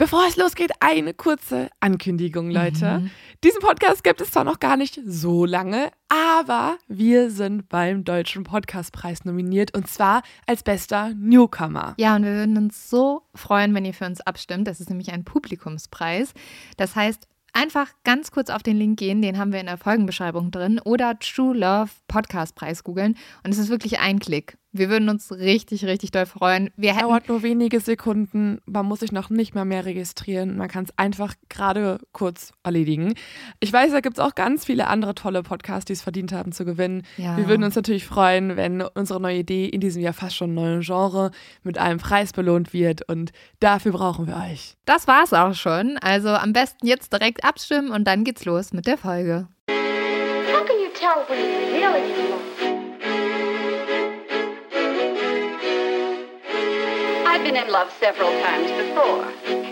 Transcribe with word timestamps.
Bevor 0.00 0.26
es 0.26 0.38
losgeht, 0.38 0.70
eine 0.80 1.12
kurze 1.12 1.68
Ankündigung, 1.80 2.50
Leute. 2.50 3.00
Mhm. 3.00 3.10
Diesen 3.44 3.60
Podcast 3.60 4.02
gibt 4.02 4.22
es 4.22 4.30
zwar 4.30 4.44
noch 4.44 4.58
gar 4.58 4.78
nicht 4.78 4.98
so 5.04 5.44
lange, 5.44 5.90
aber 6.08 6.78
wir 6.88 7.30
sind 7.30 7.68
beim 7.68 8.02
Deutschen 8.02 8.44
Podcastpreis 8.44 9.26
nominiert 9.26 9.76
und 9.76 9.88
zwar 9.88 10.22
als 10.46 10.62
bester 10.62 11.12
Newcomer. 11.18 11.92
Ja, 11.98 12.16
und 12.16 12.24
wir 12.24 12.32
würden 12.32 12.56
uns 12.56 12.88
so 12.88 13.24
freuen, 13.34 13.74
wenn 13.74 13.84
ihr 13.84 13.92
für 13.92 14.06
uns 14.06 14.22
abstimmt. 14.22 14.66
Das 14.68 14.80
ist 14.80 14.88
nämlich 14.88 15.12
ein 15.12 15.24
Publikumspreis. 15.24 16.32
Das 16.78 16.96
heißt, 16.96 17.28
Einfach 17.52 17.88
ganz 18.04 18.30
kurz 18.30 18.48
auf 18.48 18.62
den 18.62 18.76
Link 18.76 19.00
gehen, 19.00 19.22
den 19.22 19.36
haben 19.36 19.52
wir 19.52 19.58
in 19.58 19.66
der 19.66 19.76
Folgenbeschreibung 19.76 20.52
drin, 20.52 20.80
oder 20.84 21.18
True 21.18 21.56
Love 21.56 21.90
Podcast 22.06 22.54
Preis 22.54 22.84
googeln. 22.84 23.16
Und 23.42 23.50
es 23.50 23.58
ist 23.58 23.70
wirklich 23.70 23.98
ein 23.98 24.20
Klick. 24.20 24.56
Wir 24.72 24.88
würden 24.88 25.08
uns 25.08 25.32
richtig, 25.32 25.84
richtig 25.84 26.12
doll 26.12 26.26
freuen. 26.26 26.70
Wir 26.76 26.94
Dauert 27.00 27.28
nur 27.28 27.42
wenige 27.42 27.80
Sekunden. 27.80 28.60
Man 28.66 28.86
muss 28.86 29.00
sich 29.00 29.10
noch 29.10 29.30
nicht 29.30 29.54
mal 29.54 29.64
mehr 29.64 29.84
registrieren. 29.84 30.56
Man 30.56 30.68
kann 30.68 30.84
es 30.84 30.96
einfach 30.96 31.34
gerade 31.48 31.98
kurz 32.12 32.52
erledigen. 32.62 33.14
Ich 33.58 33.72
weiß, 33.72 33.90
da 33.90 34.00
gibt 34.00 34.18
es 34.18 34.24
auch 34.24 34.34
ganz 34.34 34.66
viele 34.66 34.86
andere 34.86 35.14
tolle 35.14 35.42
Podcasts, 35.42 35.86
die 35.86 35.94
es 35.94 36.02
verdient 36.02 36.32
haben 36.32 36.52
zu 36.52 36.64
gewinnen. 36.64 37.02
Ja. 37.16 37.36
Wir 37.36 37.48
würden 37.48 37.64
uns 37.64 37.74
natürlich 37.74 38.06
freuen, 38.06 38.56
wenn 38.56 38.82
unsere 38.82 39.20
neue 39.20 39.38
Idee 39.38 39.66
in 39.66 39.80
diesem 39.80 40.02
Jahr 40.02 40.12
fast 40.12 40.36
schon 40.36 40.54
neuen 40.54 40.82
Genre 40.82 41.32
mit 41.62 41.78
einem 41.78 41.98
Preis 41.98 42.32
belohnt 42.32 42.72
wird. 42.72 43.08
Und 43.08 43.32
dafür 43.58 43.92
brauchen 43.92 44.26
wir 44.26 44.36
euch. 44.36 44.76
Das 44.84 45.08
war's 45.08 45.32
auch 45.32 45.54
schon. 45.54 45.98
Also 45.98 46.28
am 46.28 46.52
besten 46.52 46.86
jetzt 46.86 47.12
direkt 47.12 47.44
abstimmen 47.44 47.90
und 47.90 48.04
dann 48.04 48.22
geht's 48.22 48.44
los 48.44 48.72
mit 48.72 48.86
der 48.86 48.98
Folge. 48.98 49.48
How 49.68 50.64
can 50.64 50.76
you 50.76 50.90
tell 50.94 51.24
when 51.28 51.40
you 51.40 51.88
really 51.88 52.49
I've 57.40 57.46
been 57.46 57.56
in 57.56 57.72
love 57.72 57.90
several 57.98 58.30
times 58.42 58.70
before, 58.72 59.24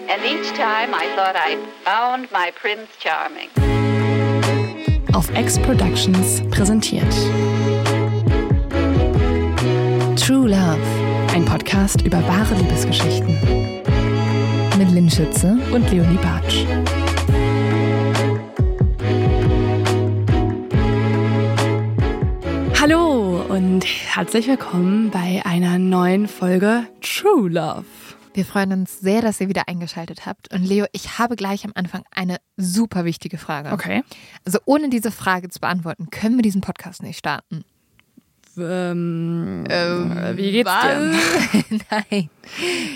and 0.08 0.24
each 0.24 0.48
time 0.56 0.94
I 0.94 1.14
thought 1.14 1.36
I'd 1.36 1.58
found 1.84 2.32
my 2.32 2.50
Prince 2.52 2.88
Charming. 2.98 3.50
Auf 5.12 5.28
X 5.34 5.58
Productions 5.58 6.40
präsentiert. 6.50 7.12
True 10.16 10.48
Love, 10.48 10.80
ein 11.34 11.44
Podcast 11.44 12.00
über 12.00 12.26
wahre 12.26 12.54
Liebesgeschichten. 12.54 13.38
Mit 14.78 14.90
Lynn 14.90 15.10
Schütze 15.10 15.58
und 15.70 15.90
Leonie 15.90 16.16
Bartsch. 16.22 16.64
Und 23.58 23.84
herzlich 23.84 24.46
willkommen 24.46 25.10
bei 25.10 25.42
einer 25.44 25.80
neuen 25.80 26.28
Folge 26.28 26.86
True 27.00 27.50
Love. 27.50 27.86
Wir 28.32 28.44
freuen 28.44 28.70
uns 28.72 29.00
sehr, 29.00 29.20
dass 29.20 29.40
ihr 29.40 29.48
wieder 29.48 29.66
eingeschaltet 29.66 30.26
habt. 30.26 30.54
Und 30.54 30.62
Leo, 30.62 30.86
ich 30.92 31.18
habe 31.18 31.34
gleich 31.34 31.64
am 31.64 31.72
Anfang 31.74 32.04
eine 32.12 32.36
super 32.56 33.04
wichtige 33.04 33.36
Frage. 33.36 33.72
Okay. 33.72 34.04
Also 34.44 34.60
ohne 34.64 34.90
diese 34.90 35.10
Frage 35.10 35.48
zu 35.48 35.58
beantworten, 35.58 36.08
können 36.10 36.36
wir 36.36 36.42
diesen 36.42 36.60
Podcast 36.60 37.02
nicht 37.02 37.18
starten. 37.18 37.64
Ähm, 38.56 39.64
ähm, 39.68 40.36
wie 40.36 40.52
geht's 40.52 40.70
was? 40.70 40.84
dir? 40.84 41.80
Nein. 41.90 42.30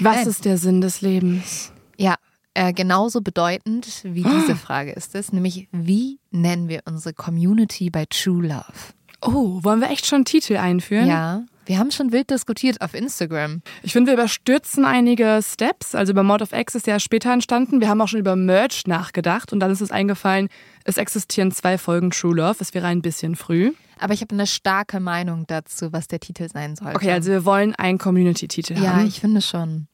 Was 0.01 0.15
Nein. 0.15 0.29
ist 0.29 0.45
der 0.45 0.59
Sinn 0.59 0.81
des 0.81 1.01
Lebens? 1.01 1.73
Ja, 1.97 2.15
äh, 2.55 2.73
genauso 2.73 3.21
bedeutend 3.21 3.89
wie 4.05 4.23
diese 4.23 4.55
Frage 4.65 4.93
ist 4.93 5.17
es, 5.17 5.33
nämlich 5.33 5.67
wie 5.73 6.21
nennen 6.31 6.69
wir 6.69 6.83
unsere 6.85 7.15
Community 7.15 7.91
bei 7.91 8.05
True 8.09 8.47
Love? 8.47 8.95
Oh, 9.23 9.63
wollen 9.63 9.81
wir 9.81 9.91
echt 9.91 10.07
schon 10.07 10.25
Titel 10.25 10.57
einführen? 10.57 11.07
Ja. 11.07 11.45
Wir 11.65 11.79
haben 11.79 11.93
schon 11.93 12.11
wild 12.11 12.31
diskutiert 12.31 12.81
auf 12.81 12.93
Instagram. 12.93 13.63
Ich 13.83 13.93
finde, 13.93 14.11
wir 14.11 14.15
überstürzen 14.15 14.85
einige 14.85 15.39
Steps. 15.43 15.95
Also 15.95 16.13
über 16.13 16.25
Mode 16.25 16.43
of 16.43 16.53
X 16.53 16.75
ist 16.75 16.89
ja 16.89 16.99
später 16.99 17.33
entstanden. 17.33 17.81
Wir 17.81 17.89
haben 17.89 18.01
auch 18.01 18.09
schon 18.09 18.19
über 18.19 18.35
Merch 18.35 18.87
nachgedacht 18.89 19.53
und 19.53 19.61
dann 19.61 19.71
ist 19.71 19.81
es 19.81 19.93
eingefallen, 19.93 20.49
es 20.85 20.97
existieren 20.97 21.53
zwei 21.53 21.79
Folgen 21.79 22.11
True 22.11 22.35
Love. 22.35 22.57
Es 22.59 22.75
wäre 22.75 22.89
ein 22.89 23.01
bisschen 23.01 23.37
früh. 23.37 23.73
Aber 24.01 24.13
ich 24.13 24.23
habe 24.23 24.35
eine 24.35 24.49
starke 24.49 24.99
Meinung 24.99 25.47
dazu, 25.47 25.93
was 25.93 26.09
der 26.09 26.19
Titel 26.19 26.49
sein 26.49 26.75
soll. 26.75 26.93
Okay, 26.97 27.13
also 27.13 27.31
wir 27.31 27.45
wollen 27.45 27.77
einen 27.77 27.99
Community-Titel 27.99 28.75
haben. 28.75 28.83
Ja, 28.83 29.05
ich 29.05 29.21
finde 29.21 29.41
schon. 29.41 29.87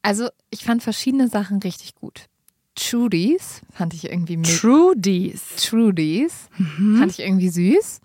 Also 0.00 0.28
ich 0.48 0.64
fand 0.64 0.82
verschiedene 0.82 1.28
Sachen 1.28 1.58
richtig 1.58 1.94
gut. 1.94 2.26
Trudies 2.74 3.60
fand 3.72 3.92
ich 3.92 4.10
irgendwie 4.10 4.38
mit. 4.38 4.60
Trudies. 4.60 5.56
Trudies 5.56 6.48
mhm. 6.56 6.98
fand 6.98 7.12
ich 7.12 7.20
irgendwie 7.20 7.50
süß. 7.50 8.00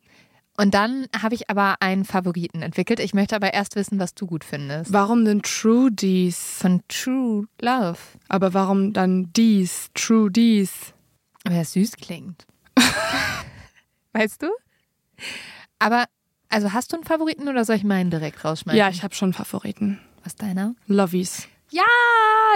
Und 0.57 0.73
dann 0.73 1.07
habe 1.19 1.34
ich 1.34 1.50
aber 1.50 1.78
einen 1.79 2.06
Favoriten 2.06 2.62
entwickelt. 2.62 3.00
Ich 3.00 3.13
möchte 3.13 3.35
aber 3.35 3.53
erst 3.53 3.75
wissen, 3.75 4.00
was 4.00 4.13
du 4.13 4.28
gut 4.28 4.44
findest. 4.44 4.91
Warum 4.94 5.25
denn 5.25 5.41
True 5.41 5.91
Dies? 5.91 6.57
Von 6.59 6.81
True 6.88 7.47
Love. 7.62 7.97
Aber 8.28 8.53
warum 8.53 8.94
dann 8.94 9.31
dies? 9.34 9.90
True 9.94 10.29
Dies? 10.29 10.94
Weil 11.45 11.61
es 11.61 11.73
süß 11.73 11.97
klingt. 11.97 12.45
weißt 14.13 14.44
du? 14.44 14.50
Aber, 15.79 16.06
also 16.50 16.73
hast 16.73 16.91
du 16.91 16.97
einen 16.97 17.06
Favoriten 17.06 17.47
oder 17.47 17.66
soll 17.66 17.78
ich 17.78 17.84
meinen 17.84 18.11
direkt 18.11 18.44
rausschmeißen? 18.45 18.78
Ja, 18.78 18.90
ich 18.90 19.03
habe 19.03 19.16
schon 19.16 19.28
einen 19.28 19.34
Favoriten. 19.34 20.00
Was 20.23 20.34
ist 20.34 20.41
deiner? 20.41 20.75
Lovies. 20.85 21.47
Ja, 21.72 21.84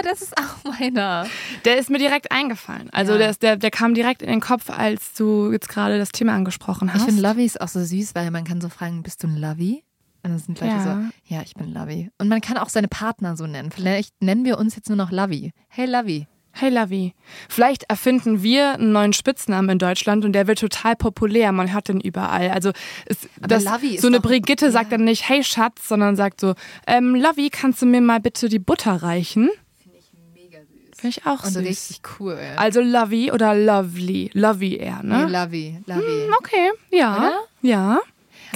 das 0.04 0.20
ist 0.20 0.36
auch 0.36 0.78
meiner. 0.78 1.26
Der 1.64 1.78
ist 1.78 1.88
mir 1.88 1.98
direkt 1.98 2.30
eingefallen. 2.30 2.90
Also 2.90 3.12
ja. 3.12 3.18
der, 3.18 3.30
ist, 3.30 3.42
der, 3.42 3.56
der 3.56 3.70
kam 3.70 3.94
direkt 3.94 4.22
in 4.22 4.28
den 4.28 4.40
Kopf, 4.40 4.68
als 4.68 5.14
du 5.14 5.50
jetzt 5.52 5.68
gerade 5.68 5.98
das 5.98 6.10
Thema 6.10 6.34
angesprochen 6.34 6.92
hast. 6.92 7.00
Ich 7.00 7.06
finde 7.06 7.22
Lovies 7.22 7.56
auch 7.56 7.68
so 7.68 7.82
süß, 7.82 8.14
weil 8.14 8.30
man 8.30 8.44
kann 8.44 8.60
so 8.60 8.68
fragen, 8.68 9.02
bist 9.02 9.22
du 9.22 9.28
ein 9.28 9.36
Lovey? 9.36 9.82
Und 10.22 10.32
dann 10.32 10.38
sind 10.38 10.60
Leute 10.60 10.72
ja. 10.72 10.82
so, 10.82 11.34
ja, 11.34 11.42
ich 11.42 11.54
bin 11.54 11.72
Lovey. 11.72 12.10
Und 12.18 12.28
man 12.28 12.40
kann 12.40 12.58
auch 12.58 12.68
seine 12.68 12.88
Partner 12.88 13.36
so 13.36 13.46
nennen. 13.46 13.70
Vielleicht 13.70 14.12
nennen 14.20 14.44
wir 14.44 14.58
uns 14.58 14.76
jetzt 14.76 14.88
nur 14.88 14.96
noch 14.96 15.10
Lovey. 15.10 15.52
Hey 15.68 15.86
Lovey. 15.86 16.26
Hey 16.58 16.70
Lavi, 16.70 17.12
vielleicht 17.50 17.82
erfinden 17.90 18.42
wir 18.42 18.72
einen 18.72 18.92
neuen 18.92 19.12
Spitznamen 19.12 19.68
in 19.68 19.78
Deutschland 19.78 20.24
und 20.24 20.32
der 20.32 20.46
wird 20.46 20.58
total 20.58 20.96
populär. 20.96 21.52
Man 21.52 21.70
hört 21.70 21.88
den 21.88 22.00
überall. 22.00 22.48
Also 22.48 22.72
es, 23.04 23.18
das, 23.38 23.64
so 23.98 24.06
eine 24.06 24.20
Brigitte 24.20 24.66
ja. 24.66 24.70
sagt 24.72 24.90
dann 24.90 25.04
nicht 25.04 25.28
Hey 25.28 25.44
Schatz, 25.44 25.86
sondern 25.86 26.16
sagt 26.16 26.40
so 26.40 26.54
ähm, 26.86 27.14
Lavi, 27.14 27.50
kannst 27.50 27.82
du 27.82 27.86
mir 27.86 28.00
mal 28.00 28.20
bitte 28.20 28.48
die 28.48 28.58
Butter 28.58 29.02
reichen? 29.02 29.50
Finde 29.82 29.98
ich 29.98 30.10
mega 30.34 30.60
süß. 30.60 30.98
Finde 30.98 31.18
ich 31.18 31.26
auch 31.26 31.44
und 31.44 31.52
süß. 31.52 31.62
richtig 31.62 32.00
cool. 32.18 32.38
Also 32.56 32.80
Lavi 32.80 33.32
oder 33.32 33.54
Lovely? 33.54 34.30
Lovey 34.32 34.76
eher, 34.76 35.02
ne? 35.02 35.26
Nee, 35.26 35.32
Lovey, 35.32 35.78
Lovey. 35.84 36.26
Hm, 36.26 36.34
okay, 36.38 36.70
ja, 36.90 37.18
Oder? 37.18 37.40
ja. 37.60 38.00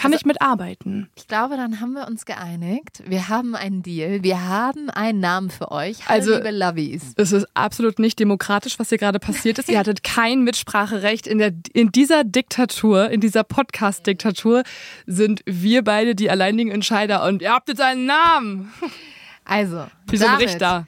Kann 0.00 0.12
also, 0.12 0.22
ich 0.22 0.26
mitarbeiten? 0.26 1.10
Ich 1.14 1.28
glaube, 1.28 1.56
dann 1.56 1.80
haben 1.80 1.92
wir 1.92 2.06
uns 2.06 2.24
geeinigt. 2.24 3.02
Wir 3.06 3.28
haben 3.28 3.54
einen 3.54 3.82
Deal. 3.82 4.22
Wir 4.22 4.48
haben 4.48 4.88
einen 4.88 5.20
Namen 5.20 5.50
für 5.50 5.70
euch. 5.70 6.08
Hallo, 6.08 6.18
also, 6.18 6.34
liebe 6.36 6.50
Lovies. 6.50 7.12
Es 7.16 7.32
ist 7.32 7.46
absolut 7.52 7.98
nicht 7.98 8.18
demokratisch, 8.18 8.78
was 8.78 8.88
hier 8.88 8.96
gerade 8.96 9.18
passiert 9.18 9.58
ist. 9.58 9.68
Ihr 9.68 9.78
hattet 9.80 10.02
kein 10.02 10.42
Mitspracherecht. 10.42 11.26
In, 11.26 11.36
der, 11.36 11.52
in 11.74 11.92
dieser 11.92 12.24
Diktatur, 12.24 13.10
in 13.10 13.20
dieser 13.20 13.44
Podcast-Diktatur 13.44 14.62
sind 15.06 15.42
wir 15.44 15.84
beide 15.84 16.14
die 16.14 16.30
alleinigen 16.30 16.70
Entscheider 16.70 17.24
und 17.26 17.42
ihr 17.42 17.52
habt 17.52 17.68
jetzt 17.68 17.82
einen 17.82 18.06
Namen. 18.06 18.72
Also, 19.44 19.86
wie 20.08 20.16
so 20.16 20.26
ein 20.26 20.36
Richter. 20.36 20.86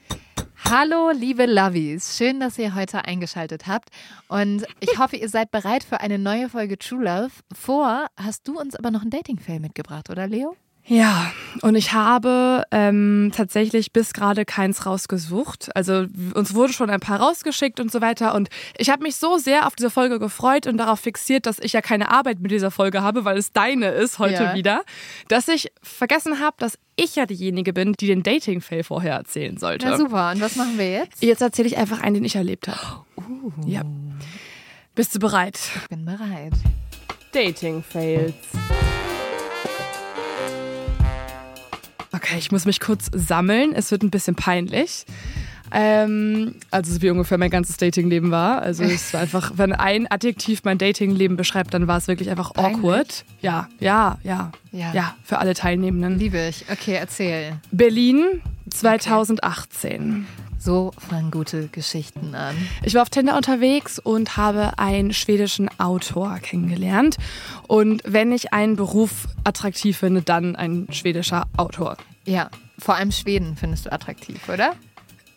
Hallo, 0.69 1.11
liebe 1.11 1.45
Lovies. 1.45 2.17
Schön, 2.17 2.39
dass 2.39 2.57
ihr 2.57 2.73
heute 2.73 3.03
eingeschaltet 3.05 3.67
habt. 3.67 3.89
Und 4.29 4.65
ich 4.79 4.97
hoffe, 4.97 5.17
ihr 5.17 5.27
seid 5.27 5.51
bereit 5.51 5.83
für 5.83 5.99
eine 5.99 6.17
neue 6.17 6.49
Folge 6.49 6.77
True 6.77 7.03
Love. 7.03 7.31
Vor 7.53 8.07
hast 8.17 8.47
du 8.47 8.59
uns 8.59 8.75
aber 8.75 8.89
noch 8.89 9.01
ein 9.01 9.09
Dating-Fail 9.09 9.59
mitgebracht, 9.59 10.09
oder 10.09 10.25
Leo? 10.25 10.55
Ja, 10.85 11.31
und 11.61 11.75
ich 11.75 11.93
habe 11.93 12.63
ähm, 12.71 13.31
tatsächlich 13.33 13.93
bis 13.93 14.11
gerade 14.11 14.43
keins 14.43 14.85
rausgesucht. 14.85 15.73
Also 15.75 16.07
uns 16.33 16.53
wurde 16.53 16.73
schon 16.73 16.89
ein 16.89 16.99
paar 16.99 17.21
rausgeschickt 17.21 17.79
und 17.79 17.89
so 17.89 18.01
weiter. 18.01 18.35
Und 18.35 18.49
ich 18.77 18.89
habe 18.89 19.03
mich 19.03 19.15
so 19.15 19.37
sehr 19.37 19.65
auf 19.65 19.75
diese 19.75 19.89
Folge 19.89 20.19
gefreut 20.19 20.67
und 20.67 20.77
darauf 20.77 20.99
fixiert, 20.99 21.45
dass 21.45 21.59
ich 21.59 21.71
ja 21.71 21.81
keine 21.81 22.11
Arbeit 22.11 22.39
mit 22.41 22.51
dieser 22.51 22.69
Folge 22.69 23.01
habe, 23.01 23.23
weil 23.23 23.37
es 23.37 23.53
deine 23.53 23.89
ist 23.89 24.19
heute 24.19 24.43
ja. 24.43 24.55
wieder, 24.55 24.83
dass 25.29 25.47
ich 25.47 25.71
vergessen 25.81 26.41
habe, 26.41 26.57
dass 26.59 26.77
ich 26.97 27.15
ja 27.15 27.25
diejenige 27.25 27.71
bin, 27.71 27.93
die 27.93 28.07
den 28.07 28.21
Dating-Fail 28.21 28.83
vorher 28.83 29.13
erzählen 29.13 29.57
sollte. 29.57 29.87
Ja, 29.87 29.97
super. 29.97 30.31
Und 30.31 30.41
was 30.41 30.57
machen 30.57 30.77
wir 30.77 30.91
jetzt? 30.91 31.23
Jetzt 31.23 31.41
erzähle 31.41 31.69
ich 31.69 31.77
einfach 31.77 32.01
einen, 32.01 32.15
den 32.15 32.25
ich 32.25 32.35
erlebt 32.35 32.67
habe. 32.67 33.05
Uh. 33.17 33.51
Ja. 33.65 33.83
Bist 34.95 35.15
du 35.15 35.19
bereit? 35.19 35.57
Ich 35.81 35.87
bin 35.87 36.03
bereit. 36.03 36.53
Dating-Fails. 37.31 38.33
Okay, 42.23 42.37
ich 42.37 42.51
muss 42.51 42.65
mich 42.65 42.79
kurz 42.79 43.09
sammeln. 43.13 43.73
Es 43.75 43.91
wird 43.91 44.01
ein 44.01 44.09
bisschen 44.09 44.35
peinlich. 44.35 45.05
Ähm, 45.73 46.55
also 46.71 47.01
wie 47.01 47.09
ungefähr 47.09 47.37
mein 47.37 47.49
ganzes 47.49 47.75
Datingleben 47.75 48.31
war. 48.31 48.61
Also 48.61 48.83
es 48.83 49.13
war 49.13 49.21
einfach, 49.21 49.51
wenn 49.55 49.73
ein 49.73 50.09
Adjektiv 50.09 50.61
mein 50.63 50.77
Datingleben 50.77 51.35
beschreibt, 51.35 51.73
dann 51.73 51.87
war 51.87 51.97
es 51.97 52.07
wirklich 52.07 52.29
einfach 52.29 52.53
Peinlich? 52.53 52.77
awkward. 52.77 53.25
Ja, 53.41 53.67
ja, 53.79 54.19
ja, 54.23 54.51
ja, 54.71 54.93
ja, 54.93 55.15
für 55.23 55.39
alle 55.39 55.53
Teilnehmenden. 55.53 56.17
Liebe 56.17 56.47
ich. 56.47 56.65
Okay, 56.71 56.93
erzähl. 56.93 57.57
Berlin 57.71 58.41
2018. 58.69 60.01
Okay. 60.01 60.43
So 60.59 60.91
fangen 61.09 61.29
gute 61.29 61.67
Geschichten 61.67 62.35
an. 62.35 62.55
Ich 62.83 62.93
war 62.93 63.01
auf 63.01 63.09
Tinder 63.09 63.35
unterwegs 63.35 63.99
und 63.99 64.37
habe 64.37 64.79
einen 64.79 65.11
schwedischen 65.11 65.67
Autor 65.77 66.39
kennengelernt. 66.41 67.17
Und 67.67 68.01
wenn 68.05 68.31
ich 68.31 68.53
einen 68.53 68.77
Beruf 68.77 69.27
attraktiv 69.43 69.97
finde, 69.97 70.21
dann 70.21 70.55
ein 70.55 70.87
schwedischer 70.91 71.47
Autor. 71.57 71.97
Ja, 72.25 72.49
vor 72.79 72.95
allem 72.95 73.11
Schweden 73.11 73.55
findest 73.55 73.85
du 73.85 73.91
attraktiv, 73.91 74.47
oder? 74.49 74.73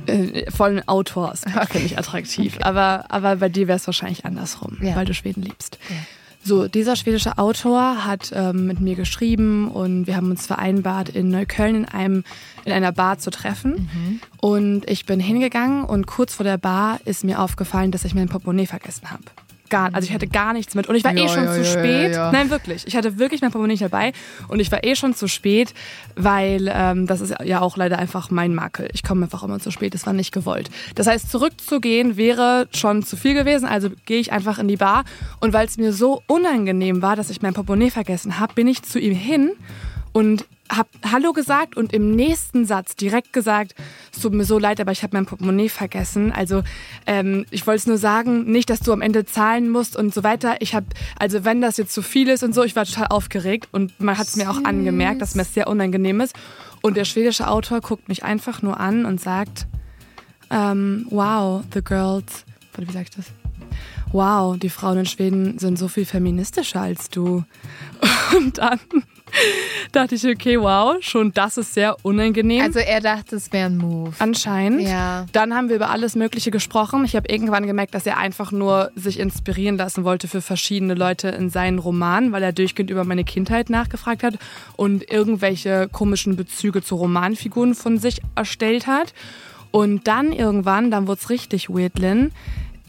Äh, 0.06 0.50
vollen 0.50 0.86
Autors 0.88 1.40
finde 1.70 1.86
ich 1.86 1.98
attraktiv. 1.98 2.58
Aber, 2.62 3.06
aber 3.08 3.36
bei 3.36 3.48
dir 3.48 3.66
wäre 3.68 3.76
es 3.76 3.86
wahrscheinlich 3.86 4.24
andersrum, 4.24 4.78
Ja. 4.80 4.94
weil 4.96 5.04
du 5.06 5.14
Schweden 5.14 5.42
liebst. 5.42 5.78
Ja. 5.88 5.96
So, 6.44 6.68
dieser 6.68 6.94
schwedische 6.94 7.38
Autor 7.38 8.04
hat 8.04 8.30
ähm, 8.32 8.66
mit 8.66 8.78
mir 8.80 8.94
geschrieben 8.94 9.68
und 9.68 10.06
wir 10.06 10.14
haben 10.14 10.30
uns 10.30 10.46
vereinbart, 10.46 11.08
in 11.08 11.28
Neukölln 11.28 11.74
in, 11.74 11.84
einem, 11.86 12.24
in 12.64 12.70
einer 12.72 12.92
Bar 12.92 13.18
zu 13.18 13.30
treffen. 13.30 14.20
Und 14.40 14.88
ich 14.88 15.06
bin 15.06 15.18
hingegangen 15.18 15.82
und 15.82 16.06
kurz 16.06 16.34
vor 16.34 16.44
der 16.44 16.56
Bar 16.56 17.00
ist 17.04 17.24
mir 17.24 17.40
aufgefallen, 17.40 17.90
dass 17.90 18.04
ich 18.04 18.14
mein 18.14 18.28
Portemonnaie 18.28 18.66
vergessen 18.66 19.10
habe. 19.10 19.24
Gar, 19.68 19.94
also 19.94 20.06
ich 20.06 20.14
hatte 20.14 20.26
gar 20.26 20.52
nichts 20.52 20.74
mit 20.74 20.86
und 20.86 20.94
ich 20.94 21.04
war 21.04 21.14
eh 21.14 21.22
Ja, 21.22 21.28
schon 21.28 21.44
ja, 21.44 21.52
zu 21.52 21.60
ja, 21.60 21.64
spät. 21.64 22.12
Nein, 22.32 22.50
wirklich. 22.50 22.86
Ich 22.86 22.96
hatte 22.96 23.18
wirklich 23.18 23.40
mein 23.40 23.50
Portemonnaie 23.50 23.74
nicht 23.74 23.82
dabei 23.82 24.12
und 24.48 24.60
ich 24.60 24.70
war 24.72 24.84
eh 24.84 24.96
schon 24.96 25.14
zu 25.14 25.28
spät, 25.28 25.74
weil 26.14 26.70
ähm, 26.72 27.06
das 27.06 27.20
ist 27.20 27.34
ja 27.44 27.60
auch 27.60 27.76
leider 27.76 27.98
einfach 27.98 28.30
mein 28.30 28.54
Makel. 28.54 28.88
Ich 28.92 29.02
komme 29.02 29.24
einfach 29.24 29.42
immer 29.42 29.60
zu 29.60 29.70
spät. 29.70 29.94
Das 29.94 30.06
war 30.06 30.12
nicht 30.12 30.32
gewollt. 30.32 30.70
Das 30.94 31.06
heißt, 31.06 31.30
zurückzugehen 31.30 32.16
wäre 32.16 32.68
schon 32.74 33.02
zu 33.02 33.16
viel 33.16 33.34
gewesen. 33.34 33.66
Also 33.66 33.90
gehe 34.06 34.20
ich 34.20 34.32
einfach 34.32 34.58
in 34.58 34.68
die 34.68 34.76
Bar 34.76 35.04
und 35.40 35.52
weil 35.52 35.66
es 35.66 35.76
mir 35.78 35.92
so 35.92 36.22
unangenehm 36.26 37.02
war, 37.02 37.16
dass 37.16 37.30
ich 37.30 37.42
mein 37.42 37.54
Portemonnaie 37.54 37.90
vergessen 37.90 38.38
habe, 38.38 38.54
bin 38.54 38.68
ich 38.68 38.82
zu 38.82 38.98
ihm 38.98 39.14
hin 39.14 39.52
und 40.12 40.46
habe 40.70 40.88
Hallo 41.10 41.32
gesagt 41.32 41.76
und 41.76 41.92
im 41.92 42.14
nächsten 42.14 42.64
Satz 42.64 42.96
direkt 42.96 43.32
gesagt, 43.32 43.74
es 44.12 44.20
tut 44.20 44.32
mir 44.34 44.44
so 44.44 44.58
leid, 44.58 44.80
aber 44.80 44.92
ich 44.92 45.02
habe 45.02 45.16
mein 45.16 45.26
Portemonnaie 45.26 45.68
vergessen. 45.68 46.32
Also 46.32 46.62
ähm, 47.06 47.46
ich 47.50 47.66
wollte 47.66 47.78
es 47.78 47.86
nur 47.86 47.98
sagen, 47.98 48.50
nicht, 48.50 48.70
dass 48.70 48.80
du 48.80 48.92
am 48.92 49.02
Ende 49.02 49.24
zahlen 49.24 49.70
musst 49.70 49.96
und 49.96 50.12
so 50.12 50.22
weiter. 50.24 50.56
Ich 50.60 50.74
habe, 50.74 50.86
also 51.18 51.44
wenn 51.44 51.60
das 51.60 51.76
jetzt 51.76 51.92
zu 51.92 52.02
viel 52.02 52.28
ist 52.28 52.42
und 52.42 52.54
so, 52.54 52.62
ich 52.64 52.76
war 52.76 52.84
total 52.84 53.08
aufgeregt 53.08 53.68
und 53.72 53.98
man 54.00 54.18
hat 54.18 54.28
es 54.28 54.36
mir 54.36 54.50
auch 54.50 54.64
angemerkt, 54.64 55.22
dass 55.22 55.34
mir 55.34 55.42
das 55.42 55.54
sehr 55.54 55.68
unangenehm 55.68 56.20
ist. 56.20 56.34
Und 56.82 56.96
der 56.96 57.04
schwedische 57.04 57.48
Autor 57.48 57.80
guckt 57.80 58.08
mich 58.08 58.24
einfach 58.24 58.62
nur 58.62 58.78
an 58.78 59.06
und 59.06 59.20
sagt, 59.20 59.66
ähm, 60.50 61.06
wow, 61.10 61.64
the 61.74 61.82
girls, 61.82 62.44
wie 62.76 62.92
sag 62.92 63.02
ich 63.02 63.10
das? 63.10 63.26
Wow, 64.12 64.56
die 64.56 64.70
Frauen 64.70 64.98
in 64.98 65.06
Schweden 65.06 65.58
sind 65.58 65.78
so 65.78 65.88
viel 65.88 66.04
feministischer 66.04 66.80
als 66.80 67.10
du. 67.10 67.44
Und 68.36 68.58
dann 68.58 68.78
dachte 69.92 70.14
ich, 70.14 70.26
okay, 70.26 70.60
wow, 70.60 70.96
schon 71.00 71.32
das 71.32 71.56
ist 71.56 71.74
sehr 71.74 71.96
unangenehm. 72.02 72.62
Also 72.62 72.78
er 72.78 73.00
dachte, 73.00 73.36
es 73.36 73.52
wäre 73.52 73.66
ein 73.66 73.76
Move. 73.76 74.12
Anscheinend. 74.18 74.82
Ja. 74.82 75.26
Dann 75.32 75.54
haben 75.54 75.68
wir 75.68 75.76
über 75.76 75.90
alles 75.90 76.14
Mögliche 76.14 76.50
gesprochen. 76.50 77.04
Ich 77.04 77.16
habe 77.16 77.28
irgendwann 77.28 77.66
gemerkt, 77.66 77.94
dass 77.94 78.06
er 78.06 78.18
einfach 78.18 78.52
nur 78.52 78.90
sich 78.94 79.18
inspirieren 79.18 79.76
lassen 79.76 80.04
wollte 80.04 80.28
für 80.28 80.40
verschiedene 80.40 80.94
Leute 80.94 81.28
in 81.28 81.50
seinen 81.50 81.78
Romanen, 81.78 82.32
weil 82.32 82.42
er 82.42 82.52
durchgehend 82.52 82.90
über 82.90 83.04
meine 83.04 83.24
Kindheit 83.24 83.70
nachgefragt 83.70 84.22
hat 84.22 84.34
und 84.76 85.10
irgendwelche 85.10 85.88
komischen 85.90 86.36
Bezüge 86.36 86.82
zu 86.82 86.96
Romanfiguren 86.96 87.74
von 87.74 87.98
sich 87.98 88.20
erstellt 88.34 88.86
hat. 88.86 89.12
Und 89.70 90.06
dann 90.06 90.32
irgendwann, 90.32 90.90
dann 90.90 91.06
wurde 91.06 91.20
es 91.22 91.30
richtig 91.30 91.68
weird, 91.68 91.98
Lynn. 91.98 92.32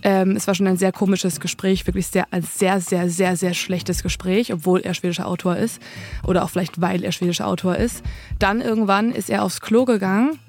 Ähm, 0.04 0.36
es 0.36 0.48
war 0.48 0.56
schon 0.56 0.68
ein 0.68 0.78
sehr 0.78 0.92
komisches 0.92 1.40
Gespräch, 1.40 1.86
wirklich 1.88 2.08
sehr, 2.08 2.28
ein 2.32 2.44
sehr, 2.44 2.80
sehr, 2.82 3.10
sehr, 3.10 3.36
sehr 3.36 3.54
schlechtes 3.54 4.04
Gespräch, 4.04 4.54
obwohl 4.54 4.82
er 4.82 4.94
schwedischer 4.94 5.28
Autor 5.28 5.58
ist. 5.58 5.82
Oder 6.24 6.44
auch 6.44 6.50
vielleicht, 6.50 6.80
weil 6.82 7.04
er 7.04 7.12
schwedischer 7.12 7.48
Autor 7.48 7.78
ist. 7.78 8.04
Dann 8.40 8.62
irgendwann 8.62 9.12
ist 9.12 9.30
er 9.30 9.44
aufs 9.44 9.62
Klo 9.62 9.86
gegangen 9.86 10.40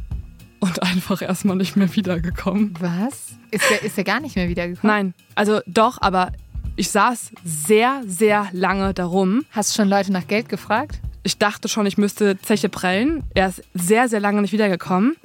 und 0.61 0.83
einfach 0.83 1.23
erstmal 1.23 1.57
nicht 1.57 1.77
mehr 1.77 1.95
wiedergekommen. 1.95 2.75
Was? 2.81 3.29
Ist 3.51 3.65
der, 3.71 3.83
ist 3.83 4.05
gar 4.05 4.21
nicht 4.21 4.37
mehr 4.37 4.49
wiedergekommen? 4.49 4.95
Nein, 4.95 5.15
also 5.35 5.61
doch, 5.67 5.99
aber 6.01 6.33
ich 6.77 6.91
saß 6.91 7.33
sehr, 7.45 8.03
sehr 8.07 8.49
lange 8.53 8.95
darum. 8.95 9.45
Hast 9.51 9.73
du 9.73 9.83
schon 9.83 9.89
Leute 9.89 10.13
nach 10.13 10.27
Geld 10.27 10.49
gefragt? 10.49 11.01
Ich 11.25 11.37
dachte 11.37 11.69
schon, 11.69 11.87
ich 11.87 11.99
müsste 11.99 12.39
Zeche 12.41 12.69
prellen. 12.69 13.25
Er 13.35 13.49
ist 13.49 13.63
sehr, 13.75 14.09
sehr 14.09 14.21
lange 14.21 14.41
nicht 14.41 14.53
wiedergekommen. 14.53 15.17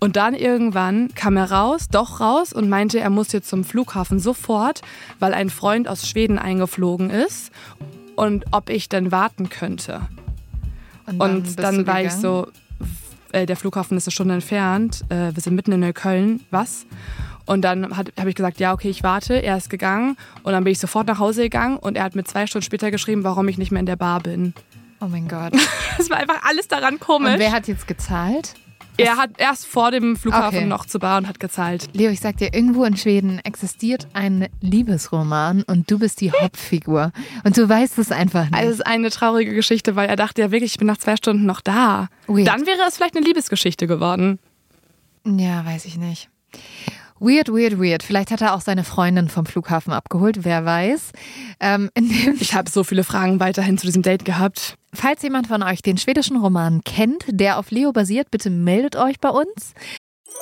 Und 0.00 0.16
dann 0.16 0.34
irgendwann 0.34 1.14
kam 1.14 1.36
er 1.36 1.52
raus, 1.52 1.88
doch 1.90 2.20
raus 2.20 2.54
und 2.54 2.70
meinte, 2.70 2.98
er 2.98 3.10
muss 3.10 3.32
jetzt 3.32 3.50
zum 3.50 3.64
Flughafen 3.64 4.18
sofort, 4.18 4.80
weil 5.18 5.34
ein 5.34 5.50
Freund 5.50 5.88
aus 5.88 6.08
Schweden 6.08 6.38
eingeflogen 6.38 7.10
ist 7.10 7.52
und 8.16 8.46
ob 8.50 8.70
ich 8.70 8.88
denn 8.88 9.12
warten 9.12 9.50
könnte. 9.50 10.00
Und 11.06 11.58
dann 11.58 11.78
du 11.78 11.86
war 11.86 12.00
ich 12.00 12.14
gegangen? 12.14 12.20
so, 12.22 12.48
äh, 13.32 13.44
der 13.44 13.56
Flughafen 13.56 13.96
ist 13.98 14.06
eine 14.06 14.12
Stunde 14.12 14.34
entfernt, 14.34 15.02
äh, 15.10 15.34
wir 15.34 15.42
sind 15.42 15.54
mitten 15.54 15.72
in 15.72 15.80
Neukölln, 15.80 16.40
was? 16.50 16.86
Und 17.44 17.62
dann 17.62 17.96
habe 17.96 18.28
ich 18.28 18.36
gesagt, 18.36 18.60
ja, 18.60 18.72
okay, 18.72 18.88
ich 18.88 19.02
warte. 19.02 19.34
Er 19.34 19.56
ist 19.56 19.70
gegangen 19.70 20.16
und 20.44 20.52
dann 20.52 20.62
bin 20.62 20.72
ich 20.72 20.78
sofort 20.78 21.08
nach 21.08 21.18
Hause 21.18 21.42
gegangen 21.42 21.78
und 21.78 21.96
er 21.96 22.04
hat 22.04 22.14
mir 22.14 22.22
zwei 22.22 22.46
Stunden 22.46 22.64
später 22.64 22.90
geschrieben, 22.92 23.24
warum 23.24 23.48
ich 23.48 23.58
nicht 23.58 23.72
mehr 23.72 23.80
in 23.80 23.86
der 23.86 23.96
Bar 23.96 24.20
bin. 24.20 24.54
Oh 25.00 25.06
mein 25.06 25.28
Gott. 25.28 25.52
Das 25.98 26.08
war 26.08 26.16
einfach 26.16 26.42
alles 26.48 26.66
daran 26.66 26.98
komisch. 26.98 27.34
Und 27.34 27.38
wer 27.40 27.52
hat 27.52 27.68
jetzt 27.68 27.86
gezahlt? 27.86 28.54
Er 28.96 29.16
hat 29.16 29.30
erst 29.38 29.66
vor 29.66 29.90
dem 29.90 30.16
Flughafen 30.16 30.58
Okay. 30.58 30.66
noch 30.66 30.84
zur 30.86 31.00
Bar 31.00 31.18
und 31.18 31.26
hat 31.28 31.40
gezahlt. 31.40 31.88
Leo, 31.94 32.10
ich 32.10 32.20
sag 32.20 32.36
dir, 32.36 32.52
irgendwo 32.52 32.84
in 32.84 32.96
Schweden 32.96 33.38
existiert 33.44 34.06
ein 34.12 34.48
Liebesroman 34.60 35.62
und 35.62 35.90
du 35.90 35.98
bist 35.98 36.20
die 36.20 36.32
Hauptfigur. 36.32 37.12
Und 37.44 37.56
du 37.56 37.68
weißt 37.68 37.98
es 37.98 38.12
einfach 38.12 38.44
nicht. 38.44 38.54
Also 38.54 38.70
es 38.70 38.76
ist 38.76 38.86
eine 38.86 39.10
traurige 39.10 39.54
Geschichte, 39.54 39.96
weil 39.96 40.08
er 40.08 40.16
dachte 40.16 40.42
ja 40.42 40.50
wirklich, 40.50 40.72
ich 40.72 40.78
bin 40.78 40.86
nach 40.86 40.98
zwei 40.98 41.16
Stunden 41.16 41.46
noch 41.46 41.60
da. 41.60 42.08
Weird. 42.26 42.46
Dann 42.48 42.66
wäre 42.66 42.78
es 42.88 42.96
vielleicht 42.96 43.16
eine 43.16 43.24
Liebesgeschichte 43.26 43.86
geworden. 43.86 44.38
ja, 45.24 45.64
weiß 45.64 45.84
ich 45.86 45.96
nicht. 45.96 46.28
Weird, 47.22 47.48
weird, 47.50 47.78
weird. 47.78 48.02
Vielleicht 48.02 48.30
hat 48.30 48.40
er 48.40 48.54
auch 48.54 48.62
seine 48.62 48.82
Freundin 48.82 49.28
vom 49.28 49.44
Flughafen 49.44 49.92
abgeholt, 49.92 50.42
wer 50.44 50.64
weiß. 50.64 51.12
Ähm, 51.60 51.90
Ich 52.40 52.54
habe 52.54 52.70
so 52.70 52.82
viele 52.82 53.04
Fragen 53.04 53.40
weiterhin 53.40 53.76
zu 53.76 53.86
diesem 53.86 54.00
Date 54.02 54.24
gehabt. 54.24 54.76
Falls 54.92 55.22
jemand 55.22 55.46
von 55.46 55.62
euch 55.62 55.82
den 55.82 55.98
schwedischen 55.98 56.36
Roman 56.36 56.82
kennt, 56.84 57.24
der 57.28 57.58
auf 57.58 57.70
Leo 57.70 57.92
basiert, 57.92 58.30
bitte 58.30 58.50
meldet 58.50 58.96
euch 58.96 59.20
bei 59.20 59.28
uns. 59.30 59.74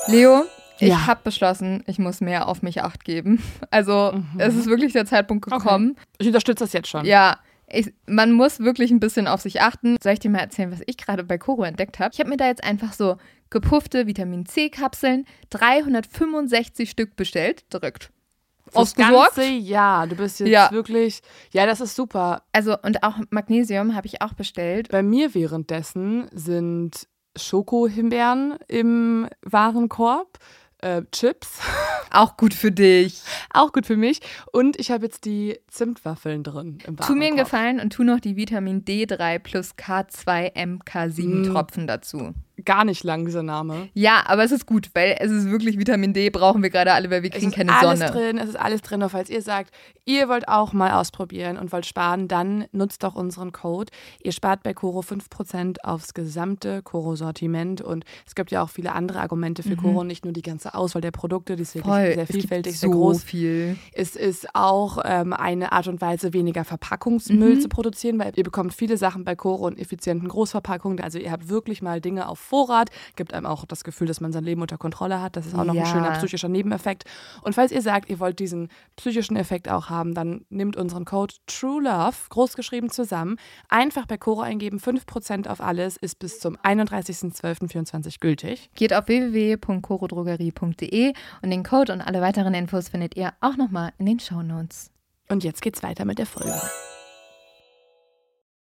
Leo, 0.06 0.42
ich 0.78 0.88
Ja. 0.88 1.06
habe 1.06 1.20
beschlossen, 1.24 1.82
ich 1.86 1.98
muss 1.98 2.20
mehr 2.20 2.48
auf 2.48 2.62
mich 2.62 2.82
acht 2.82 3.04
geben. 3.04 3.42
Also 3.70 4.14
es 4.38 4.54
ist 4.54 4.66
wirklich 4.66 4.92
der 4.92 5.06
Zeitpunkt 5.06 5.44
gekommen. 5.50 5.96
Ich 6.18 6.26
unterstütze 6.26 6.64
das 6.64 6.72
jetzt 6.72 6.88
schon. 6.88 7.04
Ja, 7.04 7.38
ich, 7.70 7.92
man 8.06 8.32
muss 8.32 8.60
wirklich 8.60 8.90
ein 8.90 9.00
bisschen 9.00 9.26
auf 9.26 9.42
sich 9.42 9.60
achten. 9.60 9.96
Soll 10.02 10.14
ich 10.14 10.20
dir 10.20 10.30
mal 10.30 10.38
erzählen, 10.38 10.72
was 10.72 10.80
ich 10.86 10.96
gerade 10.96 11.24
bei 11.24 11.36
Koro 11.36 11.64
entdeckt 11.64 11.98
habe? 11.98 12.10
Ich 12.14 12.20
habe 12.20 12.30
mir 12.30 12.38
da 12.38 12.46
jetzt 12.46 12.64
einfach 12.64 12.94
so 12.94 13.16
gepuffte 13.50 14.06
Vitamin 14.06 14.46
C-Kapseln, 14.46 15.26
365 15.50 16.88
Stück 16.90 17.16
bestellt, 17.16 17.64
direkt. 17.72 18.10
Das 18.68 18.76
Ausgesorgt. 18.76 19.36
ganze 19.36 19.50
Jahr. 19.50 20.06
Du 20.06 20.16
bist 20.16 20.40
jetzt 20.40 20.48
Ja. 20.48 20.70
wirklich. 20.72 21.20
Ja, 21.52 21.66
das 21.66 21.80
ist 21.80 21.94
super. 21.96 22.42
Also 22.52 22.76
und 22.82 23.02
auch 23.02 23.16
Magnesium 23.30 23.94
habe 23.94 24.06
ich 24.06 24.22
auch 24.22 24.34
bestellt. 24.34 24.88
Bei 24.90 25.02
mir 25.02 25.34
währenddessen 25.34 26.28
sind 26.32 27.06
Schokohimbeeren 27.36 28.56
im 28.68 29.28
Warenkorb, 29.42 30.38
äh, 30.80 31.02
Chips, 31.12 31.58
Auch 32.10 32.36
gut 32.38 32.54
für 32.54 32.72
dich. 32.72 33.20
auch 33.52 33.72
gut 33.72 33.84
für 33.84 33.96
mich. 33.96 34.20
Und 34.52 34.78
ich 34.80 34.90
habe 34.90 35.04
jetzt 35.04 35.24
die 35.26 35.58
Zimtwaffeln 35.68 36.42
drin 36.42 36.78
im 36.86 36.98
Warenkorb. 36.98 37.06
Tu 37.06 37.14
mir 37.14 37.26
einen 37.26 37.36
Gefallen 37.36 37.80
und 37.80 37.90
tu 37.92 38.02
noch 38.02 38.18
die 38.20 38.36
Vitamin 38.36 38.84
D3 38.84 39.38
plus 39.40 39.74
K2 39.76 40.54
MK7 40.54 41.22
Mm. 41.26 41.52
Tropfen 41.52 41.86
dazu. 41.86 42.32
Gar 42.64 42.84
nicht 42.84 43.04
lang, 43.04 43.24
dieser 43.24 43.42
Name. 43.42 43.88
Ja, 43.94 44.22
aber 44.26 44.42
es 44.44 44.52
ist 44.52 44.66
gut, 44.66 44.90
weil 44.94 45.16
es 45.20 45.30
ist 45.30 45.48
wirklich 45.50 45.78
Vitamin 45.78 46.12
D, 46.12 46.30
brauchen 46.30 46.62
wir 46.62 46.70
gerade 46.70 46.92
alle, 46.92 47.10
weil 47.10 47.22
wir 47.22 47.30
Es 47.30 47.36
kriegen 47.36 47.50
ist 47.50 47.56
keine 47.56 47.76
alles 47.76 48.00
Sonne. 48.00 48.10
drin, 48.12 48.38
es 48.38 48.48
ist 48.48 48.56
alles 48.58 48.82
drin. 48.82 49.02
Und 49.02 49.10
falls 49.10 49.30
ihr 49.30 49.42
sagt, 49.42 49.70
ihr 50.04 50.28
wollt 50.28 50.48
auch 50.48 50.72
mal 50.72 50.92
ausprobieren 50.92 51.56
und 51.56 51.70
wollt 51.72 51.86
sparen, 51.86 52.26
dann 52.28 52.64
nutzt 52.72 53.02
doch 53.04 53.14
unseren 53.14 53.52
Code. 53.52 53.92
Ihr 54.22 54.32
spart 54.32 54.62
bei 54.62 54.74
Coro 54.74 55.00
5% 55.00 55.76
aufs 55.84 56.14
gesamte 56.14 56.82
Coro-Sortiment. 56.82 57.80
Und 57.80 58.04
es 58.26 58.34
gibt 58.34 58.50
ja 58.50 58.62
auch 58.62 58.70
viele 58.70 58.92
andere 58.92 59.20
Argumente 59.20 59.62
für 59.62 59.76
Coro, 59.76 60.04
nicht 60.04 60.24
nur 60.24 60.32
die 60.32 60.42
ganze 60.42 60.74
Auswahl 60.74 61.02
der 61.02 61.10
Produkte, 61.10 61.56
die 61.56 61.62
ist 61.62 61.74
wirklich 61.74 61.88
Mhm. 61.88 61.98
Voll, 61.98 62.14
sehr 62.14 62.22
es 62.22 62.28
gibt 62.28 62.40
vielfältig, 62.40 62.78
sehr 62.78 62.88
so 62.90 62.94
groß. 62.96 63.22
viel. 63.22 63.76
Es 63.92 64.16
ist 64.16 64.48
auch 64.54 64.98
ähm, 65.04 65.32
eine 65.32 65.72
Art 65.72 65.88
und 65.88 66.00
Weise, 66.00 66.32
weniger 66.32 66.64
Verpackungsmüll 66.64 67.56
Mhm. 67.56 67.60
zu 67.60 67.68
produzieren, 67.68 68.18
weil 68.18 68.32
ihr 68.36 68.44
bekommt 68.44 68.74
viele 68.74 68.96
Sachen 68.96 69.24
bei 69.24 69.36
Coro 69.36 69.68
in 69.68 69.78
effizienten 69.78 70.28
Großverpackungen. 70.28 71.00
Also 71.00 71.18
ihr 71.18 71.30
habt 71.30 71.48
wirklich 71.48 71.82
mal 71.82 72.00
Dinge 72.00 72.28
auf 72.28 72.38
Vorrat, 72.48 72.90
gibt 73.16 73.34
einem 73.34 73.46
auch 73.46 73.64
das 73.66 73.84
Gefühl, 73.84 74.06
dass 74.06 74.20
man 74.20 74.32
sein 74.32 74.44
Leben 74.44 74.62
unter 74.62 74.78
Kontrolle 74.78 75.20
hat. 75.20 75.36
Das 75.36 75.46
ist 75.46 75.54
auch 75.54 75.64
noch 75.64 75.74
Ja. 75.74 75.82
ein 75.82 75.86
schöner 75.88 76.10
psychischer 76.12 76.48
Nebeneffekt. 76.48 77.04
Und 77.42 77.54
falls 77.54 77.72
ihr 77.72 77.82
sagt, 77.82 78.08
ihr 78.08 78.20
wollt 78.20 78.38
diesen 78.38 78.68
psychischen 78.96 79.36
Effekt 79.36 79.68
auch 79.68 79.90
haben, 79.90 80.14
dann 80.14 80.44
nehmt 80.48 80.76
unseren 80.76 81.04
Code 81.04 81.34
TrueLove, 81.46 82.16
großgeschrieben 82.30 82.90
zusammen, 82.90 83.36
einfach 83.68 84.06
bei 84.06 84.16
Coro 84.16 84.40
eingeben. 84.40 84.78
5% 84.78 85.48
auf 85.48 85.60
alles 85.60 85.96
ist 85.96 86.18
bis 86.18 86.40
zum 86.40 86.56
31.12.24 86.56 88.20
gültig. 88.20 88.70
Geht 88.74 88.94
auf 88.94 89.08
www.corodrogerie.de 89.08 91.12
und 91.42 91.50
den 91.50 91.62
Code 91.62 91.92
und 91.92 92.00
alle 92.00 92.20
weiteren 92.20 92.54
Infos 92.54 92.88
findet 92.88 93.16
ihr 93.16 93.32
auch 93.40 93.56
nochmal 93.56 93.92
in 93.98 94.06
den 94.06 94.20
Shownotes. 94.20 94.90
Und 95.28 95.44
jetzt 95.44 95.62
geht's 95.62 95.82
weiter 95.82 96.04
mit 96.04 96.18
der 96.18 96.26
Folge. 96.26 96.60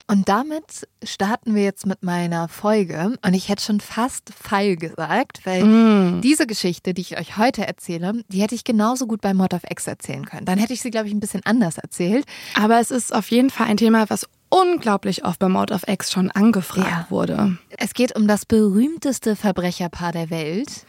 Und 0.05 0.27
damit 0.27 0.87
starten 1.03 1.55
wir 1.55 1.63
jetzt 1.63 1.85
mit 1.85 2.03
meiner 2.03 2.49
Folge. 2.49 3.15
Und 3.25 3.33
ich 3.33 3.47
hätte 3.47 3.63
schon 3.63 3.79
fast 3.79 4.31
Fall 4.33 4.75
gesagt, 4.75 5.45
weil 5.45 5.63
Mm. 5.63 6.21
diese 6.21 6.45
Geschichte, 6.45 6.93
die 6.93 7.01
ich 7.01 7.17
euch 7.17 7.37
heute 7.37 7.65
erzähle, 7.65 8.21
die 8.27 8.41
hätte 8.41 8.53
ich 8.53 8.63
genauso 8.65 9.07
gut 9.07 9.21
bei 9.21 9.33
Mod 9.33 9.53
of 9.53 9.61
X 9.69 9.87
erzählen 9.87 10.25
können. 10.25 10.45
Dann 10.45 10.59
hätte 10.59 10.73
ich 10.73 10.81
sie, 10.81 10.91
glaube 10.91 11.07
ich, 11.07 11.13
ein 11.13 11.19
bisschen 11.21 11.41
anders 11.45 11.77
erzählt. 11.77 12.25
Aber 12.61 12.79
es 12.79 12.91
ist 12.91 13.13
auf 13.15 13.31
jeden 13.31 13.49
Fall 13.49 13.67
ein 13.67 13.77
Thema, 13.77 14.09
was 14.09 14.27
unglaublich 14.49 15.23
oft 15.25 15.39
bei 15.39 15.47
Mode 15.49 15.73
of 15.73 15.87
X 15.87 16.11
schon 16.11 16.29
angefragt 16.31 16.87
Ja. 16.89 17.05
wurde. 17.09 17.57
Es 17.77 17.93
geht 17.93 18.15
um 18.15 18.27
das 18.27 18.45
berühmteste 18.45 19.35
Verbrecherpaar 19.35 20.11
der 20.11 20.29
Welt. 20.29 20.85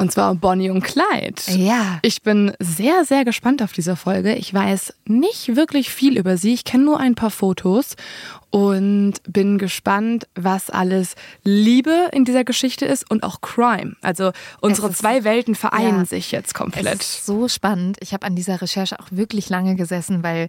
Und 0.00 0.10
zwar 0.10 0.34
Bonnie 0.34 0.70
und 0.70 0.82
Clyde. 0.82 1.40
Ja. 1.48 1.98
Ich 2.00 2.22
bin 2.22 2.52
sehr, 2.58 3.04
sehr 3.04 3.26
gespannt 3.26 3.62
auf 3.62 3.72
diese 3.72 3.96
Folge. 3.96 4.34
Ich 4.34 4.52
weiß 4.54 4.94
nicht 5.04 5.56
wirklich 5.56 5.90
viel 5.90 6.16
über 6.16 6.38
sie. 6.38 6.54
Ich 6.54 6.64
kenne 6.64 6.84
nur 6.84 6.98
ein 6.98 7.14
paar 7.14 7.30
Fotos 7.30 7.96
und 8.48 9.14
bin 9.28 9.58
gespannt, 9.58 10.26
was 10.34 10.70
alles 10.70 11.14
Liebe 11.44 12.08
in 12.12 12.24
dieser 12.24 12.44
Geschichte 12.44 12.86
ist 12.86 13.08
und 13.10 13.22
auch 13.22 13.42
Crime. 13.42 13.94
Also 14.00 14.32
unsere 14.60 14.88
ist- 14.88 14.98
zwei 14.98 15.22
Welten 15.24 15.54
vereinen 15.54 15.98
ja. 15.98 16.04
sich 16.06 16.32
jetzt 16.32 16.48
Es 16.48 16.54
komplett. 16.54 17.00
ist 17.00 17.26
so 17.26 17.46
spannend. 17.48 17.98
Ich 18.00 18.14
habe 18.14 18.26
an 18.26 18.34
dieser 18.34 18.62
Recherche 18.62 18.98
auch 18.98 19.08
wirklich 19.10 19.50
lange 19.50 19.76
gesessen, 19.76 20.22
weil 20.22 20.48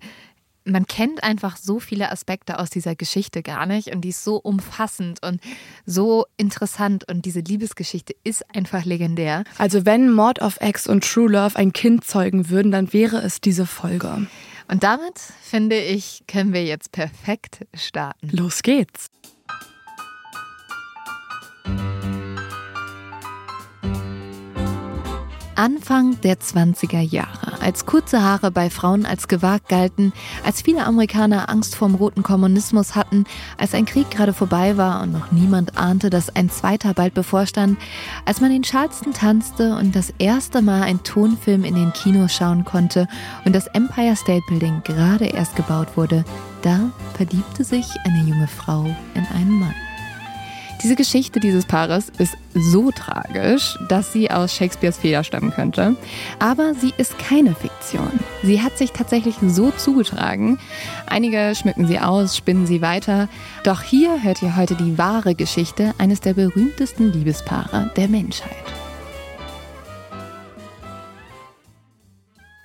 man 0.66 0.86
kennt 0.86 1.24
einfach 1.24 1.58
so 1.58 1.80
viele 1.80 2.12
Aspekte 2.12 2.60
aus 2.60 2.70
dieser 2.70 2.96
Geschichte 2.96 3.42
gar 3.42 3.66
nicht 3.66 3.94
und 3.94 4.02
die 4.02 4.10
ist 4.10 4.24
so 4.24 4.38
umfassend 4.38 5.20
und 5.26 5.42
so 5.86 6.26
interessant 6.38 7.08
und 7.10 7.26
diese 7.26 7.40
Liebesgeschichte 7.40 8.16
ist 8.24 8.44
einfach 8.56 8.86
legendär. 8.86 9.44
Also 9.58 9.86
wenn 9.86 10.12
Mord 10.12 10.42
of 10.42 10.60
X 10.62 10.88
und 10.88 11.04
True 11.04 11.30
Love 11.30 11.56
ein 11.56 11.74
Kind 11.74 12.06
zeugen 12.06 12.50
würden, 12.50 12.72
dann 12.72 12.94
wäre 12.94 13.18
es 13.18 13.42
diese 13.42 13.66
Folge. 13.66 14.28
Und 14.68 14.84
damit, 14.84 15.20
finde 15.42 15.78
ich, 15.78 16.24
können 16.28 16.54
wir 16.54 16.64
jetzt 16.64 16.92
perfekt 16.92 17.66
starten. 17.74 18.30
Los 18.32 18.64
geht's. 18.64 19.10
Anfang 25.62 26.20
der 26.22 26.40
20er 26.40 27.02
Jahre, 27.02 27.62
als 27.62 27.86
kurze 27.86 28.24
Haare 28.24 28.50
bei 28.50 28.72
Frauen 28.72 29.06
als 29.06 29.28
gewagt 29.28 29.70
galten, 29.70 30.12
als 30.44 30.64
viele 30.64 30.84
Amerikaner 30.88 31.50
Angst 31.50 31.76
vorm 31.76 31.94
roten 31.94 32.24
Kommunismus 32.24 32.96
hatten, 32.96 33.26
als 33.60 33.76
ein 33.76 33.86
Krieg 33.86 34.10
gerade 34.10 34.34
vorbei 34.34 34.76
war 34.78 35.04
und 35.04 35.12
noch 35.12 35.32
niemand 35.32 35.78
ahnte, 35.78 36.10
dass 36.10 36.36
ein 36.36 36.50
zweiter 36.50 36.96
bald 36.96 37.14
bevorstand, 37.14 37.78
als 38.26 38.42
man 38.42 38.50
in 38.50 38.64
Charleston 38.64 39.14
tanzte 39.14 39.76
und 39.76 39.96
das 39.96 40.12
erste 40.18 40.64
Mal 40.64 40.82
einen 40.82 41.04
Tonfilm 41.04 41.64
in 41.64 41.76
den 41.76 41.94
Kinos 41.94 42.34
schauen 42.34 42.66
konnte 42.66 43.08
und 43.46 43.54
das 43.54 43.68
Empire 43.68 44.16
State 44.16 44.44
Building 44.48 44.82
gerade 44.84 45.26
erst 45.26 45.56
gebaut 45.56 45.96
wurde, 45.96 46.26
da 46.64 46.90
verliebte 47.14 47.64
sich 47.64 47.86
eine 48.04 48.28
junge 48.28 48.48
Frau 48.48 48.86
in 49.14 49.28
einen 49.36 49.60
Mann. 49.60 49.91
Diese 50.84 50.96
Geschichte 50.96 51.40
dieses 51.40 51.66
Paares 51.66 52.12
ist 52.18 52.36
so 52.56 52.90
tragisch, 52.90 53.78
dass 53.88 54.12
sie 54.14 54.32
aus 54.32 54.56
Shakespeares 54.56 54.98
Feder 54.98 55.24
stammen 55.24 55.52
könnte. 55.52 55.96
Aber 56.40 56.74
sie 56.74 56.92
ist 56.98 57.20
keine 57.20 57.54
Fiktion. 57.54 58.12
Sie 58.42 58.64
hat 58.64 58.80
sich 58.80 58.92
tatsächlich 58.92 59.36
so 59.46 59.70
zugetragen. 59.70 60.58
Einige 61.06 61.54
schmücken 61.56 61.86
sie 61.86 62.00
aus, 62.00 62.36
spinnen 62.36 62.66
sie 62.66 62.82
weiter. 62.82 63.30
Doch 63.64 63.84
hier 63.84 64.24
hört 64.24 64.42
ihr 64.42 64.56
heute 64.56 64.74
die 64.74 64.98
wahre 64.98 65.36
Geschichte 65.36 65.94
eines 66.00 66.20
der 66.20 66.34
berühmtesten 66.34 67.14
Liebespaare 67.14 67.92
der 67.96 68.08
Menschheit. 68.08 68.52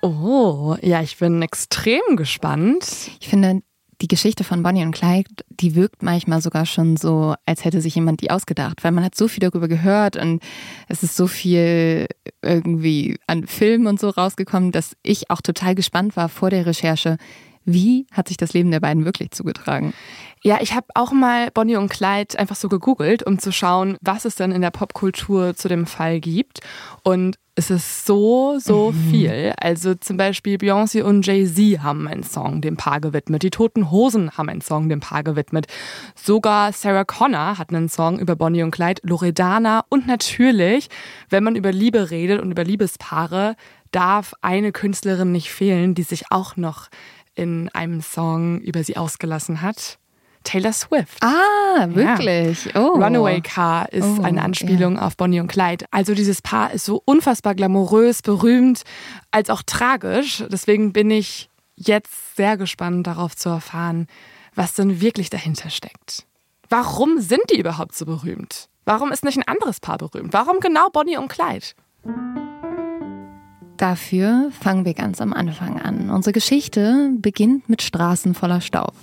Oh, 0.01 0.75
ja, 0.81 1.01
ich 1.01 1.17
bin 1.17 1.43
extrem 1.43 2.15
gespannt. 2.15 3.11
Ich 3.19 3.29
finde, 3.29 3.61
die 4.01 4.07
Geschichte 4.07 4.43
von 4.43 4.61
Bonnie 4.61 4.83
und 4.83 4.93
Clyde, 4.93 5.29
die 5.49 5.75
wirkt 5.75 6.03
manchmal 6.03 6.41
sogar 6.41 6.65
schon 6.65 6.97
so, 6.97 7.33
als 7.45 7.65
hätte 7.65 7.81
sich 7.81 7.95
jemand 7.95 8.21
die 8.21 8.29
ausgedacht, 8.29 8.83
weil 8.83 8.91
man 8.91 9.03
hat 9.03 9.15
so 9.15 9.27
viel 9.27 9.39
darüber 9.39 9.67
gehört 9.67 10.17
und 10.17 10.41
es 10.87 11.01
ist 11.01 11.15
so 11.15 11.25
viel 11.27 12.07
irgendwie 12.41 13.17
an 13.25 13.47
Filmen 13.47 13.87
und 13.87 13.99
so 13.99 14.09
rausgekommen, 14.09 14.71
dass 14.71 14.95
ich 15.01 15.31
auch 15.31 15.41
total 15.41 15.73
gespannt 15.73 16.15
war 16.15 16.29
vor 16.29 16.51
der 16.51 16.65
Recherche, 16.65 17.17
wie 17.67 18.07
hat 18.11 18.29
sich 18.29 18.37
das 18.37 18.53
Leben 18.53 18.71
der 18.71 18.79
beiden 18.79 19.05
wirklich 19.05 19.31
zugetragen? 19.31 19.93
Ja, 20.41 20.59
ich 20.61 20.73
habe 20.73 20.87
auch 20.95 21.11
mal 21.11 21.51
Bonnie 21.51 21.75
und 21.75 21.89
Clyde 21.89 22.39
einfach 22.39 22.55
so 22.55 22.69
gegoogelt, 22.69 23.23
um 23.23 23.39
zu 23.39 23.51
schauen, 23.51 23.97
was 24.01 24.23
es 24.23 24.35
denn 24.35 24.51
in 24.51 24.61
der 24.61 24.71
Popkultur 24.71 25.55
zu 25.55 25.67
dem 25.67 25.85
Fall 25.85 26.21
gibt. 26.21 26.61
Und 27.03 27.37
es 27.55 27.69
ist 27.69 28.05
so, 28.05 28.57
so 28.59 28.93
viel. 29.09 29.53
Also 29.59 29.95
zum 29.95 30.15
Beispiel 30.15 30.57
Beyoncé 30.57 31.01
und 31.01 31.25
Jay-Z 31.25 31.81
haben 31.81 32.07
einen 32.07 32.23
Song 32.23 32.61
dem 32.61 32.77
Paar 32.77 33.01
gewidmet. 33.01 33.43
Die 33.43 33.49
Toten 33.49 33.91
Hosen 33.91 34.37
haben 34.37 34.47
einen 34.47 34.61
Song 34.61 34.87
dem 34.87 34.99
Paar 34.99 35.23
gewidmet. 35.23 35.65
Sogar 36.15 36.71
Sarah 36.71 37.03
Connor 37.03 37.57
hat 37.57 37.73
einen 37.73 37.89
Song 37.89 38.19
über 38.19 38.35
Bonnie 38.35 38.63
und 38.63 38.71
Clyde, 38.71 39.01
Loredana 39.03 39.83
und 39.89 40.07
natürlich, 40.07 40.87
wenn 41.29 41.43
man 41.43 41.55
über 41.55 41.71
Liebe 41.71 42.11
redet 42.11 42.39
und 42.39 42.51
über 42.51 42.63
Liebespaare, 42.63 43.55
darf 43.91 44.33
eine 44.41 44.71
Künstlerin 44.71 45.31
nicht 45.31 45.49
fehlen, 45.49 45.95
die 45.95 46.03
sich 46.03 46.25
auch 46.31 46.57
noch 46.57 46.89
in 47.37 47.69
einem 47.69 48.01
Song 48.01 48.59
über 48.61 48.83
sie 48.83 48.97
ausgelassen 48.97 49.61
hat. 49.61 49.99
Taylor 50.43 50.71
Swift. 50.73 51.21
Ah, 51.23 51.87
wirklich? 51.89 52.73
Oh. 52.75 52.93
Runaway 52.99 53.41
Car 53.41 53.91
ist 53.91 54.05
Oh, 54.19 54.23
eine 54.23 54.41
Anspielung 54.41 54.97
auf 54.97 55.17
Bonnie 55.17 55.39
und 55.41 55.47
Clyde. 55.47 55.85
Also 55.91 56.13
dieses 56.13 56.41
Paar 56.41 56.71
ist 56.71 56.85
so 56.85 57.01
unfassbar 57.05 57.53
glamourös, 57.53 58.21
berühmt, 58.21 58.83
als 59.31 59.49
auch 59.49 59.61
tragisch. 59.65 60.43
Deswegen 60.49 60.93
bin 60.93 61.11
ich 61.11 61.49
jetzt 61.75 62.35
sehr 62.37 62.55
gespannt 62.57 63.05
darauf 63.07 63.35
zu 63.35 63.49
erfahren, 63.49 64.07
was 64.55 64.73
denn 64.73 65.01
wirklich 65.01 65.29
dahinter 65.29 65.69
steckt. 65.69 66.25
Warum 66.69 67.19
sind 67.19 67.41
die 67.51 67.59
überhaupt 67.59 67.95
so 67.95 68.05
berühmt? 68.05 68.69
Warum 68.85 69.11
ist 69.11 69.25
nicht 69.25 69.37
ein 69.37 69.47
anderes 69.47 69.79
Paar 69.81 69.97
berühmt? 69.97 70.31
Warum 70.33 70.59
genau 70.61 70.89
Bonnie 70.89 71.17
und 71.17 71.27
Clyde? 71.27 71.65
Dafür 73.77 74.49
fangen 74.59 74.85
wir 74.85 74.95
ganz 74.95 75.21
am 75.21 75.33
Anfang 75.33 75.79
an. 75.79 76.09
Unsere 76.09 76.33
Geschichte 76.33 77.11
beginnt 77.19 77.69
mit 77.69 77.83
Straßen 77.83 78.33
voller 78.33 78.59
Staub. 78.59 78.93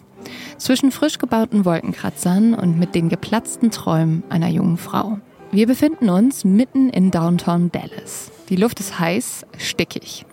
Zwischen 0.59 0.90
frisch 0.90 1.19
gebauten 1.19 1.64
Wolkenkratzern 1.64 2.54
und 2.54 2.78
mit 2.78 2.95
den 2.97 3.09
geplatzten 3.09 3.71
Träumen 3.71 4.25
einer 4.31 4.49
jungen 4.49 4.76
Frau. 4.76 5.19
Wir 5.52 5.69
befinden 5.69 6.09
uns 6.09 6.45
mitten 6.45 6.90
in 6.90 7.12
Downtown 7.12 7.71
Dallas. 7.71 8.33
Die 8.49 8.57
Luft 8.57 8.81
ist 8.81 8.99
heiß, 8.99 9.47
stickig. 9.59 10.26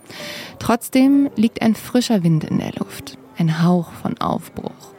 Trotzdem 0.58 1.30
liegt 1.36 1.62
ein 1.62 1.76
frischer 1.76 2.24
Wind 2.24 2.42
in 2.42 2.58
der 2.58 2.72
Luft. 2.72 3.16
Ein 3.38 3.62
Hauch 3.62 3.92
von 3.92 4.18
Aufbruch. 4.18 4.92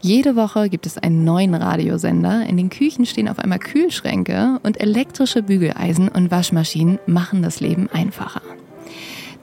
Jede 0.00 0.36
Woche 0.36 0.68
gibt 0.68 0.86
es 0.86 0.96
einen 0.96 1.24
neuen 1.24 1.54
Radiosender. 1.54 2.46
In 2.46 2.56
den 2.56 2.70
Küchen 2.70 3.04
stehen 3.04 3.28
auf 3.28 3.40
einmal 3.40 3.58
Kühlschränke 3.58 4.60
und 4.62 4.80
elektrische 4.80 5.42
Bügeleisen 5.42 6.08
und 6.08 6.30
Waschmaschinen 6.30 7.00
machen 7.06 7.42
das 7.42 7.58
Leben 7.58 7.88
einfacher. 7.92 8.42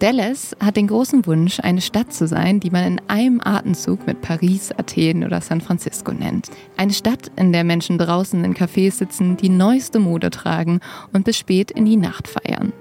Dallas 0.04 0.54
hat 0.60 0.76
den 0.76 0.88
großen 0.88 1.26
Wunsch, 1.28 1.62
eine 1.62 1.80
Stadt 1.80 2.12
zu 2.12 2.28
sein, 2.28 2.60
die 2.60 2.72
man 2.72 2.84
in 2.84 3.02
einem 3.08 3.40
Atemzug 3.42 4.06
mit 4.06 4.20
Paris, 4.20 4.74
Athen 4.74 5.24
oder 5.24 5.40
San 5.40 5.62
Francisco 5.62 6.12
nennt. 6.12 6.50
Eine 6.76 6.92
Stadt, 6.92 7.32
in 7.38 7.54
der 7.54 7.64
Menschen 7.64 7.98
draußen 7.98 8.44
in 8.44 8.54
Cafés 8.54 8.96
sitzen, 8.96 9.38
die 9.38 9.48
neueste 9.48 10.00
Mode 10.00 10.30
tragen 10.30 10.82
und 11.14 11.24
bis 11.24 11.38
spät 11.38 11.72
in 11.72 11.86
die 11.86 11.96
Nacht 11.96 12.28
feiern. 12.28 12.74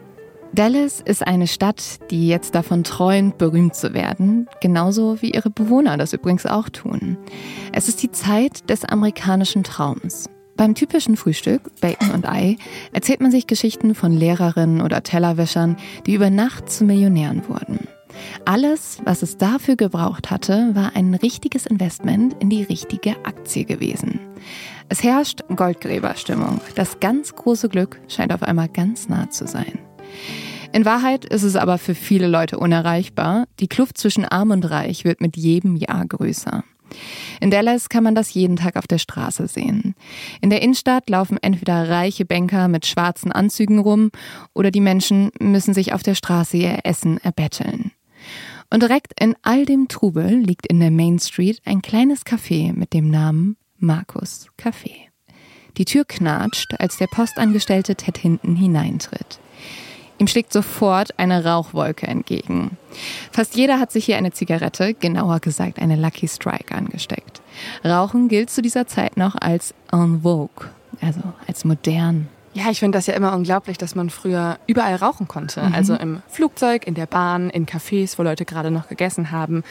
Dallas 0.52 1.00
ist 1.00 1.24
eine 1.24 1.46
Stadt, 1.46 2.10
die 2.10 2.26
jetzt 2.26 2.56
davon 2.56 2.82
träumt, 2.82 3.38
berühmt 3.38 3.76
zu 3.76 3.94
werden, 3.94 4.48
genauso 4.60 5.22
wie 5.22 5.30
ihre 5.30 5.50
Bewohner 5.50 5.96
das 5.96 6.12
übrigens 6.12 6.44
auch 6.44 6.70
tun. 6.70 7.18
Es 7.72 7.86
ist 7.86 8.02
die 8.02 8.10
Zeit 8.10 8.68
des 8.68 8.84
amerikanischen 8.84 9.62
Traums. 9.62 10.28
Beim 10.62 10.76
typischen 10.76 11.16
Frühstück, 11.16 11.72
Bacon 11.80 12.12
und 12.12 12.24
Ei, 12.24 12.56
erzählt 12.92 13.20
man 13.20 13.32
sich 13.32 13.48
Geschichten 13.48 13.96
von 13.96 14.12
Lehrerinnen 14.12 14.80
oder 14.80 15.02
Tellerwäschern, 15.02 15.76
die 16.06 16.14
über 16.14 16.30
Nacht 16.30 16.70
zu 16.70 16.84
Millionären 16.84 17.48
wurden. 17.48 17.88
Alles, 18.44 19.00
was 19.04 19.22
es 19.22 19.36
dafür 19.36 19.74
gebraucht 19.74 20.30
hatte, 20.30 20.70
war 20.74 20.94
ein 20.94 21.14
richtiges 21.14 21.66
Investment 21.66 22.36
in 22.38 22.48
die 22.48 22.62
richtige 22.62 23.16
Aktie 23.24 23.64
gewesen. 23.64 24.20
Es 24.88 25.02
herrscht 25.02 25.40
Goldgräberstimmung. 25.48 26.60
Das 26.76 27.00
ganz 27.00 27.34
große 27.34 27.68
Glück 27.68 27.98
scheint 28.06 28.32
auf 28.32 28.44
einmal 28.44 28.68
ganz 28.68 29.08
nah 29.08 29.28
zu 29.30 29.48
sein. 29.48 29.80
In 30.72 30.84
Wahrheit 30.84 31.24
ist 31.24 31.42
es 31.42 31.56
aber 31.56 31.76
für 31.76 31.96
viele 31.96 32.28
Leute 32.28 32.60
unerreichbar. 32.60 33.46
Die 33.58 33.66
Kluft 33.66 33.98
zwischen 33.98 34.24
Arm 34.24 34.52
und 34.52 34.70
Reich 34.70 35.04
wird 35.04 35.20
mit 35.20 35.36
jedem 35.36 35.74
Jahr 35.74 36.06
größer. 36.06 36.62
In 37.40 37.50
Dallas 37.50 37.88
kann 37.88 38.04
man 38.04 38.14
das 38.14 38.34
jeden 38.34 38.56
Tag 38.56 38.76
auf 38.76 38.86
der 38.86 38.98
Straße 38.98 39.48
sehen. 39.48 39.94
In 40.40 40.50
der 40.50 40.62
Innenstadt 40.62 41.08
laufen 41.10 41.38
entweder 41.40 41.88
reiche 41.88 42.24
Banker 42.24 42.68
mit 42.68 42.86
schwarzen 42.86 43.32
Anzügen 43.32 43.78
rum 43.78 44.10
oder 44.54 44.70
die 44.70 44.80
Menschen 44.80 45.30
müssen 45.40 45.74
sich 45.74 45.92
auf 45.92 46.02
der 46.02 46.14
Straße 46.14 46.56
ihr 46.56 46.80
Essen 46.84 47.18
erbetteln. 47.18 47.92
Und 48.70 48.82
direkt 48.82 49.12
in 49.20 49.36
all 49.42 49.66
dem 49.66 49.88
Trubel 49.88 50.34
liegt 50.36 50.66
in 50.66 50.80
der 50.80 50.90
Main 50.90 51.18
Street 51.18 51.60
ein 51.64 51.82
kleines 51.82 52.24
Café 52.24 52.72
mit 52.72 52.94
dem 52.94 53.10
Namen 53.10 53.56
Markus 53.78 54.46
Café. 54.58 55.12
Die 55.76 55.84
Tür 55.84 56.04
knatscht, 56.04 56.74
als 56.78 56.96
der 56.98 57.06
Postangestellte 57.06 57.96
Ted 57.96 58.18
hinten 58.18 58.56
hineintritt. 58.56 59.40
Ihm 60.22 60.28
schlägt 60.28 60.52
sofort 60.52 61.18
eine 61.18 61.44
Rauchwolke 61.44 62.06
entgegen. 62.06 62.76
Fast 63.32 63.56
jeder 63.56 63.80
hat 63.80 63.90
sich 63.90 64.04
hier 64.04 64.16
eine 64.16 64.30
Zigarette, 64.30 64.94
genauer 64.94 65.40
gesagt 65.40 65.80
eine 65.80 65.96
Lucky 65.96 66.28
Strike, 66.28 66.72
angesteckt. 66.72 67.42
Rauchen 67.84 68.28
gilt 68.28 68.48
zu 68.48 68.62
dieser 68.62 68.86
Zeit 68.86 69.16
noch 69.16 69.34
als 69.34 69.74
en 69.90 70.22
vogue, 70.22 70.68
also 71.00 71.22
als 71.48 71.64
modern. 71.64 72.28
Ja, 72.54 72.70
ich 72.70 72.78
finde 72.78 72.98
das 72.98 73.08
ja 73.08 73.14
immer 73.14 73.34
unglaublich, 73.34 73.78
dass 73.78 73.96
man 73.96 74.10
früher 74.10 74.60
überall 74.68 74.94
rauchen 74.94 75.26
konnte. 75.26 75.60
Mhm. 75.60 75.74
Also 75.74 75.96
im 75.96 76.22
Flugzeug, 76.28 76.86
in 76.86 76.94
der 76.94 77.06
Bahn, 77.06 77.50
in 77.50 77.66
Cafés, 77.66 78.16
wo 78.16 78.22
Leute 78.22 78.44
gerade 78.44 78.70
noch 78.70 78.86
gegessen 78.86 79.32
haben. 79.32 79.64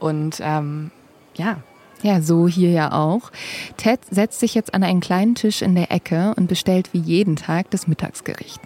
Und 0.00 0.36
ähm, 0.42 0.90
ja, 1.34 1.56
Ja, 2.02 2.20
so 2.20 2.46
hier 2.46 2.72
ja 2.72 2.92
auch. 2.92 3.32
Ted 3.78 4.00
setzt 4.10 4.40
sich 4.40 4.54
jetzt 4.54 4.74
an 4.74 4.82
einen 4.82 5.00
kleinen 5.00 5.34
Tisch 5.34 5.62
in 5.62 5.74
der 5.74 5.90
Ecke 5.90 6.34
und 6.36 6.46
bestellt 6.46 6.90
wie 6.92 6.98
jeden 6.98 7.36
Tag 7.36 7.70
das 7.70 7.86
Mittagsgericht. 7.86 8.60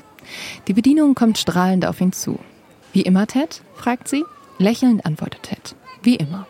Die 0.66 0.72
Bedienung 0.72 1.14
kommt 1.14 1.38
strahlend 1.38 1.86
auf 1.86 2.00
ihn 2.00 2.12
zu. 2.12 2.38
Wie 2.92 3.02
immer, 3.02 3.26
Ted? 3.26 3.62
fragt 3.74 4.08
sie. 4.08 4.24
Lächelnd 4.58 5.06
antwortet 5.06 5.44
Ted. 5.44 5.76
Wie 6.02 6.16
immer. 6.16 6.46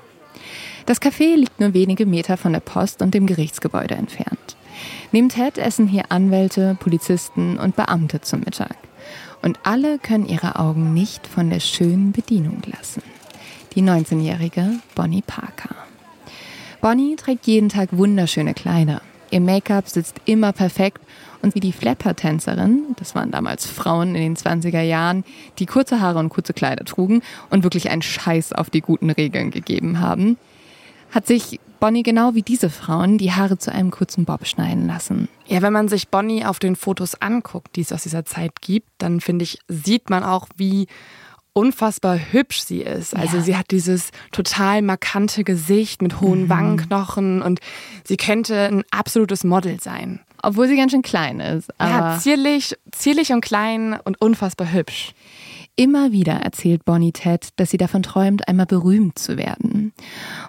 Das 0.87 1.03
Café 1.03 1.37
liegt 1.37 1.61
nur 1.61 1.75
wenige 1.75 2.07
Meter 2.07 2.37
von 2.37 2.53
der 2.53 2.61
Post 2.61 3.03
und 3.03 3.13
dem 3.13 3.27
Gerichtsgebäude 3.27 3.95
entfernt. 3.95 4.57
Neben 5.13 5.29
Ted 5.29 5.59
essen 5.59 5.87
hier 5.87 6.05
Anwälte, 6.11 6.77
Polizisten 6.81 7.59
und 7.59 7.77
Beamte 7.77 8.21
zum 8.21 8.41
Mittag. 8.41 8.77
Und 9.43 9.59
alle 9.63 9.99
können 9.99 10.27
ihre 10.27 10.59
Augen 10.59 10.95
nicht 10.95 11.27
von 11.27 11.51
der 11.51 11.61
schönen 11.61 12.13
Bedienung 12.13 12.63
lassen. 12.67 13.03
Die 13.75 13.83
19-jährige 13.83 14.81
Bonnie 14.95 15.23
Parker. 15.23 15.75
Bonnie 16.81 17.17
trägt 17.17 17.47
jeden 17.47 17.69
Tag 17.69 17.91
wunderschöne 17.93 18.55
Kleider. 18.55 19.03
Ihr 19.31 19.41
Make-up 19.41 19.89
sitzt 19.89 20.17
immer 20.25 20.53
perfekt 20.53 21.03
und 21.43 21.55
wie 21.55 21.61
die 21.61 21.73
Flapper-Tänzerin, 21.73 22.97
das 22.97 23.15
waren 23.15 23.31
damals 23.31 23.67
Frauen 23.67 24.15
in 24.15 24.23
den 24.23 24.37
20er 24.37 24.83
Jahren, 24.83 25.25
die 25.59 25.67
kurze 25.67 26.01
Haare 26.01 26.19
und 26.19 26.29
kurze 26.29 26.53
Kleider 26.53 26.85
trugen 26.85 27.23
und 27.51 27.63
wirklich 27.63 27.91
einen 27.91 28.03
Scheiß 28.03 28.53
auf 28.53 28.71
die 28.71 28.81
guten 28.81 29.11
Regeln 29.11 29.51
gegeben 29.51 30.01
haben, 30.01 30.37
hat 31.11 31.27
sich 31.27 31.61
Bonnie 31.81 32.03
genau 32.03 32.35
wie 32.35 32.43
diese 32.43 32.71
Frauen 32.71 33.19
die 33.19 33.33
Haare 33.33 33.59
zu 33.59 33.73
einem 33.73 33.91
kurzen 33.91 34.25
Bob 34.25 34.47
schneiden 34.47 34.87
lassen. 34.87 35.29
Ja, 35.47 35.63
wenn 35.63 35.73
man 35.73 35.89
sich 35.89 36.09
Bonnie 36.09 36.45
auf 36.45 36.59
den 36.59 36.77
Fotos 36.77 37.15
anguckt, 37.21 37.77
die 37.77 37.83
es 37.83 37.93
aus 37.93 38.03
dieser 38.03 38.25
Zeit 38.25 38.61
gibt, 38.61 38.89
dann 38.99 39.21
finde 39.21 39.45
ich, 39.45 39.61
sieht 39.69 40.11
man 40.11 40.25
auch, 40.25 40.49
wie 40.57 40.87
unfassbar 41.53 42.19
hübsch 42.19 42.61
sie 42.61 42.83
ist. 42.83 43.17
Also 43.17 43.39
ja. 43.39 43.43
sie 43.43 43.57
hat 43.57 43.71
dieses 43.71 44.11
total 44.33 44.83
markante 44.83 45.45
Gesicht 45.45 46.03
mit 46.03 46.21
hohen 46.21 46.45
mhm. 46.45 46.49
Wangenknochen 46.49 47.43
und 47.43 47.61
sie 48.05 48.17
könnte 48.17 48.67
ein 48.67 48.85
absolutes 48.91 49.45
Model 49.45 49.81
sein. 49.81 50.21
Obwohl 50.43 50.69
sie 50.69 50.77
ganz 50.77 50.93
schön 50.93 51.03
klein 51.03 51.41
ist. 51.41 51.71
ja, 51.81 52.19
zierlich, 52.19 52.77
zierlich 52.93 53.33
und 53.33 53.41
klein 53.41 53.99
und 54.05 54.21
unfassbar 54.21 54.73
hübsch. 54.73 55.13
Immer 55.77 56.11
wieder 56.13 56.35
erzählt 56.35 56.85
Bonnie 56.85 57.13
Ted, 57.13 57.51
dass 57.57 57.71
sie 57.71 57.77
davon 57.77 58.03
träumt, 58.03 58.49
einmal 58.49 58.67
berühmt 58.67 59.19
zu 59.19 59.37
werden. 59.37 59.93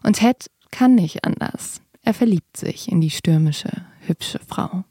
Und 0.04 0.18
Ted 0.18 0.50
kann 0.72 0.96
nicht 0.96 1.24
anders. 1.24 1.82
Er 2.02 2.14
verliebt 2.14 2.58
sich 2.58 2.92
in 2.92 3.02
die 3.02 3.12
stürmische, 3.12 3.70
hübsche 4.08 4.40
Frau. 4.48 4.84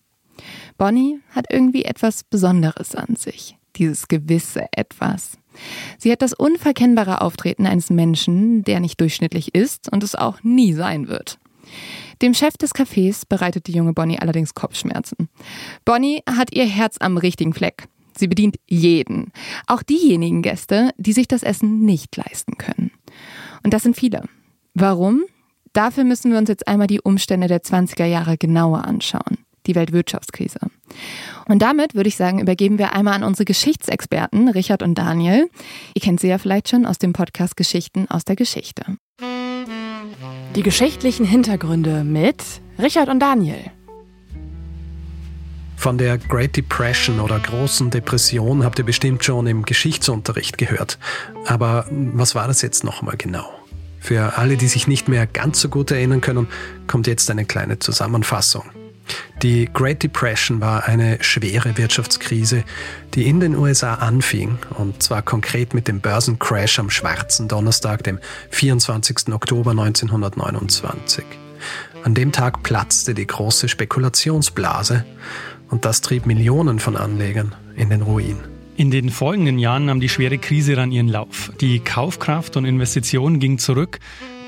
Bonnie 0.77 1.19
hat 1.31 1.47
irgendwie 1.51 1.85
etwas 1.85 2.23
Besonderes 2.23 2.95
an 2.95 3.17
sich. 3.17 3.57
Dieses 3.77 4.09
gewisse 4.09 4.67
Etwas. 4.73 5.39
Sie 5.99 6.13
hat 6.13 6.23
das 6.23 6.33
unverkennbare 6.33 7.21
Auftreten 7.21 7.67
eines 7.67 7.91
Menschen, 7.91 8.63
der 8.63 8.81
nicht 8.81 9.01
durchschnittlich 9.01 9.55
ist 9.55 9.91
und 9.91 10.05
es 10.05 10.15
auch 10.15 10.43
nie 10.43 10.73
sein 10.73 11.09
wird. 11.09 11.39
Dem 12.23 12.35
Chef 12.35 12.57
des 12.57 12.75
Cafés 12.75 13.23
bereitet 13.29 13.67
die 13.67 13.73
junge 13.73 13.93
Bonnie 13.93 14.19
allerdings 14.19 14.55
Kopfschmerzen. 14.55 15.29
Bonnie 15.85 16.23
hat 16.29 16.53
ihr 16.55 16.67
Herz 16.67 16.97
am 16.99 17.17
richtigen 17.17 17.55
Fleck. 17.55 17.89
Sie 18.17 18.27
bedient 18.27 18.57
jeden, 18.67 19.33
auch 19.67 19.83
diejenigen 19.83 20.43
Gäste, 20.43 20.91
die 20.97 21.13
sich 21.13 21.29
das 21.29 21.45
Essen 21.45 21.85
nicht 21.85 22.17
leisten 22.17 22.59
können. 22.59 22.91
Und 23.63 23.73
das 23.73 23.85
sind 23.85 23.97
viele. 23.97 24.25
Warum? 24.75 25.23
Dafür 25.73 26.03
müssen 26.03 26.33
wir 26.33 26.39
uns 26.39 26.49
jetzt 26.49 26.67
einmal 26.67 26.89
die 26.89 27.01
Umstände 27.01 27.47
der 27.47 27.63
20er 27.63 28.07
Jahre 28.07 28.37
genauer 28.37 28.85
anschauen 28.85 29.39
die 29.69 29.75
Weltwirtschaftskrise. 29.75 30.59
Und 31.47 31.63
damit 31.63 31.95
würde 31.95 32.09
ich 32.09 32.17
sagen, 32.17 32.41
übergeben 32.41 32.79
wir 32.79 32.95
einmal 32.95 33.15
an 33.15 33.23
unsere 33.23 33.45
Geschichtsexperten, 33.45 34.49
Richard 34.49 34.83
und 34.83 34.97
Daniel. 34.97 35.49
Ihr 35.95 36.03
kennt 36.03 36.21
sie 36.21 36.29
ja 36.29 36.39
vielleicht 36.39 36.69
schon 36.69 36.87
aus 36.87 36.99
dem 36.99 37.13
Podcast 37.13 37.57
Geschichten 37.57 38.07
aus 38.09 38.25
der 38.25 38.35
Geschichte. 38.35 38.97
Die 40.57 40.63
geschichtlichen 40.63 41.27
Hintergründe 41.27 42.05
mit 42.05 42.43
Richard 42.79 43.09
und 43.09 43.21
Daniel. 43.21 43.71
Von 45.77 45.99
der 45.99 46.19
Great 46.19 46.57
Depression 46.57 47.21
oder 47.21 47.39
großen 47.39 47.91
Depression 47.91 48.65
habt 48.65 48.79
ihr 48.79 48.85
bestimmt 48.85 49.25
schon 49.25 49.47
im 49.47 49.65
Geschichtsunterricht 49.65 50.59
gehört. 50.59 50.99
Aber 51.47 51.87
was 51.91 52.35
war 52.35 52.49
das 52.49 52.63
jetzt 52.63 52.83
nochmal 52.83 53.17
genau? 53.17 53.49
Für 54.01 54.39
alle, 54.39 54.57
die 54.57 54.69
sich 54.69 54.89
nicht 54.89 55.09
mehr 55.09 55.27
ganz 55.27 55.61
so 55.61 55.69
gut 55.69 55.91
erinnern 55.91 56.21
können, 56.21 56.49
kommt 56.87 57.07
jetzt 57.07 57.31
eine 57.31 57.45
kleine 57.45 57.79
Zusammenfassung. 57.79 58.65
Die 59.43 59.71
Great 59.73 60.03
Depression 60.03 60.61
war 60.61 60.87
eine 60.87 61.23
schwere 61.23 61.79
Wirtschaftskrise, 61.79 62.65
die 63.15 63.29
in 63.29 63.39
den 63.39 63.55
USA 63.55 63.95
anfing, 63.95 64.59
und 64.77 65.01
zwar 65.01 65.23
konkret 65.23 65.75
mit 65.75 65.87
dem 65.87 66.01
Börsencrash 66.01 66.81
am 66.81 66.91
schwarzen 66.91 67.47
Donnerstag, 67.47 68.03
dem 68.03 68.19
24. 68.51 69.33
Oktober 69.33 69.71
1929. 69.71 71.25
An 72.03 72.15
dem 72.15 72.33
Tag 72.33 72.65
platzte 72.65 73.15
die 73.15 73.29
große 73.29 73.69
Spekulationsblase 73.69 75.05
und 75.71 75.85
das 75.85 76.01
trieb 76.01 76.27
Millionen 76.27 76.81
von 76.81 76.97
Anlegern 76.97 77.55
in 77.77 77.91
den 77.91 78.03
Ruin. 78.03 78.58
In 78.79 78.93
den 78.93 79.11
folgenden 79.11 79.59
Jahren 79.59 79.87
nahm 79.87 79.99
die 79.99 80.09
schwere 80.09 80.39
Krise 80.39 80.77
dann 80.77 80.93
ihren 80.93 81.09
Lauf. 81.09 81.51
Die 81.61 81.81
Kaufkraft 81.81 82.57
und 82.57 82.65
Investitionen 82.65 83.41
gingen 83.41 83.59
zurück 83.59 83.99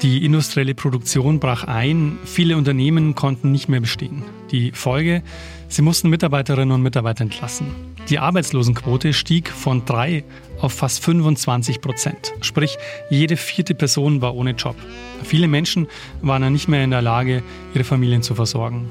die 0.03 0.25
industrielle 0.25 0.75
Produktion 0.75 1.41
brach 1.41 1.65
ein, 1.65 2.17
viele 2.25 2.57
Unternehmen 2.57 3.15
konnten 3.15 3.53
nicht 3.53 3.69
mehr 3.69 3.81
bestehen. 3.81 4.23
Die 4.51 4.73
Folge, 4.73 5.23
sie 5.69 5.83
mussten 5.83 6.09
Mitarbeiterinnen 6.09 6.73
und 6.73 6.83
Mitarbeiter 6.83 7.23
entlassen. 7.23 7.67
Die 8.09 8.19
Arbeitslosenquote 8.19 9.13
stieg 9.13 9.51
von 9.51 9.85
drei 9.85 10.25
auf 10.59 10.73
fast 10.73 11.05
25 11.05 11.83
Prozent. 11.83 12.33
Sprich, 12.41 12.79
jede 13.11 13.37
vierte 13.37 13.75
Person 13.75 14.23
war 14.23 14.35
ohne 14.35 14.53
Job. 14.53 14.77
Viele 15.23 15.49
Menschen 15.49 15.87
waren 16.23 16.41
dann 16.41 16.55
nicht 16.55 16.69
mehr 16.69 16.83
in 16.83 16.93
der 16.93 17.03
Lage, 17.03 17.43
ihre 17.75 17.85
Familien 17.85 18.23
zu 18.23 18.35
versorgen. 18.35 18.89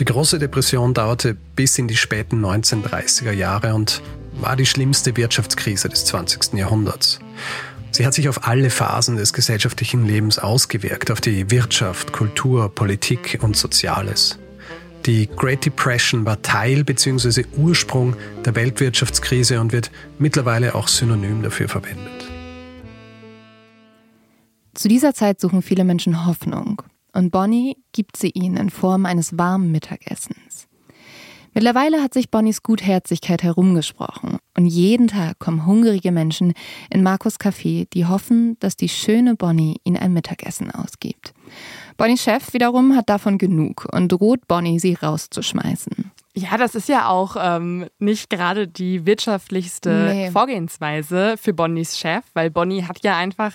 Die 0.00 0.04
große 0.04 0.40
Depression 0.40 0.92
dauerte 0.92 1.36
bis 1.54 1.78
in 1.78 1.86
die 1.86 1.96
späten 1.96 2.44
1930er 2.44 3.32
Jahre 3.32 3.74
und 3.74 4.02
war 4.40 4.56
die 4.56 4.66
schlimmste 4.66 5.16
Wirtschaftskrise 5.16 5.88
des 5.88 6.04
20. 6.06 6.54
Jahrhunderts. 6.54 7.20
Sie 7.90 8.06
hat 8.06 8.14
sich 8.14 8.28
auf 8.28 8.46
alle 8.46 8.70
Phasen 8.70 9.16
des 9.16 9.32
gesellschaftlichen 9.32 10.06
Lebens 10.06 10.38
ausgewirkt, 10.38 11.10
auf 11.10 11.20
die 11.20 11.50
Wirtschaft, 11.50 12.12
Kultur, 12.12 12.74
Politik 12.74 13.38
und 13.42 13.56
Soziales. 13.56 14.38
Die 15.04 15.26
Great 15.26 15.64
Depression 15.66 16.24
war 16.24 16.40
Teil 16.42 16.84
bzw. 16.84 17.44
Ursprung 17.56 18.16
der 18.44 18.54
Weltwirtschaftskrise 18.54 19.60
und 19.60 19.72
wird 19.72 19.90
mittlerweile 20.18 20.74
auch 20.74 20.88
synonym 20.88 21.42
dafür 21.42 21.68
verwendet. 21.68 22.30
Zu 24.74 24.88
dieser 24.88 25.12
Zeit 25.12 25.40
suchen 25.40 25.60
viele 25.60 25.84
Menschen 25.84 26.24
Hoffnung 26.24 26.82
und 27.12 27.30
Bonnie 27.30 27.76
gibt 27.92 28.16
sie 28.16 28.30
ihnen 28.30 28.56
in 28.56 28.70
Form 28.70 29.04
eines 29.04 29.36
warmen 29.36 29.70
Mittagessens. 29.70 30.51
Mittlerweile 31.54 32.02
hat 32.02 32.14
sich 32.14 32.30
Bonnies 32.30 32.62
Gutherzigkeit 32.62 33.42
herumgesprochen 33.42 34.38
und 34.56 34.66
jeden 34.66 35.08
Tag 35.08 35.38
kommen 35.38 35.66
hungrige 35.66 36.10
Menschen 36.10 36.54
in 36.90 37.02
Markus 37.02 37.38
Café, 37.38 37.86
die 37.92 38.06
hoffen, 38.06 38.56
dass 38.60 38.74
die 38.76 38.88
schöne 38.88 39.34
Bonnie 39.34 39.76
ihnen 39.84 39.98
ein 39.98 40.14
Mittagessen 40.14 40.70
ausgibt. 40.70 41.34
Bonnies 41.98 42.22
Chef 42.22 42.54
wiederum 42.54 42.96
hat 42.96 43.10
davon 43.10 43.36
genug 43.36 43.86
und 43.92 44.10
droht 44.10 44.48
Bonnie, 44.48 44.78
sie 44.78 44.94
rauszuschmeißen. 44.94 46.10
Ja, 46.34 46.56
das 46.56 46.74
ist 46.74 46.88
ja 46.88 47.08
auch 47.08 47.36
ähm, 47.38 47.86
nicht 47.98 48.30
gerade 48.30 48.66
die 48.66 49.04
wirtschaftlichste 49.04 50.10
nee. 50.14 50.30
Vorgehensweise 50.30 51.36
für 51.36 51.52
Bonnies 51.52 51.98
Chef, 51.98 52.24
weil 52.32 52.50
Bonnie 52.50 52.84
hat 52.84 53.04
ja 53.04 53.18
einfach 53.18 53.54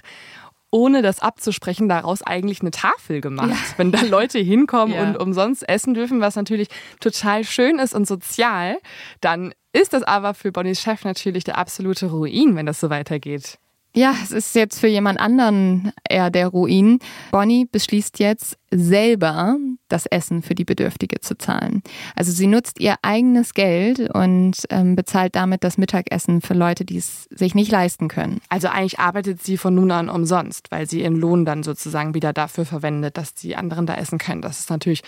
ohne 0.72 1.02
das 1.02 1.20
abzusprechen, 1.20 1.88
daraus 1.88 2.22
eigentlich 2.22 2.62
eine 2.62 2.72
Tafel 2.72 3.22
gemacht. 3.22 3.50
Ja. 3.52 3.78
Wenn 3.78 3.92
da 3.92 4.02
Leute 4.02 4.40
hinkommen 4.40 4.94
ja. 4.94 5.04
und 5.04 5.18
umsonst 5.18 5.68
essen 5.68 5.94
dürfen, 5.94 6.20
was 6.20 6.36
natürlich 6.36 6.68
total 7.00 7.44
schön 7.44 7.80
ist 7.80 7.94
und 7.94 8.08
sozial, 8.08 8.78
dann 9.22 9.54
ist 9.74 9.94
das 9.94 10.04
aber 10.04 10.34
für 10.34 10.52
Bonnies 10.52 10.82
Chef 10.82 11.04
natürlich 11.06 11.44
der 11.44 11.58
absolute 11.58 12.08
Ruin, 12.08 12.56
wenn 12.56 12.66
das 12.66 12.80
so 12.80 12.90
weitergeht. 12.90 13.60
Ja, 13.98 14.14
es 14.22 14.30
ist 14.30 14.54
jetzt 14.54 14.80
für 14.80 14.86
jemand 14.86 15.20
anderen 15.20 15.92
eher 16.08 16.30
der 16.30 16.50
Ruin. 16.50 17.00
Bonnie 17.32 17.66
beschließt 17.66 18.20
jetzt 18.20 18.56
selber 18.70 19.58
das 19.88 20.06
Essen 20.06 20.44
für 20.44 20.54
die 20.54 20.66
Bedürftige 20.66 21.20
zu 21.20 21.36
zahlen. 21.36 21.82
Also 22.16 22.32
sie 22.32 22.46
nutzt 22.46 22.80
ihr 22.80 22.96
eigenes 23.02 23.56
Geld 23.56 24.14
und 24.14 24.54
ähm, 24.70 24.96
bezahlt 24.96 25.36
damit 25.36 25.64
das 25.64 25.80
Mittagessen 25.80 26.42
für 26.42 26.54
Leute, 26.54 26.86
die 26.86 26.98
es 26.98 27.28
sich 27.32 27.56
nicht 27.56 27.72
leisten 27.72 28.08
können. 28.08 28.40
Also 28.50 28.68
eigentlich 28.68 29.00
arbeitet 29.00 29.42
sie 29.42 29.58
von 29.58 29.74
nun 29.74 29.90
an 29.90 30.10
umsonst, 30.10 30.70
weil 30.70 30.88
sie 30.88 31.02
ihren 31.02 31.16
Lohn 31.16 31.44
dann 31.44 31.64
sozusagen 31.64 32.14
wieder 32.14 32.34
dafür 32.34 32.66
verwendet, 32.66 33.18
dass 33.18 33.34
die 33.34 33.56
anderen 33.56 33.88
da 33.88 33.96
essen 33.96 34.20
können. 34.20 34.44
Das 34.44 34.60
ist 34.60 34.70
natürlich 34.70 35.02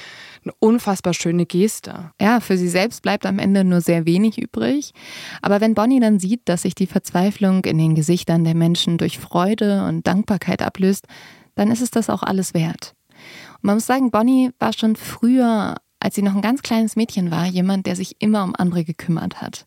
eine 0.43 0.53
unfassbar 0.59 1.13
schöne 1.13 1.45
Geste. 1.45 2.11
Ja, 2.19 2.39
für 2.39 2.57
sie 2.57 2.69
selbst 2.69 3.01
bleibt 3.01 3.25
am 3.25 3.39
Ende 3.39 3.63
nur 3.63 3.81
sehr 3.81 4.05
wenig 4.05 4.37
übrig. 4.37 4.93
Aber 5.41 5.61
wenn 5.61 5.73
Bonnie 5.73 5.99
dann 5.99 6.19
sieht, 6.19 6.41
dass 6.45 6.63
sich 6.63 6.75
die 6.75 6.87
Verzweiflung 6.87 7.65
in 7.65 7.77
den 7.77 7.95
Gesichtern 7.95 8.43
der 8.43 8.55
Menschen 8.55 8.97
durch 8.97 9.19
Freude 9.19 9.85
und 9.85 10.07
Dankbarkeit 10.07 10.61
ablöst, 10.61 11.07
dann 11.55 11.71
ist 11.71 11.81
es 11.81 11.91
das 11.91 12.09
auch 12.09 12.23
alles 12.23 12.53
wert. 12.53 12.95
Und 13.55 13.63
man 13.63 13.75
muss 13.75 13.85
sagen, 13.85 14.11
Bonnie 14.11 14.51
war 14.59 14.73
schon 14.73 14.95
früher, 14.95 15.75
als 15.99 16.15
sie 16.15 16.21
noch 16.21 16.35
ein 16.35 16.41
ganz 16.41 16.61
kleines 16.61 16.95
Mädchen 16.95 17.31
war, 17.31 17.45
jemand, 17.45 17.85
der 17.85 17.95
sich 17.95 18.15
immer 18.19 18.43
um 18.43 18.55
andere 18.55 18.83
gekümmert 18.83 19.41
hat. 19.41 19.65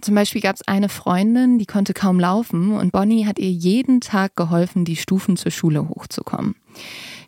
Zum 0.00 0.16
Beispiel 0.16 0.40
gab 0.40 0.56
es 0.56 0.66
eine 0.66 0.88
Freundin, 0.88 1.58
die 1.58 1.66
konnte 1.66 1.94
kaum 1.94 2.18
laufen 2.18 2.72
und 2.72 2.90
Bonnie 2.90 3.24
hat 3.24 3.38
ihr 3.38 3.50
jeden 3.50 4.00
Tag 4.00 4.34
geholfen, 4.34 4.84
die 4.84 4.96
Stufen 4.96 5.36
zur 5.36 5.52
Schule 5.52 5.88
hochzukommen. 5.88 6.56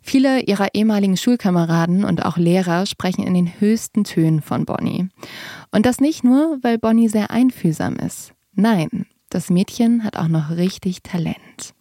Viele 0.07 0.41
ihrer 0.41 0.75
ehemaligen 0.75 1.17
Schulkameraden 1.17 2.05
und 2.05 2.23
auch 2.23 2.37
Lehrer 2.37 2.85
sprechen 2.85 3.25
in 3.25 3.33
den 3.33 3.59
höchsten 3.59 4.03
Tönen 4.03 4.43
von 4.43 4.63
Bonnie. 4.63 5.09
Und 5.71 5.87
das 5.87 5.99
nicht 5.99 6.23
nur, 6.23 6.59
weil 6.61 6.77
Bonnie 6.77 7.09
sehr 7.09 7.31
einfühlsam 7.31 7.95
ist. 7.95 8.31
Nein, 8.53 9.07
das 9.31 9.49
Mädchen 9.49 10.03
hat 10.03 10.15
auch 10.15 10.27
noch 10.27 10.51
richtig 10.51 11.01
Talent. 11.01 11.73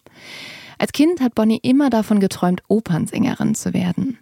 Als 0.78 0.92
Kind 0.92 1.20
hat 1.20 1.34
Bonnie 1.34 1.60
immer 1.62 1.90
davon 1.90 2.18
geträumt, 2.18 2.62
Opernsängerin 2.66 3.54
zu 3.54 3.74
werden. 3.74 4.16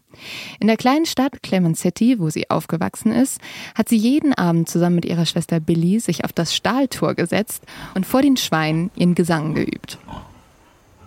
In 0.58 0.66
der 0.66 0.76
kleinen 0.76 1.06
Stadt 1.06 1.40
Clement 1.44 1.78
City, 1.78 2.18
wo 2.18 2.28
sie 2.28 2.50
aufgewachsen 2.50 3.12
ist, 3.12 3.40
hat 3.76 3.88
sie 3.88 3.96
jeden 3.96 4.34
Abend 4.34 4.68
zusammen 4.68 4.96
mit 4.96 5.04
ihrer 5.04 5.26
Schwester 5.26 5.60
Billy 5.60 6.00
sich 6.00 6.24
auf 6.24 6.32
das 6.32 6.56
Stahltor 6.56 7.14
gesetzt 7.14 7.62
und 7.94 8.04
vor 8.04 8.20
den 8.20 8.36
Schweinen 8.36 8.90
ihren 8.96 9.14
Gesang 9.14 9.54
geübt. 9.54 10.00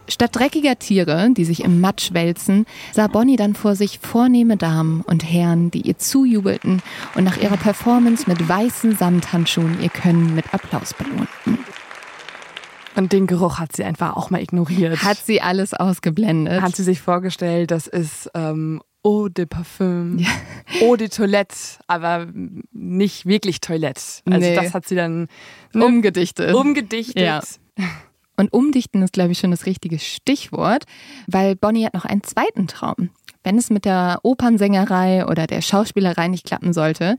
Statt 0.08 0.36
dreckiger 0.36 0.78
Tiere, 0.78 1.30
die 1.36 1.46
sich 1.46 1.64
im 1.64 1.82
Matsch 1.82 2.14
wälzen, 2.14 2.66
sah 2.92 3.08
Bonnie 3.08 3.38
dann 3.38 3.56
vor 3.56 3.76
sich 3.76 4.00
vornehme 4.00 4.58
Damen 4.58 5.02
und 5.02 5.24
Herren, 5.24 5.72
die 5.72 5.82
ihr 5.82 5.98
zujubelten 5.98 6.82
und 7.16 7.24
nach 7.24 7.38
ihrer 7.38 7.58
Performance 7.58 8.26
mit 8.28 8.48
weißen 8.48 8.96
Samthandschuhen 8.96 9.82
ihr 9.82 9.90
Können 9.90 10.36
mit 10.36 10.54
Applaus 10.54 10.94
belohnten. 10.94 11.66
Und 12.96 13.12
den 13.12 13.28
Geruch 13.28 13.60
hat 13.60 13.76
sie 13.76 13.84
einfach 13.84 14.16
auch 14.16 14.30
mal 14.30 14.42
ignoriert. 14.42 15.04
Hat 15.04 15.18
sie 15.18 15.42
alles 15.42 15.74
ausgeblendet. 15.74 16.62
Hat 16.62 16.76
sie 16.76 16.84
sich 16.84 17.02
vorgestellt, 17.02 17.72
das 17.72 17.88
ist 17.88 18.30
ähm, 18.34 18.82
Eau 19.04 19.28
de 19.28 19.46
Parfum, 19.46 20.18
ja. 20.18 20.30
Eau 20.82 20.96
de 20.96 21.10
Toilette, 21.10 21.56
aber 21.88 22.28
nicht 22.72 23.26
wirklich 23.26 23.62
Toilette. 23.62 24.02
Also 24.26 24.48
nee. 24.48 24.56
das 24.56 24.74
hat 24.74 24.88
sie 24.88 24.96
dann 24.96 25.28
umgedichtet. 25.74 26.56
Umgedichtet. 26.56 27.22
Ja. 27.22 27.42
Und 28.38 28.52
umdichten 28.54 29.02
ist, 29.02 29.14
glaube 29.14 29.32
ich, 29.32 29.40
schon 29.40 29.52
das 29.52 29.66
richtige 29.66 30.00
Stichwort, 30.00 30.86
weil 31.28 31.56
Bonnie 31.56 31.86
hat 31.86 31.94
noch 31.94 32.06
einen 32.06 32.24
zweiten 32.24 32.68
Traum. 32.68 33.10
Wenn 33.44 33.58
es 33.58 33.70
mit 33.70 33.86
der 33.86 34.20
Opernsängerei 34.24 35.26
oder 35.28 35.46
der 35.46 35.62
Schauspielerei 35.62 36.28
nicht 36.28 36.46
klappen 36.46 36.74
sollte, 36.74 37.16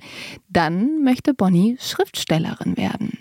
dann 0.48 1.04
möchte 1.04 1.34
Bonnie 1.34 1.76
Schriftstellerin 1.80 2.76
werden. 2.76 3.18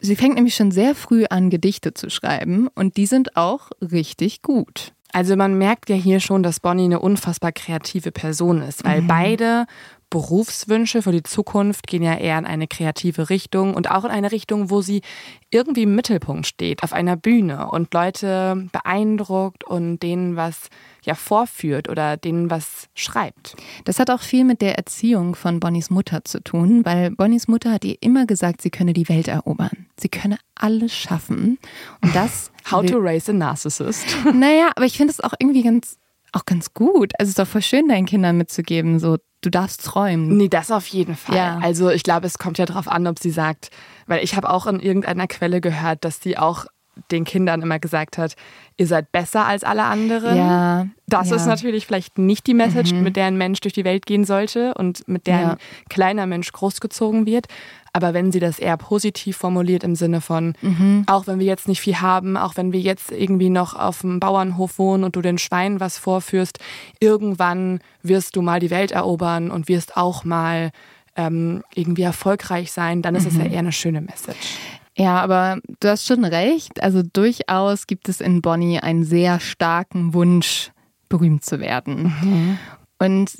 Sie 0.00 0.16
fängt 0.16 0.36
nämlich 0.36 0.54
schon 0.54 0.70
sehr 0.70 0.94
früh 0.94 1.26
an, 1.28 1.50
Gedichte 1.50 1.92
zu 1.92 2.08
schreiben 2.08 2.68
und 2.74 2.96
die 2.96 3.06
sind 3.06 3.36
auch 3.36 3.70
richtig 3.82 4.40
gut. 4.40 4.92
Also 5.12 5.36
man 5.36 5.56
merkt 5.56 5.88
ja 5.88 5.96
hier 5.96 6.20
schon, 6.20 6.42
dass 6.42 6.60
Bonnie 6.60 6.84
eine 6.84 7.00
unfassbar 7.00 7.52
kreative 7.52 8.12
Person 8.12 8.62
ist, 8.62 8.84
weil 8.84 9.02
mhm. 9.02 9.06
beide 9.06 9.66
Berufswünsche 10.10 11.02
für 11.02 11.12
die 11.12 11.22
Zukunft 11.22 11.86
gehen 11.86 12.02
ja 12.02 12.14
eher 12.14 12.38
in 12.38 12.46
eine 12.46 12.66
kreative 12.66 13.28
Richtung 13.30 13.74
und 13.74 13.90
auch 13.90 14.04
in 14.04 14.10
eine 14.10 14.32
Richtung, 14.32 14.70
wo 14.70 14.80
sie 14.80 15.02
irgendwie 15.50 15.82
im 15.82 15.94
Mittelpunkt 15.94 16.46
steht, 16.46 16.82
auf 16.82 16.92
einer 16.92 17.16
Bühne 17.16 17.70
und 17.70 17.92
Leute 17.92 18.68
beeindruckt 18.72 19.64
und 19.64 20.00
denen 20.00 20.36
was 20.36 20.68
ja 21.04 21.14
vorführt 21.14 21.88
oder 21.88 22.16
denen 22.16 22.50
was 22.50 22.88
schreibt. 22.94 23.56
Das 23.84 23.98
hat 23.98 24.10
auch 24.10 24.20
viel 24.20 24.44
mit 24.44 24.62
der 24.62 24.76
Erziehung 24.76 25.34
von 25.34 25.60
Bonnies 25.60 25.90
Mutter 25.90 26.24
zu 26.24 26.42
tun, 26.42 26.84
weil 26.84 27.10
Bonnies 27.10 27.48
Mutter 27.48 27.72
hat 27.72 27.84
ihr 27.84 27.96
immer 28.00 28.26
gesagt, 28.26 28.62
sie 28.62 28.70
könne 28.70 28.92
die 28.92 29.08
Welt 29.08 29.28
erobern. 29.28 29.86
Sie 29.98 30.08
könne 30.08 30.38
alles 30.54 30.94
schaffen 30.94 31.58
und 32.02 32.14
das 32.14 32.50
How 32.70 32.84
to 32.84 32.98
raise 32.98 33.30
a 33.30 33.34
narcissist. 33.34 34.06
Naja, 34.34 34.70
aber 34.76 34.84
ich 34.84 34.96
finde 34.96 35.12
es 35.12 35.20
auch 35.20 35.32
irgendwie 35.38 35.62
ganz 35.62 35.98
auch 36.32 36.44
ganz 36.44 36.74
gut. 36.74 37.12
Also 37.18 37.28
es 37.28 37.30
ist 37.30 37.38
doch 37.38 37.46
voll 37.46 37.62
schön, 37.62 37.88
deinen 37.88 38.06
Kindern 38.06 38.36
mitzugeben, 38.36 38.98
so 38.98 39.16
du 39.40 39.50
darfst 39.50 39.84
träumen. 39.84 40.36
Nee, 40.36 40.48
das 40.48 40.70
auf 40.70 40.86
jeden 40.88 41.16
Fall. 41.16 41.36
Ja. 41.36 41.58
Also 41.62 41.90
ich 41.90 42.02
glaube, 42.02 42.26
es 42.26 42.38
kommt 42.38 42.58
ja 42.58 42.66
darauf 42.66 42.88
an, 42.88 43.06
ob 43.06 43.18
sie 43.18 43.30
sagt, 43.30 43.70
weil 44.06 44.22
ich 44.24 44.34
habe 44.34 44.50
auch 44.50 44.66
in 44.66 44.80
irgendeiner 44.80 45.26
Quelle 45.26 45.60
gehört, 45.60 46.04
dass 46.04 46.20
sie 46.20 46.38
auch 46.38 46.66
den 47.10 47.24
Kindern 47.24 47.62
immer 47.62 47.78
gesagt 47.78 48.18
hat, 48.18 48.34
ihr 48.76 48.86
seid 48.86 49.12
besser 49.12 49.46
als 49.46 49.64
alle 49.64 49.84
anderen. 49.84 50.36
Ja, 50.36 50.86
das 51.06 51.30
ja. 51.30 51.36
ist 51.36 51.46
natürlich 51.46 51.86
vielleicht 51.86 52.18
nicht 52.18 52.46
die 52.46 52.54
Message, 52.54 52.92
mhm. 52.92 53.02
mit 53.02 53.16
der 53.16 53.26
ein 53.26 53.36
Mensch 53.36 53.60
durch 53.60 53.74
die 53.74 53.84
Welt 53.84 54.06
gehen 54.06 54.24
sollte 54.24 54.74
und 54.74 55.06
mit 55.08 55.26
der 55.26 55.40
ja. 55.40 55.50
ein 55.52 55.58
kleiner 55.88 56.26
Mensch 56.26 56.50
großgezogen 56.52 57.26
wird. 57.26 57.46
Aber 57.92 58.14
wenn 58.14 58.32
sie 58.32 58.40
das 58.40 58.58
eher 58.58 58.76
positiv 58.76 59.36
formuliert 59.36 59.84
im 59.84 59.94
Sinne 59.94 60.20
von, 60.20 60.54
mhm. 60.60 61.04
auch 61.06 61.26
wenn 61.26 61.38
wir 61.38 61.46
jetzt 61.46 61.68
nicht 61.68 61.80
viel 61.80 62.00
haben, 62.00 62.36
auch 62.36 62.56
wenn 62.56 62.72
wir 62.72 62.80
jetzt 62.80 63.10
irgendwie 63.12 63.50
noch 63.50 63.74
auf 63.74 64.00
dem 64.00 64.20
Bauernhof 64.20 64.78
wohnen 64.78 65.04
und 65.04 65.16
du 65.16 65.22
den 65.22 65.38
Schweinen 65.38 65.80
was 65.80 65.98
vorführst, 65.98 66.58
irgendwann 67.00 67.80
wirst 68.02 68.36
du 68.36 68.42
mal 68.42 68.60
die 68.60 68.70
Welt 68.70 68.92
erobern 68.92 69.50
und 69.50 69.68
wirst 69.68 69.96
auch 69.96 70.24
mal 70.24 70.70
ähm, 71.16 71.62
irgendwie 71.74 72.02
erfolgreich 72.02 72.72
sein, 72.72 73.02
dann 73.02 73.14
ist 73.14 73.26
es 73.26 73.34
mhm. 73.34 73.40
ja 73.40 73.46
eher 73.46 73.58
eine 73.58 73.72
schöne 73.72 74.00
Message. 74.00 74.56
Ja, 74.96 75.20
aber 75.20 75.58
du 75.80 75.88
hast 75.88 76.06
schon 76.06 76.24
recht. 76.24 76.82
Also 76.82 77.02
durchaus 77.02 77.86
gibt 77.86 78.08
es 78.08 78.20
in 78.20 78.42
Bonnie 78.42 78.80
einen 78.80 79.04
sehr 79.04 79.38
starken 79.38 80.12
Wunsch, 80.12 80.72
berühmt 81.08 81.44
zu 81.44 81.60
werden. 81.60 82.14
Mhm. 82.20 82.58
Und 82.98 83.30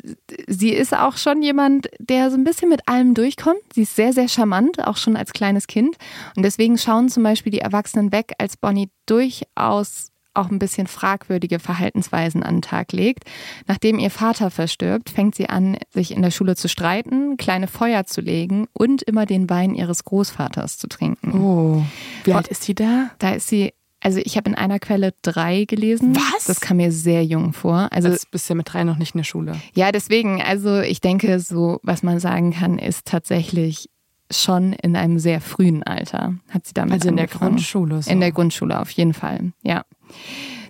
sie 0.47 0.71
ist 0.71 0.97
auch 0.97 1.17
schon 1.17 1.43
jemand, 1.43 1.89
der 1.99 2.31
so 2.31 2.37
ein 2.37 2.45
bisschen 2.45 2.69
mit 2.69 2.89
allem 2.89 3.15
durchkommt. 3.15 3.61
Sie 3.75 3.83
ist 3.83 3.97
sehr, 3.97 4.13
sehr 4.13 4.29
charmant, 4.29 4.87
auch 4.87 4.97
schon 4.97 5.17
als 5.17 5.33
kleines 5.33 5.67
Kind. 5.67 5.97
Und 6.37 6.45
deswegen 6.45 6.79
schauen 6.79 7.09
zum 7.09 7.25
Beispiel 7.25 7.51
die 7.51 7.61
Erwachsenen 7.61 8.13
weg, 8.13 8.35
als 8.39 8.57
Bonnie 8.57 8.91
durchaus 9.07 10.13
auch 10.35 10.51
ein 10.51 10.59
bisschen 10.59 10.87
fragwürdige 10.87 11.59
Verhaltensweisen 11.59 12.43
an 12.43 12.57
den 12.57 12.63
Tag 12.63 12.93
legt. 12.93 13.25
Nachdem 13.67 13.99
ihr 13.99 14.11
Vater 14.11 14.51
verstirbt, 14.51 15.11
fängt 15.11 15.35
sie 15.35 15.49
an, 15.49 15.77
sich 15.91 16.13
in 16.13 16.23
der 16.23 16.31
Schule 16.31 16.55
zu 16.55 16.69
streiten, 16.69 17.37
kleine 17.37 17.67
Feuer 17.67 18.05
zu 18.05 18.21
legen 18.21 18.69
und 18.73 19.03
immer 19.03 19.27
den 19.27 19.51
Wein 19.51 19.75
ihres 19.75 20.05
Großvaters 20.05 20.79
zu 20.79 20.87
trinken. 20.87 21.33
Oh. 21.41 21.83
Wie 22.25 22.33
alt 22.33 22.49
ist 22.49 22.63
sie 22.63 22.75
da? 22.75 23.11
Da 23.19 23.31
ist 23.33 23.49
sie 23.49 23.73
also 24.01 24.21
ich 24.23 24.37
habe 24.37 24.49
in 24.51 24.55
einer 24.55 24.79
Quelle 24.79 25.13
drei 25.23 25.65
gelesen. 25.65 26.15
Was? 26.15 26.45
Das 26.47 26.61
kam 26.61 26.77
mir 26.79 26.93
sehr 26.93 27.25
jung 27.25 27.53
vor. 27.53 27.89
Also 27.93 28.09
das 28.09 28.27
bist 28.27 28.49
ja 28.49 28.55
mit 28.55 28.73
drei 28.73 28.85
noch 28.85 28.97
nicht 28.99 29.15
in 29.15 29.19
der 29.19 29.25
Schule. 29.25 29.57
Ja, 29.75 29.91
deswegen. 29.93 30.41
Also 30.41 30.81
ich 30.81 31.01
denke, 31.01 31.41
so 31.41 31.81
was 31.83 32.03
man 32.03 32.21
sagen 32.21 32.53
kann, 32.53 32.79
ist 32.79 33.07
tatsächlich 33.07 33.91
schon 34.31 34.73
in 34.75 34.95
einem 34.95 35.19
sehr 35.19 35.41
frühen 35.41 35.83
Alter 35.83 36.35
hat 36.51 36.67
sie 36.67 36.75
damit 36.75 36.93
Also 36.95 37.09
in 37.09 37.19
angefangen. 37.19 37.41
der 37.41 37.49
Grundschule. 37.51 38.03
So. 38.03 38.11
In 38.11 38.21
der 38.21 38.31
Grundschule 38.33 38.79
auf 38.79 38.91
jeden 38.91 39.15
Fall. 39.15 39.53
Ja. 39.63 39.85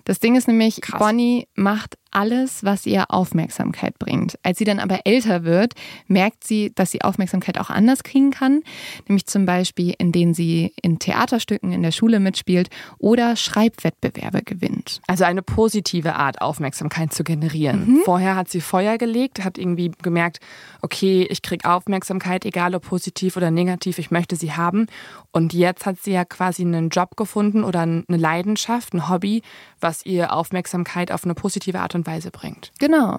Das 0.05 0.21
Ding 0.21 0.37
ist 0.37 0.49
nämlich, 0.49 0.81
Krass. 0.81 0.99
Bonnie 0.99 1.49
macht 1.55 1.99
alles, 2.19 2.65
was 2.65 2.85
ihr 2.85 3.13
Aufmerksamkeit 3.13 3.97
bringt. 4.01 4.41
Als 4.43 4.59
sie 4.59 4.65
dann 4.65 4.81
aber 4.81 5.03
älter 5.05 5.45
wird, 5.45 5.75
merkt 6.09 6.43
sie, 6.43 6.73
dass 6.75 6.91
sie 6.91 7.03
Aufmerksamkeit 7.03 7.59
auch 7.59 7.71
anders 7.71 8.03
kriegen 8.03 8.33
kann, 8.33 8.63
nämlich 9.07 9.27
zum 9.27 9.47
Beispiel, 9.47 9.95
indem 9.99 10.35
sie 10.35 10.73
in 10.83 10.99
Theaterstücken 10.99 11.71
in 11.71 11.83
der 11.85 11.93
Schule 11.93 12.19
mitspielt 12.19 12.71
oder 12.99 13.37
Schreibwettbewerbe 13.37 14.43
gewinnt. 14.43 15.01
Also 15.07 15.23
eine 15.23 15.43
positive 15.43 16.17
Art, 16.17 16.43
Aufmerksamkeit 16.43 17.13
zu 17.13 17.23
generieren. 17.23 17.87
Mhm. 17.87 18.01
Vorher 18.05 18.35
hat 18.35 18.51
sie 18.51 18.61
Feuer 18.61 18.99
gelegt, 18.99 19.45
hat 19.45 19.57
irgendwie 19.57 19.93
gemerkt, 20.03 20.41
okay, 20.83 21.25
ich 21.31 21.43
kriege 21.43 21.71
Aufmerksamkeit, 21.71 22.45
egal 22.45 22.75
ob 22.75 22.83
positiv 22.83 23.37
oder 23.37 23.53
negativ, 23.53 24.01
ich 24.01 24.11
möchte 24.11 24.35
sie 24.35 24.55
haben. 24.55 24.89
Und 25.31 25.53
jetzt 25.53 25.87
hat 25.87 26.01
sie 26.03 26.13
ja 26.13 26.25
quasi 26.25 26.63
einen 26.63 26.89
Job 26.89 27.17
gefunden 27.17 27.63
oder 27.63 27.83
eine 27.83 28.05
Leidenschaft, 28.09 28.93
ein 28.93 29.09
Hobby, 29.09 29.43
was 29.81 30.05
ihr 30.05 30.33
Aufmerksamkeit 30.33 31.13
auf 31.13 31.23
eine 31.23 31.35
positive 31.35 31.79
Art 31.79 31.95
und 31.95 32.08
Weise 32.09 32.31
bringt. 32.31 32.73
Genau. 32.81 33.19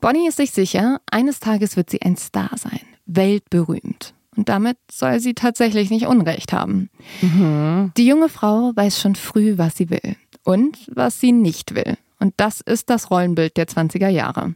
Bonnie 0.00 0.28
ist 0.28 0.36
sich 0.36 0.50
sicher, 0.50 1.00
eines 1.10 1.40
Tages 1.40 1.76
wird 1.76 1.88
sie 1.88 2.02
ein 2.02 2.16
Star 2.16 2.50
sein, 2.56 2.80
weltberühmt. 3.06 4.12
Und 4.36 4.50
damit 4.50 4.76
soll 4.92 5.18
sie 5.20 5.32
tatsächlich 5.32 5.88
nicht 5.88 6.06
Unrecht 6.06 6.52
haben. 6.52 6.90
Mhm. 7.22 7.92
Die 7.96 8.06
junge 8.06 8.28
Frau 8.28 8.72
weiß 8.74 9.00
schon 9.00 9.14
früh, 9.14 9.56
was 9.56 9.76
sie 9.76 9.88
will 9.88 10.16
und 10.44 10.78
was 10.94 11.20
sie 11.20 11.32
nicht 11.32 11.74
will. 11.74 11.96
Und 12.18 12.34
das 12.36 12.60
ist 12.60 12.90
das 12.90 13.10
Rollenbild 13.10 13.56
der 13.56 13.66
20er 13.66 14.08
Jahre. 14.08 14.54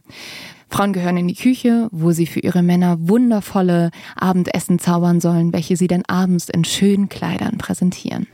Frauen 0.69 0.93
gehören 0.93 1.17
in 1.17 1.27
die 1.27 1.35
Küche, 1.35 1.89
wo 1.91 2.11
sie 2.11 2.25
für 2.25 2.39
ihre 2.39 2.63
Männer 2.63 2.97
wundervolle 2.99 3.91
Abendessen 4.15 4.79
zaubern 4.79 5.19
sollen, 5.19 5.51
welche 5.51 5.75
sie 5.75 5.87
dann 5.87 6.03
abends 6.07 6.47
in 6.47 6.63
schönen 6.63 7.09
Kleidern 7.09 7.57
präsentieren. 7.57 8.27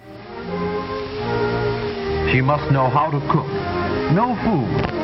She 2.31 2.41
must 2.41 2.67
know 2.69 2.93
how 2.93 3.09
to 3.09 3.19
cook. 3.31 3.47
No 4.13 4.35
food. 4.43 4.96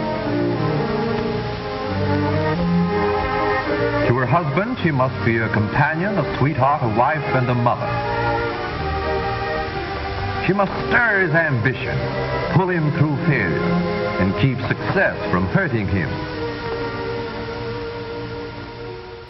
To 4.08 4.16
her 4.18 4.26
husband, 4.26 4.78
she 4.84 4.92
must 4.92 5.16
be 5.26 5.38
a 5.38 5.50
companion, 5.50 6.18
a 6.18 6.38
sweetheart, 6.38 6.84
a 6.84 6.98
wife, 6.98 7.24
and 7.36 7.50
a 7.50 7.56
mother. 7.56 7.88
She 10.46 10.54
must 10.54 10.72
stir 10.90 11.26
his 11.26 11.34
ambition, 11.34 11.98
pull 12.54 12.70
him 12.70 12.92
through 12.98 13.16
failure, 13.26 13.64
and 14.20 14.36
keep 14.42 14.60
success 14.68 15.18
from 15.32 15.48
hurting 15.48 15.88
him. 15.88 16.10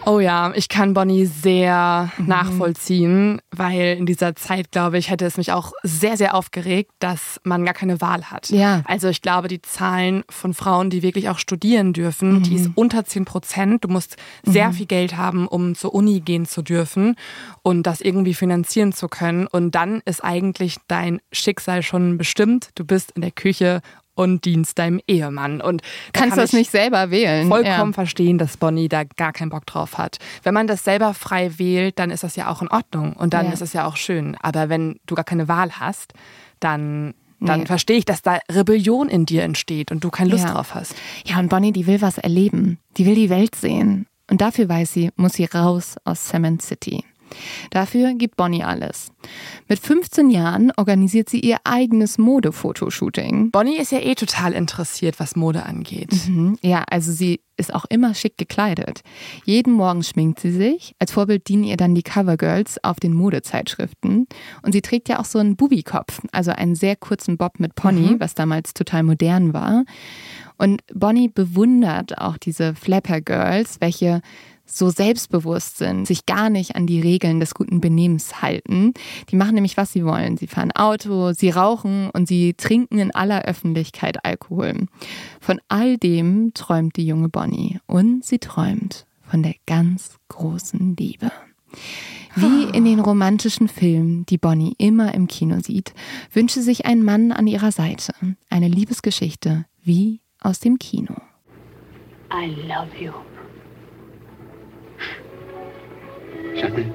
Oh 0.06 0.20
ja, 0.20 0.52
ich 0.54 0.68
kann 0.68 0.92
Bonnie 0.92 1.24
sehr 1.24 2.10
mhm. 2.18 2.26
nachvollziehen, 2.26 3.40
weil 3.50 3.96
in 3.96 4.06
dieser 4.06 4.36
Zeit, 4.36 4.70
glaube 4.70 4.98
ich, 4.98 5.10
hätte 5.10 5.24
es 5.24 5.36
mich 5.36 5.52
auch 5.52 5.72
sehr, 5.82 6.16
sehr 6.16 6.34
aufgeregt, 6.34 6.90
dass 6.98 7.40
man 7.42 7.64
gar 7.64 7.74
keine 7.74 8.00
Wahl 8.00 8.30
hat. 8.30 8.50
Ja. 8.50 8.82
Also 8.84 9.08
ich 9.08 9.22
glaube, 9.22 9.48
die 9.48 9.62
Zahlen 9.62 10.24
von 10.28 10.52
Frauen, 10.52 10.90
die 10.90 11.02
wirklich 11.02 11.28
auch 11.28 11.38
studieren 11.38 11.92
dürfen, 11.92 12.34
mhm. 12.34 12.42
die 12.42 12.56
ist 12.56 12.70
unter 12.74 13.04
10 13.04 13.24
Prozent. 13.24 13.84
Du 13.84 13.88
musst 13.88 14.16
sehr 14.42 14.68
mhm. 14.68 14.72
viel 14.74 14.86
Geld 14.86 15.16
haben, 15.16 15.48
um 15.48 15.74
zur 15.74 15.94
Uni 15.94 16.20
gehen 16.20 16.44
zu 16.44 16.62
dürfen 16.62 17.16
und 17.62 17.84
das 17.84 18.00
irgendwie 18.00 18.34
finanzieren 18.34 18.92
zu 18.92 19.08
können. 19.08 19.46
Und 19.46 19.74
dann 19.74 20.02
ist 20.04 20.22
eigentlich 20.22 20.76
dein 20.86 21.20
Schicksal 21.32 21.82
schon 21.82 22.18
bestimmt. 22.18 22.70
Du 22.74 22.84
bist 22.84 23.12
in 23.12 23.22
der 23.22 23.30
Küche 23.30 23.80
und 24.14 24.44
dienst 24.44 24.78
deinem 24.78 25.00
Ehemann. 25.06 25.60
Und 25.60 25.80
da 25.82 25.86
Kannst 26.20 26.30
kann 26.36 26.38
das 26.44 26.52
ich 26.52 26.58
nicht 26.60 26.70
selber 26.70 27.10
wählen. 27.10 27.48
vollkommen 27.48 27.90
Ja. 27.90 27.92
verstehen, 27.92 28.38
dass 28.38 28.56
Bonnie 28.56 28.88
da 28.88 29.04
gar 29.04 29.32
keinen 29.32 29.50
Bock 29.50 29.66
drauf 29.66 29.98
hat. 29.98 30.18
Wenn 30.42 30.54
man 30.54 30.66
das 30.66 30.84
selber 30.84 31.14
frei 31.14 31.58
wählt, 31.58 31.98
dann 31.98 32.10
ist 32.10 32.22
das 32.22 32.36
ja 32.36 32.48
auch 32.50 32.62
in 32.62 32.68
Ordnung 32.68 33.14
und 33.14 33.34
dann 33.34 33.46
Ja. 33.46 33.52
ist 33.52 33.62
es 33.62 33.72
ja 33.72 33.86
auch 33.86 33.96
schön. 33.96 34.36
Aber 34.40 34.68
wenn 34.68 34.98
du 35.06 35.14
gar 35.14 35.24
keine 35.24 35.48
Wahl 35.48 35.72
hast, 35.80 36.12
dann, 36.60 37.14
dann 37.40 37.60
Nee. 37.60 37.66
verstehe 37.66 37.96
ich, 37.98 38.04
dass 38.04 38.22
da 38.22 38.38
Rebellion 38.50 39.08
in 39.08 39.26
dir 39.26 39.42
entsteht 39.42 39.90
und 39.90 40.02
du 40.04 40.10
keine 40.10 40.30
Lust 40.30 40.44
Ja. 40.44 40.52
drauf 40.52 40.74
hast. 40.74 40.94
Ja, 41.26 41.38
und 41.38 41.48
Bonnie, 41.48 41.72
die 41.72 41.86
will 41.86 42.00
was 42.00 42.18
erleben. 42.18 42.78
Die 42.96 43.06
will 43.06 43.14
die 43.14 43.30
Welt 43.30 43.54
sehen. 43.54 44.06
Und 44.30 44.40
dafür 44.40 44.68
weiß 44.68 44.92
sie, 44.92 45.10
muss 45.16 45.34
sie 45.34 45.44
raus 45.44 45.96
aus 46.04 46.24
Cement 46.28 46.62
City. 46.62 47.04
Dafür 47.70 48.14
gibt 48.14 48.36
Bonnie 48.36 48.64
alles. 48.64 49.08
Mit 49.68 49.78
15 49.78 50.30
Jahren 50.30 50.72
organisiert 50.76 51.28
sie 51.28 51.40
ihr 51.40 51.58
eigenes 51.64 52.18
Modefotoshooting. 52.18 53.50
Bonnie 53.50 53.78
ist 53.78 53.92
ja 53.92 54.00
eh 54.00 54.14
total 54.14 54.52
interessiert, 54.52 55.20
was 55.20 55.36
Mode 55.36 55.64
angeht. 55.64 56.12
Mhm. 56.28 56.58
Ja, 56.62 56.84
also 56.90 57.12
sie 57.12 57.40
ist 57.56 57.72
auch 57.72 57.84
immer 57.88 58.14
schick 58.14 58.36
gekleidet. 58.36 59.02
Jeden 59.44 59.72
Morgen 59.72 60.02
schminkt 60.02 60.40
sie 60.40 60.50
sich. 60.50 60.94
Als 60.98 61.12
Vorbild 61.12 61.48
dienen 61.48 61.64
ihr 61.64 61.76
dann 61.76 61.94
die 61.94 62.02
Covergirls 62.02 62.82
auf 62.82 62.98
den 62.98 63.14
Modezeitschriften. 63.14 64.26
Und 64.62 64.72
sie 64.72 64.82
trägt 64.82 65.08
ja 65.08 65.20
auch 65.20 65.24
so 65.24 65.38
einen 65.38 65.56
Bubikopf, 65.56 66.20
also 66.32 66.50
einen 66.50 66.74
sehr 66.74 66.96
kurzen 66.96 67.36
Bob 67.36 67.60
mit 67.60 67.74
Pony, 67.74 68.16
was 68.18 68.34
damals 68.34 68.74
total 68.74 69.04
modern 69.04 69.52
war. 69.52 69.84
Und 70.56 70.82
Bonnie 70.92 71.28
bewundert 71.28 72.18
auch 72.18 72.36
diese 72.36 72.74
Flapper 72.74 73.20
Girls, 73.20 73.80
welche 73.80 74.20
so 74.66 74.90
selbstbewusst 74.90 75.78
sind, 75.78 76.06
sich 76.06 76.26
gar 76.26 76.50
nicht 76.50 76.76
an 76.76 76.86
die 76.86 77.00
Regeln 77.00 77.40
des 77.40 77.54
guten 77.54 77.80
Benehmens 77.80 78.42
halten. 78.42 78.94
Die 79.30 79.36
machen 79.36 79.54
nämlich, 79.54 79.76
was 79.76 79.92
sie 79.92 80.04
wollen. 80.04 80.36
Sie 80.36 80.46
fahren 80.46 80.72
Auto, 80.72 81.32
sie 81.32 81.50
rauchen 81.50 82.10
und 82.10 82.26
sie 82.26 82.54
trinken 82.54 82.98
in 82.98 83.14
aller 83.14 83.42
Öffentlichkeit 83.42 84.24
Alkohol. 84.24 84.86
Von 85.40 85.60
all 85.68 85.98
dem 85.98 86.52
träumt 86.54 86.96
die 86.96 87.06
junge 87.06 87.28
Bonnie. 87.28 87.78
Und 87.86 88.24
sie 88.24 88.38
träumt 88.38 89.06
von 89.22 89.42
der 89.42 89.54
ganz 89.66 90.16
großen 90.28 90.96
Liebe. 90.96 91.30
Wie 92.36 92.64
in 92.76 92.84
den 92.84 92.98
romantischen 92.98 93.68
Filmen, 93.68 94.26
die 94.26 94.38
Bonnie 94.38 94.74
immer 94.78 95.14
im 95.14 95.28
Kino 95.28 95.60
sieht, 95.60 95.94
wünsche 96.32 96.62
sich 96.62 96.84
ein 96.84 97.04
Mann 97.04 97.30
an 97.30 97.46
ihrer 97.46 97.70
Seite. 97.70 98.12
Eine 98.50 98.68
Liebesgeschichte 98.68 99.66
wie 99.82 100.20
aus 100.40 100.58
dem 100.58 100.78
Kino. 100.78 101.14
I 102.32 102.46
love 102.66 102.90
you. 103.00 103.12
Jamais. 106.56 106.86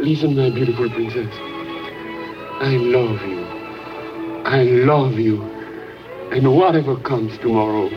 Listen, 0.00 0.36
my 0.36 0.50
beautiful 0.50 0.88
princess. 0.90 1.32
I 2.60 2.76
love 2.76 3.20
you. 3.22 3.44
I 4.44 4.62
love 4.62 5.18
you. 5.18 5.42
And 6.32 6.56
whatever 6.56 6.96
comes 6.96 7.36
tomorrow, 7.38 7.88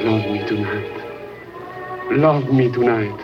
love 0.00 0.30
me 0.30 0.44
tonight. 0.48 0.92
Love 2.10 2.52
me 2.52 2.72
tonight. 2.72 3.20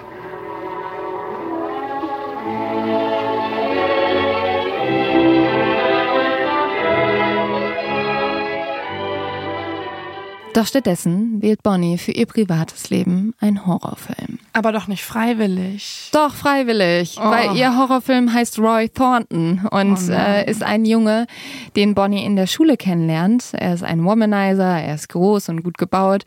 Doch 10.58 10.66
stattdessen 10.66 11.40
wählt 11.40 11.62
Bonnie 11.62 11.98
für 11.98 12.10
ihr 12.10 12.26
privates 12.26 12.90
Leben 12.90 13.32
einen 13.38 13.64
Horrorfilm. 13.64 14.40
Aber 14.52 14.72
doch 14.72 14.88
nicht 14.88 15.04
freiwillig. 15.04 16.10
Doch, 16.12 16.34
freiwillig, 16.34 17.16
Oh. 17.22 17.30
weil 17.30 17.54
ihr 17.54 17.78
Horrorfilm 17.78 18.32
heißt 18.34 18.58
Roy 18.58 18.88
Thornton 18.88 19.68
und 19.70 19.98
Oh 20.08 20.12
äh, 20.12 20.50
ist 20.50 20.64
ein 20.64 20.84
Junge, 20.84 21.28
den 21.76 21.94
Bonnie 21.94 22.24
in 22.24 22.34
der 22.34 22.48
Schule 22.48 22.76
kennenlernt. 22.76 23.50
Er 23.52 23.72
ist 23.72 23.84
ein 23.84 24.04
Womanizer, 24.04 24.80
er 24.82 24.96
ist 24.96 25.08
groß 25.10 25.48
und 25.50 25.62
gut 25.62 25.78
gebaut 25.78 26.24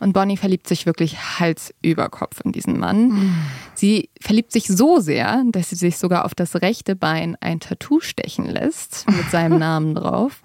und 0.00 0.12
Bonnie 0.12 0.36
verliebt 0.36 0.66
sich 0.66 0.84
wirklich 0.84 1.38
Hals 1.38 1.72
über 1.80 2.08
Kopf 2.08 2.40
in 2.44 2.50
diesen 2.50 2.80
Mann. 2.80 3.32
Sie 3.78 4.10
verliebt 4.20 4.50
sich 4.50 4.66
so 4.66 4.98
sehr, 4.98 5.44
dass 5.52 5.70
sie 5.70 5.76
sich 5.76 5.98
sogar 5.98 6.24
auf 6.24 6.34
das 6.34 6.62
rechte 6.62 6.96
Bein 6.96 7.36
ein 7.40 7.60
Tattoo 7.60 8.00
stechen 8.00 8.44
lässt 8.46 9.06
mit 9.08 9.30
seinem 9.30 9.56
Namen 9.60 9.94
drauf. 9.94 10.42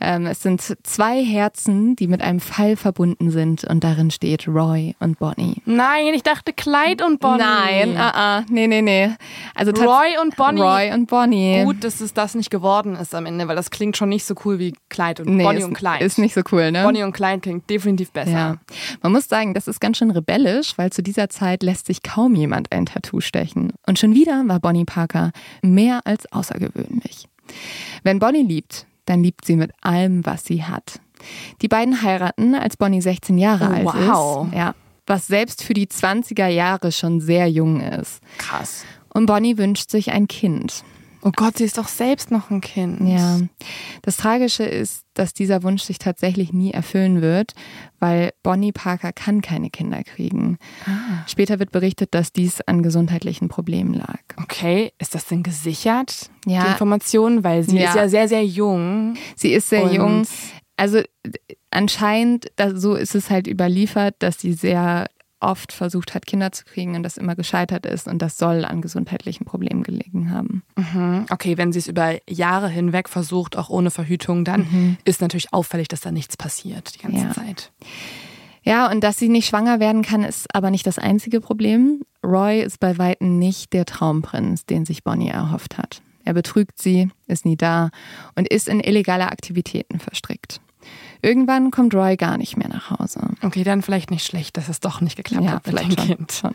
Ähm, 0.00 0.24
es 0.24 0.40
sind 0.40 0.62
zwei 0.82 1.22
Herzen, 1.22 1.94
die 1.94 2.06
mit 2.06 2.22
einem 2.22 2.40
Pfeil 2.40 2.76
verbunden 2.76 3.30
sind 3.30 3.64
und 3.64 3.84
darin 3.84 4.10
steht 4.10 4.48
Roy 4.48 4.94
und 4.98 5.18
Bonnie. 5.18 5.56
Nein, 5.66 6.14
ich 6.14 6.22
dachte 6.22 6.54
Clyde 6.54 7.04
und 7.04 7.20
Bonnie. 7.20 7.42
Nein, 7.42 7.96
ah, 7.98 8.38
ah, 8.38 8.44
nee, 8.48 8.66
nee, 8.66 8.80
nee. 8.80 9.10
Also 9.54 9.72
Roy 9.72 10.16
und 10.22 10.36
Bonnie. 10.36 10.62
Roy 10.62 10.92
und 10.94 11.06
Bonnie. 11.06 11.64
Gut, 11.64 11.84
dass 11.84 12.00
es 12.00 12.14
das 12.14 12.34
nicht 12.34 12.48
geworden 12.48 12.96
ist 12.96 13.14
am 13.14 13.26
Ende, 13.26 13.46
weil 13.46 13.56
das 13.56 13.70
klingt 13.70 13.98
schon 13.98 14.08
nicht 14.08 14.24
so 14.24 14.34
cool 14.46 14.58
wie 14.58 14.72
Clyde 14.88 15.24
und 15.24 15.36
nee, 15.36 15.42
Bonnie 15.42 15.58
ist, 15.58 15.64
und 15.66 15.74
Clyde. 15.74 16.02
Ist 16.02 16.16
nicht 16.16 16.32
so 16.32 16.40
cool, 16.50 16.72
ne? 16.72 16.82
Bonnie 16.82 17.02
und 17.02 17.12
Clyde 17.12 17.40
klingt 17.40 17.68
definitiv 17.68 18.10
besser. 18.10 18.30
ja. 18.30 18.56
Man 19.02 19.12
muss 19.12 19.28
sagen, 19.28 19.52
das 19.52 19.68
ist 19.68 19.82
ganz 19.82 19.98
schön 19.98 20.10
rebellisch, 20.10 20.78
weil 20.78 20.90
zu 20.90 21.02
dieser 21.02 21.28
Zeit 21.28 21.62
lässt 21.62 21.84
sich 21.84 22.02
kaum 22.02 22.34
jemand 22.34 22.69
ein 22.72 22.86
Tattoo 22.86 23.20
stechen. 23.20 23.72
Und 23.86 23.98
schon 23.98 24.14
wieder 24.14 24.42
war 24.46 24.60
Bonnie 24.60 24.84
Parker 24.84 25.32
mehr 25.62 26.00
als 26.04 26.30
außergewöhnlich. 26.32 27.26
Wenn 28.02 28.18
Bonnie 28.18 28.42
liebt, 28.44 28.86
dann 29.06 29.22
liebt 29.22 29.44
sie 29.44 29.56
mit 29.56 29.72
allem, 29.80 30.24
was 30.24 30.44
sie 30.44 30.64
hat. 30.64 31.00
Die 31.62 31.68
beiden 31.68 32.02
heiraten, 32.02 32.54
als 32.54 32.76
Bonnie 32.76 33.02
16 33.02 33.36
Jahre 33.38 33.68
Oh, 33.70 33.74
alt 33.74 33.84
wow. 34.08 34.46
ist. 34.46 34.54
Ja, 34.54 34.74
was 35.06 35.26
selbst 35.26 35.62
für 35.64 35.74
die 35.74 35.86
20er 35.88 36.46
Jahre 36.46 36.92
schon 36.92 37.20
sehr 37.20 37.48
jung 37.50 37.80
ist. 37.80 38.20
Krass. 38.38 38.84
Und 39.12 39.26
Bonnie 39.26 39.58
wünscht 39.58 39.90
sich 39.90 40.12
ein 40.12 40.28
Kind. 40.28 40.84
Oh 41.22 41.30
Gott, 41.36 41.58
sie 41.58 41.64
ist 41.64 41.76
doch 41.76 41.88
selbst 41.88 42.30
noch 42.30 42.50
ein 42.50 42.60
Kind. 42.62 43.06
Ja, 43.06 43.40
das 44.02 44.16
Tragische 44.16 44.64
ist, 44.64 45.04
dass 45.14 45.34
dieser 45.34 45.62
Wunsch 45.62 45.82
sich 45.82 45.98
tatsächlich 45.98 46.52
nie 46.52 46.70
erfüllen 46.72 47.20
wird, 47.20 47.52
weil 47.98 48.30
Bonnie 48.42 48.72
Parker 48.72 49.12
kann 49.12 49.42
keine 49.42 49.68
Kinder 49.68 50.02
kriegen. 50.02 50.56
Später 51.26 51.58
wird 51.58 51.72
berichtet, 51.72 52.14
dass 52.14 52.32
dies 52.32 52.60
an 52.62 52.82
gesundheitlichen 52.82 53.48
Problemen 53.48 53.92
lag. 53.92 54.18
Okay, 54.38 54.92
ist 54.98 55.14
das 55.14 55.26
denn 55.26 55.42
gesichert, 55.42 56.30
Ja. 56.46 56.64
die 56.64 56.70
Information? 56.70 57.44
Weil 57.44 57.64
sie 57.64 57.78
Ja. 57.78 57.90
ist 57.90 57.96
ja 57.96 58.08
sehr, 58.08 58.28
sehr 58.28 58.44
jung. 58.46 59.14
Sie 59.36 59.52
ist 59.52 59.68
sehr 59.68 59.84
Und- 59.84 59.92
jung. 59.92 60.26
Also 60.78 61.02
anscheinend, 61.70 62.46
so 62.74 62.94
ist 62.94 63.14
es 63.14 63.28
halt 63.30 63.46
überliefert, 63.46 64.14
dass 64.20 64.40
sie 64.40 64.54
sehr 64.54 65.06
oft 65.40 65.72
versucht 65.72 66.14
hat, 66.14 66.26
Kinder 66.26 66.52
zu 66.52 66.64
kriegen 66.64 66.94
und 66.96 67.02
das 67.02 67.16
immer 67.16 67.34
gescheitert 67.34 67.86
ist 67.86 68.06
und 68.08 68.20
das 68.20 68.38
soll 68.38 68.64
an 68.64 68.80
gesundheitlichen 68.82 69.44
Problemen 69.44 69.82
gelegen 69.82 70.30
haben. 70.30 70.62
Mhm. 70.76 71.26
Okay, 71.30 71.56
wenn 71.58 71.72
sie 71.72 71.78
es 71.80 71.88
über 71.88 72.18
Jahre 72.28 72.68
hinweg 72.68 73.08
versucht, 73.08 73.56
auch 73.56 73.70
ohne 73.70 73.90
Verhütung, 73.90 74.44
dann 74.44 74.96
ist 75.04 75.20
natürlich 75.20 75.52
auffällig, 75.52 75.88
dass 75.88 76.00
da 76.00 76.10
nichts 76.12 76.36
passiert 76.36 76.94
die 76.94 76.98
ganze 76.98 77.24
Ja. 77.26 77.30
Zeit. 77.32 77.72
Ja, 78.62 78.90
und 78.90 79.02
dass 79.02 79.16
sie 79.18 79.28
nicht 79.30 79.48
schwanger 79.48 79.80
werden 79.80 80.02
kann, 80.02 80.22
ist 80.22 80.54
aber 80.54 80.70
nicht 80.70 80.86
das 80.86 80.98
einzige 80.98 81.40
Problem. 81.40 82.02
Roy 82.22 82.60
ist 82.60 82.78
bei 82.78 82.98
Weitem 82.98 83.38
nicht 83.38 83.72
der 83.72 83.86
Traumprinz, 83.86 84.66
den 84.66 84.84
sich 84.84 85.02
Bonnie 85.02 85.30
erhofft 85.30 85.78
hat. 85.78 86.02
Er 86.24 86.34
betrügt 86.34 86.78
sie, 86.80 87.10
ist 87.26 87.46
nie 87.46 87.56
da 87.56 87.88
und 88.36 88.46
ist 88.48 88.68
in 88.68 88.80
illegale 88.80 89.30
Aktivitäten 89.32 89.98
verstrickt. 89.98 90.60
Irgendwann 91.22 91.70
kommt 91.70 91.94
Roy 91.94 92.16
gar 92.16 92.38
nicht 92.38 92.56
mehr 92.56 92.68
nach 92.68 92.90
Hause. 92.90 93.20
Okay, 93.42 93.64
dann 93.64 93.82
vielleicht 93.82 94.10
nicht 94.10 94.24
schlecht, 94.24 94.56
dass 94.56 94.68
es 94.68 94.80
doch 94.80 95.00
nicht 95.00 95.16
geklappt 95.16 95.44
Ja, 95.44 95.50
hat 95.52 95.66
mit 95.66 95.78
vielleicht 95.78 95.98
dem 95.98 96.06
schon, 96.06 96.16
Kind. 96.16 96.32
schon. 96.32 96.54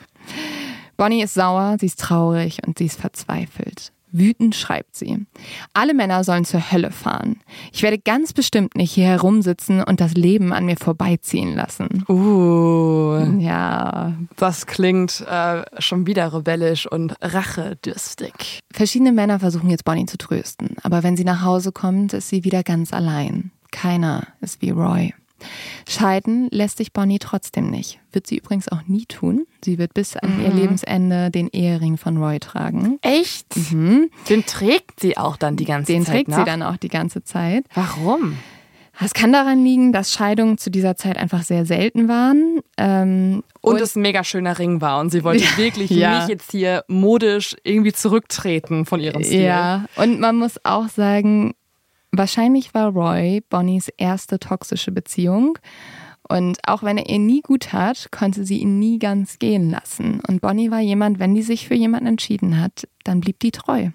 Bonnie 0.97 1.21
ist 1.23 1.33
sauer, 1.33 1.77
sie 1.79 1.87
ist 1.87 1.99
traurig 1.99 2.59
und 2.65 2.77
sie 2.77 2.85
ist 2.85 2.99
verzweifelt. 2.99 3.91
Wütend 4.17 4.55
schreibt 4.55 4.95
sie. 4.95 5.25
Alle 5.73 5.93
Männer 5.93 6.23
sollen 6.23 6.45
zur 6.45 6.71
Hölle 6.71 6.89
fahren. 6.91 7.41
Ich 7.73 7.83
werde 7.83 7.99
ganz 7.99 8.31
bestimmt 8.31 8.73
nicht 8.75 8.93
hier 8.93 9.07
herumsitzen 9.07 9.83
und 9.83 9.99
das 9.99 10.13
Leben 10.13 10.53
an 10.53 10.65
mir 10.65 10.77
vorbeiziehen 10.77 11.53
lassen. 11.53 12.05
Uh, 12.07 13.17
Ja, 13.39 14.13
das 14.37 14.67
klingt 14.67 15.19
äh, 15.29 15.63
schon 15.79 16.07
wieder 16.07 16.33
rebellisch 16.33 16.89
und 16.89 17.13
rachedürstig. 17.21 18.61
Verschiedene 18.71 19.11
Männer 19.11 19.39
versuchen 19.39 19.69
jetzt 19.69 19.83
Bonnie 19.83 20.05
zu 20.05 20.17
trösten, 20.17 20.77
aber 20.83 21.03
wenn 21.03 21.17
sie 21.17 21.25
nach 21.25 21.43
Hause 21.43 21.73
kommt, 21.73 22.13
ist 22.13 22.29
sie 22.29 22.45
wieder 22.45 22.63
ganz 22.63 22.93
allein. 22.93 23.51
Keiner 23.75 24.27
ist 24.39 24.61
wie 24.61 24.69
Roy. 24.69 25.13
Scheiden 25.87 26.47
lässt 26.49 26.77
sich 26.77 26.93
Bonnie 26.93 27.19
trotzdem 27.19 27.69
nicht. 27.69 27.99
Wird 28.13 28.25
sie 28.25 28.37
übrigens 28.37 28.69
auch 28.69 28.83
nie 28.87 29.05
tun. 29.05 29.45
Sie 29.63 29.77
wird 29.77 29.93
bis 29.93 30.15
an 30.15 30.41
ihr 30.41 30.49
Lebensende 30.49 31.29
den 31.29 31.49
Ehering 31.49 31.97
von 31.97 32.17
Roy 32.17 32.39
tragen. 32.39 32.97
Echt? 33.01 33.47
Mhm. 33.71 34.09
Den 34.29 34.45
trägt 34.45 35.01
sie 35.01 35.17
auch 35.17 35.35
dann 35.37 35.57
die 35.57 35.65
ganze 35.65 35.91
Den 35.91 36.05
Zeit 36.05 36.15
trägt 36.15 36.29
noch? 36.29 36.37
sie 36.37 36.45
dann 36.45 36.63
auch 36.63 36.77
die 36.77 36.87
ganze 36.87 37.23
Zeit. 37.23 37.65
Warum? 37.75 38.37
Es 39.01 39.13
kann 39.13 39.33
daran 39.33 39.61
liegen, 39.61 39.91
dass 39.91 40.13
Scheidungen 40.13 40.57
zu 40.57 40.71
dieser 40.71 40.95
Zeit 40.95 41.17
einfach 41.17 41.43
sehr 41.43 41.65
selten 41.65 42.07
waren. 42.07 42.61
Ähm, 42.77 43.43
Und, 43.59 43.81
es 43.81 43.97
ein 43.97 44.01
mega 44.01 44.23
schöner 44.23 44.57
Ring 44.57 44.79
war 44.79 45.01
und 45.01 45.09
sie 45.09 45.25
wollte 45.25 45.43
wirklich 45.57 45.89
Ja. 45.91 46.19
nicht 46.19 46.29
jetzt 46.29 46.51
hier 46.51 46.85
modisch 46.87 47.57
irgendwie 47.65 47.91
zurücktreten 47.91 48.85
von 48.85 49.01
ihrem 49.01 49.21
Stil. 49.21 49.41
Ja, 49.43 49.83
und 49.97 50.21
man 50.21 50.37
muss 50.37 50.61
auch 50.63 50.87
sagen, 50.87 51.55
wahrscheinlich 52.17 52.73
war 52.73 52.89
Roy 52.89 53.41
Bonnies 53.49 53.89
erste 53.97 54.39
toxische 54.39 54.91
Beziehung. 54.91 55.57
Und 56.27 56.57
auch 56.67 56.81
wenn 56.81 56.97
er 56.97 57.07
ihr 57.07 57.19
nie 57.19 57.41
gut 57.41 57.71
hat, 57.71 58.11
konnte 58.11 58.45
sie 58.45 58.57
ihn 58.57 58.79
nie 58.79 58.97
ganz 58.97 59.37
gehen 59.37 59.69
lassen. 59.69 60.21
Und 60.27 60.41
Bonnie 60.41 60.71
war 60.71 60.79
jemand, 60.79 61.19
wenn 61.19 61.35
die 61.35 61.43
sich 61.43 61.67
für 61.67 61.75
jemanden 61.75 62.07
entschieden 62.07 62.59
hat, 62.59 62.87
dann 63.03 63.21
blieb 63.21 63.39
die 63.39 63.51
treu. 63.51 63.89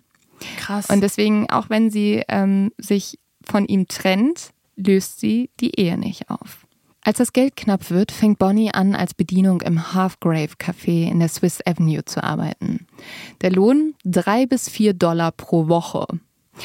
Krass. 0.56 0.88
Und 0.90 1.02
deswegen, 1.02 1.50
auch 1.50 1.70
wenn 1.70 1.90
sie 1.90 2.22
ähm, 2.28 2.72
sich 2.78 3.18
von 3.42 3.66
ihm 3.66 3.88
trennt, 3.88 4.50
löst 4.76 5.20
sie 5.20 5.50
die 5.60 5.78
Ehe 5.78 5.98
nicht 5.98 6.30
auf. 6.30 6.66
Als 7.02 7.18
das 7.18 7.32
Geld 7.32 7.56
knapp 7.56 7.90
wird, 7.90 8.12
fängt 8.12 8.38
Bonnie 8.38 8.72
an, 8.72 8.94
als 8.94 9.14
Bedienung 9.14 9.62
im 9.62 9.94
Halfgrave 9.94 10.54
Café 10.58 11.10
in 11.10 11.18
der 11.18 11.28
Swiss 11.28 11.60
Avenue 11.66 12.04
zu 12.04 12.22
arbeiten. 12.22 12.86
Der 13.40 13.50
Lohn 13.50 13.94
drei 14.04 14.46
bis 14.46 14.68
vier 14.68 14.92
Dollar 14.92 15.32
pro 15.32 15.68
Woche. 15.68 16.06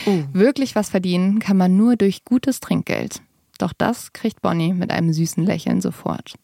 Oh. 0.05 0.23
Wirklich 0.33 0.75
was 0.75 0.89
verdienen 0.89 1.39
kann 1.39 1.57
man 1.57 1.75
nur 1.75 1.95
durch 1.95 2.25
gutes 2.25 2.59
Trinkgeld. 2.59 3.21
Doch 3.57 3.73
das 3.73 4.13
kriegt 4.13 4.41
Bonnie 4.41 4.73
mit 4.73 4.91
einem 4.91 5.13
süßen 5.13 5.43
Lächeln 5.43 5.81
sofort. 5.81 6.35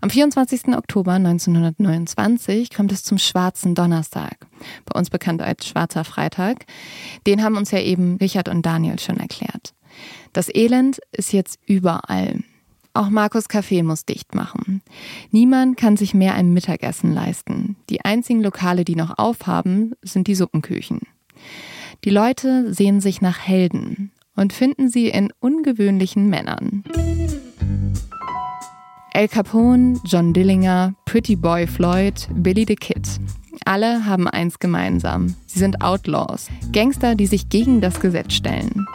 Am 0.00 0.10
24. 0.10 0.68
Oktober 0.68 1.12
1929 1.12 2.70
kommt 2.70 2.92
es 2.92 3.02
zum 3.02 3.18
Schwarzen 3.18 3.74
Donnerstag, 3.74 4.46
bei 4.86 4.98
uns 4.98 5.10
bekannt 5.10 5.42
als 5.42 5.66
Schwarzer 5.66 6.04
Freitag. 6.04 6.66
Den 7.26 7.42
haben 7.42 7.56
uns 7.56 7.70
ja 7.70 7.80
eben 7.80 8.16
Richard 8.16 8.48
und 8.48 8.64
Daniel 8.64 8.98
schon 8.98 9.18
erklärt. 9.18 9.74
Das 10.32 10.54
Elend 10.54 11.00
ist 11.12 11.32
jetzt 11.32 11.58
überall. 11.66 12.40
Auch 12.92 13.08
Markus 13.08 13.48
Café 13.48 13.84
muss 13.84 14.04
dicht 14.04 14.34
machen. 14.34 14.82
Niemand 15.30 15.76
kann 15.76 15.96
sich 15.96 16.12
mehr 16.12 16.34
ein 16.34 16.52
Mittagessen 16.52 17.12
leisten. 17.12 17.76
Die 17.88 18.04
einzigen 18.04 18.42
Lokale, 18.42 18.84
die 18.84 18.96
noch 18.96 19.16
aufhaben, 19.16 19.94
sind 20.02 20.26
die 20.26 20.34
Suppenküchen. 20.34 21.00
Die 22.02 22.10
Leute 22.10 22.72
sehen 22.72 23.02
sich 23.02 23.20
nach 23.20 23.38
Helden 23.38 24.10
und 24.34 24.54
finden 24.54 24.88
sie 24.88 25.08
in 25.08 25.30
ungewöhnlichen 25.38 26.30
Männern. 26.30 26.82
Al 29.12 29.28
Capone, 29.28 30.00
John 30.06 30.32
Dillinger, 30.32 30.94
Pretty 31.04 31.36
Boy 31.36 31.66
Floyd, 31.66 32.26
Billy 32.36 32.64
the 32.66 32.74
Kid. 32.74 33.06
Alle 33.66 34.06
haben 34.06 34.26
eins 34.28 34.58
gemeinsam. 34.58 35.34
Sie 35.44 35.58
sind 35.58 35.82
Outlaws, 35.82 36.48
Gangster, 36.72 37.14
die 37.14 37.26
sich 37.26 37.50
gegen 37.50 37.82
das 37.82 38.00
Gesetz 38.00 38.32
stellen. 38.32 38.86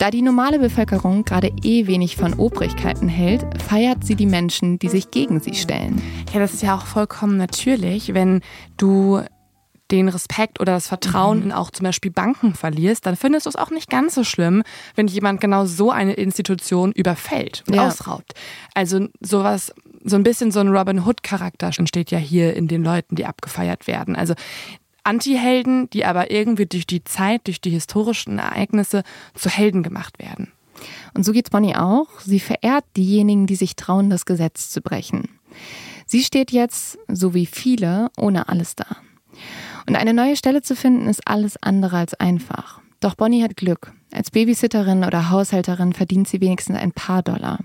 Da 0.00 0.10
die 0.10 0.22
normale 0.22 0.58
Bevölkerung 0.58 1.24
gerade 1.24 1.52
eh 1.62 1.86
wenig 1.86 2.16
von 2.16 2.34
Obrigkeiten 2.34 3.08
hält, 3.08 3.46
feiert 3.62 4.04
sie 4.04 4.16
die 4.16 4.26
Menschen, 4.26 4.80
die 4.80 4.88
sich 4.88 5.12
gegen 5.12 5.38
sie 5.38 5.54
stellen. 5.54 6.02
Ja, 6.32 6.40
das 6.40 6.52
ist 6.52 6.64
ja 6.64 6.74
auch 6.74 6.86
vollkommen 6.86 7.36
natürlich, 7.36 8.12
wenn 8.12 8.40
du 8.76 9.22
den 9.90 10.08
Respekt 10.08 10.60
oder 10.60 10.72
das 10.72 10.88
Vertrauen 10.88 11.38
mhm. 11.38 11.44
in 11.44 11.52
auch 11.52 11.70
zum 11.70 11.84
Beispiel 11.84 12.10
Banken 12.10 12.54
verlierst, 12.54 13.04
dann 13.06 13.16
findest 13.16 13.46
du 13.46 13.50
es 13.50 13.56
auch 13.56 13.70
nicht 13.70 13.90
ganz 13.90 14.14
so 14.14 14.24
schlimm, 14.24 14.62
wenn 14.94 15.06
jemand 15.06 15.40
genau 15.40 15.66
so 15.66 15.90
eine 15.90 16.14
Institution 16.14 16.92
überfällt 16.92 17.64
und 17.68 17.74
ja. 17.74 17.86
ausraubt. 17.86 18.32
Also 18.74 19.08
sowas, 19.20 19.72
so 20.02 20.16
ein 20.16 20.22
bisschen 20.22 20.50
so 20.50 20.60
ein 20.60 20.68
Robin 20.68 21.04
Hood-Charakter 21.04 21.70
entsteht 21.76 22.10
ja 22.10 22.18
hier 22.18 22.54
in 22.54 22.68
den 22.68 22.82
Leuten, 22.82 23.16
die 23.16 23.26
abgefeiert 23.26 23.86
werden. 23.86 24.16
Also 24.16 24.34
Anti-Helden, 25.04 25.90
die 25.90 26.04
aber 26.04 26.30
irgendwie 26.30 26.66
durch 26.66 26.86
die 26.86 27.04
Zeit, 27.04 27.46
durch 27.46 27.60
die 27.60 27.70
historischen 27.70 28.38
Ereignisse 28.38 29.02
zu 29.34 29.50
Helden 29.50 29.82
gemacht 29.82 30.18
werden. 30.18 30.52
Und 31.12 31.24
so 31.24 31.32
geht's 31.32 31.50
Bonnie 31.50 31.76
auch. 31.76 32.08
Sie 32.20 32.40
verehrt 32.40 32.84
diejenigen, 32.96 33.46
die 33.46 33.56
sich 33.56 33.76
trauen, 33.76 34.10
das 34.10 34.24
Gesetz 34.24 34.70
zu 34.70 34.80
brechen. 34.80 35.28
Sie 36.06 36.22
steht 36.22 36.50
jetzt, 36.50 36.98
so 37.08 37.34
wie 37.34 37.46
viele, 37.46 38.10
ohne 38.16 38.48
alles 38.48 38.76
da. 38.76 38.86
Und 39.86 39.96
eine 39.96 40.14
neue 40.14 40.36
Stelle 40.36 40.62
zu 40.62 40.76
finden, 40.76 41.08
ist 41.08 41.26
alles 41.26 41.56
andere 41.62 41.98
als 41.98 42.14
einfach. 42.14 42.80
Doch 43.00 43.16
Bonnie 43.16 43.42
hat 43.42 43.56
Glück. 43.56 43.92
Als 44.14 44.30
Babysitterin 44.30 45.04
oder 45.04 45.28
Haushälterin 45.30 45.92
verdient 45.92 46.26
sie 46.26 46.40
wenigstens 46.40 46.78
ein 46.78 46.92
paar 46.92 47.22
Dollar. 47.22 47.58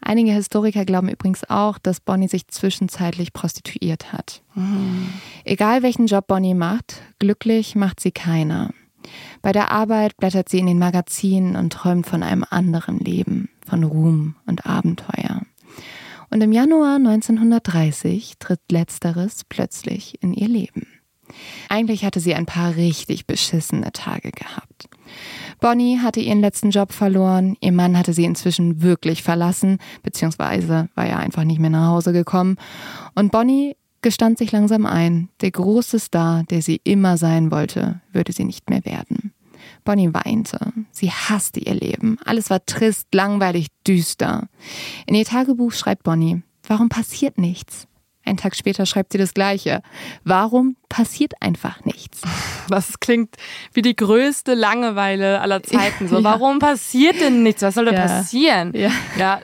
Einige 0.00 0.32
Historiker 0.32 0.84
glauben 0.84 1.08
übrigens 1.08 1.48
auch, 1.48 1.78
dass 1.78 2.00
Bonnie 2.00 2.26
sich 2.26 2.48
zwischenzeitlich 2.48 3.32
prostituiert 3.32 4.12
hat. 4.12 4.42
Mhm. 4.54 5.08
Egal 5.44 5.84
welchen 5.84 6.06
Job 6.06 6.26
Bonnie 6.26 6.54
macht, 6.54 7.00
glücklich 7.20 7.76
macht 7.76 8.00
sie 8.00 8.10
keiner. 8.10 8.70
Bei 9.40 9.52
der 9.52 9.70
Arbeit 9.70 10.16
blättert 10.16 10.48
sie 10.48 10.58
in 10.58 10.66
den 10.66 10.78
Magazinen 10.78 11.54
und 11.54 11.72
träumt 11.72 12.06
von 12.06 12.22
einem 12.22 12.44
anderen 12.48 12.98
Leben, 12.98 13.50
von 13.64 13.84
Ruhm 13.84 14.34
und 14.46 14.66
Abenteuer. 14.66 15.42
Und 16.30 16.40
im 16.40 16.50
Januar 16.50 16.96
1930 16.96 18.38
tritt 18.38 18.60
letzteres 18.70 19.44
plötzlich 19.48 20.20
in 20.22 20.32
ihr 20.32 20.48
Leben. 20.48 20.86
Eigentlich 21.68 22.04
hatte 22.04 22.20
sie 22.20 22.34
ein 22.34 22.46
paar 22.46 22.76
richtig 22.76 23.26
beschissene 23.26 23.92
Tage 23.92 24.30
gehabt. 24.30 24.88
Bonnie 25.60 25.98
hatte 25.98 26.20
ihren 26.20 26.40
letzten 26.40 26.70
Job 26.70 26.92
verloren, 26.92 27.56
ihr 27.60 27.72
Mann 27.72 27.96
hatte 27.96 28.12
sie 28.12 28.24
inzwischen 28.24 28.82
wirklich 28.82 29.22
verlassen, 29.22 29.78
beziehungsweise 30.02 30.88
war 30.94 31.06
ja 31.06 31.18
einfach 31.18 31.44
nicht 31.44 31.60
mehr 31.60 31.70
nach 31.70 31.88
Hause 31.88 32.12
gekommen. 32.12 32.56
Und 33.14 33.32
Bonnie 33.32 33.76
gestand 34.00 34.38
sich 34.38 34.52
langsam 34.52 34.86
ein, 34.86 35.28
der 35.40 35.52
große 35.52 35.98
Star, 35.98 36.44
der 36.44 36.62
sie 36.62 36.80
immer 36.84 37.16
sein 37.16 37.50
wollte, 37.50 38.00
würde 38.12 38.32
sie 38.32 38.44
nicht 38.44 38.68
mehr 38.68 38.84
werden. 38.84 39.32
Bonnie 39.84 40.12
weinte. 40.12 40.72
Sie 40.90 41.10
hasste 41.10 41.60
ihr 41.60 41.74
Leben. 41.74 42.18
Alles 42.24 42.50
war 42.50 42.64
trist, 42.66 43.08
langweilig, 43.14 43.68
düster. 43.86 44.48
In 45.06 45.14
ihr 45.14 45.24
Tagebuch 45.24 45.72
schreibt 45.72 46.02
Bonnie, 46.02 46.42
warum 46.66 46.88
passiert 46.88 47.38
nichts? 47.38 47.86
Ein 48.24 48.36
Tag 48.36 48.54
später 48.54 48.86
schreibt 48.86 49.12
sie 49.12 49.18
das 49.18 49.34
Gleiche. 49.34 49.82
Warum 50.24 50.76
passiert 50.88 51.34
einfach 51.40 51.84
nichts? 51.84 52.20
Das 52.68 53.00
klingt 53.00 53.36
wie 53.72 53.82
die 53.82 53.96
größte 53.96 54.54
Langeweile 54.54 55.40
aller 55.40 55.62
Zeiten. 55.62 56.08
So, 56.08 56.16
ja. 56.18 56.24
warum 56.24 56.58
passiert 56.58 57.20
denn 57.20 57.42
nichts? 57.42 57.62
Was 57.62 57.74
soll 57.74 57.86
denn 57.86 57.94
ja. 57.94 58.02
passieren? 58.02 58.72
Ja. 58.74 58.90
ja, 59.18 59.40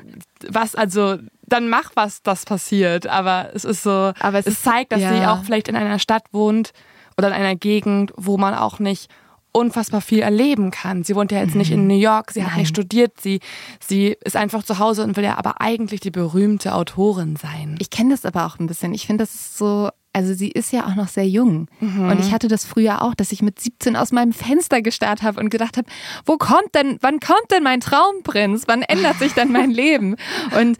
was, 0.48 0.74
also, 0.74 1.16
dann 1.46 1.68
mach 1.68 1.90
was, 1.94 2.22
das 2.22 2.44
passiert. 2.44 3.06
Aber 3.06 3.50
es 3.54 3.64
ist 3.64 3.82
so, 3.82 4.12
Aber 4.20 4.38
es, 4.38 4.46
es 4.46 4.62
zeigt, 4.62 4.92
dass 4.92 5.00
ja. 5.00 5.14
sie 5.14 5.26
auch 5.26 5.44
vielleicht 5.44 5.68
in 5.68 5.76
einer 5.76 5.98
Stadt 5.98 6.24
wohnt 6.32 6.72
oder 7.16 7.28
in 7.28 7.34
einer 7.34 7.56
Gegend, 7.56 8.12
wo 8.16 8.38
man 8.38 8.54
auch 8.54 8.78
nicht 8.78 9.10
unfassbar 9.52 10.00
viel 10.00 10.20
erleben 10.20 10.70
kann. 10.70 11.04
Sie 11.04 11.14
wohnt 11.14 11.32
ja 11.32 11.40
jetzt 11.40 11.52
mhm. 11.52 11.58
nicht 11.58 11.70
in 11.70 11.82
mhm. 11.82 11.88
New 11.88 11.98
York, 11.98 12.32
sie 12.32 12.40
Nein. 12.40 12.50
hat 12.50 12.58
nicht 12.58 12.68
studiert, 12.68 13.20
sie, 13.20 13.40
sie 13.86 14.16
ist 14.24 14.36
einfach 14.36 14.62
zu 14.62 14.78
Hause 14.78 15.04
und 15.04 15.16
will 15.16 15.24
ja 15.24 15.38
aber 15.38 15.60
eigentlich 15.60 16.00
die 16.00 16.10
berühmte 16.10 16.74
Autorin 16.74 17.36
sein. 17.36 17.76
Ich 17.78 17.90
kenne 17.90 18.10
das 18.10 18.24
aber 18.24 18.46
auch 18.46 18.58
ein 18.58 18.66
bisschen. 18.66 18.94
Ich 18.94 19.06
finde, 19.06 19.24
das 19.24 19.34
ist 19.34 19.58
so, 19.58 19.90
also 20.12 20.34
sie 20.34 20.48
ist 20.48 20.72
ja 20.72 20.86
auch 20.86 20.94
noch 20.94 21.08
sehr 21.08 21.28
jung. 21.28 21.68
Mhm. 21.80 22.10
Und 22.10 22.20
ich 22.20 22.32
hatte 22.32 22.48
das 22.48 22.64
früher 22.64 23.02
auch, 23.02 23.14
dass 23.14 23.32
ich 23.32 23.42
mit 23.42 23.60
17 23.60 23.96
aus 23.96 24.12
meinem 24.12 24.32
Fenster 24.32 24.82
gestarrt 24.82 25.22
habe 25.22 25.40
und 25.40 25.50
gedacht 25.50 25.76
habe, 25.76 25.88
wo 26.26 26.36
kommt 26.36 26.74
denn, 26.74 26.98
wann 27.00 27.20
kommt 27.20 27.50
denn 27.50 27.62
mein 27.62 27.80
Traumprinz? 27.80 28.64
Wann 28.66 28.82
ändert 28.82 29.18
sich 29.18 29.34
dann 29.34 29.52
mein 29.52 29.70
Leben? 29.72 30.16
Und 30.58 30.76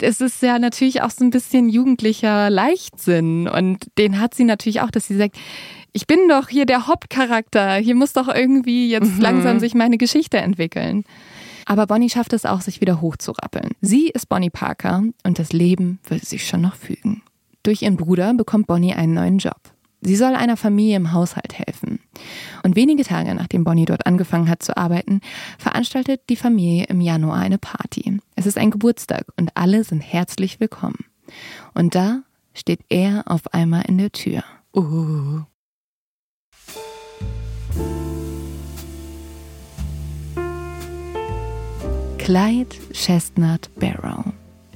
es 0.00 0.20
ist 0.20 0.42
ja 0.42 0.58
natürlich 0.58 1.02
auch 1.02 1.10
so 1.10 1.24
ein 1.24 1.30
bisschen 1.30 1.68
jugendlicher 1.68 2.50
Leichtsinn. 2.50 3.48
Und 3.48 3.86
den 3.98 4.20
hat 4.20 4.34
sie 4.34 4.44
natürlich 4.44 4.80
auch, 4.80 4.90
dass 4.90 5.06
sie 5.06 5.16
sagt, 5.16 5.36
ich 5.94 6.08
bin 6.08 6.28
doch 6.28 6.48
hier 6.48 6.66
der 6.66 6.88
Hauptcharakter. 6.88 7.76
Hier 7.76 7.94
muss 7.94 8.12
doch 8.12 8.28
irgendwie 8.28 8.90
jetzt 8.90 9.14
mhm. 9.14 9.20
langsam 9.20 9.60
sich 9.60 9.74
meine 9.74 9.96
Geschichte 9.96 10.38
entwickeln. 10.38 11.04
Aber 11.66 11.86
Bonnie 11.86 12.10
schafft 12.10 12.32
es 12.32 12.44
auch, 12.44 12.60
sich 12.60 12.80
wieder 12.80 13.00
hochzurappeln. 13.00 13.70
Sie 13.80 14.08
ist 14.08 14.28
Bonnie 14.28 14.50
Parker 14.50 15.04
und 15.22 15.38
das 15.38 15.52
Leben 15.52 16.00
würde 16.04 16.26
sich 16.26 16.46
schon 16.46 16.60
noch 16.60 16.74
fügen. 16.74 17.22
Durch 17.62 17.82
ihren 17.82 17.96
Bruder 17.96 18.34
bekommt 18.34 18.66
Bonnie 18.66 18.92
einen 18.92 19.14
neuen 19.14 19.38
Job. 19.38 19.60
Sie 20.00 20.16
soll 20.16 20.34
einer 20.34 20.58
Familie 20.58 20.96
im 20.96 21.12
Haushalt 21.12 21.58
helfen. 21.58 22.00
Und 22.64 22.76
wenige 22.76 23.04
Tage 23.04 23.34
nachdem 23.34 23.64
Bonnie 23.64 23.86
dort 23.86 24.04
angefangen 24.04 24.50
hat 24.50 24.62
zu 24.62 24.76
arbeiten, 24.76 25.20
veranstaltet 25.58 26.22
die 26.28 26.36
Familie 26.36 26.86
im 26.88 27.00
Januar 27.00 27.38
eine 27.38 27.56
Party. 27.56 28.18
Es 28.34 28.46
ist 28.46 28.58
ein 28.58 28.72
Geburtstag 28.72 29.26
und 29.38 29.56
alle 29.56 29.84
sind 29.84 30.00
herzlich 30.00 30.58
willkommen. 30.58 31.06
Und 31.72 31.94
da 31.94 32.22
steht 32.52 32.80
er 32.90 33.22
auf 33.26 33.54
einmal 33.54 33.84
in 33.86 33.96
der 33.96 34.12
Tür. 34.12 34.42
Uh. 34.74 35.44
Clyde 42.24 42.74
Chestnut 42.94 43.68
Barrow. 43.78 44.24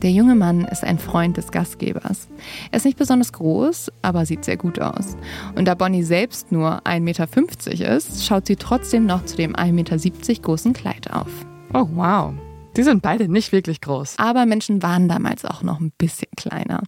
Der 0.02 0.10
junge 0.10 0.34
Mann 0.34 0.66
ist 0.66 0.84
ein 0.84 0.98
Freund 0.98 1.38
des 1.38 1.50
Gastgebers. 1.50 2.28
Er 2.70 2.76
ist 2.76 2.84
nicht 2.84 2.98
besonders 2.98 3.32
groß, 3.32 3.90
aber 4.02 4.26
sieht 4.26 4.44
sehr 4.44 4.58
gut 4.58 4.78
aus. 4.78 5.16
Und 5.54 5.64
da 5.64 5.74
Bonnie 5.74 6.02
selbst 6.02 6.52
nur 6.52 6.82
1,50 6.82 7.00
Meter 7.00 7.96
ist, 7.96 8.26
schaut 8.26 8.46
sie 8.46 8.56
trotzdem 8.56 9.06
noch 9.06 9.24
zu 9.24 9.34
dem 9.38 9.56
1,70 9.56 9.72
Meter 9.72 10.42
großen 10.42 10.74
Kleid 10.74 11.10
auf. 11.10 11.30
Oh, 11.72 11.88
wow. 11.94 12.34
Die 12.76 12.82
sind 12.82 13.00
beide 13.00 13.28
nicht 13.28 13.50
wirklich 13.50 13.80
groß. 13.80 14.16
Aber 14.18 14.44
Menschen 14.44 14.82
waren 14.82 15.08
damals 15.08 15.46
auch 15.46 15.62
noch 15.62 15.80
ein 15.80 15.92
bisschen 15.96 16.28
kleiner. 16.36 16.82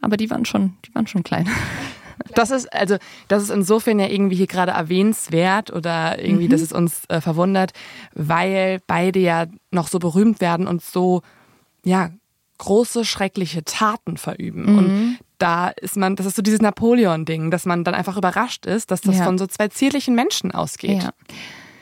Aber 0.00 0.16
die 0.16 0.28
waren 0.30 0.44
schon, 0.46 0.74
die 0.84 0.92
waren 0.96 1.06
schon 1.06 1.22
kleiner. 1.22 1.50
Das 2.34 2.50
ist, 2.50 2.72
also, 2.72 2.96
das 3.28 3.42
ist 3.42 3.50
insofern 3.50 3.98
ja 3.98 4.06
irgendwie 4.06 4.36
hier 4.36 4.46
gerade 4.46 4.72
erwähnenswert 4.72 5.72
oder 5.72 6.22
irgendwie, 6.22 6.46
mhm. 6.46 6.50
dass 6.50 6.60
es 6.60 6.72
uns 6.72 7.02
äh, 7.08 7.20
verwundert, 7.20 7.72
weil 8.14 8.80
beide 8.86 9.18
ja 9.18 9.46
noch 9.70 9.88
so 9.88 9.98
berühmt 9.98 10.40
werden 10.40 10.66
und 10.66 10.82
so, 10.82 11.22
ja, 11.84 12.10
große, 12.58 13.04
schreckliche 13.04 13.64
Taten 13.64 14.16
verüben. 14.16 14.72
Mhm. 14.72 14.78
Und 14.78 15.18
da 15.38 15.68
ist 15.68 15.96
man, 15.96 16.16
das 16.16 16.26
ist 16.26 16.36
so 16.36 16.42
dieses 16.42 16.60
Napoleon-Ding, 16.62 17.50
dass 17.50 17.66
man 17.66 17.84
dann 17.84 17.94
einfach 17.94 18.16
überrascht 18.16 18.66
ist, 18.66 18.90
dass 18.90 19.02
das 19.02 19.18
ja. 19.18 19.24
von 19.24 19.38
so 19.38 19.46
zwei 19.46 19.68
zierlichen 19.68 20.14
Menschen 20.14 20.52
ausgeht. 20.52 21.02
Ja. 21.02 21.10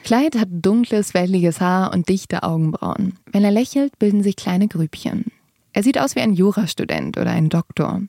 Clyde 0.05 0.41
hat 0.41 0.49
dunkles, 0.51 1.15
welliges 1.15 1.61
Haar 1.61 1.93
und 1.95 2.09
dichte 2.09 2.43
Augenbrauen. 2.43 3.19
Wenn 3.33 3.45
er 3.45 3.51
lächelt, 3.51 3.99
bilden 3.99 4.23
sich 4.23 4.37
kleine 4.37 4.69
Grübchen. 4.69 5.27
Er 5.75 5.83
sieht 5.83 5.99
aus 5.99 6.15
wie 6.15 6.21
ein 6.21 6.33
Jurastudent 6.33 7.19
oder 7.19 7.31
ein 7.31 7.49
Doktor. 7.51 8.01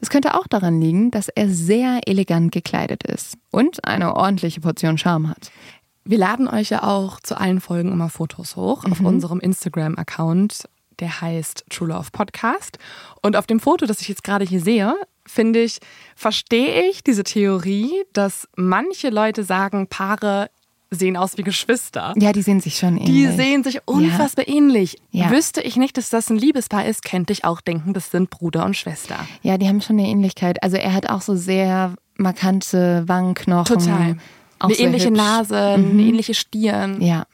Das 0.00 0.10
könnte 0.10 0.34
auch 0.34 0.46
daran 0.46 0.80
liegen, 0.80 1.10
dass 1.10 1.28
er 1.28 1.48
sehr 1.48 2.00
elegant 2.06 2.52
gekleidet 2.52 3.02
ist 3.04 3.36
und 3.50 3.84
eine 3.84 4.14
ordentliche 4.14 4.60
Portion 4.60 4.98
Charme 4.98 5.30
hat. 5.30 5.50
Wir 6.04 6.18
laden 6.18 6.46
euch 6.46 6.70
ja 6.70 6.82
auch 6.84 7.18
zu 7.20 7.36
allen 7.40 7.60
Folgen 7.60 7.90
immer 7.90 8.10
Fotos 8.10 8.54
hoch 8.54 8.84
auf 8.84 9.00
Mhm. 9.00 9.06
unserem 9.06 9.40
Instagram-Account. 9.40 10.68
Der 11.00 11.20
heißt 11.20 11.64
True 11.70 11.88
Love 11.88 12.08
Podcast. 12.12 12.78
Und 13.22 13.36
auf 13.36 13.46
dem 13.46 13.60
Foto, 13.60 13.86
das 13.86 14.00
ich 14.00 14.08
jetzt 14.08 14.22
gerade 14.24 14.44
hier 14.44 14.60
sehe, 14.60 14.94
finde 15.26 15.62
ich, 15.62 15.78
verstehe 16.14 16.88
ich 16.88 17.02
diese 17.02 17.24
Theorie, 17.24 17.92
dass 18.12 18.48
manche 18.56 19.10
Leute 19.10 19.42
sagen, 19.42 19.88
Paare 19.88 20.48
sehen 20.96 21.16
aus 21.16 21.38
wie 21.38 21.42
Geschwister. 21.42 22.14
Ja, 22.16 22.32
die 22.32 22.42
sehen 22.42 22.60
sich 22.60 22.78
schon 22.78 22.96
ähnlich. 22.96 23.06
Die 23.06 23.28
sehen 23.28 23.62
sich 23.62 23.80
unfassbar 23.84 24.48
ähnlich. 24.48 24.98
Ja. 25.10 25.30
Wüsste 25.30 25.60
ich 25.60 25.76
nicht, 25.76 25.96
dass 25.96 26.10
das 26.10 26.28
ein 26.30 26.36
Liebespaar 26.36 26.84
ist, 26.86 27.04
könnte 27.04 27.32
ich 27.32 27.44
auch 27.44 27.60
denken, 27.60 27.92
das 27.92 28.10
sind 28.10 28.30
Bruder 28.30 28.64
und 28.64 28.76
Schwester. 28.76 29.16
Ja, 29.42 29.58
die 29.58 29.68
haben 29.68 29.80
schon 29.80 29.98
eine 29.98 30.08
Ähnlichkeit. 30.08 30.62
Also 30.62 30.76
er 30.76 30.92
hat 30.92 31.08
auch 31.08 31.20
so 31.20 31.36
sehr 31.36 31.94
markante 32.16 33.04
Wangenknochen. 33.06 33.78
Total. 33.78 34.16
Auch 34.58 34.68
eine 34.68 34.78
ähnliche 34.78 35.08
hübsch. 35.08 35.18
Nase, 35.18 35.58
eine 35.58 36.02
ähnliche 36.02 36.34
Stirn. 36.34 37.00
Ja. 37.02 37.26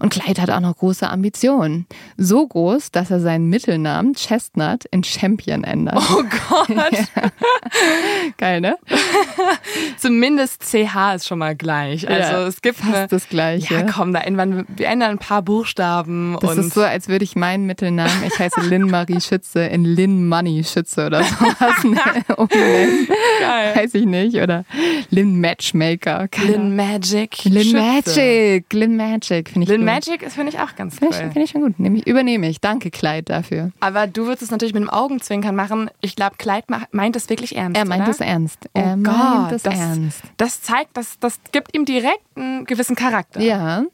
Und 0.00 0.10
Clyde 0.10 0.42
hat 0.42 0.50
auch 0.50 0.60
noch 0.60 0.76
große 0.76 1.08
Ambitionen. 1.08 1.86
So 2.16 2.46
groß, 2.46 2.90
dass 2.90 3.10
er 3.10 3.20
seinen 3.20 3.48
Mittelnamen 3.48 4.14
Chestnut 4.14 4.84
in 4.86 5.04
Champion 5.04 5.64
ändert. 5.64 5.96
Oh 6.10 6.22
Gott. 6.48 6.68
Geil, 8.38 8.60
ne? 8.60 8.78
Zumindest 9.98 10.62
CH 10.62 11.14
ist 11.16 11.26
schon 11.26 11.38
mal 11.38 11.56
gleich. 11.56 12.08
Also 12.08 12.32
Ja, 12.32 12.46
es 12.46 12.62
gibt 12.62 12.78
fast 12.78 12.94
eine, 12.94 13.08
das 13.08 13.28
Gleiche. 13.28 13.74
Ja, 13.74 13.82
komm, 13.82 14.12
da 14.12 14.20
ändern 14.20 14.66
wir 14.68 14.86
ändern 14.86 15.12
ein 15.12 15.18
paar 15.18 15.42
Buchstaben 15.42 16.36
Das 16.40 16.56
ist 16.56 16.74
so, 16.74 16.82
als 16.82 17.08
würde 17.08 17.24
ich 17.24 17.36
meinen 17.36 17.66
Mittelnamen, 17.66 18.22
ich 18.26 18.38
heiße 18.38 18.60
Lynn 18.68 18.90
Marie 18.90 19.20
Schütze, 19.20 19.60
in 19.60 19.84
Lynn 19.84 20.28
Money 20.28 20.64
Schütze 20.64 21.06
oder 21.06 21.22
sowas 21.24 21.84
ne, 21.84 22.36
umbenennen. 22.36 23.08
Geil. 23.40 23.76
Weiß 23.76 23.94
ich 23.94 24.06
nicht. 24.06 24.36
Oder 24.36 24.64
Lynn 25.10 25.40
Matchmaker. 25.40 26.28
Lin 26.46 26.76
Magic. 26.76 27.44
Lynn. 27.44 27.72
Magic. 27.72 28.72
Lynn 28.72 28.96
Magic, 28.96 29.50
finde 29.50 29.64
ich 29.64 29.78
gut. 29.78 29.87
Magic 29.92 30.22
ist 30.22 30.34
finde 30.34 30.52
ich 30.52 30.58
auch 30.60 30.74
ganz 30.76 30.98
Finde 30.98 31.14
ich, 31.16 31.22
cool. 31.22 31.30
find 31.32 31.44
ich 31.44 31.50
schon 31.50 31.62
gut. 31.62 31.78
Nehm 31.80 31.96
ich, 31.96 32.06
übernehme 32.06 32.48
ich. 32.48 32.60
Danke, 32.60 32.90
Clyde, 32.90 33.22
dafür. 33.24 33.70
Aber 33.80 34.06
du 34.06 34.26
würdest 34.26 34.42
es 34.42 34.50
natürlich 34.50 34.74
mit 34.74 34.82
dem 34.82 34.90
Augenzwinkern 34.90 35.54
machen. 35.56 35.90
Ich 36.00 36.16
glaube, 36.16 36.36
Clyde 36.38 36.64
ma- 36.68 36.86
meint 36.92 37.16
es 37.16 37.28
wirklich 37.28 37.56
ernst. 37.56 37.76
Er 37.78 37.84
meint 37.86 38.02
oder? 38.02 38.10
es 38.10 38.20
ernst. 38.20 38.68
Oh 38.74 38.80
er 38.80 38.96
Gott, 38.96 39.16
meint 39.16 39.52
es 39.52 39.62
das, 39.62 39.78
ernst. 39.78 40.22
Das 40.36 40.62
zeigt, 40.62 40.96
das, 40.96 41.18
das 41.18 41.40
gibt 41.52 41.76
ihm 41.76 41.84
direkt 41.84 42.20
einen 42.36 42.64
gewissen 42.64 42.96
Charakter. 42.96 43.40
Ja. 43.40 43.84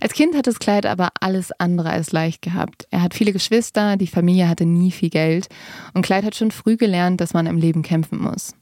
Als 0.00 0.12
Kind 0.12 0.36
hat 0.36 0.46
es 0.46 0.58
Clyde 0.60 0.88
aber 0.90 1.10
alles 1.20 1.50
andere 1.58 1.90
als 1.90 2.12
leicht 2.12 2.42
gehabt. 2.42 2.86
Er 2.90 3.02
hat 3.02 3.14
viele 3.14 3.32
Geschwister, 3.32 3.96
die 3.96 4.06
Familie 4.06 4.48
hatte 4.48 4.64
nie 4.64 4.92
viel 4.92 5.10
Geld 5.10 5.48
und 5.94 6.02
Clyde 6.02 6.26
hat 6.26 6.36
schon 6.36 6.50
früh 6.52 6.76
gelernt, 6.76 7.20
dass 7.20 7.34
man 7.34 7.46
im 7.46 7.56
Leben 7.58 7.82
kämpfen 7.82 8.20
muss. 8.22 8.54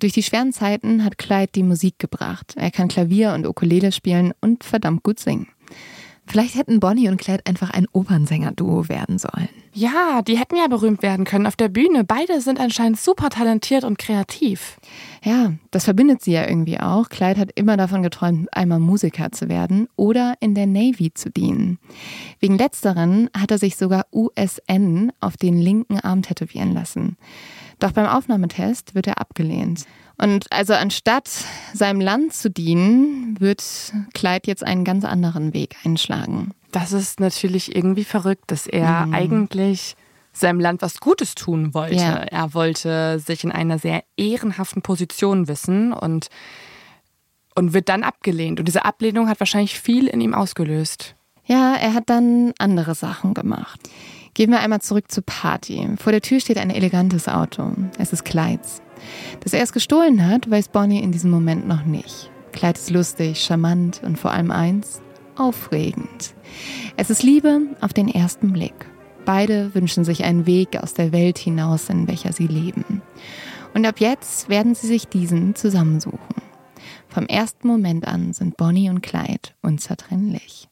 Durch 0.00 0.12
die 0.12 0.22
schweren 0.22 0.52
Zeiten 0.52 1.04
hat 1.04 1.16
Clyde 1.18 1.52
die 1.54 1.62
Musik 1.62 1.98
gebracht. 1.98 2.54
Er 2.56 2.70
kann 2.72 2.88
Klavier 2.88 3.34
und 3.34 3.46
Ukulele 3.46 3.92
spielen 3.92 4.32
und 4.40 4.64
verdammt 4.64 5.02
gut 5.04 5.20
singen. 5.20 5.46
Vielleicht 6.30 6.54
hätten 6.54 6.78
Bonnie 6.78 7.08
und 7.08 7.20
Clyde 7.20 7.42
einfach 7.46 7.70
ein 7.70 7.86
Opernsänger-Duo 7.90 8.88
werden 8.88 9.18
sollen. 9.18 9.48
Ja, 9.72 10.22
die 10.22 10.38
hätten 10.38 10.54
ja 10.54 10.68
berühmt 10.68 11.02
werden 11.02 11.24
können 11.24 11.48
auf 11.48 11.56
der 11.56 11.68
Bühne. 11.68 12.04
Beide 12.04 12.40
sind 12.40 12.60
anscheinend 12.60 13.00
super 13.00 13.30
talentiert 13.30 13.82
und 13.82 13.98
kreativ. 13.98 14.78
Ja, 15.24 15.54
das 15.72 15.86
verbindet 15.86 16.22
sie 16.22 16.30
ja 16.30 16.48
irgendwie 16.48 16.78
auch. 16.78 17.08
Clyde 17.08 17.40
hat 17.40 17.50
immer 17.56 17.76
davon 17.76 18.04
geträumt, 18.04 18.46
einmal 18.56 18.78
Musiker 18.78 19.32
zu 19.32 19.48
werden 19.48 19.88
oder 19.96 20.34
in 20.38 20.54
der 20.54 20.68
Navy 20.68 21.12
zu 21.12 21.30
dienen. 21.30 21.80
Wegen 22.38 22.58
letzteren 22.58 23.28
hat 23.36 23.50
er 23.50 23.58
sich 23.58 23.74
sogar 23.76 24.06
USN 24.12 25.10
auf 25.18 25.36
den 25.36 25.58
linken 25.58 25.98
Arm 25.98 26.22
tätowieren 26.22 26.72
lassen. 26.72 27.16
Doch 27.80 27.90
beim 27.90 28.06
Aufnahmetest 28.06 28.94
wird 28.94 29.08
er 29.08 29.20
abgelehnt. 29.20 29.84
Und 30.20 30.46
also 30.52 30.74
anstatt 30.74 31.28
seinem 31.72 32.00
Land 32.00 32.34
zu 32.34 32.50
dienen, 32.50 33.40
wird 33.40 33.62
Clyde 34.12 34.42
jetzt 34.46 34.64
einen 34.66 34.84
ganz 34.84 35.04
anderen 35.04 35.54
Weg 35.54 35.76
einschlagen. 35.84 36.50
Das 36.72 36.92
ist 36.92 37.20
natürlich 37.20 37.74
irgendwie 37.74 38.04
verrückt, 38.04 38.44
dass 38.48 38.66
er 38.66 39.06
Mhm. 39.06 39.14
eigentlich 39.14 39.96
seinem 40.32 40.60
Land 40.60 40.82
was 40.82 41.00
Gutes 41.00 41.34
tun 41.34 41.74
wollte. 41.74 41.96
Ja. 41.96 42.14
Er 42.16 42.54
wollte 42.54 43.18
sich 43.18 43.42
in 43.44 43.50
einer 43.50 43.78
sehr 43.78 44.04
ehrenhaften 44.16 44.82
Position 44.82 45.48
wissen 45.48 45.92
und, 45.92 46.28
und 47.56 47.72
wird 47.72 47.88
dann 47.88 48.04
abgelehnt. 48.04 48.60
Und 48.60 48.66
diese 48.66 48.84
Ablehnung 48.84 49.28
hat 49.28 49.40
wahrscheinlich 49.40 49.80
viel 49.80 50.06
in 50.06 50.20
ihm 50.20 50.34
ausgelöst. 50.34 51.16
Ja, 51.46 51.74
er 51.74 51.94
hat 51.94 52.08
dann 52.10 52.52
andere 52.58 52.94
Sachen 52.94 53.34
gemacht. 53.34 53.80
Gehen 54.34 54.50
wir 54.50 54.60
einmal 54.60 54.80
zurück 54.80 55.10
zur 55.10 55.24
Party. 55.26 55.88
Vor 55.96 56.12
der 56.12 56.20
Tür 56.20 56.38
steht 56.38 56.58
ein 56.58 56.70
elegantes 56.70 57.26
Auto. 57.26 57.72
Es 57.98 58.12
ist 58.12 58.24
Clydes. 58.24 58.80
Dass 59.40 59.52
er 59.52 59.62
es 59.62 59.72
gestohlen 59.72 60.26
hat, 60.26 60.50
weiß 60.50 60.68
Bonnie 60.68 61.02
in 61.02 61.12
diesem 61.12 61.30
Moment 61.30 61.66
noch 61.66 61.84
nicht. 61.84 62.30
Clyde 62.52 62.78
ist 62.78 62.90
lustig, 62.90 63.40
charmant 63.40 64.02
und 64.04 64.18
vor 64.18 64.32
allem 64.32 64.50
eins, 64.50 65.00
aufregend. 65.36 66.34
Es 66.96 67.10
ist 67.10 67.22
Liebe 67.22 67.60
auf 67.80 67.92
den 67.92 68.08
ersten 68.08 68.52
Blick. 68.52 68.74
Beide 69.24 69.74
wünschen 69.74 70.04
sich 70.04 70.24
einen 70.24 70.46
Weg 70.46 70.76
aus 70.76 70.94
der 70.94 71.12
Welt 71.12 71.38
hinaus, 71.38 71.88
in 71.88 72.08
welcher 72.08 72.32
sie 72.32 72.46
leben. 72.46 73.02
Und 73.74 73.86
ab 73.86 74.00
jetzt 74.00 74.48
werden 74.48 74.74
sie 74.74 74.86
sich 74.86 75.06
diesen 75.06 75.54
zusammensuchen. 75.54 76.18
Vom 77.08 77.26
ersten 77.26 77.68
Moment 77.68 78.06
an 78.06 78.32
sind 78.32 78.56
Bonnie 78.56 78.90
und 78.90 79.02
Clyde 79.02 79.50
unzertrennlich. 79.62 80.68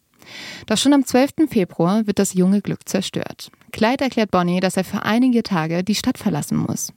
Doch 0.66 0.76
schon 0.76 0.92
am 0.92 1.04
12. 1.04 1.48
Februar 1.48 2.06
wird 2.06 2.18
das 2.18 2.34
junge 2.34 2.60
Glück 2.60 2.88
zerstört. 2.88 3.50
Clyde 3.72 4.04
erklärt 4.04 4.30
Bonnie, 4.30 4.60
dass 4.60 4.76
er 4.76 4.84
für 4.84 5.02
einige 5.04 5.42
Tage 5.42 5.84
die 5.84 5.94
Stadt 5.94 6.18
verlassen 6.18 6.56
muss. 6.58 6.92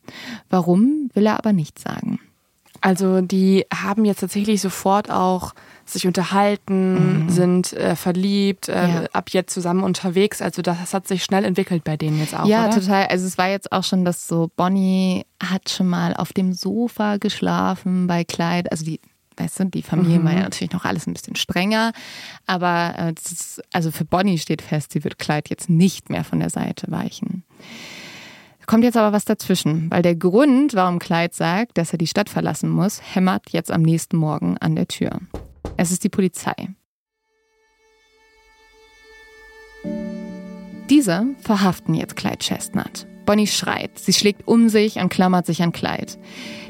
Warum, 0.50 1.10
will 1.14 1.26
er 1.26 1.38
aber 1.38 1.54
nicht 1.54 1.80
sagen. 1.80 2.20
Also 2.84 3.22
die 3.22 3.66
haben 3.72 4.06
jetzt 4.06 4.22
tatsächlich 4.22 4.60
sofort 4.60 5.12
auch 5.12 5.54
sich 5.86 6.08
unterhalten, 6.08 7.28
sind 7.30 7.74
äh, 7.74 7.96
verliebt, 7.96 8.70
äh, 8.70 8.88
Mhm. 8.88 8.94
Ja. 8.94 9.04
ab 9.14 9.30
jetzt 9.30 9.54
zusammen 9.54 9.84
unterwegs. 9.84 10.42
Also 10.42 10.64
das 10.64 10.92
hat 10.94 11.08
sich 11.08 11.24
schnell 11.24 11.46
entwickelt 11.46 11.84
bei 11.84 11.96
denen 11.96 12.20
jetzt 12.20 12.34
auch, 12.36 12.46
ja, 12.48 12.66
oder? 12.68 12.80
total. 12.80 13.06
Also 13.08 13.28
es 13.28 13.38
war 13.38 13.50
jetzt 13.50 13.72
auch 13.72 13.84
schon, 13.84 14.04
dass 14.04 14.28
so 14.28 14.50
Bonnie 14.56 15.26
hat 15.44 15.70
schon 15.70 15.88
mal 15.90 16.16
auf 16.16 16.34
dem 16.34 16.54
Sofa 16.54 17.18
geschlafen 17.18 18.08
bei 18.08 18.24
Clyde. 18.24 18.72
Also 18.72 18.84
die, 18.86 19.00
weißt 19.38 19.60
du, 19.60 19.66
die 19.66 19.84
Familie 19.84 20.24
war 20.24 20.34
ja 20.34 20.42
natürlich 20.42 20.74
noch 20.74 20.86
alles 20.86 21.08
ein 21.08 21.14
bisschen 21.14 21.36
strenger. 21.36 21.94
Aber 22.46 22.94
äh, 22.98 23.14
ist, 23.14 23.62
also 23.74 23.92
für 23.92 24.06
Bonnie 24.06 24.38
steht 24.38 24.62
fest, 24.62 24.92
sie 24.94 25.04
wird 25.04 25.20
Clyde 25.20 25.50
jetzt 25.50 25.70
nicht 25.70 26.10
mehr 26.10 26.24
von 26.24 26.40
der 26.40 26.50
Seite 26.50 26.92
weichen. 26.92 27.44
Kommt 28.66 28.84
jetzt 28.84 28.96
aber 28.98 29.12
was 29.12 29.26
dazwischen, 29.26 29.92
weil 29.92 30.02
der 30.02 30.16
Grund, 30.16 30.76
warum 30.76 31.00
Clyde 31.00 31.34
sagt, 31.34 31.78
dass 31.78 31.92
er 31.92 31.98
die 31.98 32.08
Stadt 32.08 32.30
verlassen 32.30 32.70
muss, 32.70 33.02
hämmert 33.04 33.50
jetzt 33.50 33.72
am 33.72 33.82
nächsten 33.82 34.16
Morgen 34.16 34.58
an 34.60 34.76
der 34.76 34.88
Tür. 34.88 35.20
Es 35.78 35.92
ist 35.92 36.04
die 36.04 36.10
Polizei. 36.10 36.70
Diese 40.90 41.26
verhaften 41.40 41.96
jetzt 41.96 42.16
Clyde 42.16 42.38
Chestnut. 42.38 43.08
Bonnie 43.26 43.48
schreit, 43.48 43.98
sie 43.98 44.14
schlägt 44.14 44.48
um 44.48 44.70
sich 44.70 44.98
und 44.98 45.10
klammert 45.10 45.46
sich 45.46 45.62
an 45.62 45.72
Clyde. 45.72 46.14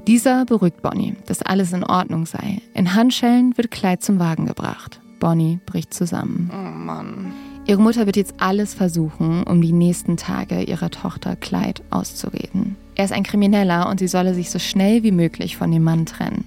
Dieser 0.07 0.45
beruhigt 0.45 0.81
Bonnie, 0.81 1.15
dass 1.25 1.41
alles 1.41 1.73
in 1.73 1.83
Ordnung 1.83 2.25
sei. 2.25 2.61
In 2.73 2.93
Handschellen 2.93 3.55
wird 3.57 3.71
Clyde 3.71 3.99
zum 3.99 4.19
Wagen 4.19 4.45
gebracht. 4.45 4.99
Bonnie 5.19 5.59
bricht 5.65 5.93
zusammen. 5.93 6.49
Oh 6.53 6.77
Mann. 6.77 7.33
Ihre 7.67 7.81
Mutter 7.81 8.07
wird 8.07 8.17
jetzt 8.17 8.35
alles 8.39 8.73
versuchen, 8.73 9.43
um 9.43 9.61
die 9.61 9.71
nächsten 9.71 10.17
Tage 10.17 10.63
ihrer 10.63 10.89
Tochter 10.89 11.35
Clyde 11.35 11.83
auszureden. 11.91 12.75
Er 12.95 13.05
ist 13.05 13.13
ein 13.13 13.23
Krimineller 13.23 13.87
und 13.87 13.99
sie 13.99 14.07
solle 14.07 14.33
sich 14.33 14.49
so 14.49 14.59
schnell 14.59 15.03
wie 15.03 15.11
möglich 15.11 15.57
von 15.57 15.71
dem 15.71 15.83
Mann 15.83 16.05
trennen. 16.05 16.45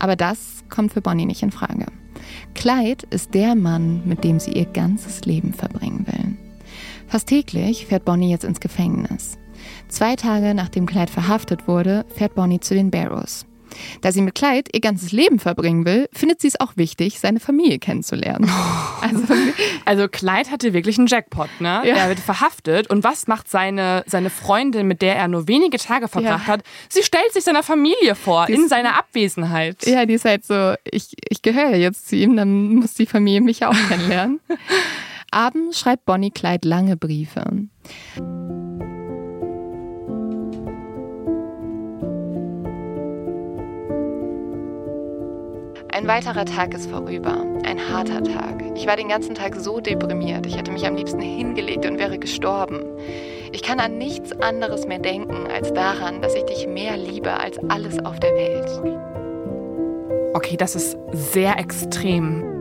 Aber 0.00 0.16
das 0.16 0.64
kommt 0.68 0.92
für 0.92 1.00
Bonnie 1.00 1.26
nicht 1.26 1.42
in 1.42 1.52
Frage. 1.52 1.86
Clyde 2.54 3.06
ist 3.10 3.34
der 3.34 3.54
Mann, 3.54 4.02
mit 4.04 4.24
dem 4.24 4.40
sie 4.40 4.52
ihr 4.52 4.66
ganzes 4.66 5.24
Leben 5.24 5.54
verbringen 5.54 6.06
will. 6.06 6.36
Fast 7.12 7.28
täglich 7.28 7.84
fährt 7.84 8.06
Bonnie 8.06 8.30
jetzt 8.30 8.42
ins 8.44 8.58
Gefängnis. 8.58 9.36
Zwei 9.88 10.16
Tage 10.16 10.54
nachdem 10.54 10.86
Clyde 10.86 11.12
verhaftet 11.12 11.68
wurde, 11.68 12.06
fährt 12.16 12.34
Bonnie 12.34 12.58
zu 12.58 12.72
den 12.72 12.90
Barrows. 12.90 13.44
Da 14.00 14.12
sie 14.12 14.22
mit 14.22 14.34
Clyde 14.34 14.70
ihr 14.72 14.80
ganzes 14.80 15.12
Leben 15.12 15.38
verbringen 15.38 15.84
will, 15.84 16.08
findet 16.14 16.40
sie 16.40 16.48
es 16.48 16.58
auch 16.58 16.72
wichtig, 16.76 17.20
seine 17.20 17.38
Familie 17.38 17.78
kennenzulernen. 17.78 18.50
Also 19.02 19.24
Also 19.84 20.08
Clyde 20.08 20.50
hatte 20.50 20.72
wirklich 20.72 20.96
einen 20.96 21.06
Jackpot, 21.06 21.48
ne? 21.60 21.82
Ja. 21.84 21.96
Er 21.96 22.08
wird 22.08 22.20
verhaftet 22.20 22.88
und 22.88 23.04
was 23.04 23.26
macht 23.26 23.46
seine, 23.50 24.04
seine 24.06 24.30
Freundin, 24.30 24.86
mit 24.86 25.02
der 25.02 25.16
er 25.16 25.28
nur 25.28 25.48
wenige 25.48 25.76
Tage 25.76 26.08
verbracht 26.08 26.46
Ja. 26.46 26.54
hat? 26.54 26.62
Sie 26.88 27.02
stellt 27.02 27.30
sich 27.34 27.44
seiner 27.44 27.62
Familie 27.62 28.14
vor, 28.14 28.46
Die 28.46 28.54
in 28.54 28.62
ist- 28.62 28.70
seiner 28.70 28.96
Abwesenheit. 28.98 29.84
Ja, 29.86 30.06
die 30.06 30.14
ist 30.14 30.24
halt 30.24 30.46
so, 30.46 30.74
ich, 30.90 31.14
ich 31.28 31.42
gehöre 31.42 31.74
jetzt 31.76 32.08
zu 32.08 32.16
ihm, 32.16 32.36
dann 32.36 32.76
muss 32.76 32.94
die 32.94 33.04
Familie 33.06 33.42
mich 33.42 33.66
auch 33.66 33.76
kennenlernen. 33.88 34.40
Abends 35.34 35.80
schreibt 35.80 36.04
Bonnie 36.04 36.30
Clyde 36.30 36.68
lange 36.68 36.96
Briefe. 36.98 37.42
Ein 45.90 46.06
weiterer 46.06 46.44
Tag 46.44 46.74
ist 46.74 46.90
vorüber. 46.90 47.46
Ein 47.64 47.78
harter 47.78 48.22
Tag. 48.22 48.62
Ich 48.74 48.86
war 48.86 48.96
den 48.96 49.08
ganzen 49.08 49.34
Tag 49.34 49.56
so 49.56 49.80
deprimiert. 49.80 50.46
Ich 50.46 50.58
hätte 50.58 50.70
mich 50.70 50.86
am 50.86 50.96
liebsten 50.96 51.20
hingelegt 51.20 51.86
und 51.86 51.98
wäre 51.98 52.18
gestorben. 52.18 52.82
Ich 53.52 53.62
kann 53.62 53.80
an 53.80 53.96
nichts 53.96 54.32
anderes 54.40 54.86
mehr 54.86 54.98
denken 54.98 55.46
als 55.46 55.72
daran, 55.72 56.20
dass 56.20 56.34
ich 56.34 56.44
dich 56.44 56.66
mehr 56.66 56.98
liebe 56.98 57.32
als 57.32 57.58
alles 57.70 57.98
auf 58.04 58.20
der 58.20 58.34
Welt. 58.34 58.68
Okay, 60.34 60.58
das 60.58 60.74
ist 60.74 60.98
sehr 61.12 61.58
extrem. 61.58 62.51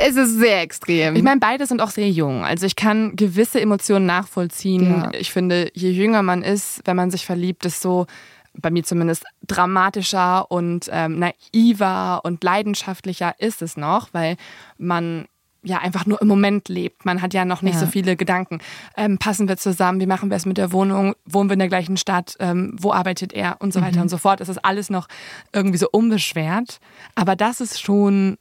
Es 0.00 0.16
ist 0.16 0.38
sehr 0.38 0.62
extrem. 0.62 1.16
Ich 1.16 1.22
meine, 1.22 1.40
beide 1.40 1.66
sind 1.66 1.80
auch 1.82 1.90
sehr 1.90 2.08
jung. 2.08 2.44
Also 2.44 2.66
ich 2.66 2.76
kann 2.76 3.16
gewisse 3.16 3.60
Emotionen 3.60 4.06
nachvollziehen. 4.06 4.88
Ja. 4.90 5.10
Ich 5.18 5.32
finde, 5.32 5.70
je 5.74 5.90
jünger 5.90 6.22
man 6.22 6.42
ist, 6.42 6.80
wenn 6.84 6.96
man 6.96 7.10
sich 7.10 7.26
verliebt, 7.26 7.64
desto 7.64 8.06
bei 8.54 8.70
mir 8.70 8.84
zumindest 8.84 9.24
dramatischer 9.46 10.50
und 10.50 10.88
ähm, 10.92 11.18
naiver 11.18 12.20
und 12.24 12.42
leidenschaftlicher 12.42 13.34
ist 13.38 13.60
es 13.62 13.76
noch, 13.76 14.08
weil 14.12 14.36
man 14.78 15.26
ja 15.64 15.78
einfach 15.78 16.06
nur 16.06 16.22
im 16.22 16.28
Moment 16.28 16.68
lebt. 16.68 17.04
Man 17.04 17.20
hat 17.20 17.34
ja 17.34 17.44
noch 17.44 17.62
nicht 17.62 17.74
Ja. 17.74 17.80
so 17.80 17.86
viele 17.86 18.16
Gedanken. 18.16 18.58
Ähm, 18.96 19.18
passen 19.18 19.48
wir 19.48 19.56
zusammen? 19.56 20.00
Wie 20.00 20.06
machen 20.06 20.30
wir 20.30 20.36
es 20.36 20.46
mit 20.46 20.56
der 20.58 20.72
Wohnung? 20.72 21.14
Wohnen 21.26 21.50
wir 21.50 21.54
in 21.54 21.58
der 21.58 21.68
gleichen 21.68 21.96
Stadt? 21.96 22.36
Ähm, 22.38 22.76
wo 22.80 22.92
arbeitet 22.92 23.32
er? 23.32 23.56
Und 23.60 23.72
so 23.72 23.80
weiter 23.82 24.00
und 24.00 24.08
so 24.08 24.18
fort. 24.18 24.40
Es 24.40 24.48
ist 24.48 24.64
alles 24.64 24.88
noch 24.90 25.08
irgendwie 25.52 25.78
so 25.78 25.88
unbeschwert. 25.90 26.78
Aber 27.16 27.34
das 27.36 27.60
ist 27.60 27.80
schon, 27.80 28.38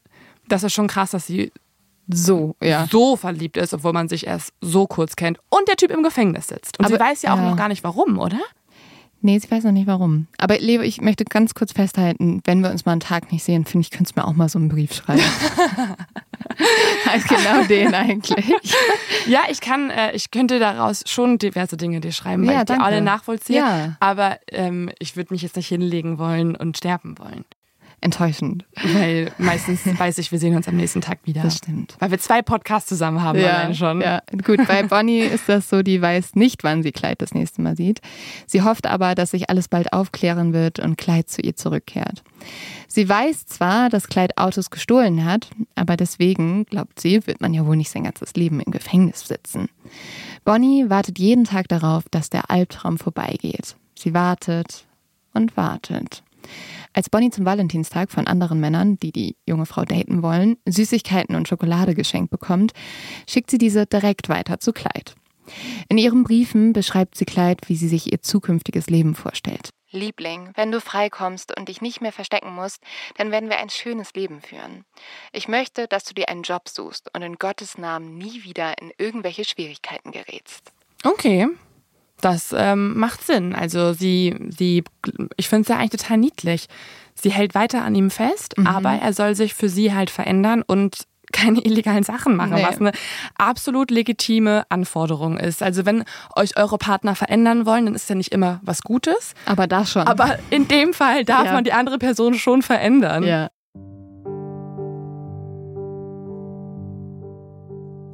das 0.48 0.64
ist 0.64 0.74
schon 0.74 0.88
krass, 0.88 1.12
dass 1.12 1.28
sie 1.28 1.52
so, 2.08 2.56
ja. 2.62 2.88
so 2.90 3.16
verliebt 3.18 3.58
ist, 3.58 3.74
obwohl 3.74 3.94
man 3.94 4.08
sich 4.08 4.28
erst 4.28 4.54
so 4.62 4.88
kurz 4.88 5.16
kennt 5.16 5.40
und 5.50 5.68
der 5.68 5.76
Typ 5.76 5.92
im 5.92 6.04
Gefängnis 6.04 6.48
sitzt. 6.48 6.80
Und 6.80 6.86
Aber- 6.86 6.96
sie 6.96 7.00
weiß 7.02 7.22
ja 7.24 7.34
auch 7.34 7.38
ja. 7.38 7.50
noch 7.50 7.58
gar 7.58 7.68
nicht 7.68 7.84
warum, 7.84 8.18
oder? 8.18 8.40
Nee, 9.20 9.40
sie 9.40 9.50
weiß 9.50 9.64
noch 9.64 9.72
nicht 9.72 9.88
warum. 9.88 10.28
Aber 10.38 10.60
Leo, 10.60 10.82
ich 10.84 11.02
möchte 11.02 11.26
ganz 11.26 11.56
kurz 11.56 11.72
festhalten, 11.74 12.40
wenn 12.46 12.62
wir 12.62 12.70
uns 12.70 12.86
mal 12.86 12.92
einen 12.92 13.02
Tag 13.02 13.32
nicht 13.32 13.44
sehen, 13.44 13.66
finde 13.66 13.82
ich, 13.86 13.92
könntest 13.92 14.16
du 14.16 14.22
mir 14.22 14.28
auch 14.28 14.34
mal 14.34 14.48
so 14.48 14.60
einen 14.60 14.70
Brief 14.70 14.94
schreiben. 14.94 15.20
halt 17.06 17.28
genau 17.28 17.64
den 17.64 17.94
eigentlich. 17.94 18.46
Ja, 19.28 19.42
ich 19.50 19.60
kann, 19.60 19.90
äh, 19.90 20.14
ich 20.14 20.32
könnte 20.32 20.58
daraus 20.58 21.04
schon 21.06 21.38
diverse 21.38 21.76
Dinge 21.76 22.00
dir 22.00 22.14
schreiben, 22.14 22.48
weil 22.48 22.54
Ja, 22.54 22.60
ich 22.62 22.66
die 22.68 22.74
alle 22.74 23.02
nachvollziehe. 23.02 23.58
Ja. 23.58 23.98
Aber 24.00 24.40
ähm, 24.50 24.90
ich 25.00 25.18
würde 25.18 25.34
mich 25.34 25.42
jetzt 25.42 25.58
nicht 25.58 25.68
hinlegen 25.68 26.18
wollen 26.18 26.56
und 26.56 26.78
sterben 26.78 27.18
wollen. 27.20 27.44
Enttäuschend. 28.00 28.64
Weil 28.94 29.32
meistens 29.40 29.82
weiß 30.00 30.20
ich, 30.20 30.32
wir 30.32 30.38
sehen 30.38 30.56
uns 30.56 30.68
am 30.68 30.76
nächsten 30.76 31.02
Tag 31.02 31.18
wieder. 31.24 31.42
Das 31.42 31.58
stimmt. 31.58 31.96
Weil 31.98 32.12
wir 32.12 32.20
zwei 32.20 32.44
Podcasts 32.44 32.88
zusammen 32.88 33.24
haben 33.24 33.40
allein 33.40 33.74
schon. 33.74 34.02
Ja, 34.02 34.22
gut, 34.46 34.60
bei 34.68 34.84
Bonnie 34.84 35.20
ist 35.22 35.50
das 35.50 35.68
so, 35.68 35.82
die 35.82 36.00
weiß 36.00 36.36
nicht, 36.36 36.64
wann 36.64 36.84
sie 36.84 36.92
Clyde 36.92 37.16
das 37.18 37.34
nächste 37.34 37.62
Mal 37.64 37.76
sieht. 37.76 38.02
Sie 38.46 38.62
hofft 38.62 38.86
aber, 38.86 39.16
dass 39.16 39.32
sich 39.32 39.50
alles 39.50 39.68
bald 39.68 39.94
aufklären 39.94 40.54
wird 40.54 40.78
und 40.78 40.98
Clyde 40.98 41.26
zu 41.26 41.42
ihr 41.42 41.56
zurückkehrt. 41.56 42.24
Sie 42.88 43.10
weiß 43.10 43.48
zwar, 43.48 43.90
dass 43.90 44.08
Clyde 44.08 44.38
Autos 44.38 44.70
gestohlen 44.70 45.26
hat, 45.26 45.50
aber 45.74 45.98
deswegen, 45.98 46.66
glaubt 46.66 47.00
sie, 47.00 47.26
wird 47.26 47.42
man 47.42 47.54
ja 47.54 47.66
wohl 47.66 47.78
nicht 47.78 47.90
sein 47.90 48.04
ganzes 48.04 48.36
Leben 48.36 48.60
im 48.60 48.72
Gefängnis 48.72 49.28
sitzen. 49.28 49.70
Bonnie 50.46 50.90
wartet 50.90 51.18
jeden 51.18 51.46
Tag 51.46 51.68
darauf, 51.68 52.04
dass 52.12 52.30
der 52.30 52.52
Albtraum 52.52 53.00
vorbeigeht. 53.00 53.76
Sie 53.96 54.14
wartet 54.14 54.86
und 55.34 55.58
wartet. 55.58 56.24
Als 56.94 57.10
Bonnie 57.10 57.30
zum 57.30 57.46
Valentinstag 57.46 58.12
von 58.12 58.28
anderen 58.28 58.60
Männern, 58.60 58.98
die 58.98 59.12
die 59.12 59.38
junge 59.46 59.66
Frau 59.66 59.86
daten 59.86 60.24
wollen, 60.24 60.58
Süßigkeiten 60.68 61.36
und 61.36 61.48
Schokolade 61.48 61.96
geschenkt 61.96 62.32
bekommt, 62.32 62.74
schickt 63.30 63.52
sie 63.52 63.58
diese 63.58 63.86
direkt 63.86 64.30
weiter 64.30 64.60
zu 64.60 64.74
Clyde. 64.74 65.14
In 65.90 65.98
ihren 65.98 66.24
Briefen 66.24 66.74
beschreibt 66.74 67.18
sie 67.18 67.26
Clyde, 67.26 67.62
wie 67.68 67.76
sie 67.76 67.88
sich 67.88 68.12
ihr 68.12 68.22
zukünftiges 68.22 68.88
Leben 68.88 69.16
vorstellt. 69.16 69.70
Liebling, 69.92 70.52
wenn 70.56 70.72
du 70.72 70.82
freikommst 70.82 71.58
und 71.58 71.70
dich 71.70 71.82
nicht 71.82 72.02
mehr 72.02 72.12
verstecken 72.12 72.54
musst, 72.54 72.84
dann 73.16 73.32
werden 73.32 73.50
wir 73.50 73.60
ein 73.60 73.70
schönes 73.70 74.14
Leben 74.14 74.42
führen. 74.42 74.84
Ich 75.32 75.48
möchte, 75.48 75.88
dass 75.88 76.04
du 76.04 76.14
dir 76.14 76.28
einen 76.28 76.44
Job 76.44 76.68
suchst 76.68 77.10
und 77.16 77.22
in 77.22 77.36
Gottes 77.36 77.78
Namen 77.78 78.18
nie 78.18 78.44
wieder 78.44 78.78
in 78.82 78.92
irgendwelche 78.98 79.46
Schwierigkeiten 79.46 80.12
gerätst. 80.12 80.74
Okay. 81.04 81.48
Das 82.22 82.54
ähm, 82.58 82.98
macht 82.98 83.26
Sinn. 83.26 83.54
Also 83.54 83.94
sie, 83.94 84.36
sie, 84.50 84.84
ich 85.38 85.50
finde 85.50 85.62
es 85.64 85.68
ja 85.68 85.78
eigentlich 85.78 86.02
total 86.02 86.18
niedlich. 86.18 86.68
Sie 87.16 87.32
hält 87.32 87.56
weiter 87.56 87.84
an 87.84 87.96
ihm 87.96 88.10
fest, 88.12 88.56
aber 88.66 88.92
er 88.94 89.14
soll 89.14 89.36
sich 89.36 89.54
für 89.54 89.70
sie 89.70 89.94
halt 89.94 90.10
verändern 90.10 90.62
und 90.66 91.06
keine 91.34 91.60
illegalen 91.60 92.04
Sachen 92.04 92.36
machen, 92.38 92.54
Nee. 92.54 92.64
was 92.66 92.80
eine 92.80 92.92
absolut 93.38 93.92
legitime 93.92 94.64
Anforderung 94.70 95.38
ist. 95.38 95.62
Also 95.62 95.86
wenn 95.86 96.06
euch 96.38 96.58
eure 96.58 96.78
Partner 96.78 97.16
verändern 97.16 97.66
wollen, 97.66 97.86
dann 97.86 97.96
ist 97.96 98.10
ja 98.10 98.16
nicht 98.16 98.32
immer 98.32 98.62
was 98.64 98.82
Gutes. 98.82 99.34
Aber 99.46 99.68
das 99.68 99.92
schon. 99.92 100.04
Aber 100.04 100.40
in 100.52 100.68
dem 100.70 100.94
Fall 100.94 101.26
darf 101.26 101.46
Ja. 101.48 101.52
man 101.54 101.66
die 101.66 101.74
andere 101.74 101.98
Person 101.98 102.36
schon 102.36 102.62
verändern. 102.62 103.24
Ja. 103.24 103.50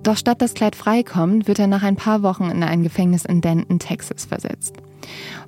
Doch 0.03 0.17
statt 0.17 0.41
dass 0.41 0.53
Clyde 0.53 0.77
freikommt, 0.77 1.47
wird 1.47 1.59
er 1.59 1.67
nach 1.67 1.81
ein 1.81 1.95
paar 1.95 2.23
Wochen 2.23 2.49
in 2.49 2.61
ein 2.61 2.83
Gefängnis 2.83 3.23
in 3.23 3.39
Denton, 3.39 3.79
Texas 3.79 4.25
versetzt. 4.25 4.75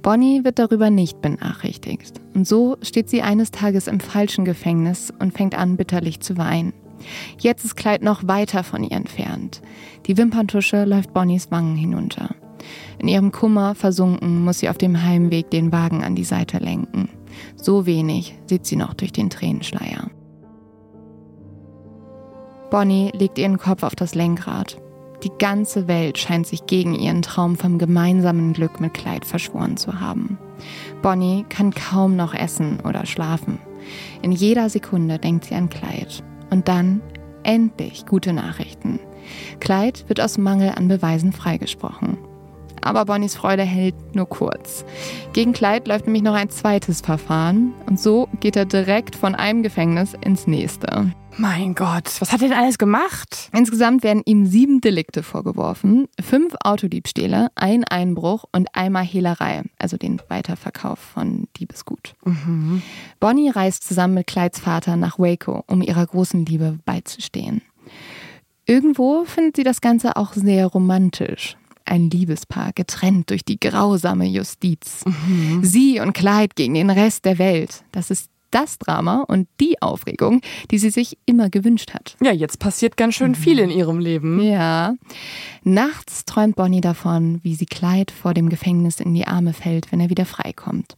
Bonnie 0.02 0.46
wird 0.46 0.60
darüber 0.60 0.90
nicht 0.90 1.22
benachrichtigt. 1.22 2.22
Und 2.34 2.48
so 2.48 2.78
steht 2.82 3.10
sie 3.10 3.22
eines 3.22 3.52
Tages 3.52 3.88
im 3.88 4.00
falschen 4.00 4.46
Gefängnis 4.46 5.14
und 5.20 5.34
fängt 5.34 5.56
an, 5.56 5.76
bitterlich 5.76 6.22
zu 6.22 6.38
weinen. 6.38 6.74
Jetzt 7.38 7.66
ist 7.66 7.76
Clyde 7.76 8.06
noch 8.06 8.26
weiter 8.28 8.64
von 8.64 8.84
ihr 8.84 8.96
entfernt. 8.96 9.62
Die 10.06 10.18
Wimperntusche 10.18 10.86
läuft 10.86 11.14
Bonnies 11.14 11.52
Wangen 11.52 11.76
hinunter. 11.76 12.34
In 12.98 13.10
ihrem 13.10 13.32
Kummer 13.34 13.76
versunken 13.76 14.44
muss 14.44 14.60
sie 14.60 14.70
auf 14.70 14.78
dem 14.78 15.04
Heimweg 15.04 15.50
den 15.52 15.74
Wagen 15.74 16.04
an 16.04 16.16
die 16.16 16.24
Seite 16.24 16.60
lenken. 16.60 17.10
So 17.56 17.86
wenig 17.86 18.38
sieht 18.48 18.66
sie 18.66 18.78
noch 18.78 18.94
durch 18.94 19.12
den 19.12 19.30
Tränenschleier. 19.30 20.10
Bonnie 22.70 23.12
legt 23.14 23.38
ihren 23.38 23.58
Kopf 23.58 23.84
auf 23.84 23.96
das 23.96 24.16
Lenkrad. 24.16 24.78
Die 25.24 25.32
ganze 25.40 25.88
Welt 25.88 26.18
scheint 26.18 26.46
sich 26.46 26.66
gegen 26.66 26.94
ihren 26.94 27.22
Traum 27.22 27.56
vom 27.56 27.78
gemeinsamen 27.78 28.54
Glück 28.54 28.80
mit 28.80 28.94
Clyde 28.94 29.26
verschworen 29.26 29.78
zu 29.78 30.00
haben. 30.00 30.38
Bonnie 31.02 31.46
kann 31.50 31.74
kaum 31.74 32.16
noch 32.16 32.34
essen 32.34 32.80
oder 32.82 33.06
schlafen. 33.06 33.60
In 34.22 34.32
jeder 34.32 34.70
Sekunde 34.70 35.18
denkt 35.20 35.46
sie 35.46 35.56
an 35.56 35.70
Clyde. 35.70 36.24
Und 36.50 36.68
dann 36.68 37.02
endlich 37.44 38.06
gute 38.06 38.34
Nachrichten. 38.34 39.00
Clyde 39.60 40.02
wird 40.08 40.22
aus 40.22 40.38
Mangel 40.38 40.74
an 40.76 40.88
Beweisen 40.88 41.32
freigesprochen. 41.32 42.18
Aber 42.82 43.06
Bonnies 43.06 43.36
Freude 43.36 43.64
hält 43.64 43.96
nur 44.16 44.30
kurz. 44.30 44.86
Gegen 45.34 45.54
Clyde 45.54 45.90
läuft 45.90 46.06
nämlich 46.06 46.22
noch 46.22 46.36
ein 46.36 46.50
zweites 46.50 47.02
Verfahren 47.02 47.74
und 47.88 48.00
so 48.00 48.28
geht 48.42 48.56
er 48.56 48.66
direkt 48.66 49.16
von 49.16 49.34
einem 49.34 49.64
Gefängnis 49.64 50.14
ins 50.22 50.46
nächste. 50.46 51.12
Mein 51.38 51.76
Gott, 51.76 52.22
was 52.22 52.32
hat 52.32 52.42
er 52.42 52.48
denn 52.48 52.58
alles 52.58 52.78
gemacht? 52.78 53.50
Insgesamt 53.52 54.04
werden 54.04 54.22
ihm 54.26 54.46
sieben 54.46 54.80
Delikte 54.80 55.22
vorgeworfen, 55.22 56.08
fünf 56.22 56.56
Autodiebstähle, 56.64 57.50
ein 57.56 57.84
Einbruch 57.84 58.46
und 58.54 58.70
einmal 58.74 59.04
Hehlerei, 59.04 59.64
also 59.78 59.98
den 59.98 60.22
Weiterverkauf 60.30 60.98
von 60.98 61.48
Diebesgut. 61.58 62.14
Bonnie 63.20 63.50
reist 63.50 63.84
zusammen 63.86 64.14
mit 64.14 64.28
Clydes 64.28 64.60
Vater 64.60 64.96
nach 64.96 65.20
Waco, 65.20 65.64
um 65.68 65.82
ihrer 65.82 66.06
großen 66.06 66.46
Liebe 66.46 66.80
beizustehen. 66.86 67.62
Irgendwo 68.66 69.26
findet 69.26 69.58
sie 69.58 69.64
das 69.64 69.82
Ganze 69.82 70.16
auch 70.16 70.34
sehr 70.34 70.68
romantisch. 70.68 71.58
Ein 71.84 72.10
Liebespaar, 72.10 72.72
getrennt 72.74 73.30
durch 73.30 73.44
die 73.46 73.60
grausame 73.60 74.26
Justiz. 74.26 75.04
Sie 75.62 76.00
und 76.00 76.14
Clyde 76.14 76.56
gegen 76.56 76.74
den 76.74 76.90
Rest 76.90 77.26
der 77.26 77.38
Welt. 77.38 77.84
Das 77.92 78.10
ist 78.10 78.32
das 78.52 78.78
Drama 78.78 79.24
und 79.28 79.48
die 79.60 79.82
Aufregung, 79.82 80.42
die 80.72 80.78
sie 80.78 80.90
sich 80.90 81.18
immer 81.26 81.50
gewünscht 81.50 81.94
hat. 81.94 82.16
Ja, 82.22 82.32
jetzt 82.32 82.60
passiert 82.60 82.98
ganz 82.98 83.16
schön 83.16 83.36
viel 83.36 83.60
in 83.60 83.70
ihrem 83.70 84.00
Leben. 84.00 84.42
Ja. 84.42 84.96
Nachts 85.64 86.26
träumt 86.26 86.56
Bonnie 86.56 86.82
davon, 86.82 87.40
wie 87.44 87.56
sie 87.56 87.66
Clyde 87.66 88.14
vor 88.14 88.34
dem 88.34 88.50
Gefängnis 88.50 89.00
in 89.00 89.14
die 89.14 89.28
Arme 89.28 89.54
fällt, 89.54 89.92
wenn 89.92 90.00
er 90.00 90.10
wieder 90.10 90.26
freikommt. 90.26 90.96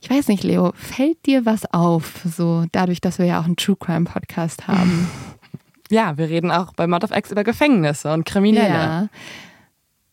Ich 0.00 0.08
weiß 0.08 0.28
nicht, 0.28 0.44
Leo, 0.44 0.72
fällt 0.74 1.26
dir 1.26 1.44
was 1.44 1.72
auf, 1.72 2.20
so 2.24 2.64
dadurch, 2.72 3.00
dass 3.00 3.18
wir 3.18 3.26
ja 3.26 3.40
auch 3.40 3.44
einen 3.44 3.56
True 3.56 3.76
Crime 3.78 4.04
Podcast 4.04 4.68
haben? 4.68 5.08
Ja, 5.90 6.18
wir 6.18 6.28
reden 6.28 6.50
auch 6.50 6.74
bei 6.74 6.86
Mod 6.86 7.02
of 7.02 7.16
X 7.16 7.30
über 7.30 7.44
Gefängnisse 7.44 8.12
und 8.12 8.26
Kriminelle. 8.26 8.68
Ja. 8.68 9.08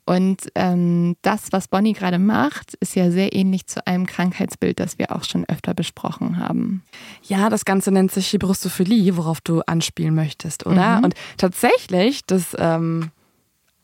Und 0.05 0.49
ähm, 0.53 1.15
das, 1.23 1.51
was 1.51 1.67
Bonnie 1.67 1.93
gerade 1.93 2.19
macht, 2.19 2.75
ist 2.75 2.95
ja 2.95 3.09
sehr 3.09 3.33
ähnlich 3.33 3.65
zu 3.65 3.85
einem 3.87 4.05
Krankheitsbild, 4.05 4.79
das 4.79 4.99
wir 4.99 5.15
auch 5.15 5.23
schon 5.23 5.45
öfter 5.45 5.73
besprochen 5.73 6.37
haben. 6.37 6.83
Ja, 7.23 7.49
das 7.49 7.65
Ganze 7.65 7.91
nennt 7.91 8.11
sich 8.11 8.31
Hybristophilie, 8.31 9.17
worauf 9.17 9.41
du 9.41 9.61
anspielen 9.61 10.13
möchtest, 10.13 10.67
oder? 10.67 10.97
Mhm. 10.97 11.05
Und 11.05 11.15
tatsächlich, 11.37 12.23
das 12.25 12.55
ähm, 12.59 13.09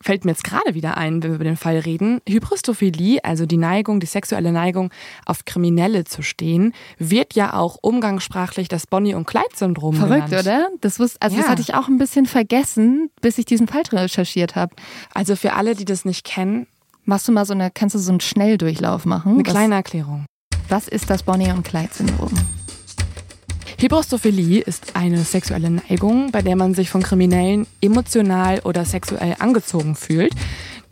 fällt 0.02 0.24
mir 0.24 0.32
jetzt 0.32 0.44
gerade 0.44 0.74
wieder 0.74 0.96
ein, 0.96 1.22
wenn 1.22 1.30
wir 1.30 1.34
über 1.36 1.44
den 1.44 1.56
Fall 1.56 1.78
reden. 1.78 2.20
Hybristophilie, 2.28 3.24
also 3.24 3.46
die 3.46 3.56
Neigung, 3.56 4.00
die 4.00 4.06
sexuelle 4.06 4.52
Neigung, 4.52 4.90
auf 5.26 5.44
Kriminelle 5.44 6.04
zu 6.04 6.22
stehen, 6.22 6.74
wird 6.98 7.34
ja 7.34 7.54
auch 7.54 7.78
umgangssprachlich 7.80 8.68
das 8.68 8.86
Bonnie- 8.86 9.14
und 9.14 9.26
Clyde-Syndrom 9.26 9.94
Verrückt, 9.96 10.26
genannt. 10.30 10.46
oder? 10.46 10.68
Das, 10.80 10.98
wusste, 10.98 11.22
also 11.22 11.36
das 11.36 11.46
Ja. 11.46 11.50
hatte 11.52 11.62
ich 11.62 11.74
auch 11.74 11.88
ein 11.88 11.98
bisschen 11.98 12.26
vergessen, 12.26 13.10
bis 13.20 13.38
ich 13.38 13.44
diesen 13.44 13.68
Fall 13.68 13.82
recherchiert 13.92 14.56
habe. 14.56 14.74
Also 15.14 15.36
für 15.36 15.54
alle, 15.54 15.74
die 15.74 15.84
das 15.84 16.04
nicht 16.04 16.24
kennen, 16.24 16.66
Machst 17.04 17.26
du 17.26 17.32
mal 17.32 17.44
so 17.44 17.52
eine, 17.52 17.72
kannst 17.72 17.96
du 17.96 17.98
so 17.98 18.12
einen 18.12 18.20
Schnelldurchlauf 18.20 19.06
machen? 19.06 19.32
eine 19.32 19.44
Was- 19.44 19.52
kleine 19.52 19.74
Erklärung. 19.74 20.24
Was 20.68 20.86
ist 20.86 21.10
das 21.10 21.24
Bonnie- 21.24 21.50
und 21.50 21.64
Clyde-Syndrom? 21.64 22.30
Hybristophilie 23.82 24.60
ist 24.60 24.94
eine 24.94 25.24
sexuelle 25.24 25.68
Neigung, 25.68 26.30
bei 26.30 26.40
der 26.40 26.54
man 26.54 26.72
sich 26.72 26.88
von 26.88 27.02
Kriminellen 27.02 27.66
emotional 27.80 28.60
oder 28.60 28.84
sexuell 28.84 29.34
angezogen 29.40 29.96
fühlt. 29.96 30.32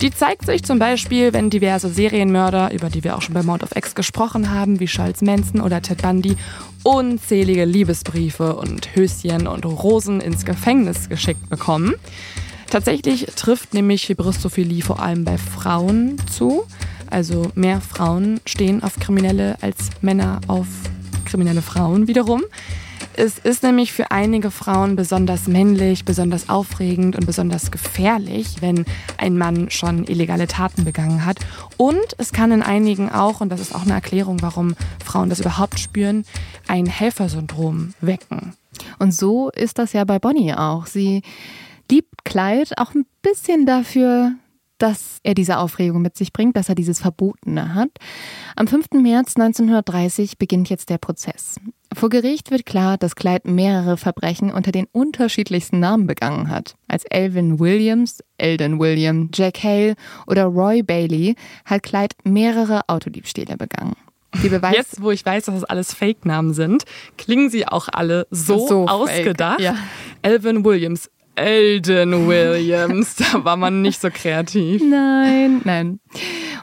Die 0.01 0.11
zeigt 0.11 0.47
sich 0.47 0.65
zum 0.65 0.81
Beispiel, 0.81 1.33
wenn 1.33 1.51
diverse 1.51 1.89
Serienmörder, 1.89 2.73
über 2.73 2.91
die 2.91 3.05
wir 3.05 3.17
auch 3.17 3.23
schon 3.23 3.35
bei 3.35 3.45
Mount 3.45 3.63
of 3.63 3.77
X 3.77 3.95
gesprochen 3.95 4.51
haben, 4.51 4.81
wie 4.81 4.87
Charles 4.87 5.23
Manson 5.23 5.61
oder 5.61 5.81
Ted 5.81 6.03
Bundy, 6.03 6.37
unzählige 6.83 7.65
Liebesbriefe 7.65 8.57
und 8.57 8.97
Höschen 8.97 9.47
und 9.47 9.65
Rosen 9.65 10.21
ins 10.21 10.45
Gefängnis 10.45 11.09
geschickt 11.09 11.49
bekommen. 11.49 11.95
Tatsächlich 12.71 13.27
trifft 13.37 13.73
nämlich 13.73 14.07
Fibrostophilie 14.07 14.83
vor 14.83 15.01
allem 15.01 15.25
bei 15.25 15.39
Frauen 15.39 16.17
zu. 16.29 16.65
Also 17.09 17.53
mehr 17.55 17.81
Frauen 17.81 18.41
stehen 18.47 18.83
auf 18.83 18.97
Kriminelle 18.99 19.59
als 19.61 19.91
Männer 20.01 20.41
auf 20.49 20.67
kriminelle 21.31 21.63
Frauen 21.63 22.09
wiederum. 22.09 22.43
Es 23.15 23.39
ist 23.39 23.63
nämlich 23.63 23.93
für 23.93 24.11
einige 24.11 24.51
Frauen 24.51 24.97
besonders 24.97 25.47
männlich, 25.47 26.05
besonders 26.05 26.49
aufregend 26.49 27.17
und 27.17 27.27
besonders 27.27 27.71
gefährlich, 27.71 28.57
wenn 28.61 28.85
ein 29.17 29.37
Mann 29.37 29.71
schon 29.71 30.07
illegale 30.07 30.47
Taten 30.47 30.85
begangen 30.85 31.25
hat. 31.25 31.39
Und 31.77 31.99
es 32.19 32.33
kann 32.33 32.53
in 32.53 32.63
einigen 32.63 33.11
auch, 33.11 33.41
und 33.41 33.51
das 33.51 33.61
ist 33.61 33.75
auch 33.75 33.83
eine 33.83 33.95
Erklärung, 33.95 34.43
warum 34.43 34.75
Frauen 35.05 35.29
das 35.29 35.41
überhaupt 35.41 35.81
spüren, 35.81 36.25
ein 36.69 36.87
Helfersyndrom 36.87 37.95
wecken. 38.01 38.55
Und 38.99 39.15
so 39.15 39.51
ist 39.51 39.79
das 39.79 39.93
ja 39.93 40.05
bei 40.05 40.19
Bonnie 40.19 40.55
auch. 40.55 40.87
Sie 40.87 41.23
liebt 41.91 42.25
Clyde 42.25 42.71
auch 42.77 42.95
ein 42.95 43.07
bisschen 43.23 43.67
dafür, 43.67 44.33
dass 44.83 45.19
er 45.23 45.35
diese 45.35 45.59
Aufregung 45.59 46.03
mit 46.03 46.17
sich 46.17 46.33
bringt, 46.33 46.57
dass 46.57 46.69
er 46.69 46.75
dieses 46.75 47.01
Verbotene 47.01 47.75
hat. 47.75 47.91
Am 48.57 48.67
5. 48.67 48.87
März 48.95 49.37
1930 49.37 50.39
beginnt 50.39 50.71
jetzt 50.71 50.91
der 50.91 50.99
Prozess. 50.99 51.57
Vor 51.93 52.09
Gericht 52.09 52.51
wird 52.51 52.67
klar, 52.67 52.97
dass 52.97 53.17
Clyde 53.17 53.51
mehrere 53.51 53.97
Verbrechen 53.97 54.53
unter 54.53 54.73
den 54.73 54.87
unterschiedlichsten 54.93 55.81
Namen 55.81 56.07
begangen 56.07 56.49
hat. 56.49 56.77
Als 56.89 57.05
Elvin 57.05 57.59
Williams, 57.59 58.23
Eldon 58.39 58.79
William, 58.79 59.31
Jack 59.35 59.63
Hale 59.63 59.97
oder 60.27 60.45
Roy 60.45 60.83
Bailey 60.83 61.35
hat 61.65 61.83
Clyde 61.83 62.17
mehrere 62.25 62.83
Autodiebstähle 62.89 63.57
begangen. 63.57 63.97
Jetzt, 64.73 65.03
wo 65.03 65.11
ich 65.11 65.27
weiß, 65.27 65.47
dass 65.47 65.57
es 65.57 65.65
alles 65.65 65.93
Fake-Namen 65.93 66.55
sind, 66.55 66.85
klingen 67.19 67.51
sie 67.51 67.67
auch 67.67 67.89
alle 67.91 68.29
so, 68.31 68.67
so 68.69 68.87
ausgedacht. 68.87 69.61
Ja. 69.61 69.75
Elvin 70.23 70.65
Williams, 70.65 71.11
Elden 71.35 72.27
Williams. 72.27 73.17
Da 73.33 73.45
war 73.45 73.57
man 73.57 73.83
nicht 73.83 74.01
so 74.01 74.09
kreativ. 74.11 74.83
Nein, 74.83 75.61
nein. 75.65 76.01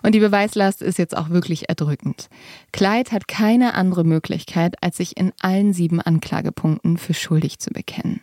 Und 0.03 0.13
die 0.13 0.20
Beweislast 0.20 0.82
ist 0.82 0.97
jetzt 0.97 1.15
auch 1.15 1.30
wirklich 1.30 1.70
erdrückend. 1.70 2.30
Clyde 2.72 3.11
hat 3.11 3.28
keine 3.28 3.74
andere 3.74 4.03
Möglichkeit, 4.03 4.76
als 4.82 4.97
sich 4.97 5.18
in 5.18 5.34
allen 5.39 5.74
sieben 5.74 6.01
Anklagepunkten 6.01 6.97
für 6.97 7.13
schuldig 7.13 7.59
zu 7.59 7.72
bekennen. 7.72 8.22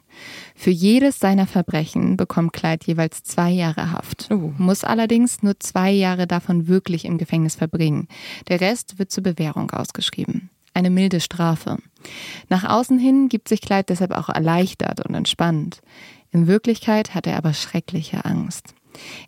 Für 0.54 0.70
jedes 0.70 1.18
seiner 1.18 1.46
Verbrechen 1.46 2.16
bekommt 2.16 2.52
Clyde 2.52 2.86
jeweils 2.86 3.22
zwei 3.22 3.50
Jahre 3.50 3.90
Haft, 3.90 4.30
uh. 4.30 4.52
muss 4.58 4.84
allerdings 4.84 5.42
nur 5.42 5.58
zwei 5.58 5.90
Jahre 5.90 6.26
davon 6.26 6.68
wirklich 6.68 7.04
im 7.04 7.18
Gefängnis 7.18 7.56
verbringen. 7.56 8.08
Der 8.48 8.60
Rest 8.60 8.98
wird 8.98 9.10
zur 9.10 9.22
Bewährung 9.22 9.70
ausgeschrieben. 9.70 10.50
Eine 10.74 10.90
milde 10.90 11.20
Strafe. 11.20 11.78
Nach 12.48 12.64
außen 12.64 12.98
hin 12.98 13.28
gibt 13.28 13.48
sich 13.48 13.60
Clyde 13.60 13.84
deshalb 13.88 14.10
auch 14.12 14.28
erleichtert 14.28 15.06
und 15.06 15.14
entspannt. 15.14 15.80
In 16.34 16.48
Wirklichkeit 16.48 17.14
hat 17.14 17.28
er 17.28 17.36
aber 17.36 17.54
schreckliche 17.54 18.24
Angst. 18.24 18.74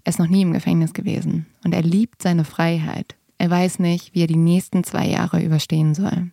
Er 0.03 0.11
ist 0.11 0.19
noch 0.19 0.27
nie 0.27 0.43
im 0.43 0.53
Gefängnis 0.53 0.93
gewesen 0.93 1.47
und 1.65 1.73
er 1.73 1.83
liebt 1.83 2.21
seine 2.21 2.45
Freiheit. 2.45 3.15
Er 3.39 3.49
weiß 3.49 3.79
nicht, 3.79 4.13
wie 4.13 4.23
er 4.23 4.27
die 4.27 4.37
nächsten 4.37 4.83
zwei 4.83 5.07
Jahre 5.07 5.41
überstehen 5.41 5.95
soll. 5.95 6.33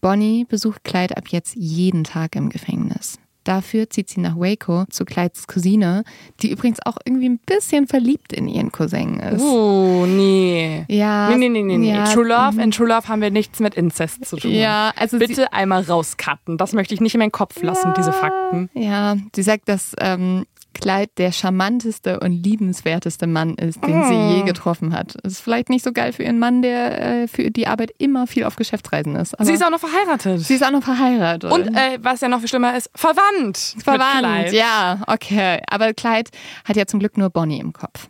Bonnie 0.00 0.46
besucht 0.46 0.82
Clyde 0.82 1.16
ab 1.16 1.28
jetzt 1.28 1.54
jeden 1.54 2.02
Tag 2.02 2.34
im 2.34 2.48
Gefängnis. 2.48 3.20
Dafür 3.44 3.90
zieht 3.90 4.08
sie 4.08 4.20
nach 4.20 4.36
Waco 4.36 4.86
zu 4.86 5.04
Clydes 5.04 5.46
Cousine, 5.46 6.04
die 6.40 6.50
übrigens 6.50 6.78
auch 6.84 6.96
irgendwie 7.04 7.28
ein 7.28 7.38
bisschen 7.38 7.86
verliebt 7.86 8.32
in 8.32 8.48
ihren 8.48 8.72
Cousin 8.72 9.20
ist. 9.20 9.42
Oh, 9.42 10.06
nee. 10.06 10.84
Ja. 10.88 11.28
Nee, 11.30 11.48
nee, 11.48 11.62
nee, 11.62 11.76
nee. 11.76 11.90
Ja. 11.90 12.04
True 12.04 12.26
Love, 12.26 12.60
in 12.60 12.70
True 12.70 12.88
Love 12.88 13.06
haben 13.08 13.20
wir 13.20 13.30
nichts 13.30 13.60
mit 13.60 13.74
Inzest 13.74 14.24
zu 14.24 14.36
tun. 14.36 14.50
Ja, 14.50 14.92
also 14.96 15.18
Bitte 15.18 15.52
einmal 15.52 15.82
rauscutten. 15.82 16.56
Das 16.56 16.72
möchte 16.72 16.94
ich 16.94 17.00
nicht 17.00 17.14
in 17.14 17.18
meinen 17.18 17.32
Kopf 17.32 17.62
lassen, 17.62 17.88
ja, 17.88 17.94
diese 17.94 18.12
Fakten. 18.12 18.70
Ja, 18.74 19.16
sie 19.34 19.42
sagt, 19.42 19.68
dass 19.68 19.94
ähm, 20.00 20.46
Clyde 20.74 21.10
der 21.16 21.32
charmanteste 21.32 22.20
und 22.20 22.32
liebenswerteste 22.32 23.26
Mann 23.26 23.54
ist, 23.54 23.82
den 23.82 24.02
oh. 24.02 24.08
sie 24.08 24.34
je 24.36 24.42
oh. 24.42 24.44
getroffen 24.44 24.92
hat. 24.92 25.16
Das 25.22 25.34
ist 25.34 25.40
vielleicht 25.40 25.70
nicht 25.70 25.84
so 25.84 25.92
geil 25.92 26.12
für 26.12 26.22
ihren 26.22 26.38
Mann, 26.38 26.62
der 26.62 27.22
äh, 27.22 27.28
für 27.28 27.50
die 27.50 27.66
Arbeit 27.66 27.92
immer 27.98 28.26
viel 28.26 28.44
auf 28.44 28.56
Geschäftsreisen 28.56 29.16
ist. 29.16 29.34
sie 29.40 29.52
ist 29.52 29.64
auch 29.64 29.70
noch 29.70 29.80
verheiratet. 29.80 30.40
Sie 30.40 30.54
ist 30.54 30.64
auch 30.64 30.70
noch 30.70 30.82
verheiratet. 30.82 31.50
Und 31.50 31.68
äh, 31.68 31.98
was 32.00 32.20
ja 32.20 32.28
noch 32.28 32.40
viel 32.40 32.48
schlimmer 32.48 32.76
ist, 32.76 32.90
verwandt. 32.94 33.76
Verwandt, 33.82 34.52
ja, 34.52 35.02
okay. 35.06 35.60
Aber 35.68 35.94
Clyde 35.94 36.30
hat 36.64 36.76
ja 36.76 36.86
zum 36.86 37.00
Glück 37.00 37.16
nur 37.16 37.30
Bonnie 37.30 37.60
im 37.60 37.72
Kopf. 37.72 38.08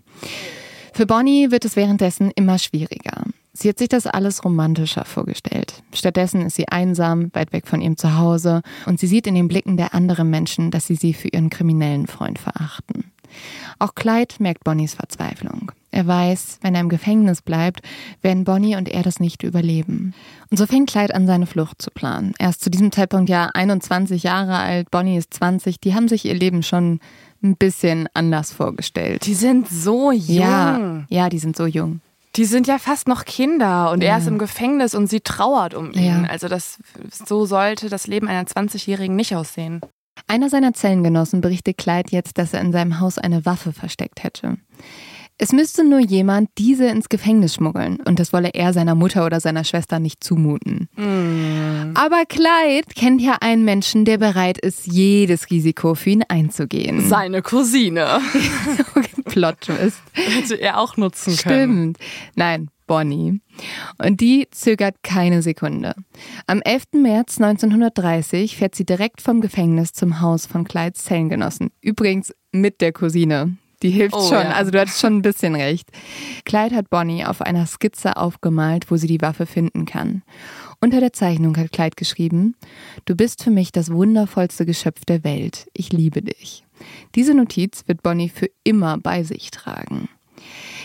Für 0.95 1.07
Bonnie 1.07 1.51
wird 1.51 1.65
es 1.65 1.75
währenddessen 1.75 2.31
immer 2.37 2.57
schwieriger. 2.59 3.14
Sie 3.57 3.69
hat 3.69 3.79
sich 3.79 3.89
das 3.89 4.07
alles 4.07 4.45
romantischer 4.45 5.05
vorgestellt. 5.05 5.83
Stattdessen 5.93 6.43
ist 6.43 6.57
sie 6.57 6.69
einsam, 6.69 7.31
weit 7.35 7.53
weg 7.53 7.69
von 7.69 7.81
ihrem 7.81 7.97
Zuhause 7.97 8.63
und 8.85 8.99
sie 8.99 9.07
sieht 9.07 9.29
in 9.29 9.37
den 9.37 9.47
Blicken 9.47 9.77
der 9.77 9.95
anderen 9.95 10.29
Menschen, 10.29 10.73
dass 10.73 10.89
sie 10.89 10.97
sie 10.97 11.15
für 11.15 11.29
ihren 11.29 11.51
kriminellen 11.51 12.09
Freund 12.09 12.41
verachten. 12.41 13.13
Auch 13.79 13.95
Clyde 13.95 14.35
merkt 14.39 14.65
Bonnies 14.65 14.95
Verzweiflung. 14.95 15.73
Er 15.91 16.07
weiß, 16.07 16.59
wenn 16.63 16.75
er 16.75 16.81
im 16.81 16.89
Gefängnis 16.89 17.43
bleibt, 17.43 17.81
werden 18.23 18.43
Bonnie 18.43 18.75
und 18.75 18.89
er 18.89 19.03
das 19.03 19.21
nicht 19.21 19.45
überleben. 19.45 20.15
Und 20.51 20.57
so 20.57 20.67
fängt 20.67 20.91
Clyde 20.91 21.15
an, 21.15 21.29
seine 21.29 21.47
Flucht 21.47 21.81
zu 21.81 21.91
planen. 21.93 22.35
Er 22.39 22.51
ist 22.51 22.63
zu 22.63 22.71
diesem 22.71 22.91
Zeitpunkt 22.91 23.31
ja 23.31 23.51
21 23.55 24.25
Jahre 24.25 24.57
alt, 24.57 24.91
Bonnie 24.91 25.17
ist 25.17 25.33
20. 25.35 25.79
Die 25.81 25.95
haben 25.95 26.09
sich 26.09 26.25
ihr 26.25 26.35
Leben 26.35 26.65
schon 26.65 26.99
ein 27.43 27.57
bisschen 27.57 28.09
anders 28.15 28.53
vorgestellt. 28.53 29.27
Die 29.27 29.35
sind 29.35 29.69
so 29.69 30.11
jung. 30.11 30.37
Ja, 30.37 31.05
ja 31.09 31.29
die 31.29 31.39
sind 31.39 31.57
so 31.57 31.67
jung. 31.67 32.01
Die 32.37 32.45
sind 32.45 32.67
ja 32.67 32.79
fast 32.79 33.07
noch 33.07 33.25
Kinder 33.25 33.91
und 33.93 34.03
ja. 34.03 34.11
er 34.11 34.19
ist 34.19 34.27
im 34.27 34.39
Gefängnis 34.39 34.95
und 34.95 35.09
sie 35.09 35.21
trauert 35.21 35.75
um 35.75 35.93
ihn. 35.93 36.25
Ja. 36.25 36.25
Also 36.29 36.49
das 36.49 36.79
so 37.11 37.47
sollte 37.47 37.89
das 37.89 38.07
Leben 38.07 38.29
einer 38.29 38.45
20-Jährigen 38.47 39.15
nicht 39.15 39.37
aussehen. 39.37 39.81
Einer 40.27 40.49
seiner 40.49 40.73
Zellengenossen 40.73 41.41
berichtet 41.41 41.79
Clyde 41.79 42.11
jetzt, 42.11 42.39
dass 42.39 42.55
er 42.55 42.61
in 42.61 42.73
seinem 42.73 43.01
Haus 43.01 43.19
eine 43.19 43.45
Waffe 43.45 43.73
versteckt 43.73 44.23
hätte. 44.23 44.57
Es 45.37 45.51
müsste 45.53 45.85
nur 45.85 45.99
jemand 45.99 46.49
diese 46.59 46.87
ins 46.87 47.09
Gefängnis 47.09 47.55
schmuggeln 47.55 47.99
und 48.05 48.21
das 48.21 48.33
wolle 48.33 48.51
er 48.55 48.73
seiner 48.73 48.95
Mutter 48.95 49.27
oder 49.27 49.41
seiner 49.41 49.65
Schwester 49.65 49.99
nicht 49.99 50.23
zumuten. 50.23 50.89
Mm. 50.97 51.93
Aber 51.95 52.25
Clyde 52.29 52.87
kennt 52.95 53.21
ja 53.21 53.39
einen 53.41 53.65
Menschen, 53.65 54.05
der 54.05 54.19
bereit 54.19 54.59
ist, 54.59 54.87
jedes 54.87 55.51
Risiko 55.51 55.97
für 55.97 56.11
ihn 56.11 56.25
einzugehen. 56.29 57.09
Seine 57.09 57.43
Cousine. 57.43 58.21
Plot 58.95 59.14
Twist. 59.25 60.03
Hätte 60.13 60.61
er 60.61 60.79
auch 60.79 60.97
nutzen 60.97 61.37
können. 61.37 61.95
Stimmt. 61.95 61.99
Nein, 62.37 62.69
Bonnie. 62.87 63.41
Und 63.99 64.21
die 64.21 64.49
zögert 64.51 65.03
keine 65.03 65.43
Sekunde. 65.43 65.95
Am 66.47 66.61
11. 66.63 66.85
März 66.93 67.41
1930 67.41 68.57
fährt 68.57 68.75
sie 68.75 68.85
direkt 68.85 69.23
vom 69.23 69.41
Gefängnis 69.41 69.93
zum 69.93 70.21
Haus 70.21 70.47
von 70.47 70.65
Clydes 70.65 71.05
Zellengenossen. 71.05 71.71
Übrigens 71.81 72.35
mit 72.53 72.81
der 72.81 72.93
Cousine. 72.93 73.57
Die 73.83 73.91
hilft 73.91 74.15
oh, 74.15 74.23
schon. 74.23 74.39
Ja. 74.39 74.53
Also 74.53 74.71
du 74.71 74.81
hattest 74.81 75.01
schon 75.01 75.17
ein 75.17 75.23
bisschen 75.23 75.55
recht. 75.55 75.91
Clyde 76.45 76.75
hat 76.75 76.91
Bonnie 76.91 77.25
auf 77.25 77.43
einer 77.43 77.67
Skizze 77.67 78.17
aufgemalt, 78.17 78.91
wo 78.91 78.97
sie 78.97 79.07
die 79.07 79.21
Waffe 79.21 79.47
finden 79.47 79.85
kann. 79.85 80.23
Unter 80.81 81.01
der 81.01 81.13
Zeichnung 81.13 81.57
hat 81.57 81.73
Clyde 81.73 81.97
geschrieben, 81.97 82.57
Du 83.05 83.15
bist 83.15 83.43
für 83.43 83.51
mich 83.51 83.73
das 83.73 83.93
wundervollste 83.93 84.65
Geschöpf 84.65 85.05
der 85.05 85.23
Welt. 85.25 85.69
Ich 85.75 85.93
liebe 85.93 86.23
dich. 86.23 86.64
Diese 87.15 87.35
Notiz 87.35 87.85
wird 87.87 88.03
Bonnie 88.03 88.29
für 88.29 88.51
immer 88.65 88.99
bei 88.99 89.23
sich 89.23 89.51
tragen. 89.51 90.09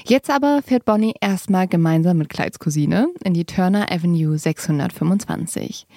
Jetzt 0.05 0.29
aber 0.29 0.61
fährt 0.63 0.85
Bonnie 0.85 1.13
erstmal 1.21 1.67
gemeinsam 1.67 2.17
mit 2.17 2.29
Clydes 2.29 2.59
Cousine 2.59 3.09
in 3.23 3.33
die 3.33 3.45
Turner 3.45 3.91
Avenue 3.91 4.37
625. 4.37 5.87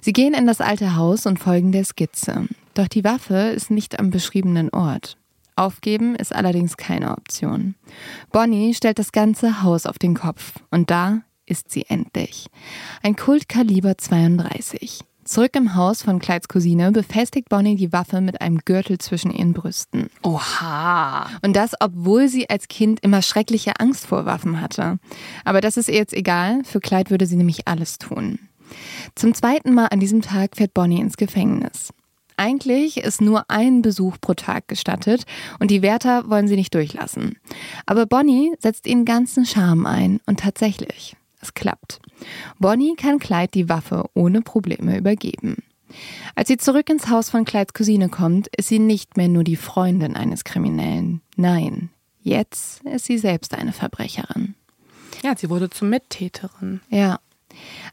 Sie 0.00 0.12
gehen 0.12 0.34
in 0.34 0.46
das 0.46 0.60
alte 0.60 0.96
Haus 0.96 1.26
und 1.26 1.38
folgen 1.38 1.72
der 1.72 1.84
Skizze. 1.84 2.48
Doch 2.74 2.88
die 2.88 3.04
Waffe 3.04 3.34
ist 3.54 3.70
nicht 3.70 3.98
am 3.98 4.10
beschriebenen 4.10 4.70
Ort. 4.70 5.16
Aufgeben 5.54 6.14
ist 6.16 6.34
allerdings 6.34 6.76
keine 6.76 7.12
Option. 7.12 7.74
Bonnie 8.32 8.74
stellt 8.74 8.98
das 8.98 9.12
ganze 9.12 9.62
Haus 9.62 9.84
auf 9.86 9.98
den 9.98 10.14
Kopf 10.14 10.54
und 10.70 10.90
da 10.90 11.22
ist 11.44 11.70
sie 11.70 11.84
endlich. 11.88 12.46
Ein 13.02 13.16
Kult 13.16 13.48
Kaliber 13.48 13.98
32. 13.98 15.00
Zurück 15.24 15.54
im 15.54 15.76
Haus 15.76 16.02
von 16.02 16.18
Clydes 16.18 16.48
Cousine 16.48 16.90
befestigt 16.90 17.48
Bonnie 17.48 17.76
die 17.76 17.92
Waffe 17.92 18.20
mit 18.20 18.40
einem 18.40 18.58
Gürtel 18.58 18.98
zwischen 18.98 19.30
ihren 19.30 19.52
Brüsten. 19.52 20.10
Oha. 20.24 21.28
Und 21.42 21.54
das, 21.54 21.74
obwohl 21.78 22.28
sie 22.28 22.50
als 22.50 22.66
Kind 22.66 22.98
immer 23.00 23.22
schreckliche 23.22 23.78
Angst 23.78 24.06
vor 24.06 24.26
Waffen 24.26 24.60
hatte. 24.60 24.98
Aber 25.44 25.60
das 25.60 25.76
ist 25.76 25.88
ihr 25.88 25.94
jetzt 25.94 26.12
egal. 26.12 26.62
Für 26.64 26.80
Clyde 26.80 27.10
würde 27.10 27.26
sie 27.26 27.36
nämlich 27.36 27.68
alles 27.68 27.98
tun. 27.98 28.40
Zum 29.14 29.32
zweiten 29.32 29.74
Mal 29.74 29.86
an 29.86 30.00
diesem 30.00 30.22
Tag 30.22 30.56
fährt 30.56 30.74
Bonnie 30.74 31.00
ins 31.00 31.16
Gefängnis. 31.16 31.92
Eigentlich 32.36 32.96
ist 32.96 33.20
nur 33.20 33.48
ein 33.48 33.82
Besuch 33.82 34.16
pro 34.20 34.34
Tag 34.34 34.66
gestattet 34.66 35.24
und 35.60 35.70
die 35.70 35.82
Wärter 35.82 36.28
wollen 36.28 36.48
sie 36.48 36.56
nicht 36.56 36.74
durchlassen. 36.74 37.36
Aber 37.86 38.06
Bonnie 38.06 38.54
setzt 38.58 38.88
ihren 38.88 39.04
ganzen 39.04 39.46
Charme 39.46 39.86
ein 39.86 40.20
und 40.26 40.40
tatsächlich, 40.40 41.14
es 41.42 41.54
klappt. 41.54 42.00
Bonnie 42.58 42.94
kann 42.96 43.18
Clyde 43.18 43.50
die 43.52 43.68
Waffe 43.68 44.08
ohne 44.14 44.40
Probleme 44.40 44.96
übergeben. 44.96 45.62
Als 46.34 46.48
sie 46.48 46.56
zurück 46.56 46.88
ins 46.88 47.08
Haus 47.08 47.28
von 47.28 47.44
Clydes 47.44 47.74
Cousine 47.74 48.08
kommt, 48.08 48.48
ist 48.56 48.68
sie 48.68 48.78
nicht 48.78 49.18
mehr 49.18 49.28
nur 49.28 49.44
die 49.44 49.56
Freundin 49.56 50.16
eines 50.16 50.44
Kriminellen. 50.44 51.20
Nein, 51.36 51.90
Jetzt 52.22 52.82
ist 52.84 53.06
sie 53.06 53.18
selbst 53.18 53.54
eine 53.54 53.72
Verbrecherin. 53.72 54.54
Ja, 55.22 55.36
sie 55.36 55.50
wurde 55.50 55.70
zur 55.70 55.88
Mittäterin. 55.88 56.80
Ja. 56.88 57.18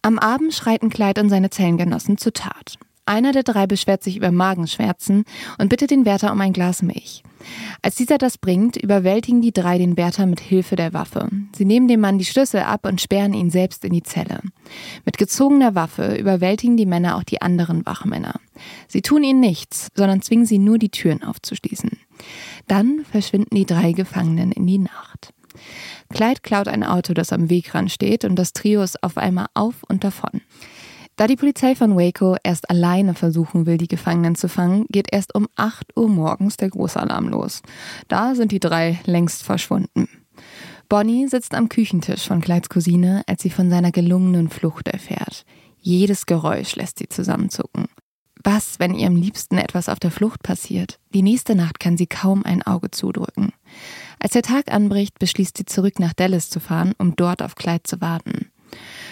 Am 0.01 0.19
Abend 0.19 0.53
schreiten 0.53 0.89
Clyde 0.89 1.21
und 1.21 1.29
seine 1.29 1.49
Zellengenossen 1.49 2.17
zur 2.17 2.33
Tat. 2.33 2.77
Einer 3.09 3.31
der 3.31 3.41
drei 3.41 3.65
beschwert 3.65 4.03
sich 4.03 4.17
über 4.17 4.29
Magenschmerzen 4.29 5.23
und 5.57 5.69
bittet 5.69 5.89
den 5.89 6.05
Wärter 6.05 6.31
um 6.31 6.39
ein 6.41 6.53
Glas 6.53 6.83
Milch. 6.83 7.23
Als 7.81 7.95
dieser 7.95 8.19
das 8.19 8.37
bringt, 8.37 8.77
überwältigen 8.77 9.41
die 9.41 9.51
drei 9.51 9.79
den 9.79 9.97
Wärter 9.97 10.27
mit 10.27 10.39
Hilfe 10.39 10.75
der 10.75 10.93
Waffe. 10.93 11.27
Sie 11.55 11.65
nehmen 11.65 11.87
dem 11.87 12.01
Mann 12.01 12.19
die 12.19 12.25
Schlüssel 12.25 12.59
ab 12.59 12.85
und 12.85 13.01
sperren 13.01 13.33
ihn 13.33 13.49
selbst 13.49 13.83
in 13.83 13.93
die 13.93 14.03
Zelle. 14.03 14.41
Mit 15.05 15.17
gezogener 15.17 15.73
Waffe 15.73 16.17
überwältigen 16.17 16.77
die 16.77 16.85
Männer 16.85 17.17
auch 17.17 17.23
die 17.23 17.41
anderen 17.41 17.83
Wachmänner. 17.87 18.39
Sie 18.87 19.01
tun 19.01 19.23
ihnen 19.23 19.39
nichts, 19.39 19.87
sondern 19.95 20.21
zwingen 20.21 20.45
sie 20.45 20.59
nur, 20.59 20.77
die 20.77 20.89
Türen 20.89 21.23
aufzuschließen. 21.23 21.89
Dann 22.67 23.05
verschwinden 23.09 23.55
die 23.55 23.65
drei 23.65 23.93
Gefangenen 23.93 24.51
in 24.51 24.67
die 24.67 24.77
Nacht. 24.77 25.33
Clyde 26.13 26.41
klaut 26.43 26.67
ein 26.67 26.83
Auto, 26.83 27.15
das 27.15 27.33
am 27.33 27.49
Wegrand 27.49 27.91
steht, 27.91 28.23
und 28.23 28.35
das 28.35 28.53
Trio 28.53 28.83
ist 28.83 29.01
auf 29.01 29.17
einmal 29.17 29.47
auf 29.55 29.81
und 29.87 30.03
davon. 30.03 30.41
Da 31.19 31.27
die 31.27 31.35
Polizei 31.35 31.75
von 31.75 31.97
Waco 31.97 32.37
erst 32.45 32.69
alleine 32.69 33.13
versuchen 33.13 33.65
will, 33.65 33.75
die 33.75 33.89
Gefangenen 33.89 34.35
zu 34.35 34.47
fangen, 34.47 34.85
geht 34.87 35.11
erst 35.11 35.35
um 35.35 35.49
8 35.57 35.97
Uhr 35.97 36.07
morgens 36.07 36.55
der 36.55 36.69
Großalarm 36.69 37.27
los. 37.27 37.61
Da 38.07 38.35
sind 38.35 38.53
die 38.53 38.61
drei 38.61 39.01
längst 39.03 39.43
verschwunden. 39.43 40.07
Bonnie 40.87 41.27
sitzt 41.27 41.55
am 41.55 41.67
Küchentisch 41.67 42.25
von 42.25 42.39
Clydes 42.39 42.69
Cousine, 42.69 43.23
als 43.27 43.41
sie 43.41 43.49
von 43.49 43.69
seiner 43.69 43.91
gelungenen 43.91 44.49
Flucht 44.49 44.87
erfährt. 44.87 45.43
Jedes 45.81 46.25
Geräusch 46.25 46.77
lässt 46.77 46.99
sie 46.99 47.09
zusammenzucken. 47.09 47.87
Was, 48.41 48.79
wenn 48.79 48.95
ihrem 48.95 49.17
Liebsten 49.17 49.57
etwas 49.57 49.89
auf 49.89 49.99
der 49.99 50.11
Flucht 50.11 50.41
passiert? 50.41 50.99
Die 51.13 51.21
nächste 51.21 51.53
Nacht 51.53 51.81
kann 51.81 51.97
sie 51.97 52.07
kaum 52.07 52.45
ein 52.45 52.63
Auge 52.63 52.91
zudrücken. 52.91 53.51
Als 54.19 54.31
der 54.31 54.43
Tag 54.43 54.71
anbricht, 54.71 55.19
beschließt 55.19 55.57
sie 55.57 55.65
zurück 55.65 55.99
nach 55.99 56.13
Dallas 56.13 56.49
zu 56.49 56.61
fahren, 56.61 56.93
um 56.97 57.17
dort 57.17 57.41
auf 57.41 57.55
Clyde 57.55 57.83
zu 57.83 57.99
warten. 57.99 58.51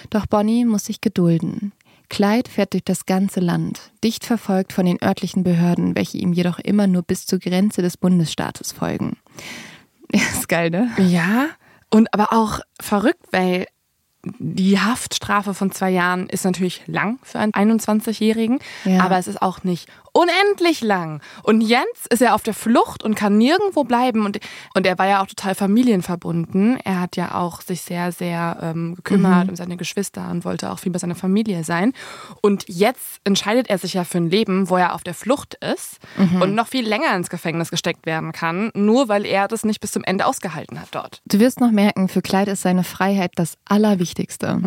Doch 0.10 0.26
Bonnie 0.26 0.64
muss 0.64 0.86
sich 0.86 1.02
gedulden. 1.02 1.74
Clyde 2.10 2.50
fährt 2.50 2.74
durch 2.74 2.84
das 2.86 3.06
ganze 3.06 3.40
Land, 3.40 3.92
dicht 4.04 4.26
verfolgt 4.26 4.74
von 4.74 4.86
den 4.86 5.02
örtlichen 5.04 5.44
Behörden, 5.44 5.96
welche 5.96 6.18
ihm 6.18 6.34
jedoch 6.34 6.60
immer 6.60 6.88
nur 6.88 7.02
bis 7.04 7.26
zur 7.26 7.40
Grenze 7.40 7.82
des 7.82 7.98
Bundesstaates 7.98 8.72
folgen. 8.72 9.18
Ja, 10.14 10.22
ist 10.22 10.48
geil, 10.48 10.70
ne? 10.70 10.90
Ja, 11.00 11.48
und 11.90 12.14
aber 12.14 12.32
auch 12.32 12.62
verrückt, 12.80 13.26
weil 13.32 13.66
die 14.40 14.80
Haftstrafe 14.80 15.54
von 15.54 15.72
zwei 15.74 15.90
Jahren 15.90 16.28
ist 16.30 16.46
natürlich 16.46 16.82
lang 16.88 17.20
für 17.24 17.40
einen 17.40 17.52
21-Jährigen, 17.52 18.60
Ja. 18.86 19.02
aber 19.04 19.18
es 19.18 19.28
ist 19.28 19.42
auch 19.42 19.66
nicht 19.66 19.90
unendlich 20.18 20.82
lang. 20.82 21.22
Und 21.44 21.62
Jens 21.62 21.86
ist 22.10 22.22
ja 22.22 22.34
auf 22.34 22.42
der 22.44 22.54
Flucht 22.54 23.04
und 23.04 23.16
kann 23.16 23.38
nirgendwo 23.38 23.84
bleiben. 23.84 24.26
Und, 24.26 24.40
und 24.74 24.86
er 24.88 24.98
war 24.98 25.08
ja 25.08 25.22
auch 25.22 25.28
total 25.28 25.54
familienverbunden. 25.56 26.80
Er 26.84 27.00
hat 27.02 27.16
ja 27.16 27.36
auch 27.36 27.62
sich 27.62 27.82
sehr, 27.82 28.12
sehr 28.12 28.58
ähm, 28.62 28.96
gekümmert 28.96 29.50
um 29.50 29.56
seine 29.56 29.78
Geschwister 29.78 30.30
und 30.32 30.44
wollte 30.46 30.72
auch 30.72 30.80
viel 30.80 30.92
bei 30.92 31.00
seiner 31.00 31.16
Familie 31.16 31.64
sein. 31.64 31.94
Und 32.42 32.66
jetzt 32.68 33.20
entscheidet 33.24 33.70
er 33.70 33.78
sich 33.78 33.94
ja 33.94 34.04
für 34.04 34.18
ein 34.18 34.30
Leben, 34.30 34.70
wo 34.70 34.78
er 34.78 34.96
auf 34.96 35.04
der 35.04 35.14
Flucht 35.14 35.56
ist 35.74 36.00
und 36.42 36.56
noch 36.56 36.68
viel 36.68 36.88
länger 36.88 37.16
ins 37.16 37.30
Gefängnis 37.30 37.70
gesteckt 37.70 38.06
werden 38.06 38.32
kann, 38.32 38.72
nur 38.74 39.10
weil 39.10 39.26
er 39.26 39.48
das 39.48 39.64
nicht 39.64 39.82
bis 39.82 39.92
zum 39.92 40.04
Ende 40.04 40.26
ausgehalten 40.26 40.80
hat 40.82 40.90
dort. 40.92 41.22
Du 41.26 41.40
wirst 41.40 41.60
noch 41.60 41.72
merken, 41.72 42.08
für 42.08 42.22
Clyde 42.22 42.52
ist 42.52 42.62
seine 42.64 42.84
Freiheit 42.84 43.32
das 43.36 43.58
Allerwichtigste. 43.66 44.60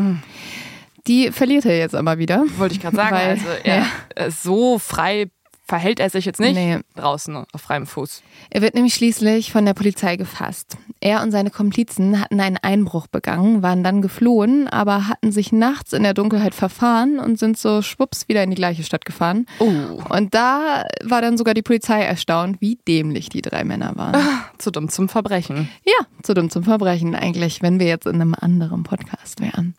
Die 1.06 1.32
verliert 1.32 1.64
er 1.64 1.78
jetzt 1.78 1.94
aber 1.94 2.18
wieder. 2.18 2.44
Wollte 2.58 2.74
ich 2.74 2.80
gerade 2.80 2.96
sagen. 2.96 3.16
Weil- 3.16 3.30
also 3.30 3.46
er, 3.64 3.86
äh, 4.16 4.30
so 4.30 4.78
frei 4.78 5.30
verhält 5.70 6.00
er 6.00 6.10
sich 6.10 6.24
jetzt 6.24 6.40
nicht 6.40 6.56
Nee. 6.56 6.78
draußen 6.96 7.36
auf 7.36 7.60
freiem 7.60 7.86
Fuß. 7.86 8.22
Er 8.50 8.60
wird 8.60 8.74
nämlich 8.74 8.92
schließlich 8.94 9.52
von 9.52 9.64
der 9.64 9.72
Polizei 9.72 10.16
gefasst. 10.16 10.76
Er 11.00 11.22
und 11.22 11.30
seine 11.30 11.50
Komplizen 11.50 12.20
hatten 12.20 12.40
einen 12.40 12.56
Einbruch 12.56 13.06
begangen, 13.06 13.62
waren 13.62 13.84
dann 13.84 14.02
geflohen, 14.02 14.66
aber 14.66 15.06
hatten 15.06 15.30
sich 15.30 15.52
nachts 15.52 15.92
in 15.92 16.02
der 16.02 16.12
Dunkelheit 16.12 16.56
verfahren 16.56 17.20
und 17.20 17.38
sind 17.38 17.56
so 17.56 17.82
schwupps 17.82 18.26
wieder 18.28 18.42
in 18.42 18.50
die 18.50 18.56
gleiche 18.56 18.82
Stadt 18.82 19.04
gefahren. 19.04 19.46
Oh. 19.60 20.02
Und 20.08 20.34
da 20.34 20.82
war 21.04 21.22
dann 21.22 21.38
sogar 21.38 21.54
die 21.54 21.62
Polizei 21.62 22.02
erstaunt, 22.02 22.60
wie 22.60 22.76
dämlich 22.88 23.28
die 23.28 23.40
drei 23.40 23.62
Männer 23.62 23.92
waren. 23.94 24.20
Zu 24.58 24.72
dumm 24.72 24.88
zum 24.88 25.08
Verbrechen. 25.08 25.68
Ja, 25.86 26.04
zu 26.24 26.34
dumm 26.34 26.50
zum 26.50 26.64
Verbrechen 26.64 27.14
eigentlich, 27.14 27.62
wenn 27.62 27.78
wir 27.78 27.86
jetzt 27.86 28.06
in 28.06 28.16
einem 28.16 28.34
anderen 28.38 28.82
Podcast 28.82 29.40
wären. 29.40 29.76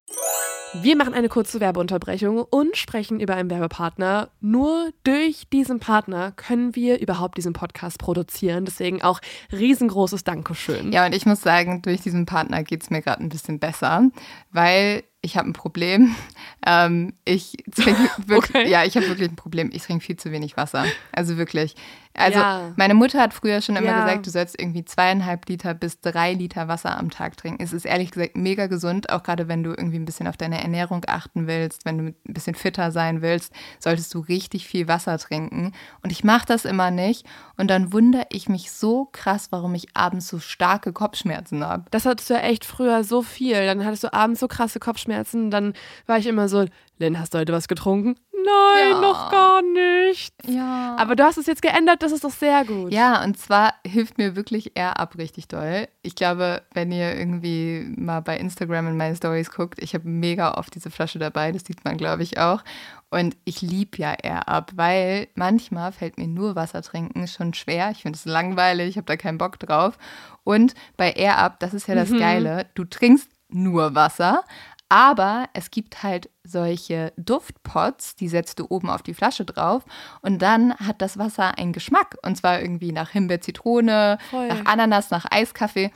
Wir 0.73 0.95
machen 0.95 1.13
eine 1.13 1.27
kurze 1.27 1.59
Werbeunterbrechung 1.59 2.43
und 2.49 2.77
sprechen 2.77 3.19
über 3.19 3.35
einen 3.35 3.49
Werbepartner. 3.49 4.29
Nur 4.39 4.91
durch 5.03 5.43
diesen 5.51 5.79
Partner 5.81 6.31
können 6.31 6.75
wir 6.75 7.01
überhaupt 7.01 7.37
diesen 7.37 7.51
Podcast 7.51 7.99
produzieren. 7.99 8.63
Deswegen 8.63 9.01
auch 9.01 9.19
riesengroßes 9.51 10.23
Dankeschön. 10.23 10.93
Ja, 10.93 11.05
und 11.05 11.13
ich 11.13 11.25
muss 11.25 11.41
sagen, 11.41 11.81
durch 11.81 11.99
diesen 12.01 12.25
Partner 12.25 12.63
geht 12.63 12.83
es 12.83 12.89
mir 12.89 13.01
gerade 13.01 13.21
ein 13.21 13.27
bisschen 13.27 13.59
besser, 13.59 14.09
weil 14.51 15.03
ich 15.21 15.35
habe 15.37 15.49
ein 15.49 15.53
Problem. 15.53 16.15
Ähm, 16.63 17.13
ich 17.25 17.57
trinke 17.75 18.07
wirklich, 18.27 18.55
Okay. 18.55 18.69
ja, 18.69 18.83
ich 18.83 18.95
habe 18.95 19.07
wirklich 19.07 19.29
ein 19.29 19.35
Problem. 19.35 19.71
Ich 19.73 19.81
trinke 19.81 20.05
viel 20.05 20.15
zu 20.15 20.31
wenig 20.31 20.57
Wasser. 20.57 20.85
Also 21.11 21.37
wirklich. 21.37 21.73
Also 22.13 22.39
Ja. 22.39 22.73
meine 22.75 22.93
Mutter 22.93 23.19
hat 23.21 23.33
früher 23.33 23.61
schon 23.61 23.75
immer 23.75 23.87
Ja. 23.87 23.99
gesagt, 24.03 24.25
du 24.27 24.29
sollst 24.31 24.59
irgendwie 24.59 24.83
zweieinhalb 24.83 25.47
Liter 25.47 25.73
bis 25.73 26.01
drei 26.01 26.33
Liter 26.33 26.67
Wasser 26.67 26.97
am 26.97 27.09
Tag 27.09 27.37
trinken. 27.37 27.63
Es 27.63 27.73
ist 27.73 27.85
ehrlich 27.85 28.11
gesagt 28.11 28.35
mega 28.35 28.67
gesund, 28.67 29.09
auch 29.09 29.23
gerade 29.23 29.47
wenn 29.47 29.63
du 29.63 29.69
irgendwie 29.71 29.97
ein 29.97 30.05
bisschen 30.05 30.27
auf 30.27 30.37
deine 30.37 30.61
Ernährung 30.61 31.03
achten 31.07 31.47
willst, 31.47 31.85
wenn 31.85 31.97
du 31.97 32.03
ein 32.07 32.15
bisschen 32.33 32.55
fitter 32.55 32.91
sein 32.91 33.21
willst, 33.21 33.53
solltest 33.79 34.13
du 34.13 34.19
richtig 34.19 34.67
viel 34.67 34.87
Wasser 34.87 35.17
trinken. 35.17 35.73
Und 36.03 36.11
ich 36.11 36.23
mache 36.23 36.45
das 36.45 36.65
immer 36.65 36.91
nicht. 36.91 37.25
Und 37.57 37.69
dann 37.69 37.93
wundere 37.93 38.25
ich 38.29 38.49
mich 38.49 38.71
so 38.71 39.07
krass, 39.11 39.47
warum 39.51 39.73
ich 39.75 39.87
abends 39.95 40.27
so 40.27 40.39
starke 40.39 40.93
Kopfschmerzen 40.93 41.63
habe. 41.65 41.85
Das 41.91 42.05
hattest 42.05 42.29
du 42.29 42.33
ja 42.33 42.41
echt 42.41 42.65
früher 42.65 43.03
so 43.03 43.21
viel. 43.21 43.65
Dann 43.65 43.85
hattest 43.85 44.03
du 44.03 44.13
abends 44.13 44.39
so 44.39 44.47
krasse 44.47 44.79
Kopfschmerzen. 44.79 45.51
Dann 45.51 45.73
war 46.07 46.17
ich 46.17 46.27
immer 46.27 46.49
so, 46.49 46.65
Lynn, 46.99 47.19
hast 47.19 47.33
du 47.33 47.39
heute 47.39 47.53
was 47.53 47.67
getrunken? 47.67 48.15
Nein, 48.45 48.91
Ja. 48.91 49.01
noch 49.01 49.31
gar 49.31 49.61
nicht. 49.61 50.33
Ja. 50.45 50.95
Aber 50.97 51.15
du 51.15 51.23
hast 51.23 51.37
es 51.37 51.45
jetzt 51.45 51.61
geändert, 51.61 52.01
das 52.03 52.11
ist 52.11 52.23
doch 52.23 52.31
sehr 52.31 52.65
gut. 52.65 52.91
Ja, 52.91 53.23
und 53.23 53.37
zwar 53.37 53.73
hilft 53.85 54.17
mir 54.17 54.35
wirklich 54.35 54.71
Air 54.75 54.99
Up 54.99 55.17
richtig 55.17 55.47
doll. 55.47 55.87
Ich 56.01 56.15
glaube, 56.15 56.61
wenn 56.73 56.91
ihr 56.91 57.15
irgendwie 57.17 57.93
mal 57.97 58.21
bei 58.21 58.37
Instagram 58.37 58.87
in 58.87 58.97
meine 58.97 59.15
Stories 59.15 59.51
guckt, 59.51 59.81
ich 59.81 59.93
habe 59.93 60.07
mega 60.07 60.55
oft 60.55 60.73
diese 60.75 60.89
Flasche 60.91 61.19
dabei, 61.19 61.51
das 61.51 61.63
sieht 61.65 61.83
man, 61.85 61.97
glaube 61.97 62.23
ich, 62.23 62.37
auch. 62.39 62.63
Und 63.09 63.35
ich 63.43 63.61
liebe 63.61 63.97
ja 63.97 64.13
Air 64.13 64.47
Up, 64.47 64.71
weil 64.75 65.27
manchmal 65.35 65.91
fällt 65.91 66.17
mir 66.17 66.27
nur 66.27 66.55
Wasser 66.55 66.81
trinken 66.81 67.27
schon 67.27 67.53
schwer. 67.53 67.91
Ich 67.91 68.03
finde 68.03 68.15
es 68.17 68.25
langweilig, 68.25 68.89
ich 68.89 68.97
habe 68.97 69.05
da 69.05 69.17
keinen 69.17 69.37
Bock 69.37 69.59
drauf. 69.59 69.97
Und 70.43 70.73
bei 70.97 71.11
Air 71.11 71.37
Up, 71.37 71.59
das 71.59 71.73
ist 71.73 71.87
ja 71.87 71.95
das 71.95 72.09
Geile, 72.11 72.67
du 72.73 72.85
trinkst 72.85 73.29
nur 73.53 73.95
Wasser, 73.95 74.43
aber 74.91 75.45
es 75.53 75.71
gibt 75.71 76.03
halt 76.03 76.29
solche 76.43 77.13
Duftpots, 77.15 78.17
die 78.17 78.27
setzt 78.27 78.59
du 78.59 78.65
oben 78.67 78.89
auf 78.89 79.01
die 79.01 79.13
Flasche 79.13 79.45
drauf 79.45 79.85
und 80.21 80.41
dann 80.41 80.75
hat 80.75 81.01
das 81.01 81.17
Wasser 81.17 81.57
einen 81.57 81.71
Geschmack. 81.71 82.17
Und 82.23 82.35
zwar 82.35 82.59
irgendwie 82.59 82.91
nach 82.91 83.09
Himbeer, 83.11 83.39
Zitrone, 83.39 84.17
Voll. 84.29 84.49
nach 84.49 84.65
Ananas, 84.65 85.09
nach 85.09 85.25
Eiskaffee. 85.31 85.91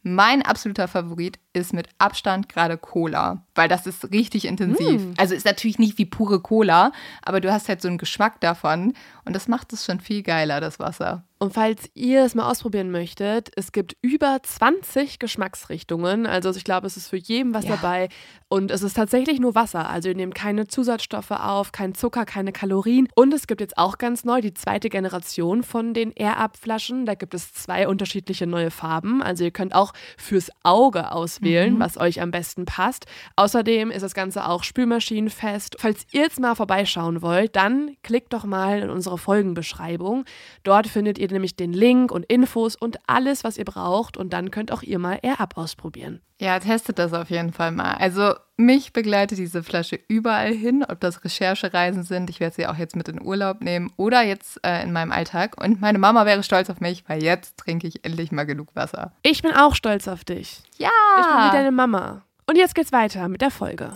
Mein 0.00 0.40
absoluter 0.40 0.88
Favorit 0.88 1.38
ist 1.52 1.72
mit 1.72 1.88
Abstand 1.98 2.48
gerade 2.48 2.78
Cola, 2.78 3.44
weil 3.54 3.68
das 3.68 3.86
ist 3.86 4.10
richtig 4.10 4.46
intensiv. 4.46 5.02
Also 5.18 5.34
ist 5.34 5.44
natürlich 5.46 5.78
nicht 5.78 5.98
wie 5.98 6.06
pure 6.06 6.40
Cola, 6.40 6.92
aber 7.22 7.40
du 7.40 7.52
hast 7.52 7.68
halt 7.68 7.82
so 7.82 7.88
einen 7.88 7.98
Geschmack 7.98 8.40
davon 8.40 8.94
und 9.24 9.34
das 9.36 9.48
macht 9.48 9.72
es 9.72 9.84
schon 9.84 10.00
viel 10.00 10.22
geiler, 10.22 10.60
das 10.60 10.78
Wasser. 10.78 11.24
Und 11.38 11.54
falls 11.54 11.90
ihr 11.94 12.24
es 12.24 12.36
mal 12.36 12.48
ausprobieren 12.48 12.92
möchtet, 12.92 13.50
es 13.56 13.72
gibt 13.72 13.96
über 14.00 14.38
20 14.40 15.18
Geschmacksrichtungen. 15.18 16.24
Also 16.24 16.50
ich 16.50 16.62
glaube, 16.62 16.86
es 16.86 16.96
ist 16.96 17.08
für 17.08 17.16
jeden 17.16 17.52
was 17.52 17.64
Ja. 17.64 17.74
dabei. 17.76 18.08
Und 18.48 18.70
es 18.70 18.82
ist 18.84 18.94
tatsächlich 18.94 19.40
nur 19.40 19.56
Wasser. 19.56 19.88
Also 19.90 20.08
ihr 20.10 20.14
nehmt 20.14 20.36
keine 20.36 20.68
Zusatzstoffe 20.68 21.32
auf, 21.32 21.72
kein 21.72 21.94
Zucker, 21.94 22.24
keine 22.26 22.52
Kalorien. 22.52 23.08
Und 23.16 23.34
es 23.34 23.48
gibt 23.48 23.60
jetzt 23.60 23.76
auch 23.76 23.98
ganz 23.98 24.24
neu 24.24 24.40
die 24.40 24.54
zweite 24.54 24.88
Generation 24.88 25.64
von 25.64 25.94
den 25.94 26.12
Air-Up-Flaschen. 26.12 27.06
Da 27.06 27.14
gibt 27.16 27.34
es 27.34 27.52
zwei 27.52 27.88
unterschiedliche 27.88 28.46
neue 28.46 28.70
Farben. 28.70 29.20
Also 29.20 29.42
ihr 29.42 29.50
könnt 29.50 29.74
auch 29.74 29.94
fürs 30.16 30.48
Auge 30.62 31.10
auswählen, 31.10 31.41
was 31.78 31.98
euch 31.98 32.20
am 32.20 32.30
besten 32.30 32.64
passt. 32.64 33.06
Außerdem 33.36 33.90
ist 33.90 34.02
das 34.02 34.14
Ganze 34.14 34.46
auch 34.46 34.64
spülmaschinenfest. 34.64 35.76
Falls 35.78 36.06
ihr 36.12 36.22
jetzt 36.22 36.40
mal 36.40 36.54
vorbeischauen 36.54 37.22
wollt, 37.22 37.56
dann 37.56 37.96
klickt 38.02 38.32
doch 38.32 38.44
mal 38.44 38.80
in 38.80 38.90
unsere 38.90 39.18
Folgenbeschreibung. 39.18 40.24
Dort 40.62 40.86
findet 40.86 41.18
ihr 41.18 41.28
nämlich 41.30 41.56
den 41.56 41.72
Link 41.72 42.12
und 42.12 42.24
Infos 42.26 42.76
und 42.76 42.98
alles, 43.06 43.44
was 43.44 43.58
ihr 43.58 43.64
braucht. 43.64 44.16
Und 44.16 44.32
dann 44.32 44.50
könnt 44.50 44.72
auch 44.72 44.82
ihr 44.82 44.98
mal 44.98 45.18
Air-Up 45.22 45.56
ausprobieren. 45.56 46.20
Ja, 46.40 46.58
testet 46.58 46.98
das 46.98 47.12
auf 47.12 47.30
jeden 47.30 47.52
Fall 47.52 47.70
mal. 47.70 47.94
Also 47.94 48.34
mich 48.64 48.92
begleitet 48.92 49.38
diese 49.38 49.62
Flasche 49.62 49.98
überall 50.08 50.52
hin, 50.52 50.84
ob 50.88 51.00
das 51.00 51.24
Recherchereisen 51.24 52.02
sind. 52.02 52.30
Ich 52.30 52.40
werde 52.40 52.54
sie 52.54 52.66
auch 52.66 52.76
jetzt 52.76 52.96
mit 52.96 53.08
in 53.08 53.20
Urlaub 53.20 53.60
nehmen 53.60 53.92
oder 53.96 54.22
jetzt 54.22 54.60
äh, 54.64 54.82
in 54.82 54.92
meinem 54.92 55.12
Alltag. 55.12 55.62
Und 55.62 55.80
meine 55.80 55.98
Mama 55.98 56.26
wäre 56.26 56.42
stolz 56.42 56.70
auf 56.70 56.80
mich, 56.80 57.04
weil 57.08 57.22
jetzt 57.22 57.56
trinke 57.58 57.86
ich 57.86 58.04
endlich 58.04 58.32
mal 58.32 58.44
genug 58.44 58.74
Wasser. 58.74 59.12
Ich 59.22 59.42
bin 59.42 59.52
auch 59.52 59.74
stolz 59.74 60.08
auf 60.08 60.24
dich. 60.24 60.62
Ja! 60.78 60.90
Ich 61.20 61.26
bin 61.26 61.36
wie 61.36 61.56
deine 61.56 61.72
Mama. 61.72 62.22
Und 62.46 62.56
jetzt 62.56 62.74
geht's 62.74 62.92
weiter 62.92 63.28
mit 63.28 63.40
der 63.40 63.50
Folge. 63.50 63.92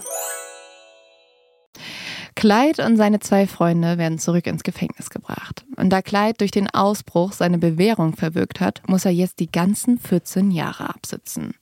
Clyde 2.36 2.84
und 2.84 2.98
seine 2.98 3.18
zwei 3.18 3.46
Freunde 3.46 3.96
werden 3.96 4.18
zurück 4.18 4.46
ins 4.46 4.62
Gefängnis 4.62 5.08
gebracht. 5.08 5.64
Und 5.76 5.90
da 5.90 6.02
Clyde 6.02 6.34
durch 6.38 6.50
den 6.50 6.68
Ausbruch 6.68 7.32
seine 7.32 7.58
Bewährung 7.58 8.14
verwirkt 8.14 8.60
hat, 8.60 8.82
muss 8.86 9.06
er 9.06 9.10
jetzt 9.10 9.40
die 9.40 9.50
ganzen 9.50 9.98
14 9.98 10.50
Jahre 10.50 10.90
absitzen. 10.90 11.54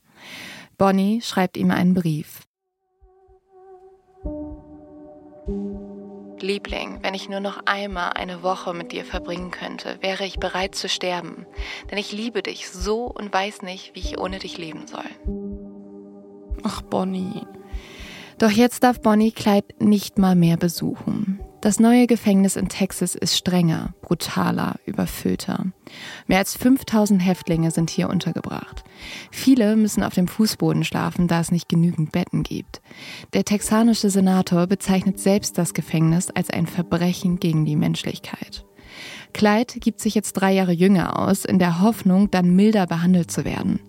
Bonnie 0.76 1.20
schreibt 1.22 1.56
ihm 1.56 1.70
einen 1.70 1.94
Brief. 1.94 2.40
Liebling, 6.44 6.98
wenn 7.02 7.14
ich 7.14 7.28
nur 7.28 7.40
noch 7.40 7.60
einmal 7.64 8.12
eine 8.12 8.42
Woche 8.42 8.74
mit 8.74 8.92
dir 8.92 9.04
verbringen 9.04 9.50
könnte, 9.50 9.98
wäre 10.00 10.24
ich 10.24 10.38
bereit 10.38 10.74
zu 10.74 10.88
sterben. 10.88 11.46
Denn 11.90 11.98
ich 11.98 12.12
liebe 12.12 12.42
dich 12.42 12.68
so 12.68 13.06
und 13.06 13.32
weiß 13.32 13.62
nicht, 13.62 13.94
wie 13.94 14.00
ich 14.00 14.18
ohne 14.18 14.38
dich 14.38 14.58
leben 14.58 14.86
soll. 14.86 15.04
Ach, 16.62 16.82
Bonnie. 16.82 17.46
Doch 18.38 18.50
jetzt 18.50 18.84
darf 18.84 19.00
Bonnie 19.00 19.32
Clyde 19.32 19.68
nicht 19.78 20.18
mal 20.18 20.36
mehr 20.36 20.56
besuchen. 20.56 21.40
Das 21.64 21.80
neue 21.80 22.06
Gefängnis 22.06 22.56
in 22.56 22.68
Texas 22.68 23.14
ist 23.14 23.38
strenger, 23.38 23.94
brutaler, 24.02 24.74
überfüllter. 24.84 25.64
Mehr 26.26 26.36
als 26.36 26.54
5000 26.58 27.24
Häftlinge 27.24 27.70
sind 27.70 27.88
hier 27.88 28.10
untergebracht. 28.10 28.84
Viele 29.30 29.74
müssen 29.74 30.02
auf 30.02 30.12
dem 30.12 30.28
Fußboden 30.28 30.84
schlafen, 30.84 31.26
da 31.26 31.40
es 31.40 31.50
nicht 31.50 31.70
genügend 31.70 32.12
Betten 32.12 32.42
gibt. 32.42 32.82
Der 33.32 33.46
texanische 33.46 34.10
Senator 34.10 34.66
bezeichnet 34.66 35.18
selbst 35.18 35.56
das 35.56 35.72
Gefängnis 35.72 36.28
als 36.28 36.50
ein 36.50 36.66
Verbrechen 36.66 37.40
gegen 37.40 37.64
die 37.64 37.76
Menschlichkeit. 37.76 38.66
Clyde 39.32 39.80
gibt 39.80 40.02
sich 40.02 40.14
jetzt 40.14 40.34
drei 40.34 40.52
Jahre 40.52 40.72
jünger 40.72 41.18
aus, 41.18 41.46
in 41.46 41.58
der 41.58 41.80
Hoffnung, 41.80 42.30
dann 42.30 42.54
milder 42.54 42.86
behandelt 42.86 43.30
zu 43.30 43.46
werden. 43.46 43.80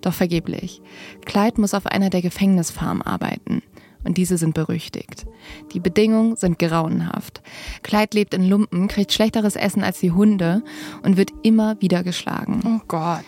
Doch 0.00 0.14
vergeblich. 0.14 0.82
Clyde 1.26 1.60
muss 1.60 1.74
auf 1.74 1.86
einer 1.86 2.10
der 2.10 2.22
Gefängnisfarmen 2.22 3.02
arbeiten 3.02 3.62
und 4.04 4.16
diese 4.16 4.38
sind 4.38 4.54
berüchtigt. 4.54 5.26
Die 5.72 5.80
Bedingungen 5.80 6.36
sind 6.36 6.58
grauenhaft. 6.58 7.42
Clyde 7.82 8.16
lebt 8.16 8.34
in 8.34 8.48
Lumpen, 8.48 8.88
kriegt 8.88 9.12
schlechteres 9.12 9.56
Essen 9.56 9.82
als 9.82 10.00
die 10.00 10.12
Hunde 10.12 10.62
und 11.02 11.16
wird 11.16 11.32
immer 11.42 11.80
wieder 11.80 12.02
geschlagen. 12.02 12.62
Oh 12.64 12.84
Gott. 12.88 13.24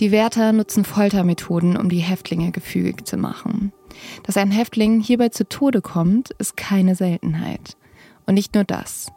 Die 0.00 0.10
Wärter 0.10 0.52
nutzen 0.52 0.84
Foltermethoden, 0.84 1.76
um 1.76 1.88
die 1.88 1.98
Häftlinge 1.98 2.50
gefügig 2.50 3.06
zu 3.06 3.16
machen. 3.16 3.72
Dass 4.24 4.36
ein 4.36 4.50
Häftling 4.50 5.00
hierbei 5.00 5.28
zu 5.28 5.48
Tode 5.48 5.80
kommt, 5.80 6.30
ist 6.38 6.56
keine 6.56 6.94
Seltenheit. 6.94 7.76
Und 8.26 8.34
nicht 8.34 8.54
nur 8.54 8.64
das. 8.64 9.12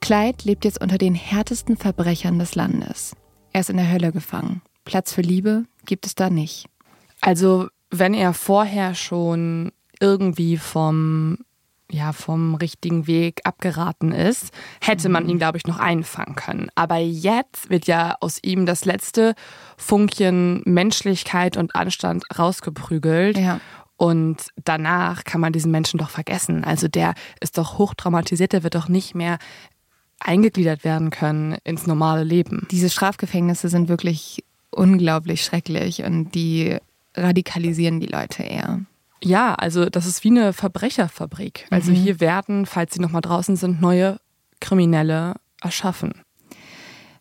Clyde 0.00 0.38
lebt 0.44 0.64
jetzt 0.64 0.80
unter 0.80 0.98
den 0.98 1.14
härtesten 1.14 1.76
Verbrechern 1.76 2.38
des 2.38 2.54
Landes. 2.54 3.14
Er 3.52 3.60
ist 3.60 3.70
in 3.70 3.76
der 3.76 3.90
Hölle 3.90 4.12
gefangen. 4.12 4.62
Platz 4.84 5.12
für 5.12 5.20
Liebe 5.20 5.64
gibt 5.84 6.06
es 6.06 6.14
da 6.14 6.30
nicht. 6.30 6.66
Also, 7.20 7.68
wenn 7.90 8.14
er 8.14 8.32
vorher 8.32 8.94
schon 8.94 9.72
irgendwie 10.00 10.56
vom 10.56 11.38
ja, 11.92 12.12
vom 12.12 12.54
richtigen 12.54 13.06
Weg 13.06 13.40
abgeraten 13.44 14.12
ist, 14.12 14.52
hätte 14.80 15.08
man 15.08 15.28
ihn, 15.28 15.38
glaube 15.38 15.58
ich, 15.58 15.66
noch 15.66 15.78
einfangen 15.78 16.36
können. 16.36 16.68
Aber 16.74 16.96
jetzt 16.96 17.70
wird 17.70 17.86
ja 17.86 18.16
aus 18.20 18.38
ihm 18.42 18.66
das 18.66 18.84
letzte 18.84 19.34
Funkchen 19.76 20.62
Menschlichkeit 20.64 21.56
und 21.56 21.74
Anstand 21.74 22.24
rausgeprügelt. 22.38 23.38
Ja. 23.38 23.60
Und 23.96 24.48
danach 24.64 25.24
kann 25.24 25.40
man 25.40 25.52
diesen 25.52 25.70
Menschen 25.70 25.98
doch 25.98 26.10
vergessen. 26.10 26.64
Also 26.64 26.88
der 26.88 27.14
ist 27.40 27.58
doch 27.58 27.76
hochtraumatisiert, 27.76 28.52
der 28.52 28.62
wird 28.62 28.74
doch 28.74 28.88
nicht 28.88 29.14
mehr 29.14 29.38
eingegliedert 30.20 30.84
werden 30.84 31.10
können 31.10 31.56
ins 31.64 31.86
normale 31.86 32.24
Leben. 32.24 32.66
Diese 32.70 32.90
Strafgefängnisse 32.90 33.68
sind 33.68 33.88
wirklich 33.88 34.44
unglaublich 34.70 35.44
schrecklich 35.44 36.02
und 36.04 36.34
die 36.34 36.76
radikalisieren 37.14 38.00
die 38.00 38.06
Leute 38.06 38.42
eher. 38.42 38.80
Ja, 39.22 39.54
also 39.54 39.86
das 39.90 40.06
ist 40.06 40.24
wie 40.24 40.30
eine 40.30 40.52
Verbrecherfabrik. 40.52 41.66
Also 41.70 41.90
Mhm. 41.90 41.96
hier 41.96 42.20
werden, 42.20 42.66
falls 42.66 42.94
sie 42.94 43.00
nochmal 43.00 43.20
draußen 43.20 43.56
sind, 43.56 43.80
neue 43.80 44.18
Kriminelle 44.60 45.34
erschaffen. 45.60 46.14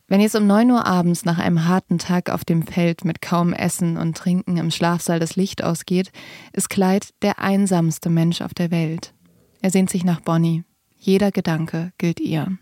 Wenn 0.08 0.22
jetzt 0.22 0.36
um 0.36 0.48
9 0.48 0.72
Uhr 0.72 0.86
abends 0.88 1.24
nach 1.26 1.38
einem 1.38 1.68
harten 1.68 2.00
Tag 2.00 2.32
auf 2.32 2.44
dem 2.44 2.64
Feld 2.66 3.06
mit 3.06 3.22
kaum 3.22 3.54
Essen 3.54 3.96
und 3.98 4.18
Trinken 4.18 4.58
im 4.58 4.72
Schlafsaal 4.72 5.20
das 5.20 5.36
Licht 5.36 5.64
ausgeht, 5.64 6.12
ist 6.52 6.70
Clyde 6.70 7.08
der 7.22 7.38
einsamste 7.40 8.10
Mensch 8.10 8.42
auf 8.42 8.54
der 8.56 8.72
Welt. 8.72 9.14
Er 9.62 9.70
sehnt 9.70 9.90
sich 9.92 10.04
nach 10.04 10.22
Bonnie. 10.22 10.64
Jeder 10.98 11.32
Gedanke 11.32 11.92
gilt 12.00 12.20
ihr. 12.20 12.58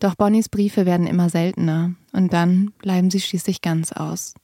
Doch 0.00 0.14
Bonnies 0.16 0.48
Briefe 0.48 0.86
werden 0.86 1.06
immer 1.06 1.30
seltener 1.30 1.94
und 2.12 2.32
dann 2.32 2.72
bleiben 2.78 3.10
sie 3.10 3.20
schließlich 3.20 3.62
ganz 3.62 3.92
aus. 3.92 4.34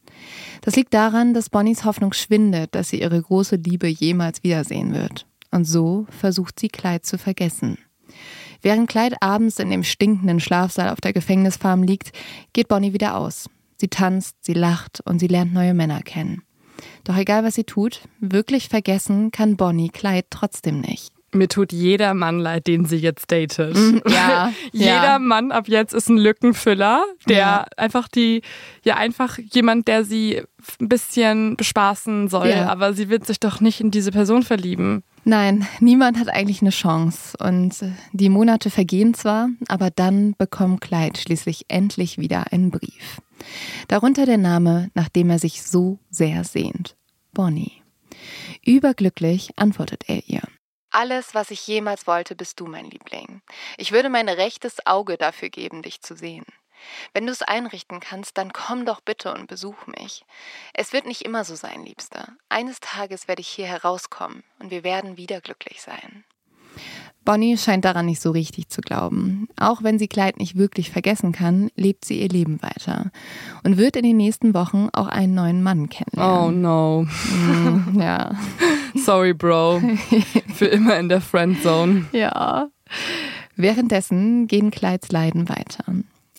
Das 0.60 0.76
liegt 0.76 0.94
daran, 0.94 1.34
dass 1.34 1.50
Bonnies 1.50 1.84
Hoffnung 1.84 2.12
schwindet, 2.12 2.74
dass 2.74 2.88
sie 2.88 3.00
ihre 3.00 3.20
große 3.20 3.56
Liebe 3.56 3.88
jemals 3.88 4.42
wiedersehen 4.42 4.94
wird. 4.94 5.26
Und 5.50 5.64
so 5.64 6.06
versucht 6.10 6.58
sie 6.58 6.68
Clyde 6.68 7.02
zu 7.02 7.18
vergessen. 7.18 7.78
Während 8.62 8.88
Clyde 8.88 9.16
abends 9.20 9.58
in 9.58 9.70
dem 9.70 9.82
stinkenden 9.82 10.40
Schlafsaal 10.40 10.90
auf 10.90 11.00
der 11.00 11.12
Gefängnisfarm 11.12 11.82
liegt, 11.82 12.12
geht 12.52 12.68
Bonnie 12.68 12.92
wieder 12.92 13.16
aus. 13.16 13.50
Sie 13.76 13.88
tanzt, 13.88 14.36
sie 14.42 14.54
lacht 14.54 15.00
und 15.04 15.18
sie 15.18 15.26
lernt 15.26 15.52
neue 15.52 15.74
Männer 15.74 16.02
kennen. 16.02 16.42
Doch 17.04 17.16
egal 17.16 17.42
was 17.44 17.56
sie 17.56 17.64
tut, 17.64 18.02
wirklich 18.20 18.68
vergessen 18.68 19.32
kann 19.32 19.56
Bonnie 19.56 19.90
Clyde 19.90 20.28
trotzdem 20.30 20.80
nicht. 20.80 21.11
Mir 21.34 21.48
tut 21.48 21.72
jeder 21.72 22.12
Mann 22.14 22.38
leid, 22.40 22.66
den 22.66 22.84
sie 22.84 22.96
jetzt 22.96 23.30
datet. 23.32 23.76
ja, 24.08 24.52
Jeder 24.72 25.04
ja. 25.04 25.18
Mann 25.18 25.50
ab 25.50 25.66
jetzt 25.68 25.94
ist 25.94 26.08
ein 26.10 26.18
Lückenfüller, 26.18 27.04
der 27.28 27.36
Ja. 27.38 27.66
einfach 27.76 28.06
die, 28.08 28.42
ja 28.84 28.96
einfach 28.96 29.38
jemand, 29.38 29.88
der 29.88 30.04
sie 30.04 30.42
ein 30.80 30.88
bisschen 30.88 31.56
bespaßen 31.56 32.28
soll, 32.28 32.50
Ja. 32.50 32.68
aber 32.68 32.92
sie 32.92 33.08
wird 33.08 33.26
sich 33.26 33.40
doch 33.40 33.60
nicht 33.60 33.80
in 33.80 33.90
diese 33.90 34.10
Person 34.10 34.42
verlieben. 34.42 35.02
Nein, 35.24 35.66
niemand 35.80 36.18
hat 36.18 36.28
eigentlich 36.28 36.60
eine 36.62 36.70
Chance. 36.70 37.36
Und 37.38 37.76
die 38.12 38.28
Monate 38.28 38.70
vergehen 38.70 39.14
zwar, 39.14 39.48
aber 39.68 39.90
dann 39.90 40.34
bekommt 40.36 40.80
Clyde 40.80 41.18
schließlich 41.18 41.64
endlich 41.68 42.18
wieder 42.18 42.52
einen 42.52 42.70
Brief. 42.70 43.20
Darunter 43.88 44.26
der 44.26 44.38
Name, 44.38 44.90
nach 44.94 45.08
dem 45.08 45.30
er 45.30 45.38
sich 45.38 45.62
so 45.62 45.98
sehr 46.10 46.44
sehnt. 46.44 46.96
Bonnie. 47.32 47.72
Überglücklich 48.64 49.50
antwortet 49.56 50.04
er 50.08 50.22
ihr. 50.28 50.42
Alles, 50.92 51.34
was 51.34 51.50
ich 51.50 51.66
jemals 51.66 52.06
wollte, 52.06 52.36
bist 52.36 52.60
du, 52.60 52.66
mein 52.66 52.84
Liebling. 52.84 53.40
Ich 53.78 53.92
würde 53.92 54.10
mein 54.10 54.28
rechtes 54.28 54.86
Auge 54.86 55.16
dafür 55.16 55.48
geben, 55.48 55.80
dich 55.80 56.02
zu 56.02 56.14
sehen. 56.14 56.44
Wenn 57.14 57.26
du 57.26 57.32
es 57.32 57.40
einrichten 57.40 57.98
kannst, 57.98 58.36
dann 58.36 58.52
komm 58.52 58.84
doch 58.84 59.00
bitte 59.00 59.32
und 59.32 59.46
besuch 59.46 59.86
mich. 59.86 60.26
Es 60.74 60.92
wird 60.92 61.06
nicht 61.06 61.22
immer 61.22 61.44
so 61.44 61.54
sein, 61.54 61.84
Liebster. 61.84 62.28
Eines 62.50 62.80
Tages 62.80 63.26
werde 63.26 63.40
ich 63.40 63.48
hier 63.48 63.66
herauskommen 63.66 64.44
und 64.58 64.70
wir 64.70 64.84
werden 64.84 65.16
wieder 65.16 65.40
glücklich 65.40 65.80
sein. 65.80 66.24
Bonnie 67.24 67.56
scheint 67.56 67.84
daran 67.84 68.06
nicht 68.06 68.20
so 68.20 68.32
richtig 68.32 68.68
zu 68.68 68.80
glauben. 68.80 69.46
Auch 69.56 69.84
wenn 69.84 69.96
sie 69.96 70.08
Clyde 70.08 70.38
nicht 70.38 70.56
wirklich 70.56 70.90
vergessen 70.90 71.30
kann, 71.30 71.70
lebt 71.76 72.04
sie 72.04 72.20
ihr 72.20 72.28
Leben 72.28 72.60
weiter 72.62 73.12
und 73.62 73.76
wird 73.76 73.94
in 73.96 74.02
den 74.02 74.16
nächsten 74.16 74.54
Wochen 74.54 74.88
auch 74.92 75.06
einen 75.06 75.34
neuen 75.34 75.62
Mann 75.62 75.84
Oh 75.84 75.88
kennenlernen. 75.88 76.60
no. 76.62 77.06
Mm, 77.30 78.00
ja. 78.00 78.32
Sorry, 78.96 79.34
Bro. 79.34 79.80
Für 80.54 80.66
immer 80.66 80.98
in 80.98 81.08
der 81.08 81.20
Friendzone. 81.20 82.06
Ja. 82.12 82.68
Währenddessen 83.54 84.48
gehen 84.48 84.70
Clydes 84.72 85.12
Leiden 85.12 85.48
weiter. 85.48 85.84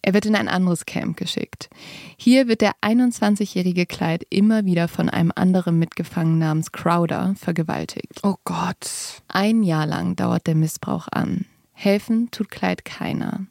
Er 0.05 0.13
wird 0.13 0.25
in 0.25 0.35
ein 0.35 0.49
anderes 0.49 0.85
Camp 0.85 1.15
geschickt. 1.15 1.69
Hier 2.17 2.49
wird 2.49 2.59
der 2.59 2.73
21-jährige 2.81 3.85
Clyde 3.85 4.25
immer 4.29 4.65
wieder 4.65 4.89
von 4.89 5.09
einem 5.09 5.31
anderen 5.33 5.79
Mitgefangenen 5.79 6.39
namens 6.39 6.73
Crowder 6.73 7.35
vergewaltigt. 7.37 8.19
Oh 8.21 8.35
Gott. 8.43 9.21
Ein 9.29 9.63
Jahr 9.63 9.85
lang 9.85 10.17
dauert 10.17 10.45
der 10.45 10.55
Missbrauch 10.55 11.07
an. 11.09 11.45
Helfen 11.71 12.29
tut 12.31 12.51
Clyde 12.51 12.83
keiner. 12.83 13.47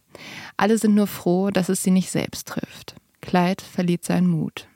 Alle 0.58 0.76
sind 0.76 0.94
nur 0.94 1.06
froh, 1.06 1.50
dass 1.50 1.70
es 1.70 1.82
sie 1.82 1.90
nicht 1.90 2.10
selbst 2.10 2.48
trifft. 2.48 2.96
Clyde 3.22 3.64
verliert 3.64 4.04
seinen 4.04 4.28
Mut. 4.28 4.68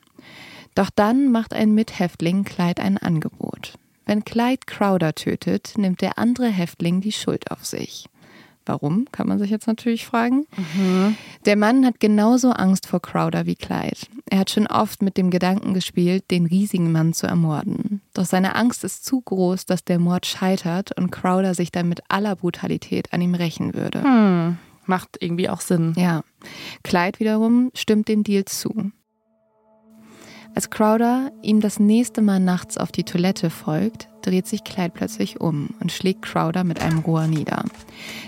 Doch 0.73 0.89
dann 0.89 1.31
macht 1.31 1.53
ein 1.53 1.75
Mithäftling 1.75 2.43
Clyde 2.43 2.81
ein 2.81 2.97
Angebot. 2.97 3.77
Wenn 4.07 4.25
Clyde 4.25 4.65
Crowder 4.65 5.13
tötet, 5.13 5.73
nimmt 5.77 6.01
der 6.01 6.17
andere 6.17 6.47
Häftling 6.47 7.01
die 7.01 7.11
Schuld 7.11 7.51
auf 7.51 7.65
sich. 7.65 8.07
Warum, 8.67 9.05
kann 9.11 9.27
man 9.27 9.39
sich 9.39 9.49
jetzt 9.49 9.67
natürlich 9.67 10.05
fragen. 10.05 10.45
Der 11.45 11.55
Mann 11.55 11.85
hat 11.85 11.99
genauso 11.99 12.51
Angst 12.51 12.87
vor 12.87 13.01
Crowder 13.01 13.45
wie 13.45 13.55
Clyde. 13.55 13.97
Er 14.29 14.39
hat 14.39 14.49
schon 14.49 14.67
oft 14.67 15.01
mit 15.01 15.17
dem 15.17 15.29
Gedanken 15.29 15.73
gespielt, 15.73 16.29
den 16.31 16.45
riesigen 16.45 16.91
Mann 16.91 17.13
zu 17.13 17.27
ermorden. 17.27 18.01
Doch 18.13 18.25
seine 18.25 18.55
Angst 18.55 18.83
ist 18.83 19.05
zu 19.05 19.21
groß, 19.21 19.65
dass 19.65 19.83
der 19.83 19.99
Mord 19.99 20.25
scheitert 20.25 20.97
und 20.97 21.11
Crowder 21.11 21.55
sich 21.55 21.71
dann 21.71 21.87
mit 21.89 22.01
aller 22.09 22.35
Brutalität 22.35 23.13
an 23.13 23.21
ihm 23.21 23.35
rächen 23.35 23.73
würde. 23.73 24.03
Hm. 24.03 24.57
Macht 24.85 25.17
irgendwie 25.19 25.49
auch 25.49 25.61
Sinn. 25.61 25.93
Ja. 25.97 26.23
Clyde 26.83 27.19
wiederum 27.19 27.71
stimmt 27.73 28.07
dem 28.07 28.23
Deal 28.23 28.45
zu. 28.45 28.91
Als 30.57 30.71
Crowder 30.71 31.31
ihm 31.43 31.61
das 31.61 31.79
nächste 31.79 32.23
Mal 32.23 32.39
nachts 32.39 32.79
auf 32.79 32.91
die 32.91 33.03
Toilette 33.03 33.51
folgt, 33.51 34.09
dreht 34.23 34.47
sich 34.47 34.63
Clyde 34.63 34.89
plötzlich 34.91 35.39
um 35.39 35.69
und 35.79 35.91
schlägt 35.91 36.23
Crowder 36.23 36.63
mit 36.63 36.81
einem 36.81 36.97
Rohr 36.97 37.27
nieder. 37.27 37.63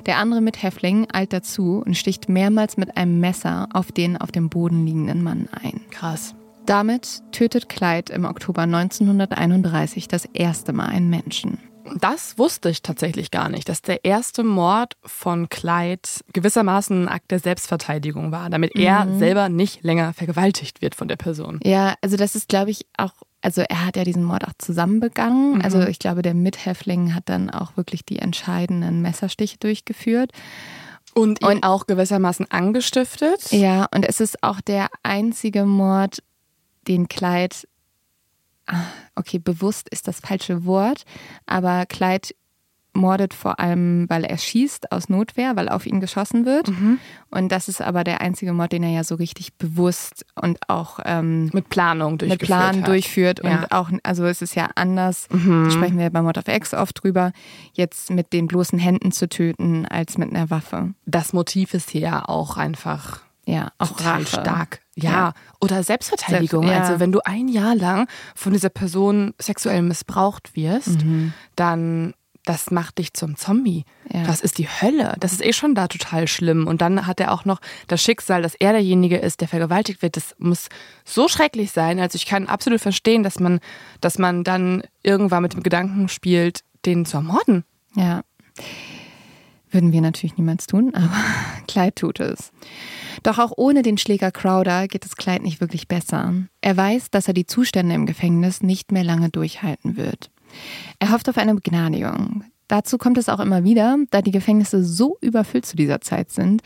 Der 0.06 0.20
andere 0.20 0.40
Mithäftling 0.40 1.08
eilt 1.12 1.34
dazu 1.34 1.82
und 1.84 1.98
sticht 1.98 2.30
mehrmals 2.30 2.78
mit 2.78 2.98
einem 2.98 3.20
Messer 3.20 3.68
auf 3.74 3.92
den 3.92 4.16
auf 4.16 4.32
dem 4.32 4.48
Boden 4.48 4.86
liegenden 4.86 5.24
Mann 5.24 5.50
ein. 5.64 5.82
Krass. 5.90 6.36
Damit 6.68 7.24
tötet 7.32 7.68
Clyde 7.68 8.14
im 8.14 8.26
Oktober 8.26 8.62
1931 8.62 10.08
das 10.08 10.26
erste 10.26 10.72
Mal 10.72 10.90
einen 10.90 11.10
Menschen. 11.10 11.58
Das 11.96 12.38
wusste 12.38 12.70
ich 12.70 12.82
tatsächlich 12.84 13.32
gar 13.32 13.50
nicht, 13.50 13.68
dass 13.70 13.82
der 13.82 14.06
erste 14.06 14.44
Mord 14.44 14.96
von 15.04 15.50
Clyde 15.50 16.02
gewissermaßen 16.34 17.04
ein 17.04 17.08
Akt 17.10 17.32
der 17.32 17.40
Selbstverteidigung 17.40 18.32
war, 18.32 18.50
damit 18.50 18.76
er 18.76 19.06
Mhm. 19.06 19.20
selber 19.20 19.50
nicht 19.50 19.84
länger 19.84 20.14
vergewaltigt 20.14 20.82
wird 20.82 20.94
von 20.96 21.08
der 21.08 21.16
Person. 21.16 21.60
Ja, 21.64 21.96
also 22.02 22.16
das 22.18 22.36
ist, 22.36 22.48
glaube 22.50 22.72
ich, 22.72 22.86
auch, 22.98 23.14
also 23.42 23.62
er 23.62 23.86
hat 23.86 23.96
ja 23.96 24.04
diesen 24.04 24.24
Mord 24.24 24.46
auch 24.48 24.54
zusammen 24.58 25.00
begangen. 25.00 25.56
Mhm. 25.56 25.62
Also 25.62 25.82
ich 25.82 26.00
glaube, 26.00 26.22
der 26.22 26.34
Mithäftling 26.36 27.16
hat 27.16 27.24
dann 27.28 27.50
auch 27.50 27.76
wirklich 27.78 28.06
die 28.06 28.20
entscheidenden 28.20 29.02
Messerstiche 29.02 29.58
durchgeführt. 29.58 30.32
Und 31.16 31.42
ihn 31.42 31.48
Und- 31.48 31.64
auch 31.64 31.88
gewissermaßen 31.88 32.52
angestiftet. 32.52 33.52
Ja, 33.52 33.88
und 33.94 34.06
es 34.08 34.20
ist 34.20 34.44
auch 34.44 34.62
der 34.62 34.90
einzige 35.02 35.66
Mord, 35.66 36.22
den 36.88 37.08
Clyde, 37.08 37.56
ah, 38.68 38.76
okay, 39.20 39.38
bewusst 39.40 39.88
ist 39.90 40.08
das 40.08 40.20
falsche 40.22 40.66
Wort, 40.66 41.04
aber 41.46 41.86
Clyde 41.86 42.30
mordet 42.94 43.36
vor 43.36 43.60
allem, 43.60 44.10
weil 44.10 44.24
er 44.26 44.40
schießt 44.40 44.92
aus 44.92 45.10
Notwehr, 45.10 45.56
weil 45.56 45.70
auf 45.70 45.86
ihn 45.86 46.00
geschossen 46.00 46.44
wird. 46.46 46.72
Und 47.30 47.52
das 47.52 47.68
ist 47.70 47.82
aber 47.84 48.04
der 48.04 48.20
einzige 48.20 48.52
Mord, 48.52 48.72
den 48.72 48.82
er 48.82 48.90
ja 48.90 49.04
so 49.04 49.14
richtig 49.14 49.54
bewusst 49.54 50.26
und 50.34 50.58
auch 50.68 51.00
ähm, 51.06 51.52
Mit 51.54 51.70
Planung 51.70 52.14
mit 52.14 52.22
durchgeführt 52.24 52.48
Plan 52.48 52.82
hat. 52.82 52.88
durchführt. 52.88 53.42
Ja. 53.44 53.52
Und 53.62 53.72
auch, 53.72 53.92
also 54.02 54.26
es 54.26 54.42
ist 54.42 54.56
ja 54.56 54.70
anders, 54.74 55.28
Mhm. 55.32 55.70
sprechen 55.70 56.00
wir 56.00 56.10
bei 56.10 56.24
Mord 56.24 56.40
of 56.40 56.48
X 56.48 56.74
oft 56.74 57.04
drüber, 57.04 57.32
jetzt 57.74 58.10
mit 58.10 58.34
den 58.34 58.48
bloßen 58.48 58.80
Händen 58.80 59.12
zu 59.12 59.30
töten, 59.30 59.86
als 59.86 60.18
mit 60.18 60.32
einer 60.34 60.50
Waffe. 60.50 60.96
Das 61.06 61.32
Motiv 61.32 61.76
ist 61.76 61.92
hier 61.92 62.02
ja 62.02 62.28
auch 62.28 62.58
einfach 62.58 63.22
Ja, 63.46 63.72
auch 63.78 63.90
total 63.90 64.22
Rache. 64.24 64.42
stark. 64.42 64.80
Ja. 65.04 65.12
Ja. 65.12 65.34
Oder 65.62 65.84
Selbstverteidigung. 65.84 66.64
Selbst- 66.68 66.78
ja. 66.78 66.84
Also 66.88 67.00
wenn 67.00 67.12
du 67.12 67.20
ein 67.26 67.48
Jahr 67.48 67.76
lang 67.76 68.08
von 68.36 68.54
dieser 68.54 68.70
Person 68.70 69.34
sexuell 69.40 69.82
missbraucht 69.82 70.56
wirst, 70.56 71.04
Mhm. 71.04 71.34
dann 71.56 72.14
das 72.46 72.72
macht 72.72 72.98
dich 72.98 73.14
zum 73.14 73.36
Zombie. 73.36 73.84
Ja. 74.12 74.24
Das 74.24 74.42
ist 74.42 74.58
die 74.58 74.68
Hölle. 74.68 75.16
Das 75.20 75.34
ist 75.34 75.46
eh 75.46 75.54
schon 75.54 75.76
da 75.76 75.88
total 75.88 76.28
schlimm. 76.28 76.66
Und 76.66 76.82
dann 76.82 77.06
hat 77.06 77.20
er 77.20 77.32
auch 77.32 77.46
noch 77.46 77.60
das 77.88 78.02
Schicksal, 78.02 78.42
dass 78.42 78.56
er 78.56 78.72
derjenige 78.72 79.18
ist, 79.18 79.42
der 79.42 79.48
vergewaltigt 79.48 80.02
wird. 80.02 80.16
Das 80.18 80.34
muss 80.40 80.70
so 81.06 81.28
schrecklich 81.28 81.72
sein. 81.72 82.00
Also 82.00 82.16
ich 82.16 82.26
kann 82.26 82.48
absolut 82.48 82.82
verstehen, 82.82 83.22
dass 83.22 83.40
man, 83.40 83.60
dass 84.02 84.18
man 84.18 84.44
dann 84.44 84.82
irgendwann 85.04 85.44
mit 85.44 85.54
dem 85.54 85.62
Gedanken 85.62 86.10
spielt, 86.10 86.62
den 86.88 87.06
zu 87.06 87.18
ermorden. 87.18 87.66
Ja. 87.96 88.22
Würden 89.72 89.92
wir 89.92 90.02
natürlich 90.02 90.38
niemals 90.38 90.68
tun, 90.68 90.94
aber 90.96 91.14
Clyde 91.68 91.96
tut 91.96 92.20
es. 92.20 92.52
Doch 93.24 93.38
auch 93.38 93.52
ohne 93.56 93.82
den 93.82 93.98
Schläger 93.98 94.32
Crowder 94.32 94.88
geht 94.88 95.06
es 95.06 95.16
Clyde 95.16 95.44
nicht 95.44 95.62
wirklich 95.62 95.88
besser. 95.88 96.34
Er 96.62 96.78
weiß, 96.78 97.12
dass 97.12 97.28
er 97.28 97.34
die 97.34 97.46
Zustände 97.46 97.96
im 97.96 98.06
Gefängnis 98.06 98.62
nicht 98.62 98.92
mehr 98.92 99.04
lange 99.04 99.30
durchhalten 99.30 99.98
wird. 99.98 100.32
Er 101.00 101.12
hofft 101.12 101.30
auf 101.30 101.38
eine 101.38 101.56
Begnadigung. 101.56 102.44
Dazu 102.68 102.98
kommt 102.98 103.18
es 103.18 103.30
auch 103.30 103.40
immer 103.40 103.64
wieder, 103.64 103.98
da 104.12 104.22
die 104.22 104.32
Gefängnisse 104.32 104.84
so 104.84 105.18
überfüllt 105.22 105.66
zu 105.66 105.76
dieser 105.76 106.02
Zeit 106.02 106.32
sind, 106.32 106.62